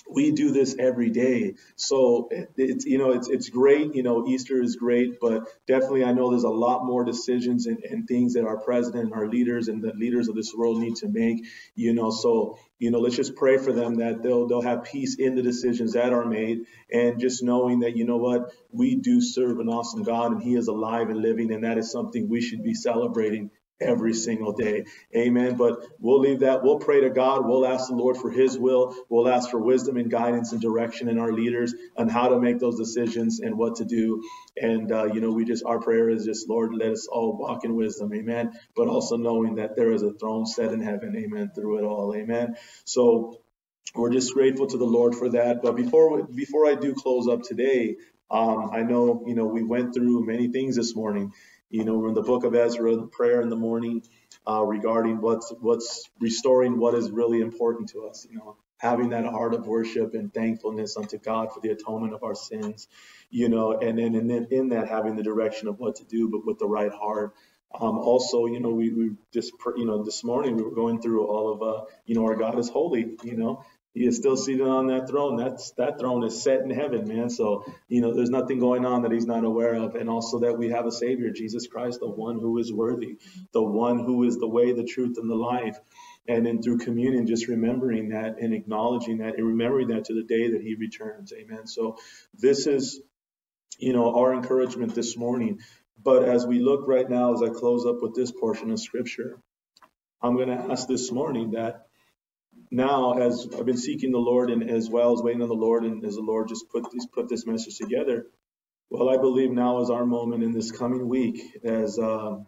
we 0.10 0.32
do 0.32 0.52
this 0.52 0.76
every 0.80 1.10
day. 1.10 1.56
So 1.76 2.30
it's 2.56 2.86
you 2.86 2.98
know 2.98 3.12
it's 3.12 3.30
it's 3.30 3.50
great. 3.50 3.96
You 3.96 4.04
know 4.04 4.28
Easter 4.28 4.62
is 4.62 4.76
great, 4.76 5.20
but 5.20 5.44
definitely 5.68 6.04
I 6.04 6.14
know 6.14 6.30
there's 6.30 6.44
a 6.44 6.50
lot 6.50 6.86
more 6.86 7.04
decisions 7.04 7.66
and, 7.66 7.84
and 7.84 8.08
things 8.08 8.34
that 8.34 8.46
our 8.46 8.58
president 8.58 9.06
and 9.06 9.14
our 9.14 9.28
leaders 9.28 9.68
and 9.68 9.82
the 9.82 9.94
leaders 9.94 10.28
of 10.28 10.36
this 10.36 10.54
world 10.54 10.80
need 10.80 10.96
to 10.98 11.08
make. 11.08 11.46
You 11.76 11.94
know, 11.94 12.12
so 12.12 12.60
you 12.80 12.92
know 12.92 13.00
let's 13.00 13.16
just 13.16 13.36
pray 13.36 13.58
for 13.58 13.74
them 13.74 13.96
that 13.96 14.24
they'll 14.24 14.48
they'll 14.48 14.62
have 14.62 14.84
peace 14.84 15.16
in 15.16 15.36
the 15.36 15.42
decisions 15.42 15.94
that 15.94 16.14
are 16.14 16.26
made, 16.26 16.66
and 16.92 17.20
just 17.20 17.44
knowing 17.44 17.80
that 17.82 17.96
you 17.96 18.06
know 18.06 18.18
what 18.18 18.52
we 18.72 18.96
do 18.96 19.22
serve 19.22 19.60
an 19.60 19.70
awesome 19.70 20.04
God 20.04 20.32
and 20.32 20.42
He 20.42 20.56
is 20.56 20.68
alive 20.68 21.10
and 21.10 21.22
living, 21.22 21.52
and 21.52 21.64
that 21.64 21.78
is 21.78 21.92
something 21.92 22.30
we 22.30 22.42
should 22.42 22.64
be 22.64 22.74
celebrating 22.74 23.52
every 23.82 24.14
single 24.14 24.54
day. 24.54 24.86
Amen. 25.16 25.56
But 25.58 25.86
we'll 26.00 26.20
leave 26.20 26.42
that. 26.42 26.64
We'll 26.64 26.80
pray 26.80 27.02
to 27.02 27.10
God. 27.10 27.46
We'll 27.48 27.66
ask 27.68 27.88
the 27.90 27.96
Lord 27.96 28.18
for 28.18 28.32
His 28.32 28.58
will. 28.58 28.96
We'll 29.10 29.30
ask 29.30 29.50
for 29.52 29.60
wisdom 29.60 29.98
and 29.98 30.10
guidance 30.12 30.52
and 30.54 30.62
direction 30.62 31.10
in 31.10 31.20
our 31.20 31.34
leaders 31.34 31.74
on 31.98 32.10
how 32.10 32.30
to 32.30 32.40
make 32.40 32.60
those 32.60 32.78
decisions 32.78 33.40
and 33.40 33.58
what 33.58 33.78
to 33.78 33.86
do. 33.86 34.24
And, 34.62 34.92
uh, 34.92 35.06
you 35.06 35.22
know, 35.22 35.32
we 35.32 35.46
just, 35.46 35.66
our 35.66 35.80
prayer 35.80 36.10
is 36.10 36.26
just, 36.26 36.50
Lord, 36.50 36.74
let 36.74 36.92
us 36.92 37.08
all 37.08 37.38
walk 37.38 37.66
in 37.66 37.76
wisdom. 37.76 38.14
Amen. 38.14 38.54
But 38.76 38.88
also 38.88 39.18
knowing 39.18 39.56
that 39.56 39.76
there 39.76 39.92
is 39.92 40.04
a 40.04 40.14
throne 40.14 40.46
set 40.46 40.74
in 40.74 40.82
heaven. 40.82 41.16
Amen. 41.18 41.52
Through 41.56 41.80
it 41.80 41.84
all. 41.86 42.16
Amen. 42.16 42.56
So, 42.86 43.32
we're 43.96 44.12
just 44.12 44.34
grateful 44.34 44.68
to 44.68 44.78
the 44.78 44.86
Lord 44.86 45.16
for 45.16 45.30
that. 45.30 45.62
But 45.62 45.76
before 45.76 46.24
before 46.28 46.68
I 46.68 46.76
do 46.76 46.94
close 46.94 47.28
up 47.28 47.44
today, 47.44 47.98
um, 48.32 48.70
I 48.74 48.84
know 48.84 49.24
you 49.28 49.36
know 49.36 49.46
we 49.46 49.64
went 49.64 49.94
through 49.94 50.26
many 50.26 50.48
things 50.50 50.78
this 50.78 50.96
morning, 50.96 51.34
you 51.70 51.86
know, 51.86 51.98
we're 51.98 52.10
in 52.10 52.16
the 52.16 52.24
book 52.24 52.46
of 52.46 52.56
Ezra, 52.56 52.96
the 52.96 53.08
prayer 53.08 53.42
in 53.42 53.50
the 53.50 53.58
morning 53.58 54.04
uh, 54.50 54.64
regarding 54.64 55.22
what's 55.22 55.54
what's 55.62 56.10
restoring 56.20 56.80
what 56.80 56.96
is 56.96 57.12
really 57.12 57.42
important 57.42 57.90
to 57.90 58.08
us. 58.08 58.28
You 58.30 58.38
know, 58.40 58.58
having 58.80 59.10
that 59.12 59.26
heart 59.26 59.54
of 59.56 59.68
worship 59.68 60.14
and 60.16 60.34
thankfulness 60.34 60.98
unto 60.98 61.18
God 61.20 61.54
for 61.54 61.62
the 61.62 61.72
atonement 61.72 62.14
of 62.14 62.24
our 62.24 62.36
sins. 62.36 62.88
You 63.32 63.50
know, 63.50 63.74
and 63.80 64.00
then 64.00 64.16
and 64.16 64.30
then 64.30 64.48
in 64.52 64.70
that 64.70 64.90
having 64.90 65.16
the 65.18 65.24
direction 65.24 65.68
of 65.70 65.80
what 65.80 65.98
to 65.98 66.06
do, 66.06 66.30
but 66.30 66.46
with 66.46 66.60
the 66.60 66.68
right 66.68 66.92
heart. 66.94 67.34
Um, 67.80 68.00
also, 68.00 68.48
you 68.48 68.62
know, 68.62 68.72
we, 68.72 68.94
we 68.94 69.12
just, 69.34 69.54
you 69.78 69.86
know, 69.86 70.04
this 70.04 70.24
morning 70.24 70.56
we 70.58 70.64
were 70.64 70.76
going 70.76 71.02
through 71.02 71.28
all 71.28 71.54
of, 71.54 71.62
uh, 71.62 71.86
you 72.06 72.16
know, 72.16 72.24
our 72.26 72.36
God 72.36 72.60
is 72.60 72.70
holy, 72.70 73.18
you 73.24 73.38
know, 73.38 73.64
he 73.98 74.06
is 74.06 74.18
still 74.18 74.38
seated 74.38 74.68
on 74.68 74.88
that 74.88 75.08
throne. 75.10 75.38
That's 75.38 75.72
that 75.72 76.00
throne 76.00 76.24
is 76.24 76.42
set 76.42 76.62
in 76.62 76.70
heaven, 76.70 77.08
man. 77.08 77.30
So 77.30 77.66
you 77.88 78.02
know, 78.02 78.14
there's 78.14 78.30
nothing 78.30 78.60
going 78.60 78.86
on 78.86 79.02
that 79.04 79.12
he's 79.12 79.26
not 79.26 79.44
aware 79.44 79.74
of, 79.74 79.96
and 79.96 80.10
also 80.10 80.40
that 80.40 80.58
we 80.58 80.70
have 80.70 80.86
a 80.86 80.92
Savior, 80.92 81.32
Jesus 81.32 81.68
Christ, 81.68 82.00
the 82.00 82.10
one 82.10 82.40
who 82.40 82.58
is 82.60 82.72
worthy, 82.72 83.18
the 83.54 83.64
one 83.64 84.00
who 84.00 84.24
is 84.24 84.38
the 84.38 84.48
way, 84.48 84.74
the 84.74 84.84
truth, 84.84 85.18
and 85.18 85.30
the 85.30 85.36
life. 85.36 85.78
And 86.28 86.46
then 86.46 86.62
through 86.62 86.80
communion, 86.80 87.26
just 87.26 87.48
remembering 87.48 88.10
that 88.10 88.40
and 88.40 88.54
acknowledging 88.54 89.20
that 89.20 89.38
and 89.38 89.48
remembering 89.48 89.88
that 89.90 90.06
to 90.06 90.14
the 90.14 90.24
day 90.24 90.52
that 90.52 90.62
he 90.62 90.76
returns. 90.76 91.32
Amen. 91.34 91.68
So 91.68 91.98
this 92.38 92.68
is, 92.68 93.02
you 93.80 93.94
know, 93.94 94.16
our 94.16 94.34
encouragement 94.34 94.94
this 94.94 95.16
morning. 95.18 95.60
But 96.04 96.24
as 96.26 96.46
we 96.46 96.60
look 96.60 96.88
right 96.88 97.10
now, 97.10 97.34
as 97.34 97.42
I 97.42 97.50
close 97.50 97.86
up 97.86 98.02
with 98.02 98.14
this 98.14 98.32
portion 98.32 98.72
of 98.72 98.80
scripture, 98.80 99.40
I'm 100.22 100.36
going 100.36 100.50
to 100.50 100.72
ask 100.72 100.88
this 100.88 101.12
morning 101.12 101.52
that 101.52 101.87
now, 102.72 103.14
as 103.14 103.48
I've 103.58 103.66
been 103.66 103.78
seeking 103.78 104.12
the 104.12 104.18
Lord 104.20 104.50
and 104.50 104.70
as 104.70 104.90
well 104.90 105.14
as 105.14 105.22
waiting 105.22 105.42
on 105.42 105.50
the 105.50 105.56
Lord, 105.56 105.84
and 105.84 106.04
as 106.06 106.16
the 106.16 106.22
Lord 106.22 106.50
just 106.50 106.70
put 106.70 106.92
this 106.92 107.06
put 107.06 107.30
this 107.30 107.46
message 107.46 107.78
together, 107.78 108.28
well, 108.90 109.10
I 109.10 109.18
believe 109.18 109.52
now 109.52 109.82
is 109.82 109.90
our 109.90 110.06
moment 110.06 110.44
in 110.44 110.52
this 110.54 110.72
coming 110.72 111.08
week 111.08 111.42
as 111.64 112.00
um, 112.00 112.48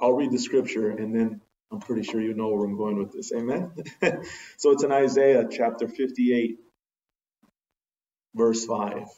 I'll 0.00 0.12
read 0.12 0.32
the 0.32 0.38
scripture 0.38 0.90
and 0.90 1.14
then 1.14 1.40
I'm 1.72 1.80
pretty 1.80 2.02
sure 2.02 2.20
you 2.20 2.34
know 2.34 2.48
where 2.48 2.64
I'm 2.64 2.76
going 2.76 2.98
with 2.98 3.12
this. 3.12 3.32
Amen. 3.32 3.72
so 4.56 4.70
it's 4.72 4.84
in 4.84 4.92
Isaiah 4.92 5.46
chapter 5.50 5.88
58, 5.88 6.58
verse 8.34 8.64
5. 8.64 9.08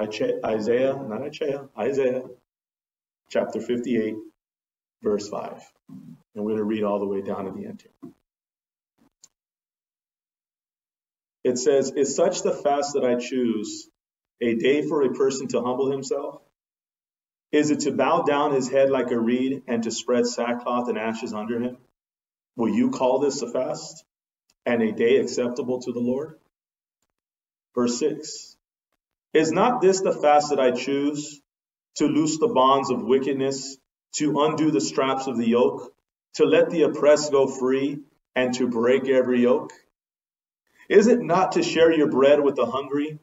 Isaiah, 0.00 0.94
not 0.94 1.22
Isaiah, 1.22 1.68
Isaiah 1.78 2.22
chapter 3.30 3.60
58, 3.60 4.14
verse 5.02 5.28
5. 5.28 5.62
And 6.38 6.44
we're 6.44 6.52
going 6.52 6.58
to 6.58 6.64
read 6.64 6.84
all 6.84 7.00
the 7.00 7.06
way 7.06 7.20
down 7.20 7.46
to 7.46 7.50
the 7.50 7.66
end 7.66 7.82
here. 7.82 8.12
It 11.42 11.58
says, 11.58 11.90
Is 11.90 12.14
such 12.14 12.42
the 12.42 12.52
fast 12.52 12.94
that 12.94 13.04
I 13.04 13.16
choose 13.16 13.88
a 14.40 14.54
day 14.54 14.86
for 14.86 15.02
a 15.02 15.12
person 15.14 15.48
to 15.48 15.60
humble 15.60 15.90
himself? 15.90 16.40
Is 17.50 17.72
it 17.72 17.80
to 17.80 17.90
bow 17.90 18.22
down 18.22 18.54
his 18.54 18.70
head 18.70 18.88
like 18.88 19.10
a 19.10 19.18
reed 19.18 19.64
and 19.66 19.82
to 19.82 19.90
spread 19.90 20.28
sackcloth 20.28 20.88
and 20.88 20.96
ashes 20.96 21.34
under 21.34 21.60
him? 21.60 21.78
Will 22.54 22.68
you 22.68 22.92
call 22.92 23.18
this 23.18 23.42
a 23.42 23.50
fast 23.50 24.04
and 24.64 24.80
a 24.80 24.92
day 24.92 25.16
acceptable 25.16 25.80
to 25.80 25.92
the 25.92 25.98
Lord? 25.98 26.38
Verse 27.74 27.98
6 27.98 28.56
Is 29.34 29.50
not 29.50 29.80
this 29.80 30.02
the 30.02 30.12
fast 30.12 30.50
that 30.50 30.60
I 30.60 30.70
choose 30.70 31.40
to 31.96 32.06
loose 32.06 32.38
the 32.38 32.46
bonds 32.46 32.90
of 32.90 33.02
wickedness, 33.02 33.76
to 34.18 34.40
undo 34.42 34.70
the 34.70 34.80
straps 34.80 35.26
of 35.26 35.36
the 35.36 35.48
yoke, 35.48 35.92
to 36.34 36.44
let 36.44 36.70
the 36.70 36.82
oppressed 36.82 37.32
go 37.32 37.46
free, 37.46 38.00
and 38.34 38.54
to 38.54 38.68
break 38.68 39.08
every 39.08 39.42
yoke? 39.42 39.72
Is 40.88 41.06
it 41.06 41.20
not 41.20 41.52
to 41.52 41.62
share 41.62 41.92
your 41.92 42.08
bread 42.08 42.40
with 42.40 42.56
the 42.56 42.66
hungry 42.66 43.18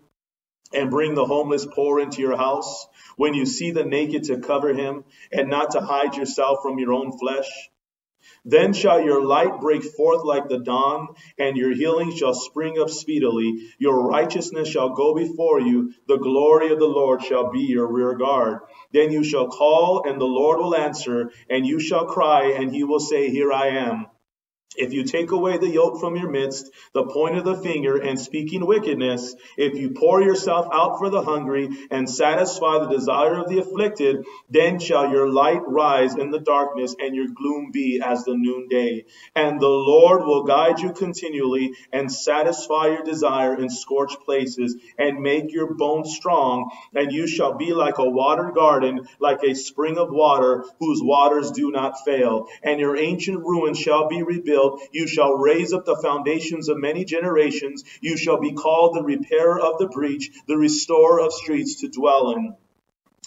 and 0.73 0.89
bring 0.89 1.15
the 1.15 1.25
homeless 1.25 1.65
poor 1.65 1.99
into 1.99 2.21
your 2.21 2.35
house, 2.37 2.87
when 3.15 3.33
you 3.33 3.45
see 3.45 3.71
the 3.71 3.85
naked 3.85 4.25
to 4.25 4.39
cover 4.39 4.73
him, 4.73 5.05
and 5.31 5.49
not 5.49 5.71
to 5.71 5.79
hide 5.79 6.15
yourself 6.17 6.59
from 6.61 6.79
your 6.79 6.93
own 6.93 7.17
flesh? 7.17 7.49
Then 8.45 8.73
shall 8.73 9.01
your 9.01 9.25
light 9.25 9.59
break 9.59 9.83
forth 9.83 10.23
like 10.23 10.47
the 10.47 10.59
dawn, 10.59 11.09
and 11.37 11.57
your 11.57 11.73
healing 11.73 12.15
shall 12.15 12.35
spring 12.35 12.79
up 12.79 12.91
speedily. 12.91 13.69
Your 13.79 14.07
righteousness 14.07 14.69
shall 14.69 14.89
go 14.89 15.15
before 15.15 15.59
you. 15.59 15.93
The 16.07 16.17
glory 16.17 16.71
of 16.71 16.77
the 16.79 16.85
Lord 16.85 17.23
shall 17.23 17.51
be 17.51 17.61
your 17.61 17.91
rear 17.91 18.13
guard. 18.15 18.59
Then 18.91 19.11
you 19.11 19.23
shall 19.23 19.47
call, 19.47 20.03
and 20.07 20.21
the 20.21 20.25
Lord 20.25 20.59
will 20.59 20.75
answer, 20.75 21.31
and 21.49 21.65
you 21.65 21.79
shall 21.79 22.05
cry, 22.05 22.51
and 22.51 22.71
he 22.71 22.83
will 22.83 22.99
say, 22.99 23.31
Here 23.31 23.51
I 23.51 23.69
am. 23.69 24.05
If 24.77 24.93
you 24.93 25.03
take 25.03 25.31
away 25.31 25.57
the 25.57 25.69
yoke 25.69 25.99
from 25.99 26.15
your 26.15 26.29
midst, 26.29 26.71
the 26.93 27.05
point 27.05 27.37
of 27.37 27.45
the 27.45 27.57
finger, 27.57 27.97
and 27.97 28.19
speaking 28.19 28.65
wickedness, 28.65 29.35
if 29.57 29.77
you 29.77 29.91
pour 29.91 30.21
yourself 30.21 30.67
out 30.73 30.97
for 30.97 31.09
the 31.09 31.21
hungry 31.21 31.69
and 31.91 32.09
satisfy 32.09 32.79
the 32.79 32.89
desire 32.89 33.39
of 33.39 33.49
the 33.49 33.59
afflicted, 33.59 34.25
then 34.49 34.79
shall 34.79 35.11
your 35.11 35.29
light 35.29 35.61
rise 35.67 36.15
in 36.15 36.31
the 36.31 36.39
darkness 36.39 36.95
and 36.99 37.15
your 37.15 37.27
gloom 37.27 37.71
be 37.71 38.01
as 38.03 38.23
the 38.23 38.35
noonday. 38.35 39.05
And 39.35 39.59
the 39.59 39.67
Lord 39.67 40.25
will 40.25 40.43
guide 40.43 40.79
you 40.79 40.93
continually 40.93 41.73
and 41.91 42.11
satisfy 42.11 42.87
your 42.87 43.03
desire 43.03 43.59
in 43.59 43.69
scorched 43.69 44.21
places 44.21 44.75
and 44.97 45.21
make 45.21 45.51
your 45.51 45.73
bones 45.73 46.15
strong. 46.15 46.71
And 46.93 47.11
you 47.11 47.27
shall 47.27 47.53
be 47.57 47.73
like 47.73 47.97
a 47.97 48.09
watered 48.09 48.53
garden, 48.53 49.07
like 49.19 49.43
a 49.43 49.55
spring 49.55 49.97
of 49.97 50.09
water 50.11 50.65
whose 50.79 51.01
waters 51.01 51.51
do 51.51 51.71
not 51.71 52.03
fail. 52.05 52.47
And 52.63 52.79
your 52.79 52.97
ancient 52.97 53.39
ruins 53.39 53.79
shall 53.79 54.07
be 54.07 54.23
rebuilt 54.23 54.64
you 54.91 55.07
shall 55.07 55.33
raise 55.33 55.73
up 55.73 55.85
the 55.85 55.97
foundations 55.97 56.69
of 56.69 56.77
many 56.77 57.05
generations. 57.05 57.83
You 58.01 58.17
shall 58.17 58.39
be 58.39 58.53
called 58.53 58.95
the 58.95 59.03
repairer 59.03 59.59
of 59.59 59.77
the 59.79 59.87
breach, 59.87 60.31
the 60.47 60.57
restorer 60.57 61.19
of 61.21 61.33
streets 61.33 61.81
to 61.81 61.89
dwell 61.89 62.31
in. 62.31 62.55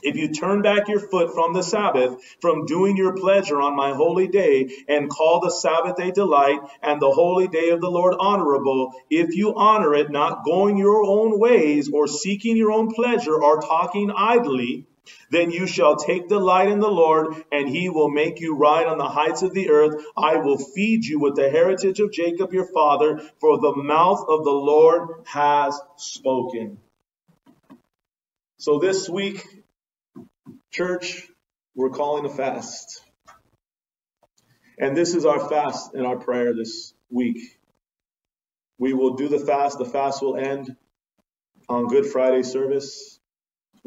If 0.00 0.16
you 0.16 0.28
turn 0.32 0.62
back 0.62 0.88
your 0.88 1.00
foot 1.00 1.34
from 1.34 1.54
the 1.54 1.62
Sabbath, 1.62 2.22
from 2.40 2.66
doing 2.66 2.96
your 2.96 3.16
pleasure 3.16 3.60
on 3.60 3.74
my 3.74 3.94
holy 3.94 4.28
day, 4.28 4.68
and 4.88 5.10
call 5.10 5.40
the 5.40 5.50
Sabbath 5.50 5.98
a 5.98 6.12
delight, 6.12 6.60
and 6.82 7.02
the 7.02 7.10
holy 7.10 7.48
day 7.48 7.70
of 7.70 7.80
the 7.80 7.90
Lord 7.90 8.14
honorable, 8.18 8.92
if 9.10 9.34
you 9.34 9.54
honor 9.56 9.94
it, 9.94 10.10
not 10.10 10.44
going 10.44 10.78
your 10.78 11.04
own 11.04 11.40
ways, 11.40 11.90
or 11.92 12.06
seeking 12.06 12.56
your 12.56 12.70
own 12.70 12.94
pleasure, 12.94 13.42
or 13.42 13.60
talking 13.60 14.12
idly, 14.16 14.86
then 15.30 15.50
you 15.50 15.66
shall 15.66 15.96
take 15.96 16.28
delight 16.28 16.68
in 16.68 16.80
the 16.80 16.90
Lord, 16.90 17.44
and 17.52 17.68
he 17.68 17.88
will 17.88 18.10
make 18.10 18.40
you 18.40 18.56
ride 18.56 18.86
on 18.86 18.98
the 18.98 19.08
heights 19.08 19.42
of 19.42 19.54
the 19.54 19.70
earth. 19.70 20.02
I 20.16 20.36
will 20.36 20.58
feed 20.58 21.04
you 21.04 21.20
with 21.20 21.36
the 21.36 21.50
heritage 21.50 22.00
of 22.00 22.12
Jacob 22.12 22.52
your 22.52 22.66
father, 22.72 23.20
for 23.40 23.60
the 23.60 23.74
mouth 23.76 24.24
of 24.28 24.44
the 24.44 24.50
Lord 24.50 25.08
has 25.26 25.78
spoken. 25.96 26.78
So 28.58 28.78
this 28.78 29.08
week, 29.08 29.46
church, 30.72 31.28
we're 31.74 31.90
calling 31.90 32.24
a 32.24 32.28
fast. 32.28 33.02
And 34.78 34.96
this 34.96 35.14
is 35.14 35.26
our 35.26 35.48
fast 35.48 35.94
and 35.94 36.06
our 36.06 36.16
prayer 36.16 36.54
this 36.54 36.94
week. 37.10 37.58
We 38.78 38.94
will 38.94 39.14
do 39.14 39.28
the 39.28 39.38
fast. 39.38 39.78
The 39.78 39.84
fast 39.84 40.22
will 40.22 40.36
end 40.36 40.76
on 41.68 41.88
Good 41.88 42.06
Friday 42.06 42.42
service 42.42 43.17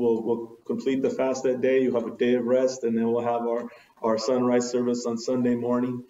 we'll, 0.01 0.23
we'll 0.23 0.57
complete 0.65 1.01
the 1.01 1.09
fast 1.09 1.43
that 1.43 1.61
day. 1.61 1.81
You 1.83 1.93
have 1.95 2.07
a 2.07 2.17
day 2.17 2.35
of 2.35 2.45
rest, 2.45 2.83
and 2.83 2.97
then 2.97 3.11
we'll 3.11 3.23
have 3.23 3.41
our, 3.41 3.69
our 4.01 4.17
sunrise 4.17 4.69
service 4.71 5.05
on 5.05 5.17
Sunday 5.17 5.55
morning. 5.55 6.03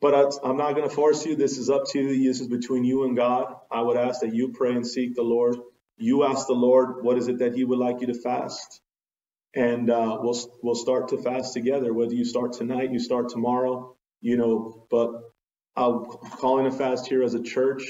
But 0.00 0.34
I'm 0.44 0.56
not 0.56 0.74
going 0.74 0.88
to 0.88 0.94
force 0.94 1.24
you. 1.24 1.36
This 1.36 1.58
is 1.58 1.70
up 1.70 1.84
to 1.92 2.00
you. 2.00 2.28
This 2.28 2.40
is 2.40 2.48
between 2.48 2.84
you 2.84 3.04
and 3.04 3.16
God. 3.16 3.54
I 3.70 3.80
would 3.80 3.96
ask 3.96 4.20
that 4.20 4.34
you 4.34 4.52
pray 4.52 4.72
and 4.72 4.86
seek 4.86 5.14
the 5.14 5.22
Lord. 5.22 5.56
You 5.96 6.24
ask 6.24 6.46
the 6.46 6.52
Lord, 6.52 7.02
what 7.02 7.16
is 7.16 7.28
it 7.28 7.38
that 7.38 7.54
He 7.54 7.64
would 7.64 7.78
like 7.78 8.00
you 8.00 8.08
to 8.08 8.14
fast? 8.14 8.80
And 9.54 9.90
uh, 9.90 10.18
we'll 10.20 10.38
we'll 10.62 10.74
start 10.74 11.08
to 11.08 11.18
fast 11.18 11.54
together. 11.54 11.94
Whether 11.94 12.14
you 12.14 12.26
start 12.26 12.52
tonight, 12.52 12.92
you 12.92 12.98
start 12.98 13.30
tomorrow, 13.30 13.96
you 14.20 14.36
know. 14.36 14.86
But 14.90 15.12
I'm 15.76 16.04
calling 16.04 16.66
a 16.66 16.72
fast 16.72 17.06
here 17.06 17.22
as 17.22 17.32
a 17.32 17.42
church 17.42 17.82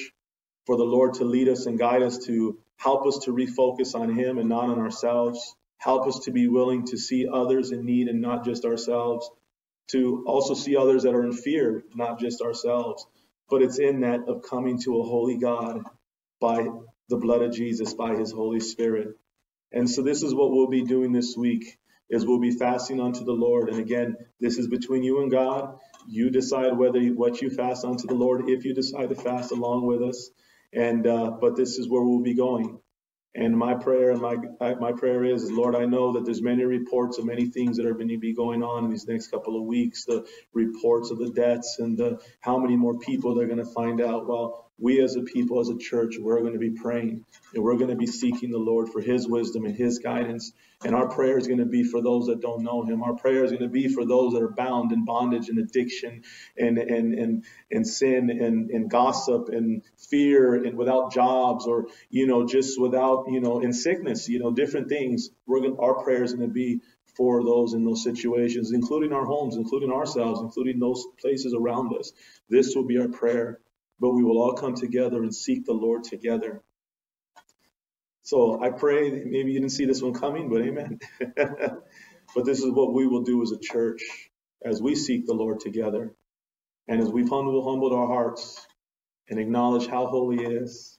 for 0.64 0.76
the 0.76 0.84
Lord 0.84 1.14
to 1.14 1.24
lead 1.24 1.48
us 1.48 1.66
and 1.66 1.78
guide 1.78 2.02
us 2.02 2.18
to 2.26 2.58
Help 2.76 3.06
us 3.06 3.18
to 3.24 3.32
refocus 3.32 3.94
on 3.94 4.14
Him 4.14 4.38
and 4.38 4.48
not 4.48 4.64
on 4.70 4.78
ourselves. 4.78 5.56
Help 5.78 6.06
us 6.06 6.20
to 6.20 6.32
be 6.32 6.48
willing 6.48 6.86
to 6.86 6.98
see 6.98 7.26
others 7.32 7.72
in 7.72 7.84
need 7.84 8.08
and 8.08 8.20
not 8.20 8.44
just 8.44 8.64
ourselves. 8.64 9.30
To 9.92 10.24
also 10.26 10.54
see 10.54 10.76
others 10.76 11.04
that 11.04 11.14
are 11.14 11.24
in 11.24 11.32
fear, 11.32 11.84
not 11.94 12.20
just 12.20 12.42
ourselves. 12.42 13.06
But 13.50 13.62
it's 13.62 13.78
in 13.78 14.00
that 14.00 14.28
of 14.28 14.42
coming 14.42 14.80
to 14.82 14.98
a 15.00 15.04
holy 15.04 15.38
God 15.38 15.82
by 16.40 16.68
the 17.08 17.16
blood 17.16 17.42
of 17.42 17.52
Jesus, 17.52 17.94
by 17.94 18.16
His 18.16 18.32
Holy 18.32 18.60
Spirit. 18.60 19.08
And 19.72 19.88
so 19.90 20.02
this 20.02 20.22
is 20.22 20.34
what 20.34 20.52
we'll 20.52 20.68
be 20.68 20.84
doing 20.84 21.12
this 21.12 21.36
week 21.36 21.78
is 22.10 22.24
we'll 22.24 22.40
be 22.40 22.52
fasting 22.52 23.00
unto 23.00 23.24
the 23.24 23.32
Lord. 23.32 23.68
And 23.68 23.78
again, 23.80 24.16
this 24.40 24.58
is 24.58 24.68
between 24.68 25.02
you 25.02 25.22
and 25.22 25.30
God. 25.30 25.78
You 26.08 26.30
decide 26.30 26.76
whether 26.78 27.00
what 27.08 27.42
you 27.42 27.50
fast 27.50 27.84
unto 27.84 28.06
the 28.06 28.14
Lord, 28.14 28.48
if 28.48 28.64
you 28.64 28.74
decide 28.74 29.10
to 29.10 29.14
fast 29.14 29.52
along 29.52 29.86
with 29.86 30.02
us. 30.02 30.30
And 30.72 31.06
uh, 31.06 31.32
but 31.40 31.56
this 31.56 31.78
is 31.78 31.88
where 31.88 32.02
we'll 32.02 32.22
be 32.22 32.34
going. 32.34 32.78
And 33.34 33.56
my 33.56 33.74
prayer 33.74 34.10
and 34.10 34.20
my 34.20 34.36
my 34.80 34.92
prayer 34.92 35.24
is, 35.24 35.50
Lord, 35.50 35.76
I 35.76 35.84
know 35.86 36.12
that 36.14 36.24
there's 36.24 36.42
many 36.42 36.64
reports 36.64 37.18
of 37.18 37.26
many 37.26 37.46
things 37.46 37.76
that 37.76 37.86
are 37.86 37.94
going 37.94 38.08
to 38.08 38.18
be 38.18 38.34
going 38.34 38.62
on 38.62 38.84
in 38.84 38.90
these 38.90 39.06
next 39.08 39.28
couple 39.28 39.56
of 39.58 39.64
weeks. 39.64 40.04
The 40.04 40.26
reports 40.54 41.10
of 41.10 41.18
the 41.18 41.30
deaths 41.30 41.76
and 41.78 41.98
the, 41.98 42.20
how 42.40 42.58
many 42.58 42.76
more 42.76 42.98
people 42.98 43.34
they're 43.34 43.46
going 43.46 43.58
to 43.58 43.72
find 43.72 44.00
out. 44.00 44.26
Well, 44.26 44.65
we 44.78 45.00
as 45.02 45.16
a 45.16 45.22
people, 45.22 45.60
as 45.60 45.70
a 45.70 45.78
church, 45.78 46.16
we're 46.18 46.40
going 46.40 46.52
to 46.52 46.58
be 46.58 46.70
praying 46.70 47.24
and 47.54 47.64
we're 47.64 47.76
going 47.76 47.88
to 47.88 47.96
be 47.96 48.06
seeking 48.06 48.50
the 48.50 48.58
Lord 48.58 48.90
for 48.90 49.00
His 49.00 49.26
wisdom 49.26 49.64
and 49.64 49.74
His 49.74 49.98
guidance. 49.98 50.52
And 50.84 50.94
our 50.94 51.08
prayer 51.08 51.38
is 51.38 51.46
going 51.46 51.60
to 51.60 51.66
be 51.66 51.82
for 51.82 52.02
those 52.02 52.26
that 52.26 52.42
don't 52.42 52.62
know 52.62 52.84
Him. 52.84 53.02
Our 53.02 53.14
prayer 53.14 53.44
is 53.44 53.50
going 53.50 53.62
to 53.62 53.68
be 53.68 53.88
for 53.88 54.04
those 54.04 54.34
that 54.34 54.42
are 54.42 54.52
bound 54.52 54.92
in 54.92 55.06
bondage 55.06 55.48
and 55.48 55.58
addiction 55.58 56.22
and 56.58 56.76
and 56.76 57.14
and, 57.14 57.44
and 57.70 57.86
sin 57.86 58.28
and, 58.30 58.70
and 58.70 58.90
gossip 58.90 59.48
and 59.48 59.82
fear 59.96 60.54
and 60.54 60.76
without 60.76 61.12
jobs 61.12 61.66
or 61.66 61.86
you 62.10 62.26
know 62.26 62.46
just 62.46 62.78
without 62.78 63.24
you 63.28 63.40
know 63.40 63.60
in 63.60 63.72
sickness, 63.72 64.28
you 64.28 64.38
know 64.38 64.52
different 64.52 64.90
things. 64.90 65.30
We're 65.46 65.60
going 65.60 65.78
our 65.78 66.02
prayer 66.04 66.22
is 66.22 66.34
going 66.34 66.48
to 66.48 66.54
be 66.54 66.80
for 67.16 67.42
those 67.42 67.72
in 67.72 67.84
those 67.84 68.04
situations, 68.04 68.72
including 68.72 69.14
our 69.14 69.24
homes, 69.24 69.56
including 69.56 69.90
ourselves, 69.90 70.42
including 70.42 70.78
those 70.78 71.02
places 71.18 71.54
around 71.54 71.96
us. 71.98 72.12
This 72.50 72.74
will 72.76 72.84
be 72.84 72.98
our 72.98 73.08
prayer 73.08 73.58
but 74.00 74.10
we 74.10 74.24
will 74.24 74.38
all 74.38 74.54
come 74.54 74.74
together 74.74 75.22
and 75.22 75.34
seek 75.34 75.64
the 75.66 75.72
Lord 75.72 76.04
together. 76.04 76.62
So 78.24 78.62
I 78.62 78.70
pray, 78.70 79.10
maybe 79.10 79.52
you 79.52 79.60
didn't 79.60 79.72
see 79.72 79.86
this 79.86 80.02
one 80.02 80.14
coming, 80.14 80.50
but 80.50 80.62
amen. 80.62 80.98
but 82.34 82.44
this 82.44 82.60
is 82.60 82.70
what 82.72 82.92
we 82.94 83.06
will 83.06 83.22
do 83.22 83.42
as 83.42 83.52
a 83.52 83.58
church 83.58 84.02
as 84.64 84.82
we 84.82 84.94
seek 84.94 85.26
the 85.26 85.34
Lord 85.34 85.60
together. 85.60 86.14
And 86.88 87.00
as 87.00 87.10
we've 87.10 87.28
humbled, 87.28 87.64
humbled 87.64 87.92
our 87.92 88.06
hearts 88.06 88.66
and 89.30 89.40
acknowledge 89.40 89.86
how 89.88 90.06
holy 90.06 90.38
He 90.38 90.44
is, 90.44 90.98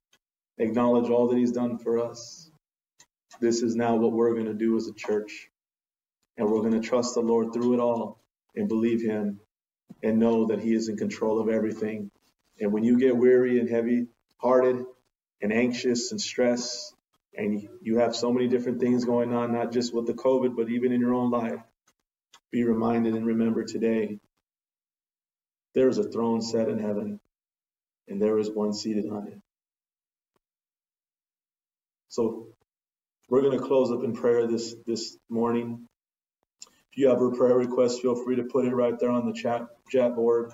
acknowledge 0.57 1.09
all 1.09 1.27
that 1.29 1.37
He's 1.37 1.51
done 1.53 1.77
for 1.79 1.99
us, 1.99 2.49
this 3.39 3.61
is 3.61 3.75
now 3.75 3.95
what 3.95 4.13
we're 4.13 4.33
going 4.33 4.47
to 4.47 4.53
do 4.53 4.77
as 4.77 4.87
a 4.87 4.93
church. 4.93 5.49
And 6.37 6.49
we're 6.49 6.61
going 6.61 6.79
to 6.79 6.87
trust 6.87 7.15
the 7.15 7.21
Lord 7.21 7.53
through 7.53 7.75
it 7.75 7.79
all 7.79 8.19
and 8.55 8.67
believe 8.67 9.01
Him 9.01 9.39
and 10.03 10.19
know 10.19 10.47
that 10.47 10.61
He 10.61 10.73
is 10.73 10.89
in 10.89 10.97
control 10.97 11.39
of 11.39 11.49
everything. 11.49 12.11
And 12.59 12.71
when 12.71 12.84
you 12.84 12.97
get 12.97 13.15
weary 13.15 13.59
and 13.59 13.69
heavy 13.69 14.07
hearted 14.38 14.84
and 15.41 15.53
anxious 15.53 16.11
and 16.11 16.19
stressed, 16.19 16.93
and 17.35 17.67
you 17.81 17.99
have 17.99 18.15
so 18.15 18.31
many 18.31 18.47
different 18.47 18.79
things 18.79 19.05
going 19.05 19.34
on, 19.34 19.53
not 19.53 19.71
just 19.71 19.93
with 19.93 20.07
the 20.07 20.13
COVID, 20.13 20.55
but 20.55 20.69
even 20.69 20.91
in 20.91 20.99
your 20.99 21.13
own 21.13 21.29
life, 21.29 21.59
be 22.51 22.63
reminded 22.63 23.13
and 23.13 23.25
remember 23.25 23.63
today 23.63 24.19
there 25.75 25.88
is 25.88 25.99
a 25.99 26.03
throne 26.03 26.41
set 26.41 26.69
in 26.69 26.79
heaven, 26.79 27.19
and 28.07 28.19
there 28.19 28.39
is 28.39 28.49
one 28.49 28.73
seated 28.73 29.07
on 29.11 29.27
it. 29.27 29.39
So 32.07 32.47
we're 33.29 33.41
going 33.41 33.59
to 33.59 33.63
close 33.63 33.91
up 33.91 34.03
in 34.03 34.13
prayer 34.13 34.47
this, 34.47 34.73
this 34.88 35.17
morning. 35.29 35.88
If 36.91 36.97
you 36.97 37.09
have 37.09 37.21
a 37.21 37.29
prayer 37.29 37.55
request, 37.55 38.01
feel 38.01 38.15
free 38.15 38.38
to 38.38 38.43
put 38.43 38.65
it 38.65 38.73
right 38.73 38.97
there 38.97 39.11
on 39.11 39.27
the 39.27 39.34
chat, 39.34 39.67
chat 39.91 40.15
board. 40.15 40.51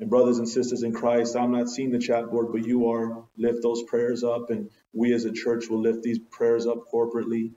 And 0.00 0.08
brothers 0.08 0.38
and 0.38 0.48
sisters 0.48 0.84
in 0.84 0.92
Christ, 0.92 1.34
I'm 1.36 1.50
not 1.50 1.68
seeing 1.68 1.90
the 1.90 1.98
chat 1.98 2.30
board, 2.30 2.52
but 2.52 2.64
you 2.64 2.88
are. 2.90 3.24
Lift 3.36 3.62
those 3.62 3.82
prayers 3.84 4.22
up, 4.22 4.50
and 4.50 4.70
we 4.92 5.12
as 5.12 5.24
a 5.24 5.32
church 5.32 5.68
will 5.68 5.80
lift 5.80 6.02
these 6.02 6.20
prayers 6.30 6.66
up 6.66 6.88
corporately. 6.92 7.52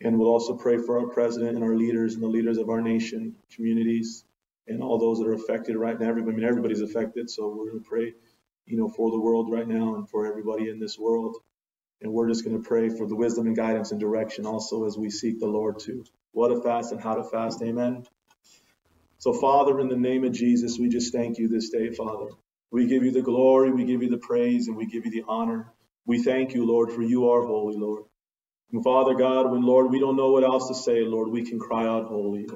And 0.00 0.18
we'll 0.18 0.28
also 0.28 0.56
pray 0.56 0.78
for 0.78 1.00
our 1.00 1.08
president 1.08 1.56
and 1.56 1.64
our 1.64 1.76
leaders 1.76 2.14
and 2.14 2.22
the 2.22 2.28
leaders 2.28 2.56
of 2.56 2.70
our 2.70 2.80
nation, 2.80 3.34
communities, 3.54 4.24
and 4.68 4.82
all 4.82 4.98
those 4.98 5.18
that 5.18 5.26
are 5.26 5.34
affected 5.34 5.76
right 5.76 5.98
now. 5.98 6.08
Everybody, 6.08 6.36
I 6.36 6.40
mean, 6.40 6.48
everybody's 6.48 6.80
affected, 6.80 7.28
so 7.28 7.48
we're 7.48 7.70
going 7.70 7.82
to 7.82 7.88
pray, 7.88 8.14
you 8.64 8.76
know, 8.78 8.88
for 8.88 9.10
the 9.10 9.20
world 9.20 9.50
right 9.50 9.66
now 9.66 9.96
and 9.96 10.08
for 10.08 10.26
everybody 10.26 10.70
in 10.70 10.78
this 10.78 10.98
world. 10.98 11.36
And 12.00 12.12
we're 12.12 12.28
just 12.28 12.44
going 12.44 12.56
to 12.56 12.66
pray 12.66 12.88
for 12.90 13.06
the 13.06 13.16
wisdom 13.16 13.46
and 13.46 13.56
guidance 13.56 13.90
and 13.90 14.00
direction 14.00 14.46
also 14.46 14.84
as 14.84 14.96
we 14.96 15.10
seek 15.10 15.40
the 15.40 15.46
Lord 15.46 15.80
to 15.80 16.04
what 16.32 16.48
to 16.48 16.62
fast 16.62 16.92
and 16.92 17.00
how 17.00 17.16
to 17.16 17.24
fast. 17.24 17.60
Amen. 17.62 18.06
So, 19.18 19.32
Father, 19.32 19.80
in 19.80 19.88
the 19.88 19.96
name 19.96 20.24
of 20.24 20.32
Jesus, 20.32 20.78
we 20.78 20.88
just 20.88 21.12
thank 21.12 21.38
you 21.38 21.48
this 21.48 21.70
day, 21.70 21.90
Father. 21.92 22.28
We 22.72 22.86
give 22.86 23.04
you 23.04 23.12
the 23.12 23.22
glory, 23.22 23.72
we 23.72 23.84
give 23.84 24.02
you 24.02 24.10
the 24.10 24.18
praise, 24.18 24.68
and 24.68 24.76
we 24.76 24.86
give 24.86 25.06
you 25.06 25.12
the 25.12 25.24
honor. 25.28 25.72
We 26.06 26.22
thank 26.22 26.54
you, 26.54 26.66
Lord, 26.66 26.92
for 26.92 27.02
you 27.02 27.30
are 27.30 27.46
holy, 27.46 27.76
Lord. 27.76 28.04
And 28.72 28.84
Father 28.84 29.14
God, 29.14 29.50
when, 29.50 29.62
Lord, 29.62 29.90
we 29.90 30.00
don't 30.00 30.16
know 30.16 30.32
what 30.32 30.44
else 30.44 30.68
to 30.68 30.74
say, 30.74 31.02
Lord, 31.02 31.28
we 31.30 31.44
can 31.44 31.58
cry 31.58 31.86
out 31.86 32.06
holy. 32.08 32.48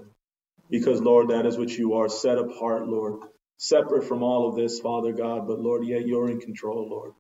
Because, 0.70 1.01
Lord, 1.01 1.28
that 1.30 1.47
is 1.47 1.59
what 1.59 1.70
you 1.70 1.94
are, 1.94 2.09
set 2.09 2.39
apart, 2.39 2.89
Lord, 2.89 3.20
separate 3.59 4.05
from 4.09 4.22
all 4.22 4.48
of 4.48 4.56
this, 4.56 4.80
Father 4.80 5.12
God. 5.12 5.47
But, 5.48 5.60
Lord, 5.60 5.86
yet 5.86 6.06
you're 6.06 6.30
in 6.30 6.40
control, 6.40 6.89
Lord. 6.89 7.12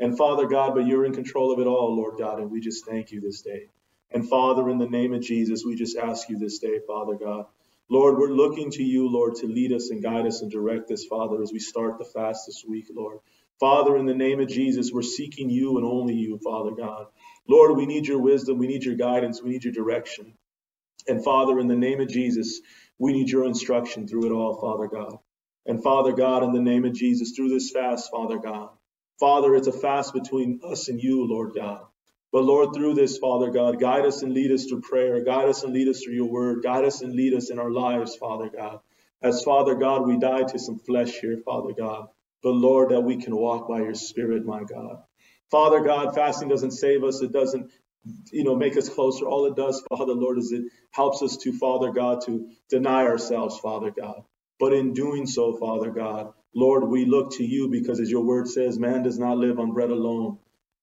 And, 0.00 0.16
Father 0.18 0.46
God, 0.46 0.74
but 0.74 0.86
you're 0.86 1.06
in 1.06 1.14
control 1.14 1.52
of 1.52 1.60
it 1.60 1.66
all, 1.68 1.96
Lord 1.96 2.18
God, 2.18 2.40
and 2.40 2.50
we 2.50 2.60
just 2.60 2.86
thank 2.86 3.12
you 3.12 3.20
this 3.20 3.42
day. 3.42 3.68
And, 4.12 4.28
Father, 4.28 4.70
in 4.70 4.78
the 4.78 4.88
name 4.88 5.14
of 5.14 5.22
Jesus, 5.22 5.64
we 5.66 5.76
just 5.76 5.96
ask 5.98 6.28
you 6.28 6.38
this 6.38 6.58
day, 6.58 6.80
Father 6.86 7.14
God, 7.16 7.46
Lord, 7.90 8.18
we're 8.18 8.30
looking 8.32 8.72
to 8.72 8.84
you, 8.84 9.08
Lord, 9.08 9.36
to 9.36 9.46
lead 9.48 9.72
us 9.72 9.90
and 9.90 10.02
guide 10.02 10.26
us 10.26 10.42
and 10.42 10.50
direct 10.50 10.90
us, 10.90 11.06
Father, 11.06 11.42
as 11.42 11.52
we 11.52 11.60
start 11.60 11.98
the 11.98 12.06
fast 12.06 12.46
this 12.48 12.64
week, 12.68 12.86
Lord. 12.94 13.18
Father, 13.60 13.96
in 13.96 14.06
the 14.06 14.14
name 14.14 14.40
of 14.40 14.48
Jesus, 14.48 14.92
we're 14.92 15.02
seeking 15.02 15.50
you 15.50 15.78
and 15.78 15.86
only 15.86 16.14
you, 16.14 16.40
Father 16.44 16.72
God. 16.72 17.06
Lord, 17.48 17.76
we 17.76 17.86
need 17.86 18.06
your 18.08 18.20
wisdom, 18.20 18.58
we 18.58 18.68
need 18.68 18.84
your 18.84 18.96
guidance, 18.96 19.42
we 19.42 19.50
need 19.50 19.64
your 19.64 19.74
direction. 19.74 20.34
And 21.08 21.24
Father, 21.24 21.60
in 21.60 21.68
the 21.68 21.76
name 21.76 22.00
of 22.00 22.08
Jesus, 22.08 22.60
we 22.98 23.12
need 23.14 23.30
your 23.30 23.46
instruction 23.46 24.08
through 24.08 24.26
it 24.28 24.32
all, 24.32 24.60
Father 24.60 24.88
God. 24.88 25.18
And 25.66 25.82
Father 25.82 26.12
God, 26.14 26.44
in 26.44 26.52
the 26.54 26.62
name 26.62 26.86
of 26.86 26.94
Jesus, 26.94 27.32
through 27.36 27.50
this 27.50 27.72
fast, 27.72 28.10
Father 28.12 28.38
God. 28.38 28.70
Father, 29.20 29.56
it's 29.56 29.68
a 29.68 29.72
fast 29.72 30.14
between 30.14 30.60
us 30.64 30.88
and 30.88 31.02
you, 31.02 31.26
Lord 31.26 31.54
God. 31.56 31.82
But 32.32 32.44
Lord, 32.44 32.74
through 32.74 32.94
this, 32.94 33.18
Father 33.18 33.50
God, 33.50 33.80
guide 33.80 34.04
us 34.06 34.22
and 34.22 34.34
lead 34.34 34.52
us 34.52 34.66
through 34.66 34.82
prayer. 34.82 35.24
Guide 35.24 35.48
us 35.48 35.62
and 35.62 35.72
lead 35.72 35.88
us 35.88 36.02
through 36.02 36.14
your 36.14 36.30
word. 36.30 36.62
Guide 36.62 36.84
us 36.84 37.02
and 37.02 37.14
lead 37.14 37.34
us 37.34 37.50
in 37.50 37.58
our 37.58 37.70
lives, 37.70 38.16
Father 38.16 38.50
God. 38.50 38.80
As 39.22 39.42
Father 39.42 39.74
God, 39.76 40.06
we 40.06 40.18
die 40.18 40.44
to 40.44 40.58
some 40.58 40.78
flesh 40.80 41.12
here, 41.20 41.38
Father 41.44 41.72
God. 41.72 42.08
But 42.42 42.52
Lord, 42.52 42.90
that 42.90 43.00
we 43.00 43.16
can 43.22 43.36
walk 43.36 43.68
by 43.68 43.78
your 43.78 43.94
spirit, 43.94 44.44
my 44.46 44.64
God. 44.64 45.02
Father 45.50 45.80
God, 45.80 46.14
fasting 46.14 46.48
doesn't 46.48 46.72
save 46.72 47.04
us. 47.04 47.22
It 47.22 47.32
doesn't, 47.32 47.72
you 48.32 48.44
know, 48.44 48.56
make 48.56 48.76
us 48.76 48.88
closer. 48.90 49.26
All 49.26 49.46
it 49.46 49.56
does, 49.56 49.82
Father, 49.90 50.12
Lord, 50.12 50.38
is 50.38 50.52
it 50.52 50.64
helps 50.92 51.22
us 51.22 51.38
to, 51.38 51.52
Father 51.58 51.92
God, 51.92 52.24
to 52.26 52.50
deny 52.68 53.04
ourselves, 53.04 53.58
Father 53.60 53.90
God. 53.90 54.22
But 54.60 54.74
in 54.74 54.92
doing 54.92 55.26
so, 55.26 55.56
Father 55.56 55.90
God, 55.90 56.32
Lord, 56.54 56.84
we 56.88 57.06
look 57.06 57.32
to 57.38 57.44
you 57.44 57.68
because 57.68 58.00
as 58.00 58.10
your 58.10 58.24
word 58.24 58.48
says, 58.48 58.78
man 58.78 59.02
does 59.02 59.18
not 59.18 59.38
live 59.38 59.58
on 59.58 59.72
bread 59.72 59.90
alone, 59.90 60.38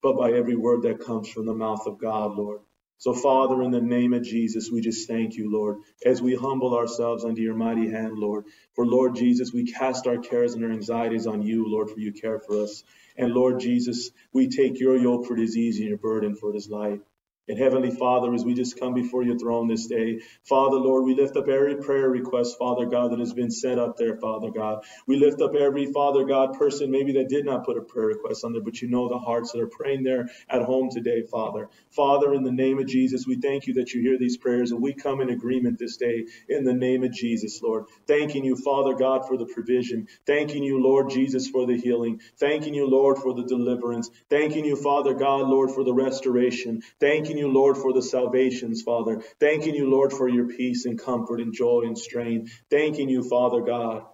but 0.06 0.20
by 0.20 0.32
every 0.32 0.56
word 0.56 0.84
that 0.84 1.00
comes 1.04 1.28
from 1.28 1.48
the 1.48 1.54
mouth 1.56 1.88
of 1.88 1.98
God, 1.98 2.38
Lord. 2.38 2.60
So, 3.00 3.12
Father, 3.12 3.64
in 3.64 3.72
the 3.72 3.82
name 3.82 4.14
of 4.14 4.22
Jesus, 4.22 4.70
we 4.72 4.80
just 4.80 5.08
thank 5.08 5.34
you, 5.34 5.52
Lord, 5.52 5.78
as 6.06 6.22
we 6.22 6.36
humble 6.36 6.76
ourselves 6.76 7.26
under 7.26 7.42
your 7.42 7.56
mighty 7.56 7.90
hand, 7.90 8.20
Lord. 8.20 8.46
For, 8.76 8.86
Lord 8.86 9.16
Jesus, 9.16 9.52
we 9.52 9.66
cast 9.66 10.06
our 10.06 10.20
cares 10.20 10.54
and 10.54 10.64
our 10.64 10.70
anxieties 10.70 11.26
on 11.26 11.42
you, 11.42 11.68
Lord, 11.68 11.90
for 11.90 12.00
you 12.00 12.14
care 12.14 12.40
for 12.40 12.62
us. 12.62 12.84
And, 13.18 13.34
Lord 13.34 13.60
Jesus, 13.60 14.12
we 14.32 14.48
take 14.48 14.80
your 14.80 14.96
yoke, 14.96 15.26
for 15.26 15.34
it 15.34 15.42
is 15.42 15.58
easy, 15.58 15.82
and 15.82 15.90
your 15.90 15.98
burden, 15.98 16.36
for 16.36 16.52
it 16.54 16.56
is 16.58 16.70
light. 16.70 17.02
And 17.48 17.60
Heavenly 17.60 17.92
Father, 17.92 18.34
as 18.34 18.44
we 18.44 18.56
just 18.56 18.80
come 18.80 18.94
before 18.96 19.24
your 19.24 19.38
throne 19.38 19.68
this 19.68 19.88
day, 19.88 20.22
Father, 20.44 20.78
Lord, 20.78 21.06
we 21.06 21.16
lift 21.16 21.38
up 21.38 21.48
every 21.48 21.78
prayer 21.78 22.10
request, 22.10 22.58
Father 22.58 22.86
God, 22.88 23.12
that 23.12 23.20
has 23.20 23.34
been 23.34 23.52
set 23.52 23.78
up 23.78 23.98
there, 23.98 24.18
Father 24.18 24.50
God. 24.50 24.84
We 25.08 25.18
lift 25.18 25.42
up 25.42 25.56
every, 25.56 25.92
Father 25.92 26.24
God, 26.26 26.58
person 26.58 26.92
maybe 26.92 27.14
that 27.14 27.30
did 27.30 27.46
not 27.46 27.66
put 27.66 27.78
a 27.78 27.82
prayer 27.82 28.08
request 28.08 28.46
on 28.46 28.54
there, 28.54 28.64
but 28.64 28.82
you 28.82 28.90
know 28.90 29.10
the 29.10 29.20
hearts 29.20 29.52
that 29.52 29.62
are 29.62 29.68
praying 29.68 30.04
there 30.04 30.30
at 30.50 30.64
home 30.64 30.90
today, 30.92 31.24
Father. 31.24 31.70
Father, 31.92 32.34
in 32.34 32.44
the 32.44 32.52
name 32.52 32.80
of 32.80 32.88
Jesus, 32.88 33.28
we 33.28 33.36
thank 33.38 33.68
you 33.68 33.76
that 33.76 33.94
you 33.94 34.02
hear 34.02 34.18
these 34.18 34.38
prayers 34.38 34.72
and 34.72 34.82
we 34.82 34.94
come 34.94 35.22
in 35.22 35.30
agreement 35.30 35.80
this 35.80 35.98
day 35.98 36.26
in 36.50 36.64
the 36.64 36.74
name 36.74 37.04
of 37.04 37.12
Jesus, 37.12 37.62
Lord. 37.62 37.86
Thanking 38.08 38.44
you, 38.46 38.56
Father 38.56 38.96
God, 38.96 39.28
for 39.28 39.38
the 39.38 39.46
provision. 39.46 40.08
Thanking 40.26 40.64
you, 40.64 40.82
Lord 40.82 41.10
Jesus, 41.10 41.48
for 41.50 41.66
the 41.68 41.78
healing. 41.78 42.22
Thanking 42.38 42.74
you, 42.74 42.88
Lord, 42.90 43.18
for 43.20 43.34
the 43.34 43.44
deliverance. 43.44 44.10
Thanking 44.30 44.66
you, 44.66 44.76
Father 44.76 45.14
God, 45.14 45.48
Lord, 45.48 45.72
for 45.72 45.84
the 45.84 45.94
restoration. 45.94 46.82
Thanking 47.00 47.35
Thanking 47.36 47.50
you, 47.52 47.54
Lord, 47.54 47.78
for 47.78 47.92
the 47.92 48.02
salvations, 48.02 48.82
Father. 48.82 49.22
Thanking 49.42 49.76
you, 49.76 49.90
Lord, 49.92 50.14
for 50.14 50.30
your 50.30 50.48
peace 50.48 50.86
and 50.86 50.98
comfort 50.98 51.42
and 51.42 51.54
joy 51.54 51.84
and 51.86 51.98
strength. 51.98 52.50
Thanking 52.70 53.10
you, 53.10 53.24
Father 53.28 53.62
God, 53.62 54.06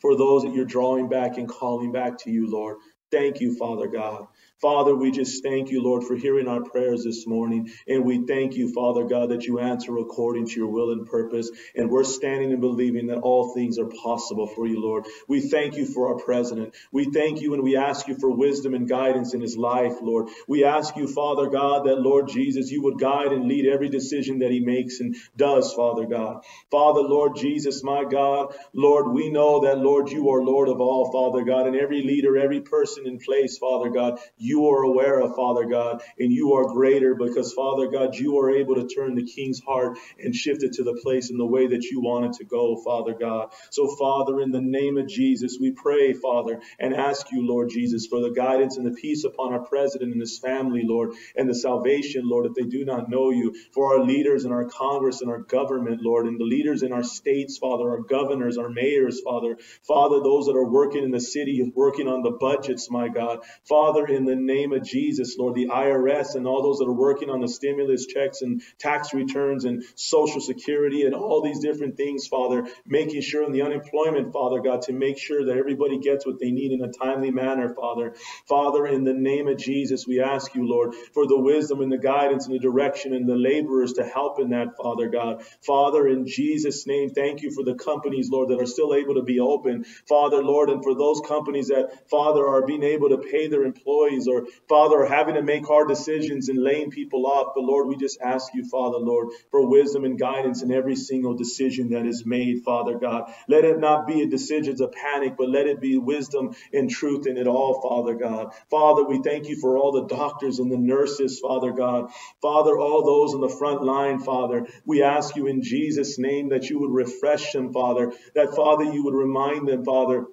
for 0.00 0.16
those 0.16 0.42
that 0.42 0.54
you're 0.54 0.66
drawing 0.66 1.08
back 1.08 1.38
and 1.38 1.48
calling 1.48 1.92
back 1.92 2.18
to 2.24 2.30
you, 2.30 2.50
Lord. 2.50 2.78
Thank 3.10 3.40
you, 3.40 3.56
Father 3.56 3.88
God. 3.88 4.26
Father, 4.64 4.94
we 4.96 5.10
just 5.10 5.42
thank 5.42 5.70
you, 5.70 5.82
Lord, 5.82 6.04
for 6.04 6.16
hearing 6.16 6.48
our 6.48 6.62
prayers 6.62 7.04
this 7.04 7.26
morning. 7.26 7.70
And 7.86 8.02
we 8.02 8.24
thank 8.24 8.54
you, 8.54 8.72
Father 8.72 9.04
God, 9.04 9.28
that 9.28 9.44
you 9.44 9.58
answer 9.58 9.98
according 9.98 10.48
to 10.48 10.54
your 10.54 10.68
will 10.68 10.90
and 10.90 11.04
purpose. 11.04 11.50
And 11.76 11.90
we're 11.90 12.02
standing 12.02 12.50
and 12.50 12.62
believing 12.62 13.08
that 13.08 13.18
all 13.18 13.52
things 13.52 13.78
are 13.78 13.84
possible 13.84 14.46
for 14.46 14.66
you, 14.66 14.80
Lord. 14.80 15.04
We 15.28 15.42
thank 15.42 15.76
you 15.76 15.84
for 15.84 16.08
our 16.08 16.18
president. 16.18 16.74
We 16.90 17.04
thank 17.04 17.42
you 17.42 17.52
and 17.52 17.62
we 17.62 17.76
ask 17.76 18.08
you 18.08 18.16
for 18.16 18.30
wisdom 18.30 18.72
and 18.72 18.88
guidance 18.88 19.34
in 19.34 19.42
his 19.42 19.54
life, 19.54 19.96
Lord. 20.00 20.28
We 20.48 20.64
ask 20.64 20.96
you, 20.96 21.08
Father 21.08 21.50
God, 21.50 21.84
that, 21.84 22.00
Lord 22.00 22.28
Jesus, 22.28 22.70
you 22.70 22.84
would 22.84 22.98
guide 22.98 23.32
and 23.32 23.46
lead 23.46 23.66
every 23.66 23.90
decision 23.90 24.38
that 24.38 24.50
he 24.50 24.60
makes 24.60 25.00
and 25.00 25.14
does, 25.36 25.74
Father 25.74 26.06
God. 26.06 26.42
Father, 26.70 27.02
Lord 27.02 27.36
Jesus, 27.36 27.82
my 27.84 28.04
God, 28.04 28.54
Lord, 28.72 29.08
we 29.12 29.28
know 29.28 29.60
that, 29.60 29.76
Lord, 29.76 30.10
you 30.10 30.30
are 30.30 30.42
Lord 30.42 30.70
of 30.70 30.80
all, 30.80 31.12
Father 31.12 31.44
God, 31.44 31.66
and 31.66 31.76
every 31.76 32.00
leader, 32.00 32.38
every 32.38 32.62
person 32.62 33.06
in 33.06 33.18
place, 33.18 33.58
Father 33.58 33.90
God, 33.90 34.18
you 34.38 34.53
you 34.54 34.68
are 34.70 34.84
aware 34.84 35.20
of, 35.20 35.34
Father 35.34 35.64
God, 35.64 36.00
and 36.16 36.32
you 36.32 36.54
are 36.54 36.72
greater 36.72 37.16
because, 37.16 37.52
Father 37.54 37.88
God, 37.88 38.14
you 38.14 38.38
are 38.38 38.50
able 38.50 38.76
to 38.76 38.86
turn 38.86 39.16
the 39.16 39.24
king's 39.24 39.60
heart 39.60 39.98
and 40.22 40.34
shift 40.34 40.62
it 40.62 40.74
to 40.74 40.84
the 40.84 41.00
place 41.02 41.30
in 41.30 41.38
the 41.38 41.46
way 41.46 41.66
that 41.66 41.82
you 41.82 42.00
want 42.00 42.26
it 42.26 42.32
to 42.34 42.44
go, 42.44 42.76
Father 42.84 43.14
God. 43.14 43.52
So, 43.70 43.88
Father, 43.96 44.40
in 44.40 44.52
the 44.52 44.60
name 44.60 44.96
of 44.96 45.08
Jesus, 45.08 45.58
we 45.60 45.72
pray, 45.72 46.12
Father, 46.12 46.60
and 46.78 46.94
ask 46.94 47.32
you, 47.32 47.44
Lord 47.46 47.70
Jesus, 47.70 48.06
for 48.06 48.20
the 48.20 48.30
guidance 48.30 48.76
and 48.76 48.86
the 48.86 48.92
peace 48.92 49.24
upon 49.24 49.52
our 49.52 49.64
president 49.66 50.12
and 50.12 50.20
his 50.20 50.38
family, 50.38 50.82
Lord, 50.84 51.14
and 51.36 51.50
the 51.50 51.54
salvation, 51.54 52.22
Lord, 52.24 52.46
if 52.46 52.54
they 52.54 52.68
do 52.68 52.84
not 52.84 53.10
know 53.10 53.30
you, 53.30 53.54
for 53.72 53.92
our 53.92 54.04
leaders 54.04 54.44
and 54.44 54.54
our 54.54 54.66
Congress 54.66 55.20
and 55.20 55.30
our 55.30 55.40
government, 55.40 56.00
Lord, 56.00 56.26
and 56.26 56.38
the 56.38 56.44
leaders 56.44 56.82
in 56.84 56.92
our 56.92 57.02
states, 57.02 57.58
Father, 57.58 57.90
our 57.90 58.02
governors, 58.02 58.56
our 58.58 58.70
mayors, 58.70 59.20
Father, 59.20 59.56
Father, 59.82 60.20
those 60.20 60.46
that 60.46 60.56
are 60.56 60.70
working 60.70 61.02
in 61.02 61.10
the 61.10 61.20
city, 61.20 61.72
working 61.74 62.06
on 62.08 62.22
the 62.22 62.30
budgets, 62.30 62.90
my 62.90 63.08
God. 63.08 63.40
Father, 63.68 64.06
in 64.06 64.24
the 64.24 64.33
name 64.36 64.72
of 64.72 64.84
Jesus, 64.84 65.36
Lord, 65.38 65.54
the 65.54 65.68
IRS 65.68 66.34
and 66.34 66.46
all 66.46 66.62
those 66.62 66.78
that 66.78 66.86
are 66.86 66.92
working 66.92 67.30
on 67.30 67.40
the 67.40 67.48
stimulus 67.48 68.06
checks 68.06 68.42
and 68.42 68.62
tax 68.78 69.14
returns 69.14 69.64
and 69.64 69.84
Social 69.94 70.40
Security 70.40 71.04
and 71.04 71.14
all 71.14 71.42
these 71.42 71.60
different 71.60 71.96
things, 71.96 72.26
Father, 72.26 72.66
making 72.86 73.22
sure 73.22 73.44
in 73.44 73.52
the 73.52 73.62
unemployment, 73.62 74.32
Father 74.32 74.60
God, 74.60 74.82
to 74.82 74.92
make 74.92 75.18
sure 75.18 75.44
that 75.46 75.56
everybody 75.56 75.98
gets 75.98 76.26
what 76.26 76.38
they 76.40 76.50
need 76.50 76.72
in 76.72 76.82
a 76.82 76.92
timely 76.92 77.30
manner, 77.30 77.74
Father. 77.74 78.14
Father, 78.48 78.86
in 78.86 79.04
the 79.04 79.14
name 79.14 79.48
of 79.48 79.58
Jesus, 79.58 80.06
we 80.06 80.20
ask 80.20 80.54
you, 80.54 80.66
Lord, 80.68 80.94
for 81.12 81.26
the 81.26 81.38
wisdom 81.38 81.80
and 81.80 81.92
the 81.92 81.98
guidance 81.98 82.46
and 82.46 82.54
the 82.54 82.58
direction 82.58 83.14
and 83.14 83.28
the 83.28 83.36
laborers 83.36 83.94
to 83.94 84.04
help 84.04 84.40
in 84.40 84.50
that, 84.50 84.76
Father 84.76 85.08
God. 85.08 85.44
Father, 85.66 86.08
in 86.08 86.26
Jesus' 86.26 86.86
name, 86.86 87.10
thank 87.10 87.42
you 87.42 87.50
for 87.50 87.64
the 87.64 87.74
companies, 87.74 88.30
Lord, 88.30 88.50
that 88.50 88.60
are 88.60 88.66
still 88.66 88.94
able 88.94 89.14
to 89.14 89.22
be 89.22 89.40
open. 89.40 89.84
Father, 90.08 90.42
Lord, 90.42 90.70
and 90.70 90.82
for 90.82 90.94
those 90.94 91.20
companies 91.26 91.68
that, 91.68 92.08
Father, 92.10 92.46
are 92.46 92.66
being 92.66 92.82
able 92.82 93.10
to 93.10 93.18
pay 93.18 93.48
their 93.48 93.64
employees 93.64 94.23
or, 94.28 94.46
Father, 94.68 95.04
having 95.04 95.34
to 95.34 95.42
make 95.42 95.66
hard 95.66 95.88
decisions 95.88 96.48
and 96.48 96.62
laying 96.62 96.90
people 96.90 97.26
off. 97.26 97.52
But, 97.54 97.64
Lord, 97.64 97.88
we 97.88 97.96
just 97.96 98.20
ask 98.20 98.54
you, 98.54 98.68
Father, 98.68 98.98
Lord, 98.98 99.28
for 99.50 99.68
wisdom 99.68 100.04
and 100.04 100.18
guidance 100.18 100.62
in 100.62 100.72
every 100.72 100.96
single 100.96 101.34
decision 101.34 101.90
that 101.90 102.06
is 102.06 102.24
made, 102.26 102.62
Father 102.64 102.98
God. 102.98 103.32
Let 103.48 103.64
it 103.64 103.78
not 103.78 104.06
be 104.06 104.22
a 104.22 104.26
decision 104.26 104.64
of 104.80 104.92
panic, 104.92 105.34
but 105.36 105.48
let 105.50 105.66
it 105.66 105.80
be 105.80 105.98
wisdom 105.98 106.54
and 106.72 106.90
truth 106.90 107.26
in 107.26 107.36
it 107.36 107.46
all, 107.46 107.80
Father 107.80 108.14
God. 108.14 108.54
Father, 108.70 109.04
we 109.04 109.20
thank 109.22 109.48
you 109.48 109.56
for 109.60 109.76
all 109.76 109.92
the 109.92 110.06
doctors 110.06 110.58
and 110.58 110.70
the 110.70 110.78
nurses, 110.78 111.38
Father 111.40 111.72
God. 111.72 112.10
Father, 112.40 112.78
all 112.78 113.04
those 113.04 113.34
in 113.34 113.40
the 113.40 113.48
front 113.48 113.82
line, 113.82 114.20
Father, 114.20 114.66
we 114.86 115.02
ask 115.02 115.36
you 115.36 115.46
in 115.46 115.62
Jesus' 115.62 116.18
name 116.18 116.48
that 116.50 116.70
you 116.70 116.80
would 116.80 116.90
refresh 116.90 117.52
them, 117.52 117.72
Father, 117.72 118.12
that, 118.34 118.54
Father, 118.54 118.84
you 118.84 119.04
would 119.04 119.14
remind 119.14 119.68
them, 119.68 119.84
Father, 119.84 120.26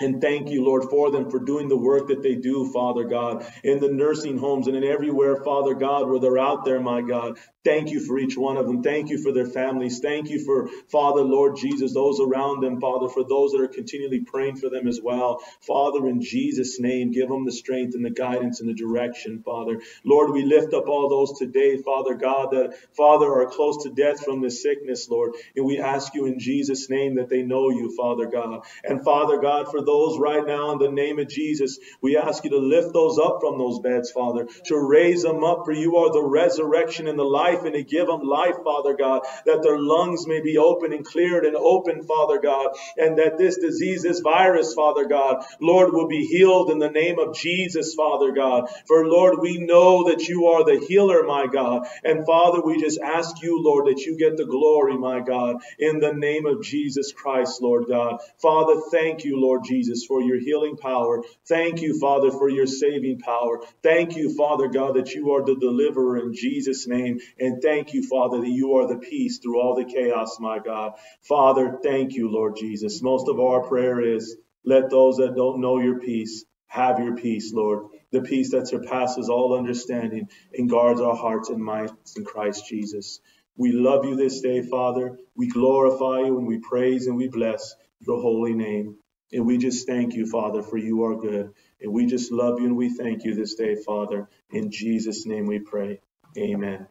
and 0.00 0.20
thank 0.20 0.50
you, 0.50 0.64
Lord, 0.64 0.84
for 0.90 1.10
them 1.10 1.30
for 1.30 1.40
doing 1.40 1.68
the 1.68 1.76
work 1.76 2.08
that 2.08 2.22
they 2.22 2.36
do, 2.36 2.70
Father 2.72 3.04
God, 3.04 3.46
in 3.64 3.80
the 3.80 3.88
nursing 3.90 4.38
homes 4.38 4.66
and 4.68 4.76
in 4.76 4.84
everywhere, 4.84 5.42
Father 5.44 5.74
God, 5.74 6.08
where 6.08 6.20
they're 6.20 6.38
out 6.38 6.64
there, 6.64 6.80
my 6.80 7.02
God. 7.02 7.38
Thank 7.64 7.90
you 7.90 8.00
for 8.00 8.18
each 8.18 8.36
one 8.36 8.58
of 8.58 8.66
them. 8.66 8.82
Thank 8.82 9.08
you 9.08 9.22
for 9.22 9.32
their 9.32 9.46
families. 9.46 10.00
Thank 10.00 10.28
you 10.28 10.44
for, 10.44 10.68
Father, 10.90 11.22
Lord 11.22 11.56
Jesus, 11.56 11.94
those 11.94 12.20
around 12.20 12.62
them, 12.62 12.80
Father, 12.80 13.08
for 13.08 13.24
those 13.24 13.52
that 13.52 13.62
are 13.62 13.68
continually 13.68 14.20
praying 14.20 14.56
for 14.56 14.68
them 14.68 14.86
as 14.86 15.00
well. 15.02 15.40
Father, 15.60 16.06
in 16.08 16.20
Jesus' 16.20 16.78
name, 16.78 17.10
give 17.10 17.28
them 17.28 17.46
the 17.46 17.52
strength 17.52 17.94
and 17.94 18.04
the 18.04 18.10
guidance 18.10 18.60
and 18.60 18.68
the 18.68 18.74
direction, 18.74 19.42
Father. 19.42 19.80
Lord, 20.04 20.32
we 20.32 20.44
lift 20.44 20.74
up 20.74 20.88
all 20.88 21.08
those 21.08 21.38
today, 21.38 21.78
Father 21.78 22.14
God, 22.14 22.50
that, 22.52 22.74
Father, 22.96 23.32
are 23.32 23.46
close 23.46 23.82
to 23.84 23.90
death 23.90 24.24
from 24.24 24.42
this 24.42 24.62
sickness, 24.62 25.08
Lord. 25.08 25.32
And 25.56 25.64
we 25.64 25.80
ask 25.80 26.14
you 26.14 26.26
in 26.26 26.38
Jesus' 26.38 26.90
name 26.90 27.16
that 27.16 27.30
they 27.30 27.42
know 27.42 27.70
you, 27.70 27.94
Father 27.96 28.26
God. 28.26 28.60
And 28.84 29.02
Father 29.02 29.40
God, 29.40 29.70
for 29.70 29.84
those 29.84 30.18
right 30.18 30.46
now 30.46 30.72
in 30.72 30.78
the 30.78 30.90
name 30.90 31.18
of 31.18 31.28
Jesus, 31.28 31.78
we 32.02 32.16
ask 32.16 32.44
you 32.44 32.50
to 32.50 32.58
lift 32.58 32.92
those 32.92 33.18
up 33.18 33.38
from 33.40 33.58
those 33.58 33.80
beds, 33.80 34.10
Father, 34.10 34.46
to 34.66 34.78
raise 34.78 35.22
them 35.22 35.44
up, 35.44 35.62
for 35.64 35.72
you 35.72 35.96
are 35.96 36.12
the 36.12 36.22
resurrection 36.22 37.08
and 37.08 37.18
the 37.18 37.24
life 37.24 37.53
life 37.54 37.64
and 37.64 37.74
to 37.74 37.82
give 37.82 38.06
them 38.06 38.22
life, 38.22 38.56
Father 38.64 38.94
God, 38.94 39.22
that 39.46 39.62
their 39.62 39.78
lungs 39.78 40.26
may 40.26 40.40
be 40.40 40.58
open 40.58 40.92
and 40.92 41.04
cleared 41.04 41.44
and 41.44 41.56
open, 41.56 42.04
Father 42.04 42.40
God, 42.40 42.68
and 42.96 43.18
that 43.18 43.38
this 43.38 43.58
disease, 43.58 44.02
this 44.02 44.20
virus, 44.20 44.74
Father 44.74 45.06
God, 45.06 45.44
Lord, 45.60 45.92
will 45.92 46.08
be 46.08 46.26
healed 46.26 46.70
in 46.70 46.78
the 46.78 46.90
name 46.90 47.18
of 47.18 47.36
Jesus, 47.36 47.94
Father 47.94 48.32
God. 48.32 48.68
For 48.86 49.06
Lord, 49.06 49.40
we 49.40 49.58
know 49.58 50.08
that 50.10 50.28
you 50.28 50.46
are 50.46 50.64
the 50.64 50.84
healer, 50.86 51.22
my 51.24 51.46
God. 51.46 51.86
And 52.04 52.26
Father, 52.26 52.60
we 52.62 52.80
just 52.80 53.00
ask 53.00 53.42
you, 53.42 53.62
Lord, 53.62 53.86
that 53.86 54.04
you 54.04 54.16
get 54.18 54.36
the 54.36 54.46
glory, 54.46 54.96
my 54.96 55.20
God, 55.20 55.56
in 55.78 56.00
the 56.00 56.12
name 56.12 56.46
of 56.46 56.62
Jesus 56.62 57.12
Christ, 57.12 57.62
Lord 57.62 57.84
God. 57.88 58.20
Father, 58.40 58.80
thank 58.90 59.24
you, 59.24 59.40
Lord 59.40 59.62
Jesus, 59.64 60.04
for 60.04 60.22
your 60.22 60.38
healing 60.38 60.76
power. 60.76 61.22
Thank 61.46 61.80
you, 61.80 61.98
Father, 61.98 62.30
for 62.30 62.48
your 62.48 62.66
saving 62.66 63.18
power. 63.20 63.60
Thank 63.82 64.16
you, 64.16 64.34
Father 64.36 64.68
God, 64.68 64.96
that 64.96 65.14
you 65.14 65.32
are 65.32 65.44
the 65.44 65.56
deliverer 65.56 66.18
in 66.18 66.34
Jesus' 66.34 66.86
name. 66.86 67.20
And 67.44 67.62
thank 67.62 67.94
you, 67.94 68.08
Father, 68.08 68.40
that 68.40 68.48
you 68.50 68.74
are 68.76 68.88
the 68.88 68.98
peace 68.98 69.38
through 69.40 69.60
all 69.60 69.76
the 69.76 69.86
chaos, 69.86 70.38
my 70.40 70.60
God. 70.60 70.94
Father, 71.22 71.78
thank 71.84 72.14
you, 72.14 72.30
Lord 72.30 72.56
Jesus. 72.56 73.02
Most 73.02 73.28
of 73.28 73.40
our 73.40 73.62
prayer 73.68 74.00
is 74.02 74.36
let 74.64 74.90
those 74.90 75.18
that 75.18 75.36
don't 75.36 75.60
know 75.62 75.80
your 75.80 76.00
peace 76.00 76.46
have 76.68 77.00
your 77.00 77.16
peace, 77.16 77.52
Lord. 77.54 77.86
The 78.12 78.22
peace 78.22 78.52
that 78.52 78.68
surpasses 78.68 79.30
all 79.30 79.58
understanding 79.58 80.28
and 80.54 80.70
guards 80.70 81.00
our 81.02 81.16
hearts 81.16 81.50
and 81.50 81.64
minds 81.64 81.94
in 82.16 82.24
Christ 82.26 82.68
Jesus. 82.68 83.20
We 83.56 83.72
love 83.72 84.06
you 84.06 84.16
this 84.16 84.42
day, 84.42 84.62
Father. 84.62 85.18
We 85.36 85.48
glorify 85.48 86.20
you 86.26 86.38
and 86.38 86.48
we 86.48 86.58
praise 86.60 87.08
and 87.08 87.16
we 87.16 87.28
bless 87.28 87.76
your 88.00 88.22
holy 88.22 88.54
name. 88.54 88.96
And 89.32 89.46
we 89.46 89.58
just 89.58 89.88
thank 89.88 90.14
you, 90.14 90.26
Father, 90.26 90.62
for 90.62 90.78
you 90.78 91.04
are 91.04 91.16
good. 91.16 91.52
And 91.82 91.92
we 91.92 92.06
just 92.06 92.32
love 92.32 92.60
you 92.60 92.66
and 92.66 92.78
we 92.78 92.90
thank 92.90 93.24
you 93.24 93.34
this 93.36 93.56
day, 93.56 93.76
Father. 93.76 94.28
In 94.50 94.72
Jesus' 94.72 95.26
name 95.26 95.46
we 95.46 95.60
pray. 95.60 96.00
Amen. 96.38 96.88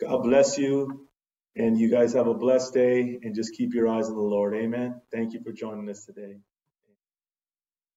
God 0.00 0.22
bless 0.24 0.58
you. 0.58 1.08
And 1.56 1.78
you 1.78 1.90
guys 1.90 2.14
have 2.14 2.28
a 2.28 2.34
blessed 2.34 2.74
day 2.74 3.18
and 3.22 3.34
just 3.34 3.54
keep 3.56 3.74
your 3.74 3.88
eyes 3.88 4.08
on 4.08 4.16
the 4.16 4.22
Lord. 4.22 4.54
Amen. 4.56 5.00
Thank 5.12 5.34
you 5.34 5.42
for 5.44 5.52
joining 5.52 5.88
us 5.90 6.04
today. 6.06 6.38